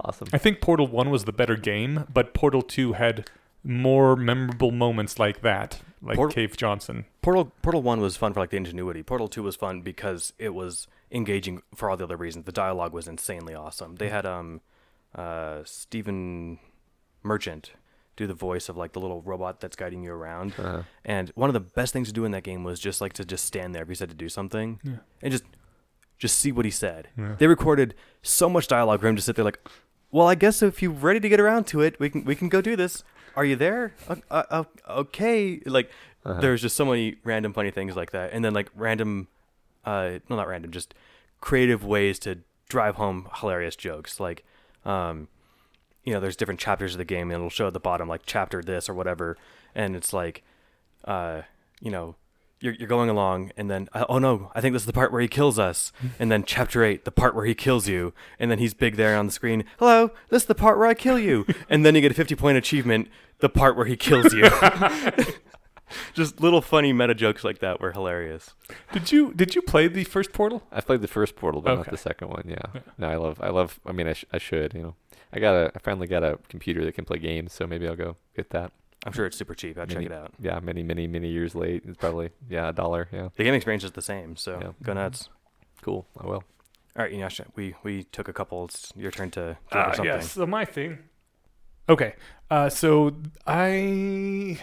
Awesome. 0.03 0.27
I 0.33 0.37
think 0.37 0.61
Portal 0.61 0.87
1 0.87 1.09
was 1.09 1.25
the 1.25 1.31
better 1.33 1.55
game, 1.55 2.05
but 2.13 2.33
Portal 2.33 2.61
2 2.61 2.93
had 2.93 3.29
more 3.63 4.15
memorable 4.15 4.71
moments 4.71 5.19
like 5.19 5.41
that, 5.41 5.81
like 6.01 6.15
Port- 6.15 6.33
Cave 6.33 6.55
Johnson. 6.55 7.05
Portal 7.21 7.51
Portal 7.61 7.81
1 7.81 7.99
was 7.99 8.15
fun 8.17 8.33
for 8.33 8.39
like 8.39 8.51
the 8.51 8.57
ingenuity. 8.57 9.03
Portal 9.03 9.27
2 9.27 9.43
was 9.43 9.55
fun 9.55 9.81
because 9.81 10.31
it 10.39 10.53
was 10.53 10.87
engaging 11.11 11.61
for 11.75 11.89
all 11.89 11.97
the 11.97 12.05
other 12.05 12.15
reasons. 12.17 12.45
The 12.45 12.51
dialogue 12.53 12.93
was 12.93 13.07
insanely 13.07 13.53
awesome. 13.55 13.95
They 13.97 14.09
had 14.09 14.25
um 14.25 14.61
uh 15.15 15.61
Stephen 15.65 16.59
Merchant 17.23 17.71
do 18.15 18.27
the 18.27 18.33
voice 18.33 18.69
of 18.69 18.77
like 18.77 18.93
the 18.93 18.99
little 18.99 19.21
robot 19.21 19.59
that's 19.59 19.75
guiding 19.75 20.03
you 20.03 20.11
around. 20.13 20.53
Uh, 20.57 20.83
And 21.05 21.29
one 21.35 21.49
of 21.49 21.53
the 21.53 21.59
best 21.61 21.93
things 21.93 22.07
to 22.09 22.13
do 22.13 22.25
in 22.25 22.31
that 22.31 22.43
game 22.43 22.63
was 22.63 22.79
just 22.79 23.01
like 23.01 23.13
to 23.13 23.25
just 23.25 23.45
stand 23.45 23.73
there 23.73 23.81
if 23.83 23.89
he 23.89 23.95
said 23.95 24.09
to 24.09 24.15
do 24.15 24.29
something 24.29 24.79
Yeah. 24.83 24.97
and 25.21 25.31
just 25.31 25.43
just 26.17 26.37
see 26.37 26.51
what 26.51 26.65
he 26.65 26.71
said. 26.71 27.07
Yeah. 27.17 27.35
They 27.37 27.47
recorded 27.47 27.95
so 28.21 28.49
much 28.49 28.67
dialogue 28.67 28.99
for 29.01 29.07
him 29.07 29.15
to 29.15 29.21
sit 29.21 29.37
there 29.37 29.45
like, 29.45 29.59
"Well, 30.11 30.27
I 30.27 30.35
guess 30.35 30.61
if 30.61 30.81
you're 30.81 30.91
ready 30.91 31.19
to 31.19 31.29
get 31.29 31.39
around 31.39 31.65
to 31.67 31.81
it, 31.81 31.99
we 31.99 32.09
can 32.09 32.23
we 32.25 32.35
can 32.35 32.49
go 32.49 32.61
do 32.61 32.75
this. 32.75 33.03
Are 33.35 33.45
you 33.45 33.55
there? 33.55 33.93
Uh, 34.07 34.15
uh, 34.29 34.63
okay." 34.87 35.61
Like 35.65 35.91
uh-huh. 36.25 36.41
there's 36.41 36.61
just 36.61 36.75
so 36.75 36.85
many 36.85 37.17
random 37.23 37.53
funny 37.53 37.71
things 37.71 37.95
like 37.95 38.11
that, 38.11 38.31
and 38.33 38.43
then 38.43 38.53
like 38.53 38.69
random, 38.75 39.27
uh, 39.85 40.19
no, 40.29 40.35
not 40.35 40.47
random, 40.47 40.71
just 40.71 40.93
creative 41.41 41.83
ways 41.83 42.19
to 42.19 42.39
drive 42.67 42.95
home 42.95 43.29
hilarious 43.39 43.75
jokes. 43.75 44.19
Like, 44.19 44.43
um, 44.85 45.27
you 46.03 46.13
know, 46.13 46.19
there's 46.19 46.35
different 46.35 46.59
chapters 46.59 46.93
of 46.93 46.97
the 46.97 47.05
game, 47.05 47.29
and 47.29 47.33
it'll 47.33 47.49
show 47.49 47.67
at 47.67 47.73
the 47.73 47.79
bottom 47.79 48.07
like 48.07 48.21
chapter 48.25 48.61
this 48.61 48.89
or 48.89 48.93
whatever, 48.93 49.37
and 49.73 49.95
it's 49.95 50.13
like, 50.13 50.43
uh, 51.05 51.41
you 51.79 51.91
know. 51.91 52.15
You're, 52.61 52.73
you're 52.73 52.89
going 52.89 53.09
along, 53.09 53.51
and 53.55 53.69
then 53.71 53.87
uh, 53.93 54.05
oh 54.09 54.19
no, 54.19 54.51
I 54.53 54.59
think 54.59 54.73
this 54.73 54.81
is 54.81 54.85
the 54.85 54.91
part 54.93 55.13
where 55.13 55.21
he 55.21 55.29
kills 55.29 55.57
us. 55.57 55.93
And 56.19 56.29
then 56.29 56.43
chapter 56.43 56.83
eight, 56.83 57.05
the 57.05 57.11
part 57.11 57.33
where 57.33 57.45
he 57.45 57.55
kills 57.55 57.87
you, 57.87 58.13
and 58.37 58.51
then 58.51 58.59
he's 58.59 58.73
big 58.73 58.97
there 58.97 59.17
on 59.17 59.27
the 59.27 59.31
screen. 59.31 59.63
Hello, 59.77 60.11
this 60.29 60.43
is 60.43 60.47
the 60.47 60.55
part 60.55 60.77
where 60.77 60.87
I 60.87 60.93
kill 60.93 61.17
you. 61.17 61.45
and 61.69 61.85
then 61.85 61.95
you 61.95 62.01
get 62.01 62.11
a 62.11 62.15
50 62.15 62.35
point 62.35 62.57
achievement, 62.57 63.07
the 63.39 63.47
part 63.47 63.77
where 63.77 63.85
he 63.85 63.95
kills 63.95 64.33
you. 64.33 64.43
Just 66.13 66.39
little 66.39 66.61
funny 66.61 66.93
meta 66.93 67.15
jokes 67.15 67.43
like 67.43 67.59
that 67.59 67.81
were 67.81 67.91
hilarious. 67.93 68.53
Did 68.91 69.11
you 69.11 69.33
did 69.33 69.55
you 69.55 69.61
play 69.63 69.87
the 69.87 70.03
first 70.03 70.33
Portal? 70.33 70.61
I 70.71 70.81
played 70.81 71.01
the 71.01 71.07
first 71.07 71.35
Portal, 71.35 71.61
but 71.61 71.71
not 71.75 71.79
Okay. 71.81 71.91
the 71.91 71.97
second 71.97 72.29
one. 72.29 72.43
Yeah. 72.47 72.57
Yeah. 72.75 72.81
No, 72.97 73.07
I 73.09 73.15
love. 73.15 73.39
I 73.41 73.49
love. 73.49 73.79
I 73.87 73.91
mean, 73.91 74.07
I, 74.07 74.13
sh- 74.13 74.25
I 74.31 74.37
should. 74.37 74.73
You 74.75 74.81
know, 74.83 74.95
I 75.33 75.39
got 75.39 75.55
a. 75.55 75.71
I 75.73 75.79
finally 75.79 76.05
got 76.07 76.23
a 76.23 76.37
computer 76.47 76.85
that 76.85 76.93
can 76.93 77.05
play 77.05 77.17
games, 77.17 77.53
so 77.53 77.65
maybe 77.65 77.87
I'll 77.87 77.95
go 77.95 78.17
get 78.35 78.51
that. 78.51 78.71
I'm 79.05 79.13
sure 79.13 79.25
it's 79.25 79.37
super 79.37 79.55
cheap. 79.55 79.77
I'll 79.77 79.85
check 79.87 80.03
it 80.03 80.11
out. 80.11 80.33
Yeah, 80.39 80.59
many, 80.59 80.83
many, 80.83 81.07
many 81.07 81.29
years 81.29 81.55
late. 81.55 81.83
It's 81.87 81.97
probably 81.97 82.31
yeah, 82.49 82.69
a 82.69 82.73
dollar. 82.73 83.07
Yeah, 83.11 83.29
The 83.37 83.43
game 83.45 83.53
experience 83.53 83.83
is 83.85 83.91
the 83.93 84.01
same, 84.01 84.35
so 84.35 84.59
Yeah. 84.61 84.71
go 84.83 84.93
nuts. 84.93 85.29
cool. 85.81 86.05
I 86.19 86.25
will. 86.25 86.43
All 86.97 87.03
right, 87.05 87.11
Eneasz, 87.13 87.39
we 87.55 87.75
we 87.83 88.03
took 88.03 88.27
a 88.27 88.33
couple. 88.33 88.65
It's 88.65 88.91
your 88.97 89.11
turn 89.11 89.31
to 89.31 89.57
deliver 89.71 89.89
Uh, 89.89 89.93
something. 89.93 90.05
yes, 90.05 90.31
so 90.33 90.45
my 90.45 90.65
thing. 90.65 90.99
Okay, 91.87 92.15
uh, 92.51 92.67
so 92.69 93.15
I 93.47 94.57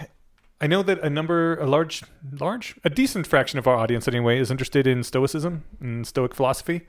I 0.60 0.66
know 0.66 0.82
that 0.82 0.98
a 1.00 1.08
number, 1.10 1.56
a 1.56 1.66
large, 1.66 2.02
large, 2.40 2.74
a 2.84 2.90
decent 2.90 3.26
fraction 3.26 3.58
of 3.58 3.66
our 3.66 3.76
audience 3.76 4.06
anyway 4.08 4.38
is 4.38 4.50
interested 4.50 4.86
in 4.86 5.02
Stoicism 5.02 5.64
and 5.80 6.06
Stoic 6.06 6.34
philosophy, 6.34 6.86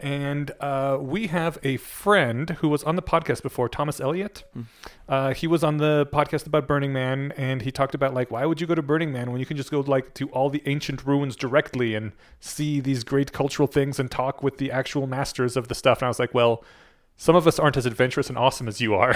and 0.00 0.52
uh, 0.60 0.98
we 1.00 1.26
have 1.26 1.58
a 1.62 1.76
friend 1.78 2.50
who 2.60 2.68
was 2.68 2.84
on 2.84 2.96
the 2.96 3.02
podcast 3.02 3.42
before, 3.42 3.68
Thomas 3.68 4.00
Elliott. 4.00 4.44
Hmm. 4.52 4.62
Uh, 5.08 5.34
he 5.34 5.46
was 5.46 5.64
on 5.64 5.78
the 5.78 6.06
podcast 6.12 6.46
about 6.46 6.68
Burning 6.68 6.92
Man, 6.92 7.32
and 7.36 7.62
he 7.62 7.72
talked 7.72 7.94
about 7.94 8.14
like 8.14 8.30
why 8.30 8.44
would 8.46 8.60
you 8.60 8.66
go 8.66 8.74
to 8.74 8.82
Burning 8.82 9.12
Man 9.12 9.32
when 9.32 9.40
you 9.40 9.46
can 9.46 9.56
just 9.56 9.70
go 9.70 9.80
like 9.80 10.14
to 10.14 10.28
all 10.28 10.50
the 10.50 10.62
ancient 10.66 11.04
ruins 11.04 11.34
directly 11.34 11.94
and 11.94 12.12
see 12.40 12.80
these 12.80 13.02
great 13.04 13.32
cultural 13.32 13.66
things 13.66 13.98
and 13.98 14.10
talk 14.10 14.42
with 14.42 14.58
the 14.58 14.70
actual 14.70 15.06
masters 15.06 15.56
of 15.56 15.68
the 15.68 15.74
stuff. 15.74 15.98
And 15.98 16.06
I 16.06 16.08
was 16.08 16.18
like, 16.18 16.34
well 16.34 16.64
some 17.20 17.34
of 17.36 17.46
us 17.48 17.58
aren't 17.58 17.76
as 17.76 17.84
adventurous 17.84 18.28
and 18.30 18.38
awesome 18.38 18.68
as 18.68 18.80
you 18.80 18.94
are. 18.94 19.14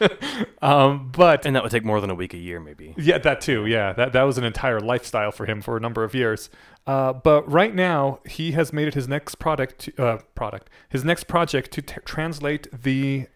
um, 0.62 1.10
but 1.10 1.44
And 1.46 1.56
that 1.56 1.62
would 1.62 1.72
take 1.72 1.84
more 1.84 2.00
than 2.00 2.10
a 2.10 2.14
week 2.14 2.34
a 2.34 2.36
year, 2.38 2.60
maybe. 2.60 2.94
yeah, 2.98 3.18
that 3.18 3.40
too. 3.40 3.66
Yeah, 3.66 3.92
that 3.94 4.12
that 4.12 4.22
was 4.22 4.38
an 4.38 4.44
entire 4.44 4.80
lifestyle 4.80 5.32
for 5.32 5.46
him 5.46 5.60
for 5.62 5.76
a 5.76 5.80
number 5.80 6.04
of 6.04 6.14
years. 6.14 6.50
Uh, 6.86 7.12
but 7.12 7.50
right 7.50 7.74
now, 7.74 8.20
he 8.28 8.52
has 8.52 8.72
made 8.72 8.86
it 8.88 8.94
his 8.94 9.08
next 9.08 9.36
product. 9.36 9.78
To, 9.80 10.04
uh, 10.04 10.18
product. 10.34 10.70
His 10.88 11.04
next 11.04 11.24
project 11.24 11.70
to 11.72 11.82
t- 11.82 11.96
translate 12.04 12.66
the 12.72 13.26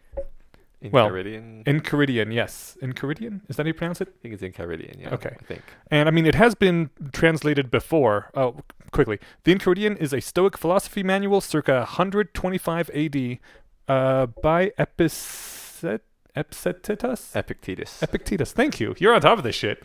In 0.82 0.90
Well, 0.90 1.08
Caridian. 1.08 1.62
Enchiridion. 1.64 2.32
Yes, 2.34 2.76
Enchiridion. 2.82 3.40
Is 3.48 3.56
that 3.56 3.64
how 3.64 3.68
you 3.68 3.74
pronounce 3.74 4.00
it? 4.00 4.08
I 4.08 4.18
think 4.22 4.34
it's 4.34 4.42
in 4.42 4.52
Caridian. 4.52 4.98
Yeah. 5.00 5.14
Okay. 5.14 5.36
I 5.40 5.44
think. 5.44 5.62
And 5.90 6.08
I 6.08 6.12
mean, 6.12 6.26
it 6.26 6.34
has 6.34 6.54
been 6.54 6.90
translated 7.12 7.70
before. 7.70 8.30
Oh, 8.34 8.56
quickly. 8.90 9.18
The 9.44 9.54
Enchiridion 9.54 9.96
is 9.98 10.12
a 10.12 10.20
Stoic 10.20 10.58
philosophy 10.58 11.02
manual 11.02 11.40
circa 11.40 11.74
125 11.80 12.90
AD 12.94 13.38
uh, 13.88 14.26
by 14.26 14.70
Epicet- 14.78 16.00
Epictetus? 16.34 17.34
Epictetus. 17.34 18.02
Epictetus. 18.02 18.52
Thank 18.52 18.80
you. 18.80 18.94
You're 18.98 19.14
on 19.14 19.20
top 19.20 19.38
of 19.38 19.44
this 19.44 19.54
shit. 19.54 19.82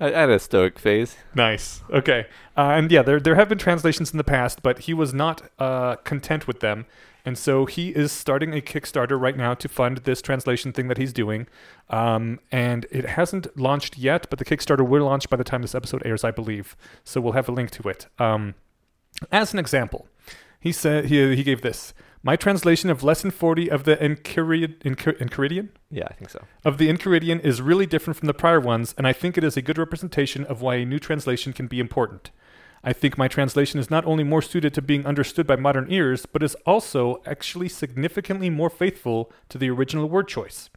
I, 0.00 0.10
had 0.10 0.30
a 0.30 0.38
Stoic 0.38 0.78
phase. 0.78 1.16
Nice. 1.34 1.82
Okay. 1.90 2.26
Uh, 2.56 2.72
and 2.72 2.90
yeah, 2.90 3.02
there 3.02 3.20
there 3.20 3.36
have 3.36 3.48
been 3.48 3.58
translations 3.58 4.10
in 4.10 4.18
the 4.18 4.24
past, 4.24 4.62
but 4.62 4.80
he 4.80 4.94
was 4.94 5.14
not 5.14 5.42
uh, 5.58 5.96
content 5.96 6.48
with 6.48 6.60
them, 6.60 6.86
and 7.24 7.38
so 7.38 7.64
he 7.64 7.90
is 7.90 8.10
starting 8.10 8.52
a 8.52 8.60
Kickstarter 8.60 9.18
right 9.18 9.36
now 9.36 9.54
to 9.54 9.68
fund 9.68 9.98
this 9.98 10.20
translation 10.20 10.72
thing 10.72 10.88
that 10.88 10.98
he's 10.98 11.12
doing. 11.12 11.46
Um, 11.90 12.40
and 12.50 12.86
it 12.90 13.06
hasn't 13.06 13.56
launched 13.56 13.96
yet, 13.96 14.26
but 14.30 14.38
the 14.40 14.44
Kickstarter 14.44 14.86
will 14.86 15.04
launch 15.04 15.30
by 15.30 15.36
the 15.36 15.44
time 15.44 15.62
this 15.62 15.74
episode 15.74 16.02
airs, 16.04 16.24
I 16.24 16.32
believe. 16.32 16.76
So 17.04 17.20
we'll 17.20 17.34
have 17.34 17.48
a 17.48 17.52
link 17.52 17.70
to 17.72 17.88
it. 17.88 18.06
Um, 18.18 18.56
as 19.30 19.52
an 19.52 19.60
example, 19.60 20.08
he 20.58 20.72
said 20.72 21.06
he 21.06 21.36
he 21.36 21.44
gave 21.44 21.62
this. 21.62 21.94
My 22.26 22.36
translation 22.36 22.88
of 22.88 23.02
lesson 23.02 23.30
40 23.30 23.70
of 23.70 23.84
the 23.84 23.96
Enchiridion, 23.96 24.78
Enchir- 24.78 25.18
Enchiridion 25.18 25.68
Yeah, 25.90 26.06
I 26.08 26.14
think 26.14 26.30
so. 26.30 26.42
of 26.64 26.78
the 26.78 26.88
Enchiridion 26.88 27.38
is 27.44 27.60
really 27.60 27.84
different 27.84 28.16
from 28.16 28.28
the 28.28 28.32
prior 28.32 28.58
ones, 28.58 28.94
and 28.96 29.06
I 29.06 29.12
think 29.12 29.36
it 29.36 29.44
is 29.44 29.58
a 29.58 29.62
good 29.62 29.76
representation 29.76 30.42
of 30.46 30.62
why 30.62 30.76
a 30.76 30.86
new 30.86 30.98
translation 30.98 31.52
can 31.52 31.66
be 31.66 31.78
important. 31.78 32.30
I 32.82 32.94
think 32.94 33.18
my 33.18 33.28
translation 33.28 33.78
is 33.78 33.90
not 33.90 34.06
only 34.06 34.24
more 34.24 34.40
suited 34.40 34.72
to 34.72 34.80
being 34.80 35.04
understood 35.04 35.46
by 35.46 35.56
modern 35.56 35.92
ears, 35.92 36.24
but 36.24 36.42
is 36.42 36.54
also 36.64 37.22
actually 37.26 37.68
significantly 37.68 38.48
more 38.48 38.70
faithful 38.70 39.30
to 39.50 39.58
the 39.58 39.68
original 39.68 40.08
word 40.08 40.26
choice. 40.26 40.70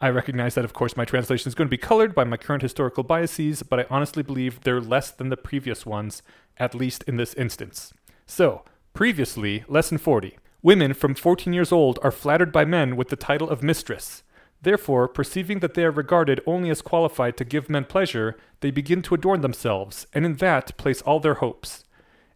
I 0.00 0.08
recognize 0.08 0.54
that, 0.54 0.64
of 0.64 0.72
course, 0.72 0.96
my 0.96 1.04
translation 1.04 1.48
is 1.48 1.54
going 1.54 1.68
to 1.68 1.70
be 1.70 1.76
colored 1.76 2.14
by 2.14 2.24
my 2.24 2.38
current 2.38 2.62
historical 2.62 3.02
biases, 3.02 3.62
but 3.62 3.78
I 3.80 3.84
honestly 3.90 4.22
believe 4.22 4.62
they're 4.62 4.80
less 4.80 5.10
than 5.10 5.28
the 5.28 5.36
previous 5.36 5.84
ones, 5.84 6.22
at 6.56 6.74
least 6.74 7.02
in 7.02 7.18
this 7.18 7.34
instance. 7.34 7.92
So, 8.24 8.62
previously, 8.94 9.64
lesson 9.68 9.98
40. 9.98 10.38
Women 10.62 10.92
from 10.92 11.14
14 11.14 11.52
years 11.52 11.70
old 11.70 11.98
are 12.02 12.10
flattered 12.10 12.50
by 12.52 12.64
men 12.64 12.96
with 12.96 13.08
the 13.08 13.16
title 13.16 13.48
of 13.48 13.62
mistress. 13.62 14.24
Therefore, 14.60 15.06
perceiving 15.06 15.60
that 15.60 15.74
they 15.74 15.84
are 15.84 15.90
regarded 15.90 16.40
only 16.46 16.68
as 16.70 16.82
qualified 16.82 17.36
to 17.36 17.44
give 17.44 17.70
men 17.70 17.84
pleasure, 17.84 18.36
they 18.60 18.72
begin 18.72 19.02
to 19.02 19.14
adorn 19.14 19.40
themselves, 19.40 20.06
and 20.12 20.24
in 20.24 20.36
that 20.36 20.76
place 20.76 21.00
all 21.02 21.20
their 21.20 21.34
hopes. 21.34 21.84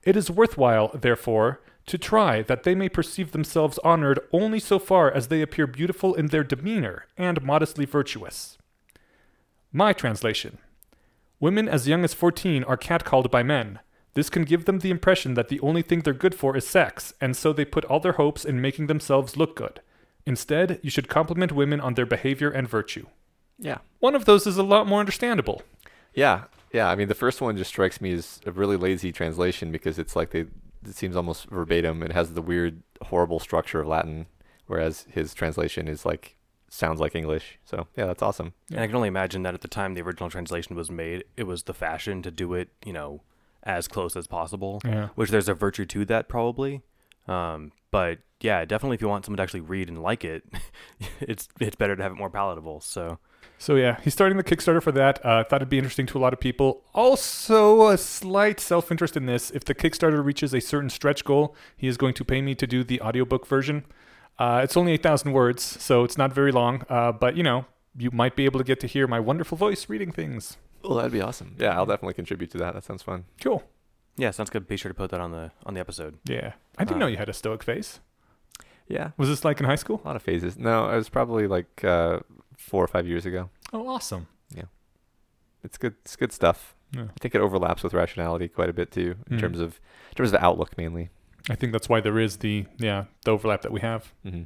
It 0.05 0.17
is 0.17 0.31
worthwhile, 0.31 0.93
therefore, 0.95 1.61
to 1.87 1.99
try 1.99 2.43
that 2.43 2.63
they 2.63 2.77
may 2.77 2.89
perceive 2.89 3.33
themselves 3.33 3.81
honored 3.83 4.21
only 4.33 4.61
so 4.61 4.79
far 4.79 5.11
as 5.11 5.29
they 5.29 5.43
appear 5.43 5.67
beautiful 5.67 6.15
in 6.15 6.29
their 6.29 6.45
demeanor 6.45 7.07
and 7.17 7.43
modestly 7.43 7.85
virtuous. 7.85 8.57
My 9.73 9.93
translation 9.93 10.59
Women 11.41 11.69
as 11.69 11.89
young 11.89 12.05
as 12.05 12.15
14 12.15 12.63
are 12.65 12.77
catcalled 12.77 13.29
by 13.33 13.43
men. 13.43 13.81
This 14.15 14.29
can 14.29 14.45
give 14.45 14.67
them 14.67 14.81
the 14.81 14.91
impression 14.91 15.35
that 15.35 15.49
the 15.49 15.61
only 15.61 15.83
thing 15.83 16.01
they're 16.01 16.13
good 16.13 16.35
for 16.35 16.57
is 16.57 16.67
sex, 16.67 17.15
and 17.21 17.37
so 17.37 17.53
they 17.53 17.65
put 17.65 17.85
all 17.87 18.01
their 18.01 18.13
hopes 18.13 18.45
in 18.45 18.61
making 18.61 18.87
themselves 18.87 19.37
look 19.37 19.57
good. 19.57 19.81
Instead, 20.27 20.79
you 20.83 20.91
should 20.91 21.09
compliment 21.09 21.53
women 21.53 21.81
on 21.81 21.95
their 21.95 22.07
behavior 22.07 22.51
and 22.51 22.69
virtue. 22.69 23.07
Yeah. 23.59 23.79
One 24.01 24.15
of 24.15 24.25
those 24.25 24.47
is 24.47 24.57
a 24.57 24.63
lot 24.63 24.87
more 24.87 25.01
understandable. 25.01 25.63
Yeah, 26.15 26.45
yeah. 26.73 26.89
I 26.89 26.95
mean, 26.95 27.09
the 27.09 27.15
first 27.15 27.41
one 27.41 27.57
just 27.57 27.71
strikes 27.71 28.01
me 28.01 28.13
as 28.13 28.41
a 28.45 28.53
really 28.53 28.77
lazy 28.77 29.13
translation 29.13 29.73
because 29.73 29.99
it's 29.99 30.15
like 30.15 30.31
they. 30.31 30.47
It 30.85 30.97
seems 30.97 31.15
almost 31.15 31.49
verbatim. 31.49 32.03
It 32.03 32.11
has 32.13 32.35
the 32.35 32.43
weird, 32.43 32.83
horrible 33.03 33.39
structure 33.39 33.81
of 33.81 33.87
Latin, 33.87 34.27
whereas 34.67 35.07
his 35.09 35.33
translation 35.33 35.87
is 35.87 36.05
like 36.05 36.37
sounds 36.69 36.99
like 36.99 37.15
English. 37.15 37.59
So 37.65 37.87
yeah, 37.97 38.07
that's 38.07 38.23
awesome. 38.23 38.55
And 38.71 38.81
I 38.81 38.87
can 38.87 38.97
only 38.97 39.09
imagine 39.09 39.43
that 39.45 39.55
at 39.55 39.61
the 39.61 39.69
time 39.69 39.95
the 39.95 40.03
original 40.03 40.29
translation 40.29 40.75
was 40.75 40.91
made, 40.91 41.25
it 41.37 41.45
was 41.45 41.65
the 41.65 41.75
fashion 41.75 42.21
to 42.23 42.33
do 42.33 42.55
it, 42.55 42.71
you 42.85 42.93
know, 42.93 43.21
as 43.63 43.89
close 43.89 44.17
as 44.17 44.27
possible. 44.27 44.81
Yeah. 44.85 45.09
Which 45.15 45.31
there's 45.31 45.49
a 45.49 45.55
virtue 45.55 45.85
to 45.87 46.05
that 46.07 46.29
probably. 46.29 46.83
Um, 47.29 47.73
but 47.91 48.19
yeah, 48.41 48.65
definitely 48.65 48.97
if 48.97 49.01
you 49.01 49.09
want 49.09 49.25
someone 49.25 49.37
to 49.37 49.43
actually 49.43 49.61
read 49.61 49.89
and 49.89 50.03
like 50.03 50.25
it, 50.25 50.45
it's 51.21 51.49
it's 51.61 51.77
better 51.77 51.95
to 51.97 52.03
have 52.03 52.13
it 52.13 52.17
more 52.17 52.31
palatable. 52.31 52.81
So 52.81 53.19
So 53.59 53.77
yeah, 53.77 54.01
he's 54.03 54.13
starting 54.13 54.37
the 54.37 54.45
Kickstarter 54.45 54.83
for 54.83 54.93
that. 54.93 55.25
Uh, 55.25 55.45
thought 55.45 55.57
it'd 55.63 55.69
be 55.69 55.79
interesting 55.79 56.07
to 56.07 56.19
a 56.19 56.21
lot 56.21 56.33
of 56.33 56.41
people. 56.41 56.83
Also, 56.95 57.89
a 57.89 57.97
slight 57.99 58.59
self-interest 58.59 59.17
in 59.17 59.27
this. 59.27 59.51
If 59.51 59.65
the 59.65 59.75
Kickstarter 59.75 60.25
reaches 60.25 60.53
a 60.53 60.61
certain 60.61 60.91
stretch 60.91 61.25
goal, 61.25 61.55
he 61.77 61.87
is 61.87 61.97
going 61.97 62.15
to 62.15 62.25
pay 62.25 62.43
me 62.43 62.57
to 62.57 62.67
do 62.67 62.83
the 62.83 63.01
audiobook 63.01 63.47
version. 63.47 63.85
Uh, 64.39 64.63
it's 64.65 64.77
only 64.77 64.93
8,000 64.93 65.33
words, 65.33 65.63
so 65.63 66.03
it's 66.03 66.19
not 66.19 66.33
very 66.33 66.51
long. 66.51 66.83
Uh, 66.89 67.13
but 67.13 67.37
you 67.37 67.45
know, 67.45 67.67
you 67.97 68.11
might 68.11 68.35
be 68.35 68.47
able 68.47 68.59
to 68.59 68.65
get 68.65 68.81
to 68.81 68.87
hear 68.89 69.07
my 69.07 69.21
wonderful 69.21 69.57
voice 69.57 69.89
reading 69.89 70.11
things. 70.11 70.57
Well, 70.83 70.95
that'd 70.97 71.13
be 71.13 71.21
awesome. 71.21 71.55
Yeah, 71.59 71.77
I'll 71.77 71.87
definitely 71.87 72.15
contribute 72.15 72.51
to 72.53 72.59
that. 72.59 72.75
That 72.75 72.85
sounds 72.85 73.03
fun. 73.03 73.25
Cool. 73.41 73.63
yeah, 74.17 74.31
sounds 74.31 74.51
good. 74.51 74.67
Be 74.67 74.77
sure 74.77 74.91
to 74.91 74.95
put 74.95 75.11
that 75.11 75.21
on 75.21 75.31
the 75.33 75.51
on 75.65 75.75
the 75.75 75.81
episode. 75.81 76.19
Yeah, 76.25 76.53
I 76.79 76.85
didn't 76.85 76.97
Uh, 76.97 77.01
know 77.01 77.07
you 77.07 77.17
had 77.17 77.29
a 77.29 77.33
stoic 77.33 77.63
face. 77.63 78.01
Yeah, 78.89 79.13
Was 79.17 79.29
this 79.29 79.45
like 79.45 79.59
in 79.61 79.67
high 79.67 79.77
school? 79.77 80.01
a 80.05 80.07
lot 80.09 80.17
of 80.17 80.23
phases. 80.23 80.59
No, 80.59 80.91
it 80.91 80.97
was 80.97 81.09
probably 81.09 81.47
like 81.47 81.83
uh, 81.85 82.19
four 82.59 82.83
or 82.85 82.89
five 82.89 83.07
years 83.07 83.25
ago. 83.25 83.49
Oh, 83.73 83.89
awesome. 83.89 84.27
Yeah. 84.55 84.65
It's 85.65 85.79
good. 85.79 85.95
It's 86.05 86.17
good 86.17 86.33
stuff. 86.33 86.75
Yeah. 86.95 87.05
I 87.05 87.19
think 87.21 87.35
it 87.35 87.41
overlaps 87.41 87.83
with 87.83 87.95
rationality 87.95 88.49
quite 88.49 88.69
a 88.69 88.73
bit 88.75 88.91
too, 88.91 89.15
in 89.31 89.37
Mhm. 89.37 89.41
terms 89.41 89.61
of 89.61 89.81
in 90.11 90.17
terms 90.17 90.33
of 90.33 90.43
outlook 90.43 90.77
mainly. 90.77 91.09
I 91.49 91.55
think 91.55 91.73
that's 91.73 91.89
why 91.89 92.01
there 92.01 92.19
is 92.19 92.39
the 92.39 92.67
yeah 92.79 93.05
the 93.25 93.31
overlap 93.31 93.63
that 93.63 93.73
we 93.73 93.81
have. 93.81 94.13
Mm-hmm. 94.27 94.43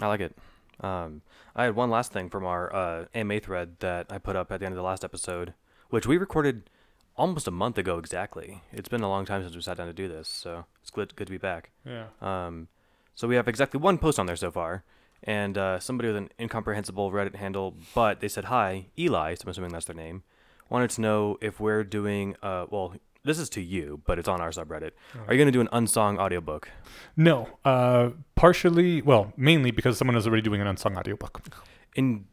I 0.00 0.06
like 0.06 0.20
it. 0.20 0.36
Um, 0.80 1.22
I 1.56 1.64
had 1.64 1.74
one 1.74 1.90
last 1.90 2.12
thing 2.12 2.30
from 2.30 2.44
our 2.44 2.74
uh, 2.74 3.04
AMA 3.14 3.40
thread 3.40 3.76
that 3.80 4.06
I 4.10 4.18
put 4.18 4.36
up 4.36 4.52
at 4.52 4.60
the 4.60 4.66
end 4.66 4.72
of 4.72 4.76
the 4.76 4.82
last 4.82 5.04
episode, 5.04 5.54
which 5.90 6.06
we 6.06 6.16
recorded 6.16 6.70
almost 7.16 7.48
a 7.48 7.50
month 7.50 7.76
ago 7.78 7.98
exactly. 7.98 8.62
It's 8.72 8.88
been 8.88 9.02
a 9.02 9.08
long 9.08 9.24
time 9.24 9.42
since 9.42 9.54
we 9.54 9.60
sat 9.60 9.76
down 9.76 9.88
to 9.88 9.92
do 9.92 10.08
this, 10.08 10.28
so 10.28 10.64
it's 10.80 10.90
good 10.90 11.14
good 11.16 11.26
to 11.26 11.32
be 11.32 11.38
back. 11.38 11.70
Yeah. 11.84 12.06
Um, 12.20 12.68
so 13.14 13.26
we 13.26 13.34
have 13.34 13.48
exactly 13.48 13.80
one 13.80 13.98
post 13.98 14.18
on 14.18 14.26
there 14.26 14.36
so 14.36 14.50
far, 14.50 14.84
and 15.24 15.58
uh, 15.58 15.80
somebody 15.80 16.08
with 16.08 16.16
an 16.16 16.30
incomprehensible 16.38 17.10
Reddit 17.10 17.34
handle, 17.34 17.74
but 17.94 18.20
they 18.20 18.28
said 18.28 18.46
hi, 18.46 18.86
Eli. 18.96 19.34
So 19.34 19.42
I'm 19.44 19.50
assuming 19.50 19.72
that's 19.72 19.86
their 19.86 19.96
name. 19.96 20.22
Wanted 20.70 20.90
to 20.90 21.00
know 21.00 21.38
if 21.40 21.58
we're 21.58 21.82
doing. 21.82 22.36
Uh, 22.42 22.66
well, 22.70 22.94
this 23.24 23.38
is 23.38 23.48
to 23.50 23.60
you, 23.60 24.00
but 24.06 24.18
it's 24.18 24.28
on 24.28 24.40
our 24.40 24.50
subreddit. 24.50 24.92
Are 25.26 25.34
you 25.34 25.38
going 25.38 25.46
to 25.46 25.52
do 25.52 25.60
an 25.60 25.68
Unsong 25.68 26.18
audiobook? 26.18 26.68
No, 27.16 27.48
uh, 27.64 28.10
partially, 28.34 29.02
well, 29.02 29.32
mainly 29.36 29.70
because 29.70 29.98
someone 29.98 30.16
is 30.16 30.26
already 30.26 30.42
doing 30.42 30.60
an 30.60 30.66
Unsong 30.66 30.96
audiobook. 30.96 31.42
In 31.94 32.26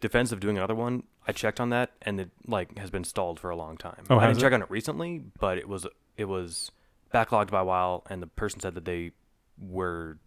defense 0.00 0.32
of 0.32 0.40
doing 0.40 0.56
another 0.58 0.74
one, 0.74 1.04
I 1.26 1.32
checked 1.32 1.60
on 1.60 1.70
that, 1.70 1.92
and 2.02 2.20
it 2.20 2.30
like 2.46 2.76
has 2.78 2.90
been 2.90 3.04
stalled 3.04 3.40
for 3.40 3.48
a 3.50 3.56
long 3.56 3.76
time. 3.76 4.04
Oh, 4.10 4.18
I 4.18 4.26
has 4.26 4.36
didn't 4.36 4.38
it? 4.38 4.46
check 4.46 4.52
on 4.54 4.62
it 4.62 4.70
recently, 4.70 5.22
but 5.38 5.56
it 5.58 5.68
was 5.68 5.86
it 6.16 6.26
was 6.26 6.70
backlogged 7.12 7.50
by 7.50 7.60
a 7.60 7.64
while, 7.64 8.04
and 8.10 8.20
the 8.22 8.26
person 8.26 8.60
said 8.60 8.74
that 8.74 8.84
they 8.84 9.12
were. 9.58 10.18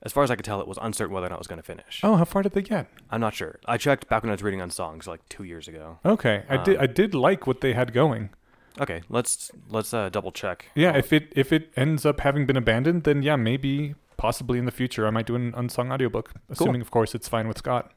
As 0.00 0.12
far 0.12 0.22
as 0.22 0.30
I 0.30 0.36
could 0.36 0.44
tell, 0.44 0.60
it 0.60 0.68
was 0.68 0.78
uncertain 0.80 1.12
whether 1.12 1.26
or 1.26 1.30
not 1.30 1.36
it 1.36 1.40
was 1.40 1.48
going 1.48 1.58
to 1.58 1.64
finish. 1.66 2.00
Oh, 2.04 2.14
how 2.14 2.24
far 2.24 2.42
did 2.42 2.52
they 2.52 2.62
get? 2.62 2.88
I'm 3.10 3.20
not 3.20 3.34
sure. 3.34 3.58
I 3.66 3.78
checked 3.78 4.08
back 4.08 4.22
when 4.22 4.30
I 4.30 4.34
was 4.34 4.44
reading 4.44 4.60
on 4.62 4.70
songs 4.70 5.08
like 5.08 5.28
two 5.28 5.42
years 5.42 5.66
ago. 5.66 5.98
Okay, 6.04 6.44
I 6.48 6.56
did. 6.58 6.76
Um, 6.76 6.82
I 6.82 6.86
did 6.86 7.14
like 7.14 7.46
what 7.48 7.60
they 7.62 7.72
had 7.72 7.92
going. 7.92 8.30
Okay, 8.80 9.02
let's 9.08 9.50
let's 9.68 9.92
uh, 9.92 10.08
double 10.08 10.32
check. 10.32 10.66
Yeah, 10.74 10.96
if 10.96 11.12
it 11.12 11.32
if 11.34 11.52
it 11.52 11.70
ends 11.76 12.06
up 12.06 12.20
having 12.20 12.46
been 12.46 12.56
abandoned, 12.56 13.04
then 13.04 13.22
yeah, 13.22 13.36
maybe 13.36 13.94
possibly 14.16 14.58
in 14.58 14.64
the 14.64 14.72
future 14.72 15.06
I 15.06 15.10
might 15.10 15.26
do 15.26 15.34
an 15.34 15.52
Unsong 15.52 15.92
audiobook, 15.92 16.32
assuming 16.48 16.80
of 16.80 16.90
course 16.90 17.14
it's 17.14 17.28
fine 17.28 17.48
with 17.48 17.58
Scott. 17.58 17.92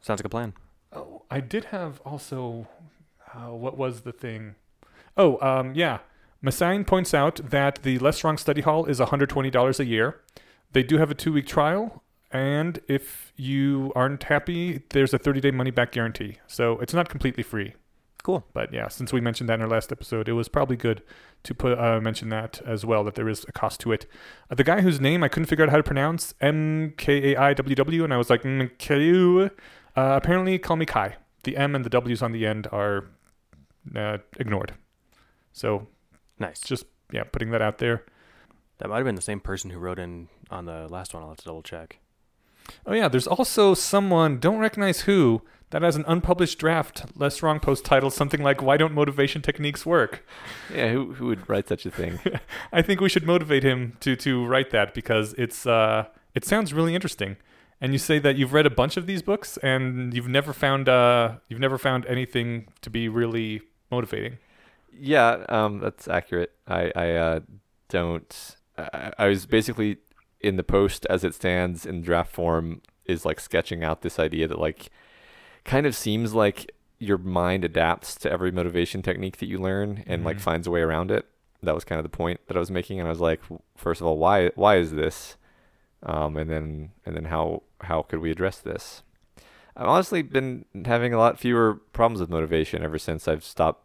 Sounds 0.00 0.20
like 0.20 0.26
a 0.26 0.28
plan. 0.28 0.54
Oh, 0.92 1.22
I 1.30 1.40
did 1.40 1.66
have 1.66 2.00
also. 2.00 2.68
Uh, 3.34 3.54
what 3.54 3.78
was 3.78 4.02
the 4.02 4.12
thing? 4.12 4.56
Oh, 5.16 5.38
um, 5.40 5.74
yeah. 5.74 5.98
Massain 6.42 6.84
points 6.84 7.14
out 7.14 7.36
that 7.50 7.82
the 7.82 7.98
Less 7.98 8.24
Wrong 8.24 8.36
Study 8.36 8.62
Hall 8.62 8.84
is 8.86 8.98
$120 8.98 9.78
a 9.78 9.84
year. 9.84 10.20
They 10.72 10.82
do 10.82 10.98
have 10.98 11.10
a 11.10 11.14
two 11.14 11.32
week 11.32 11.46
trial, 11.46 12.02
and 12.30 12.80
if 12.88 13.32
you 13.36 13.92
aren't 13.94 14.24
happy, 14.24 14.82
there's 14.90 15.14
a 15.14 15.18
30 15.18 15.40
day 15.40 15.50
money 15.50 15.70
back 15.70 15.92
guarantee. 15.92 16.38
So 16.46 16.78
it's 16.80 16.92
not 16.92 17.08
completely 17.08 17.42
free. 17.42 17.74
Cool. 18.22 18.44
But 18.52 18.72
yeah, 18.72 18.86
since 18.88 19.12
we 19.12 19.20
mentioned 19.20 19.48
that 19.48 19.54
in 19.54 19.62
our 19.62 19.68
last 19.68 19.90
episode, 19.90 20.28
it 20.28 20.34
was 20.34 20.48
probably 20.48 20.76
good 20.76 21.02
to 21.42 21.54
put 21.54 21.76
uh, 21.76 22.00
mention 22.00 22.28
that 22.28 22.60
as 22.64 22.84
well 22.86 23.02
that 23.04 23.16
there 23.16 23.28
is 23.28 23.44
a 23.48 23.52
cost 23.52 23.80
to 23.80 23.90
it. 23.90 24.06
Uh, 24.48 24.54
the 24.54 24.62
guy 24.62 24.80
whose 24.80 25.00
name 25.00 25.24
I 25.24 25.28
couldn't 25.28 25.46
figure 25.48 25.64
out 25.64 25.70
how 25.70 25.76
to 25.76 25.82
pronounce, 25.82 26.32
M 26.40 26.94
K 26.96 27.32
A 27.32 27.36
I 27.36 27.54
W 27.54 27.74
W, 27.74 28.04
and 28.04 28.14
I 28.14 28.16
was 28.16 28.30
like, 28.30 28.42
mm, 28.44 28.70
K-U. 28.78 29.50
Uh, 29.96 30.14
apparently, 30.22 30.56
call 30.58 30.76
me 30.76 30.86
Kai. 30.86 31.16
The 31.42 31.56
M 31.56 31.74
and 31.74 31.84
the 31.84 31.90
W's 31.90 32.22
on 32.22 32.30
the 32.30 32.46
end 32.46 32.68
are 32.70 33.06
uh, 33.96 34.18
ignored. 34.38 34.74
So 35.52 35.88
Nice. 36.38 36.60
just 36.60 36.86
yeah, 37.12 37.24
putting 37.24 37.50
that 37.50 37.60
out 37.60 37.78
there. 37.78 38.04
That 38.78 38.88
might 38.88 38.98
have 38.98 39.04
been 39.04 39.16
the 39.16 39.22
same 39.22 39.40
person 39.40 39.70
who 39.70 39.78
wrote 39.78 39.98
in 39.98 40.28
on 40.50 40.64
the 40.64 40.86
last 40.88 41.12
one. 41.12 41.22
I'll 41.24 41.30
have 41.30 41.38
to 41.38 41.44
double 41.44 41.62
check. 41.62 41.98
Oh 42.86 42.92
yeah, 42.92 43.08
there's 43.08 43.26
also 43.26 43.74
someone 43.74 44.38
don't 44.38 44.58
recognize 44.58 45.02
who 45.02 45.42
that 45.70 45.82
has 45.82 45.96
an 45.96 46.04
unpublished 46.06 46.58
draft, 46.58 47.04
less 47.16 47.42
wrong 47.42 47.58
post 47.58 47.84
titled 47.84 48.12
something 48.12 48.42
like 48.42 48.62
"Why 48.62 48.76
don't 48.76 48.92
motivation 48.92 49.42
techniques 49.42 49.86
work?" 49.86 50.24
Yeah, 50.74 50.90
who 50.90 51.14
who 51.14 51.26
would 51.26 51.48
write 51.48 51.68
such 51.68 51.86
a 51.86 51.90
thing? 51.90 52.20
I 52.72 52.82
think 52.82 53.00
we 53.00 53.08
should 53.08 53.26
motivate 53.26 53.62
him 53.62 53.96
to 54.00 54.16
to 54.16 54.44
write 54.46 54.70
that 54.70 54.94
because 54.94 55.34
it's 55.34 55.66
uh 55.66 56.06
it 56.34 56.44
sounds 56.44 56.72
really 56.72 56.94
interesting. 56.94 57.36
And 57.80 57.92
you 57.92 57.98
say 57.98 58.20
that 58.20 58.36
you've 58.36 58.52
read 58.52 58.66
a 58.66 58.70
bunch 58.70 58.96
of 58.96 59.06
these 59.06 59.22
books 59.22 59.56
and 59.58 60.14
you've 60.14 60.28
never 60.28 60.52
found 60.52 60.88
uh 60.88 61.36
you've 61.48 61.60
never 61.60 61.78
found 61.78 62.06
anything 62.06 62.68
to 62.82 62.90
be 62.90 63.08
really 63.08 63.62
motivating. 63.90 64.38
Yeah, 64.98 65.44
um, 65.48 65.78
that's 65.78 66.08
accurate. 66.08 66.52
I, 66.66 66.92
I 66.94 67.10
uh, 67.12 67.40
don't. 67.88 68.56
I, 68.76 69.12
I 69.18 69.26
was 69.28 69.46
basically 69.46 69.98
in 70.42 70.56
the 70.56 70.62
post 70.64 71.06
as 71.08 71.24
it 71.24 71.34
stands 71.34 71.86
in 71.86 72.02
draft 72.02 72.32
form 72.32 72.82
is 73.04 73.24
like 73.24 73.40
sketching 73.40 73.82
out 73.84 74.02
this 74.02 74.18
idea 74.18 74.46
that 74.48 74.58
like 74.58 74.90
kind 75.64 75.86
of 75.86 75.94
seems 75.94 76.34
like 76.34 76.72
your 76.98 77.18
mind 77.18 77.64
adapts 77.64 78.14
to 78.16 78.30
every 78.30 78.50
motivation 78.52 79.02
technique 79.02 79.38
that 79.38 79.46
you 79.46 79.58
learn 79.58 80.04
and 80.06 80.24
like 80.24 80.36
Mhm. 80.36 80.40
finds 80.40 80.66
a 80.66 80.70
way 80.70 80.80
around 80.80 81.10
it. 81.10 81.26
That 81.62 81.74
was 81.74 81.84
kind 81.84 81.98
of 81.98 82.04
the 82.04 82.16
point 82.16 82.40
that 82.48 82.56
I 82.56 82.60
was 82.60 82.70
making, 82.70 82.98
and 82.98 83.06
I 83.08 83.10
was 83.10 83.20
like, 83.20 83.40
first 83.76 84.00
of 84.00 84.06
all, 84.06 84.18
why 84.18 84.48
why 84.54 84.76
is 84.76 84.92
this? 84.92 85.36
Um, 86.02 86.36
and 86.36 86.50
then 86.50 86.90
and 87.06 87.14
then 87.16 87.24
how 87.26 87.62
how 87.82 88.02
could 88.02 88.18
we 88.20 88.30
address 88.30 88.58
this? 88.58 89.02
I've 89.76 89.86
honestly 89.88 90.22
been 90.22 90.64
having 90.84 91.14
a 91.14 91.18
lot 91.18 91.38
fewer 91.38 91.74
problems 91.92 92.20
with 92.20 92.28
motivation 92.30 92.82
ever 92.82 92.98
since 92.98 93.26
I've 93.28 93.44
stopped 93.44 93.84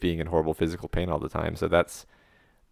being 0.00 0.18
in 0.18 0.26
horrible 0.28 0.54
physical 0.54 0.88
pain 0.88 1.08
all 1.10 1.18
the 1.18 1.28
time. 1.28 1.54
So 1.56 1.68
that's 1.68 2.06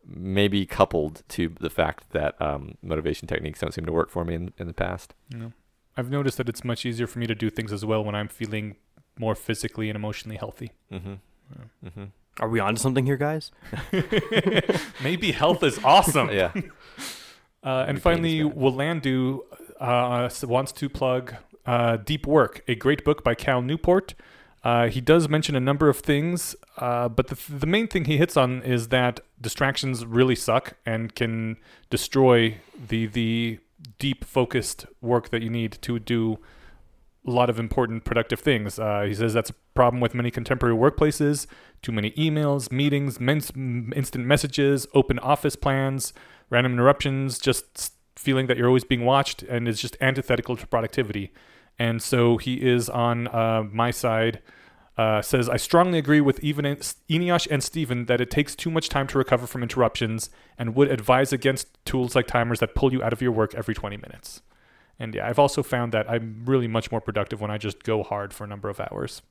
maybe 0.09 0.65
coupled 0.67 1.23
to 1.29 1.55
the 1.61 1.71
fact 1.71 2.11
that 2.11 2.41
um, 2.41 2.77
motivation 2.83 3.29
techniques 3.29 3.61
don't 3.61 3.73
seem 3.73 3.87
to 3.87 3.93
work 3.93 4.11
for 4.11 4.25
me 4.25 4.35
in, 4.35 4.53
in 4.59 4.67
the 4.67 4.75
past. 4.75 5.15
You 5.31 5.39
know, 5.39 5.53
I've 5.97 6.11
noticed 6.11 6.39
that 6.39 6.49
it's 6.49 6.65
much 6.65 6.87
easier 6.87 7.07
for 7.07 7.19
me 7.19 7.27
to 7.27 7.35
do 7.35 7.51
things 7.51 7.73
as 7.73 7.85
well 7.85 8.03
when 8.03 8.15
I'm 8.15 8.29
feeling 8.29 8.77
more 9.19 9.35
physically 9.35 9.89
and 9.91 9.97
emotionally 9.97 10.37
healthy. 10.37 10.73
Mm-hmm. 10.93 11.15
Yeah. 11.51 11.91
Mm-hmm. 11.91 12.05
Are 12.41 12.49
we 12.49 12.61
on 12.61 12.77
to 12.77 12.81
something 12.81 13.05
here, 13.05 13.17
guys? 13.17 13.51
Maybe 15.03 15.33
health 15.33 15.63
is 15.63 15.79
awesome. 15.85 16.31
Yeah. 16.31 16.53
Uh, 17.61 17.85
and 17.89 18.01
finally, 18.01 18.39
is 18.39 18.47
bad. 18.47 18.57
Willandu 18.57 19.41
uh, 19.81 20.31
wants 20.45 20.71
to 20.71 20.89
plug 20.89 21.35
uh, 21.67 21.97
Deep 21.97 22.25
Work, 22.25 22.63
a 22.69 22.77
great 22.77 23.05
book 23.05 23.25
by 23.25 23.35
Cal 23.35 23.61
Newport. 23.63 24.15
Uh, 24.65 24.89
he 24.89 25.01
does 25.01 25.29
mention 25.29 25.55
a 25.55 25.61
number 25.61 25.89
of 25.89 25.99
things, 25.99 26.57
uh, 26.79 27.09
but 27.09 27.29
the, 27.29 27.37
th- 27.37 27.61
the 27.61 27.67
main 27.67 27.87
thing 27.87 28.07
he 28.07 28.17
hits 28.17 28.37
on 28.37 28.63
is 28.63 28.89
that 28.89 29.21
distractions 29.41 30.05
really 30.05 30.35
suck 30.35 30.75
and 30.85 31.15
can 31.15 31.57
destroy 31.91 32.57
the 32.89 33.07
the 33.07 33.61
deep 33.99 34.25
focused 34.25 34.87
work 35.01 35.31
that 35.31 35.43
you 35.43 35.51
need 35.51 35.79
to 35.81 35.99
do 36.01 36.39
a 37.27 37.31
lot 37.31 37.51
of 37.51 37.59
important 37.59 38.05
productive 38.05 38.41
things. 38.41 38.79
Uh, 38.79 39.03
he 39.03 39.15
says 39.15 39.35
that's 39.35 39.51
a 39.51 39.55
problem 39.75 40.01
with 40.01 40.15
many 40.15 40.31
contemporary 40.31 40.77
workplaces. 40.77 41.47
Too 41.83 41.93
many 41.93 42.11
emails, 42.13 42.73
meetings, 42.73 43.19
instant 43.21 44.27
messages, 44.27 44.87
open 44.95 45.19
office 45.21 45.55
plans, 45.55 46.13
random 46.51 46.73
interruptions, 46.73 47.39
just 47.39 47.93
feeling 48.17 48.49
that 48.49 48.57
you're 48.57 48.67
always 48.67 48.85
being 48.85 49.05
watched, 49.05 49.43
and 49.45 49.69
is 49.69 49.81
just 49.81 49.97
antithetical 50.01 50.57
to 50.57 50.67
productivity. 50.67 51.33
And 51.79 52.03
so 52.03 52.37
he 52.37 52.55
is 52.55 52.89
on 52.89 53.29
uh, 53.29 53.65
my 53.71 53.91
side. 53.91 54.41
Uh, 54.97 55.23
says 55.23 55.49
I 55.49 55.59
strongly 55.59 55.97
agree 55.97 56.21
with 56.21 56.43
even 56.43 56.65
Eneasz 56.65 57.47
and 57.49 57.63
Steven 57.63 58.07
that 58.07 58.21
it 58.21 58.33
takes 58.33 58.57
too 58.57 58.69
much 58.69 58.89
time 58.89 59.07
to 59.07 59.19
recover 59.19 59.47
from 59.47 59.63
interruptions, 59.63 60.29
and 60.59 60.75
would 60.75 60.91
advise 60.91 61.33
against 61.33 61.69
tools 61.85 62.17
like 62.17 62.27
timers 62.27 62.59
that 62.59 62.75
pull 62.75 62.93
you 62.93 63.01
out 63.01 63.13
of 63.13 63.23
your 63.23 63.31
work 63.31 63.55
every 63.55 63.75
20 63.75 63.97
minutes. 63.97 64.43
And 64.99 65.15
yeah, 65.15 65.29
I've 65.29 65.39
also 65.39 65.63
found 65.63 65.93
that 65.93 66.11
I'm 66.11 66.43
really 66.45 66.67
much 66.67 66.91
more 66.91 67.01
productive 67.01 67.41
when 67.41 67.51
I 67.51 67.59
just 67.59 67.85
go 67.85 68.03
hard 68.03 68.35
for 68.35 68.43
a 68.43 68.49
number 68.49 68.69
of 68.69 68.81
hours. 68.81 69.23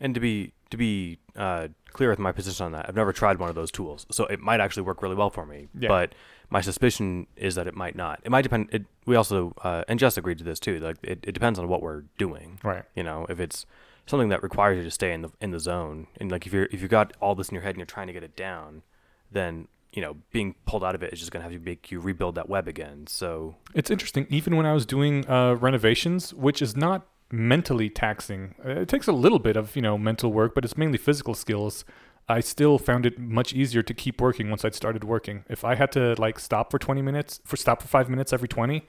And 0.00 0.14
to 0.14 0.20
be 0.20 0.52
to 0.70 0.76
be 0.76 1.18
uh, 1.36 1.68
clear 1.92 2.08
with 2.08 2.18
my 2.18 2.32
position 2.32 2.64
on 2.66 2.72
that, 2.72 2.86
I've 2.88 2.96
never 2.96 3.12
tried 3.12 3.38
one 3.38 3.48
of 3.48 3.54
those 3.54 3.70
tools, 3.70 4.06
so 4.10 4.24
it 4.26 4.40
might 4.40 4.60
actually 4.60 4.84
work 4.84 5.02
really 5.02 5.16
well 5.16 5.30
for 5.30 5.44
me. 5.44 5.68
Yeah. 5.78 5.88
But 5.88 6.14
my 6.50 6.60
suspicion 6.60 7.26
is 7.36 7.54
that 7.54 7.66
it 7.66 7.74
might 7.74 7.96
not. 7.96 8.20
It 8.24 8.30
might 8.30 8.42
depend. 8.42 8.68
It, 8.72 8.84
we 9.06 9.16
also 9.16 9.54
uh, 9.62 9.84
and 9.88 9.98
Jess 9.98 10.16
agreed 10.16 10.38
to 10.38 10.44
this 10.44 10.60
too. 10.60 10.78
Like 10.78 10.96
it, 11.02 11.20
it 11.22 11.32
depends 11.32 11.58
on 11.58 11.68
what 11.68 11.82
we're 11.82 12.02
doing. 12.18 12.60
Right. 12.62 12.84
You 12.94 13.02
know, 13.02 13.26
if 13.28 13.40
it's 13.40 13.66
something 14.06 14.28
that 14.28 14.42
requires 14.42 14.78
you 14.78 14.84
to 14.84 14.90
stay 14.90 15.12
in 15.12 15.22
the 15.22 15.30
in 15.40 15.50
the 15.50 15.60
zone, 15.60 16.06
and 16.20 16.30
like 16.30 16.46
if 16.46 16.52
you're 16.52 16.68
if 16.70 16.82
you 16.82 16.88
got 16.88 17.12
all 17.20 17.34
this 17.34 17.48
in 17.48 17.54
your 17.54 17.62
head 17.62 17.70
and 17.70 17.78
you're 17.78 17.86
trying 17.86 18.06
to 18.06 18.12
get 18.12 18.22
it 18.22 18.36
down, 18.36 18.82
then 19.30 19.68
you 19.94 20.02
know, 20.02 20.16
being 20.32 20.56
pulled 20.66 20.82
out 20.82 20.94
of 20.94 21.02
it 21.02 21.12
is 21.12 21.20
just 21.20 21.30
going 21.30 21.40
to 21.40 21.48
have 21.48 21.56
to 21.56 21.64
make 21.64 21.90
you 21.90 22.00
rebuild 22.00 22.34
that 22.34 22.48
web 22.48 22.66
again. 22.66 23.06
So 23.06 23.54
It's 23.74 23.90
interesting. 23.90 24.26
Even 24.28 24.56
when 24.56 24.66
I 24.66 24.72
was 24.72 24.84
doing 24.84 25.28
uh, 25.30 25.54
renovations, 25.54 26.34
which 26.34 26.60
is 26.60 26.76
not 26.76 27.06
mentally 27.30 27.88
taxing, 27.88 28.56
uh, 28.64 28.80
it 28.80 28.88
takes 28.88 29.06
a 29.06 29.12
little 29.12 29.38
bit 29.38 29.56
of 29.56 29.76
you 29.76 29.82
know 29.82 29.96
mental 29.96 30.32
work, 30.32 30.54
but 30.54 30.64
it's 30.64 30.76
mainly 30.76 30.98
physical 30.98 31.34
skills. 31.34 31.84
I 32.28 32.40
still 32.40 32.78
found 32.78 33.04
it 33.04 33.18
much 33.18 33.52
easier 33.52 33.82
to 33.82 33.94
keep 33.94 34.20
working 34.20 34.48
once 34.48 34.64
I'd 34.64 34.74
started 34.74 35.04
working. 35.04 35.44
If 35.48 35.64
I 35.64 35.74
had 35.74 35.92
to 35.92 36.14
like 36.18 36.38
stop 36.38 36.70
for 36.70 36.78
20 36.78 37.02
minutes, 37.02 37.40
for 37.44 37.56
stop 37.56 37.82
for 37.82 37.88
five 37.88 38.08
minutes 38.08 38.32
every 38.32 38.48
20, 38.48 38.86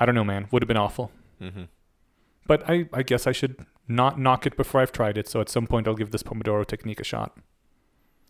I 0.00 0.06
don't 0.06 0.14
know, 0.14 0.24
man, 0.24 0.48
would 0.50 0.62
have 0.62 0.68
been 0.68 0.76
awful. 0.76 1.12
Mm-hmm. 1.40 1.64
But 2.46 2.68
I, 2.68 2.88
I 2.92 3.02
guess 3.02 3.26
I 3.26 3.32
should 3.32 3.64
not 3.86 4.18
knock 4.18 4.46
it 4.46 4.56
before 4.56 4.80
I've 4.80 4.92
tried 4.92 5.16
it. 5.16 5.28
So 5.28 5.40
at 5.40 5.48
some 5.48 5.66
point, 5.66 5.86
I'll 5.86 5.94
give 5.94 6.10
this 6.10 6.22
Pomodoro 6.22 6.66
technique 6.66 7.00
a 7.00 7.04
shot. 7.04 7.36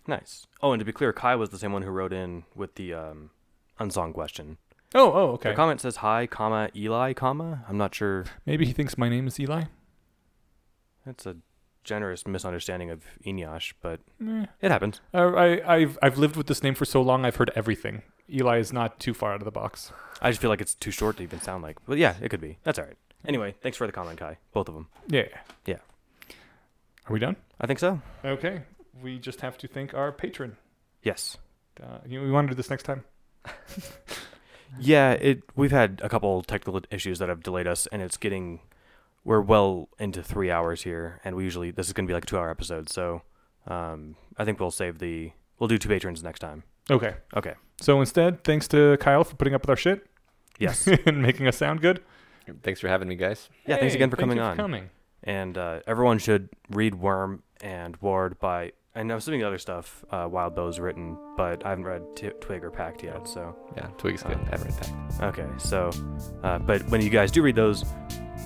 nice. 0.06 0.46
Oh, 0.62 0.72
and 0.72 0.80
to 0.80 0.84
be 0.84 0.92
clear, 0.92 1.12
Kai 1.12 1.34
was 1.36 1.50
the 1.50 1.58
same 1.58 1.72
one 1.72 1.82
who 1.82 1.90
wrote 1.90 2.12
in 2.12 2.44
with 2.54 2.74
the 2.74 2.92
um, 2.94 3.30
Unsong 3.80 4.12
question. 4.12 4.58
Oh, 4.94 5.10
oh, 5.12 5.30
okay. 5.32 5.50
The 5.50 5.56
comment 5.56 5.80
says 5.80 5.96
hi, 5.96 6.26
comma 6.26 6.68
Eli, 6.76 7.14
comma. 7.14 7.64
I'm 7.68 7.76
not 7.76 7.94
sure. 7.94 8.26
Maybe 8.46 8.64
he 8.66 8.72
thinks 8.72 8.96
my 8.96 9.08
name 9.08 9.26
is 9.26 9.40
Eli. 9.40 9.64
It's 11.06 11.26
a 11.26 11.36
generous 11.84 12.26
misunderstanding 12.26 12.90
of 12.90 13.02
Eneasz, 13.24 13.72
but 13.80 14.00
Eh. 14.26 14.46
it 14.60 14.70
happens. 14.70 15.00
I, 15.12 15.60
I've 15.66 15.98
I've 16.02 16.18
lived 16.18 16.36
with 16.36 16.46
this 16.48 16.62
name 16.62 16.74
for 16.74 16.84
so 16.84 17.00
long. 17.02 17.24
I've 17.24 17.36
heard 17.36 17.50
everything. 17.54 18.02
Eli 18.32 18.58
is 18.58 18.72
not 18.72 18.98
too 18.98 19.14
far 19.14 19.32
out 19.34 19.40
of 19.40 19.44
the 19.44 19.50
box. 19.50 19.92
I 20.22 20.30
just 20.30 20.40
feel 20.40 20.50
like 20.50 20.60
it's 20.62 20.74
too 20.74 20.90
short 20.90 21.18
to 21.18 21.22
even 21.22 21.40
sound 21.40 21.62
like. 21.62 21.76
But 21.86 21.98
yeah, 21.98 22.14
it 22.22 22.30
could 22.30 22.40
be. 22.40 22.58
That's 22.64 22.78
all 22.78 22.86
right. 22.86 22.96
Anyway, 23.26 23.54
thanks 23.62 23.76
for 23.78 23.86
the 23.86 23.92
comment, 23.92 24.18
Kai. 24.18 24.38
Both 24.52 24.68
of 24.68 24.74
them. 24.74 24.88
Yeah. 25.08 25.28
Yeah. 25.66 25.78
Are 27.06 27.12
we 27.12 27.18
done? 27.18 27.36
I 27.60 27.66
think 27.66 27.78
so. 27.78 28.00
Okay. 28.24 28.62
We 29.02 29.18
just 29.18 29.40
have 29.42 29.58
to 29.58 29.68
thank 29.68 29.92
our 29.94 30.10
patron. 30.12 30.56
Yes. 31.02 31.36
Uh, 31.82 31.98
you, 32.06 32.22
we 32.22 32.30
want 32.30 32.48
to 32.48 32.52
do 32.52 32.56
this 32.56 32.70
next 32.70 32.84
time. 32.84 33.04
Yeah, 34.80 35.12
it. 35.12 35.42
We've 35.54 35.70
had 35.70 36.00
a 36.02 36.08
couple 36.08 36.42
technical 36.42 36.80
issues 36.90 37.20
that 37.20 37.28
have 37.28 37.42
delayed 37.44 37.68
us, 37.68 37.86
and 37.92 38.02
it's 38.02 38.16
getting. 38.16 38.58
We're 39.24 39.40
well 39.40 39.88
into 39.98 40.22
three 40.22 40.50
hours 40.50 40.82
here, 40.82 41.20
and 41.24 41.34
we 41.34 41.44
usually 41.44 41.70
this 41.70 41.86
is 41.86 41.92
going 41.92 42.06
to 42.06 42.10
be 42.10 42.14
like 42.14 42.24
a 42.24 42.26
two-hour 42.26 42.50
episode. 42.50 42.88
So, 42.90 43.22
um, 43.66 44.16
I 44.36 44.44
think 44.44 44.60
we'll 44.60 44.70
save 44.70 44.98
the. 44.98 45.32
We'll 45.58 45.68
do 45.68 45.78
two 45.78 45.88
patrons 45.88 46.22
next 46.22 46.40
time. 46.40 46.64
Okay. 46.90 47.14
Okay. 47.36 47.54
So 47.80 48.00
instead, 48.00 48.44
thanks 48.44 48.68
to 48.68 48.96
Kyle 49.00 49.24
for 49.24 49.36
putting 49.36 49.54
up 49.54 49.62
with 49.62 49.70
our 49.70 49.76
shit 49.76 50.06
Yes. 50.58 50.86
and 51.06 51.22
making 51.22 51.46
us 51.46 51.56
sound 51.56 51.80
good. 51.80 52.02
Thanks 52.62 52.80
for 52.80 52.88
having 52.88 53.08
me, 53.08 53.14
guys. 53.16 53.48
Yeah, 53.66 53.76
thanks 53.78 53.94
again 53.94 54.10
for 54.10 54.16
thank 54.16 54.24
coming 54.28 54.36
you 54.38 54.42
on. 54.44 54.56
coming. 54.56 54.90
And 55.22 55.56
uh, 55.56 55.80
everyone 55.86 56.18
should 56.18 56.50
read 56.70 56.94
Worm 56.96 57.42
and 57.62 57.96
Ward 58.02 58.38
by. 58.38 58.72
And 58.94 59.10
I'm 59.10 59.16
assuming 59.18 59.40
the 59.40 59.46
other 59.46 59.58
stuff 59.58 60.04
uh, 60.10 60.28
Wildbow's 60.30 60.78
written, 60.78 61.16
but 61.36 61.64
I 61.64 61.70
haven't 61.70 61.84
read 61.84 62.02
T- 62.14 62.30
Twig 62.40 62.62
or 62.62 62.70
Pact 62.70 63.02
yet. 63.02 63.26
So 63.26 63.56
Yeah, 63.76 63.86
Twig's 63.96 64.22
good. 64.22 64.36
Uh, 64.36 64.50
Ever 64.52 64.66
impact. 64.68 64.92
okay, 65.22 65.46
so 65.58 65.90
uh, 66.42 66.58
but 66.58 66.86
when 66.90 67.00
you 67.00 67.10
guys 67.10 67.30
do 67.32 67.42
read 67.42 67.56
those, 67.56 67.84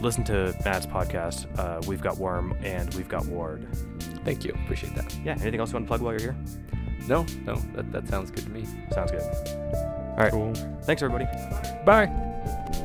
listen 0.00 0.24
to 0.24 0.54
Matt's 0.64 0.86
podcast. 0.86 1.46
Uh, 1.58 1.80
we've 1.86 2.00
got 2.00 2.18
Worm 2.18 2.56
and 2.62 2.92
we've 2.94 3.08
got 3.08 3.26
Ward. 3.26 3.66
Thank 4.24 4.44
you. 4.44 4.52
Appreciate 4.64 4.94
that. 4.94 5.14
Yeah. 5.24 5.32
Anything 5.32 5.60
else 5.60 5.70
you 5.70 5.74
want 5.74 5.86
to 5.86 5.88
plug 5.88 6.00
while 6.00 6.12
you're 6.12 6.20
here? 6.20 6.36
No, 7.08 7.24
no, 7.44 7.56
that, 7.74 7.90
that 7.92 8.08
sounds 8.08 8.30
good 8.30 8.44
to 8.44 8.50
me. 8.50 8.66
Sounds 8.92 9.10
good. 9.10 9.22
Cool. 10.30 10.52
Thanks 10.82 11.02
everybody. 11.02 11.26
Bye. 11.84 12.84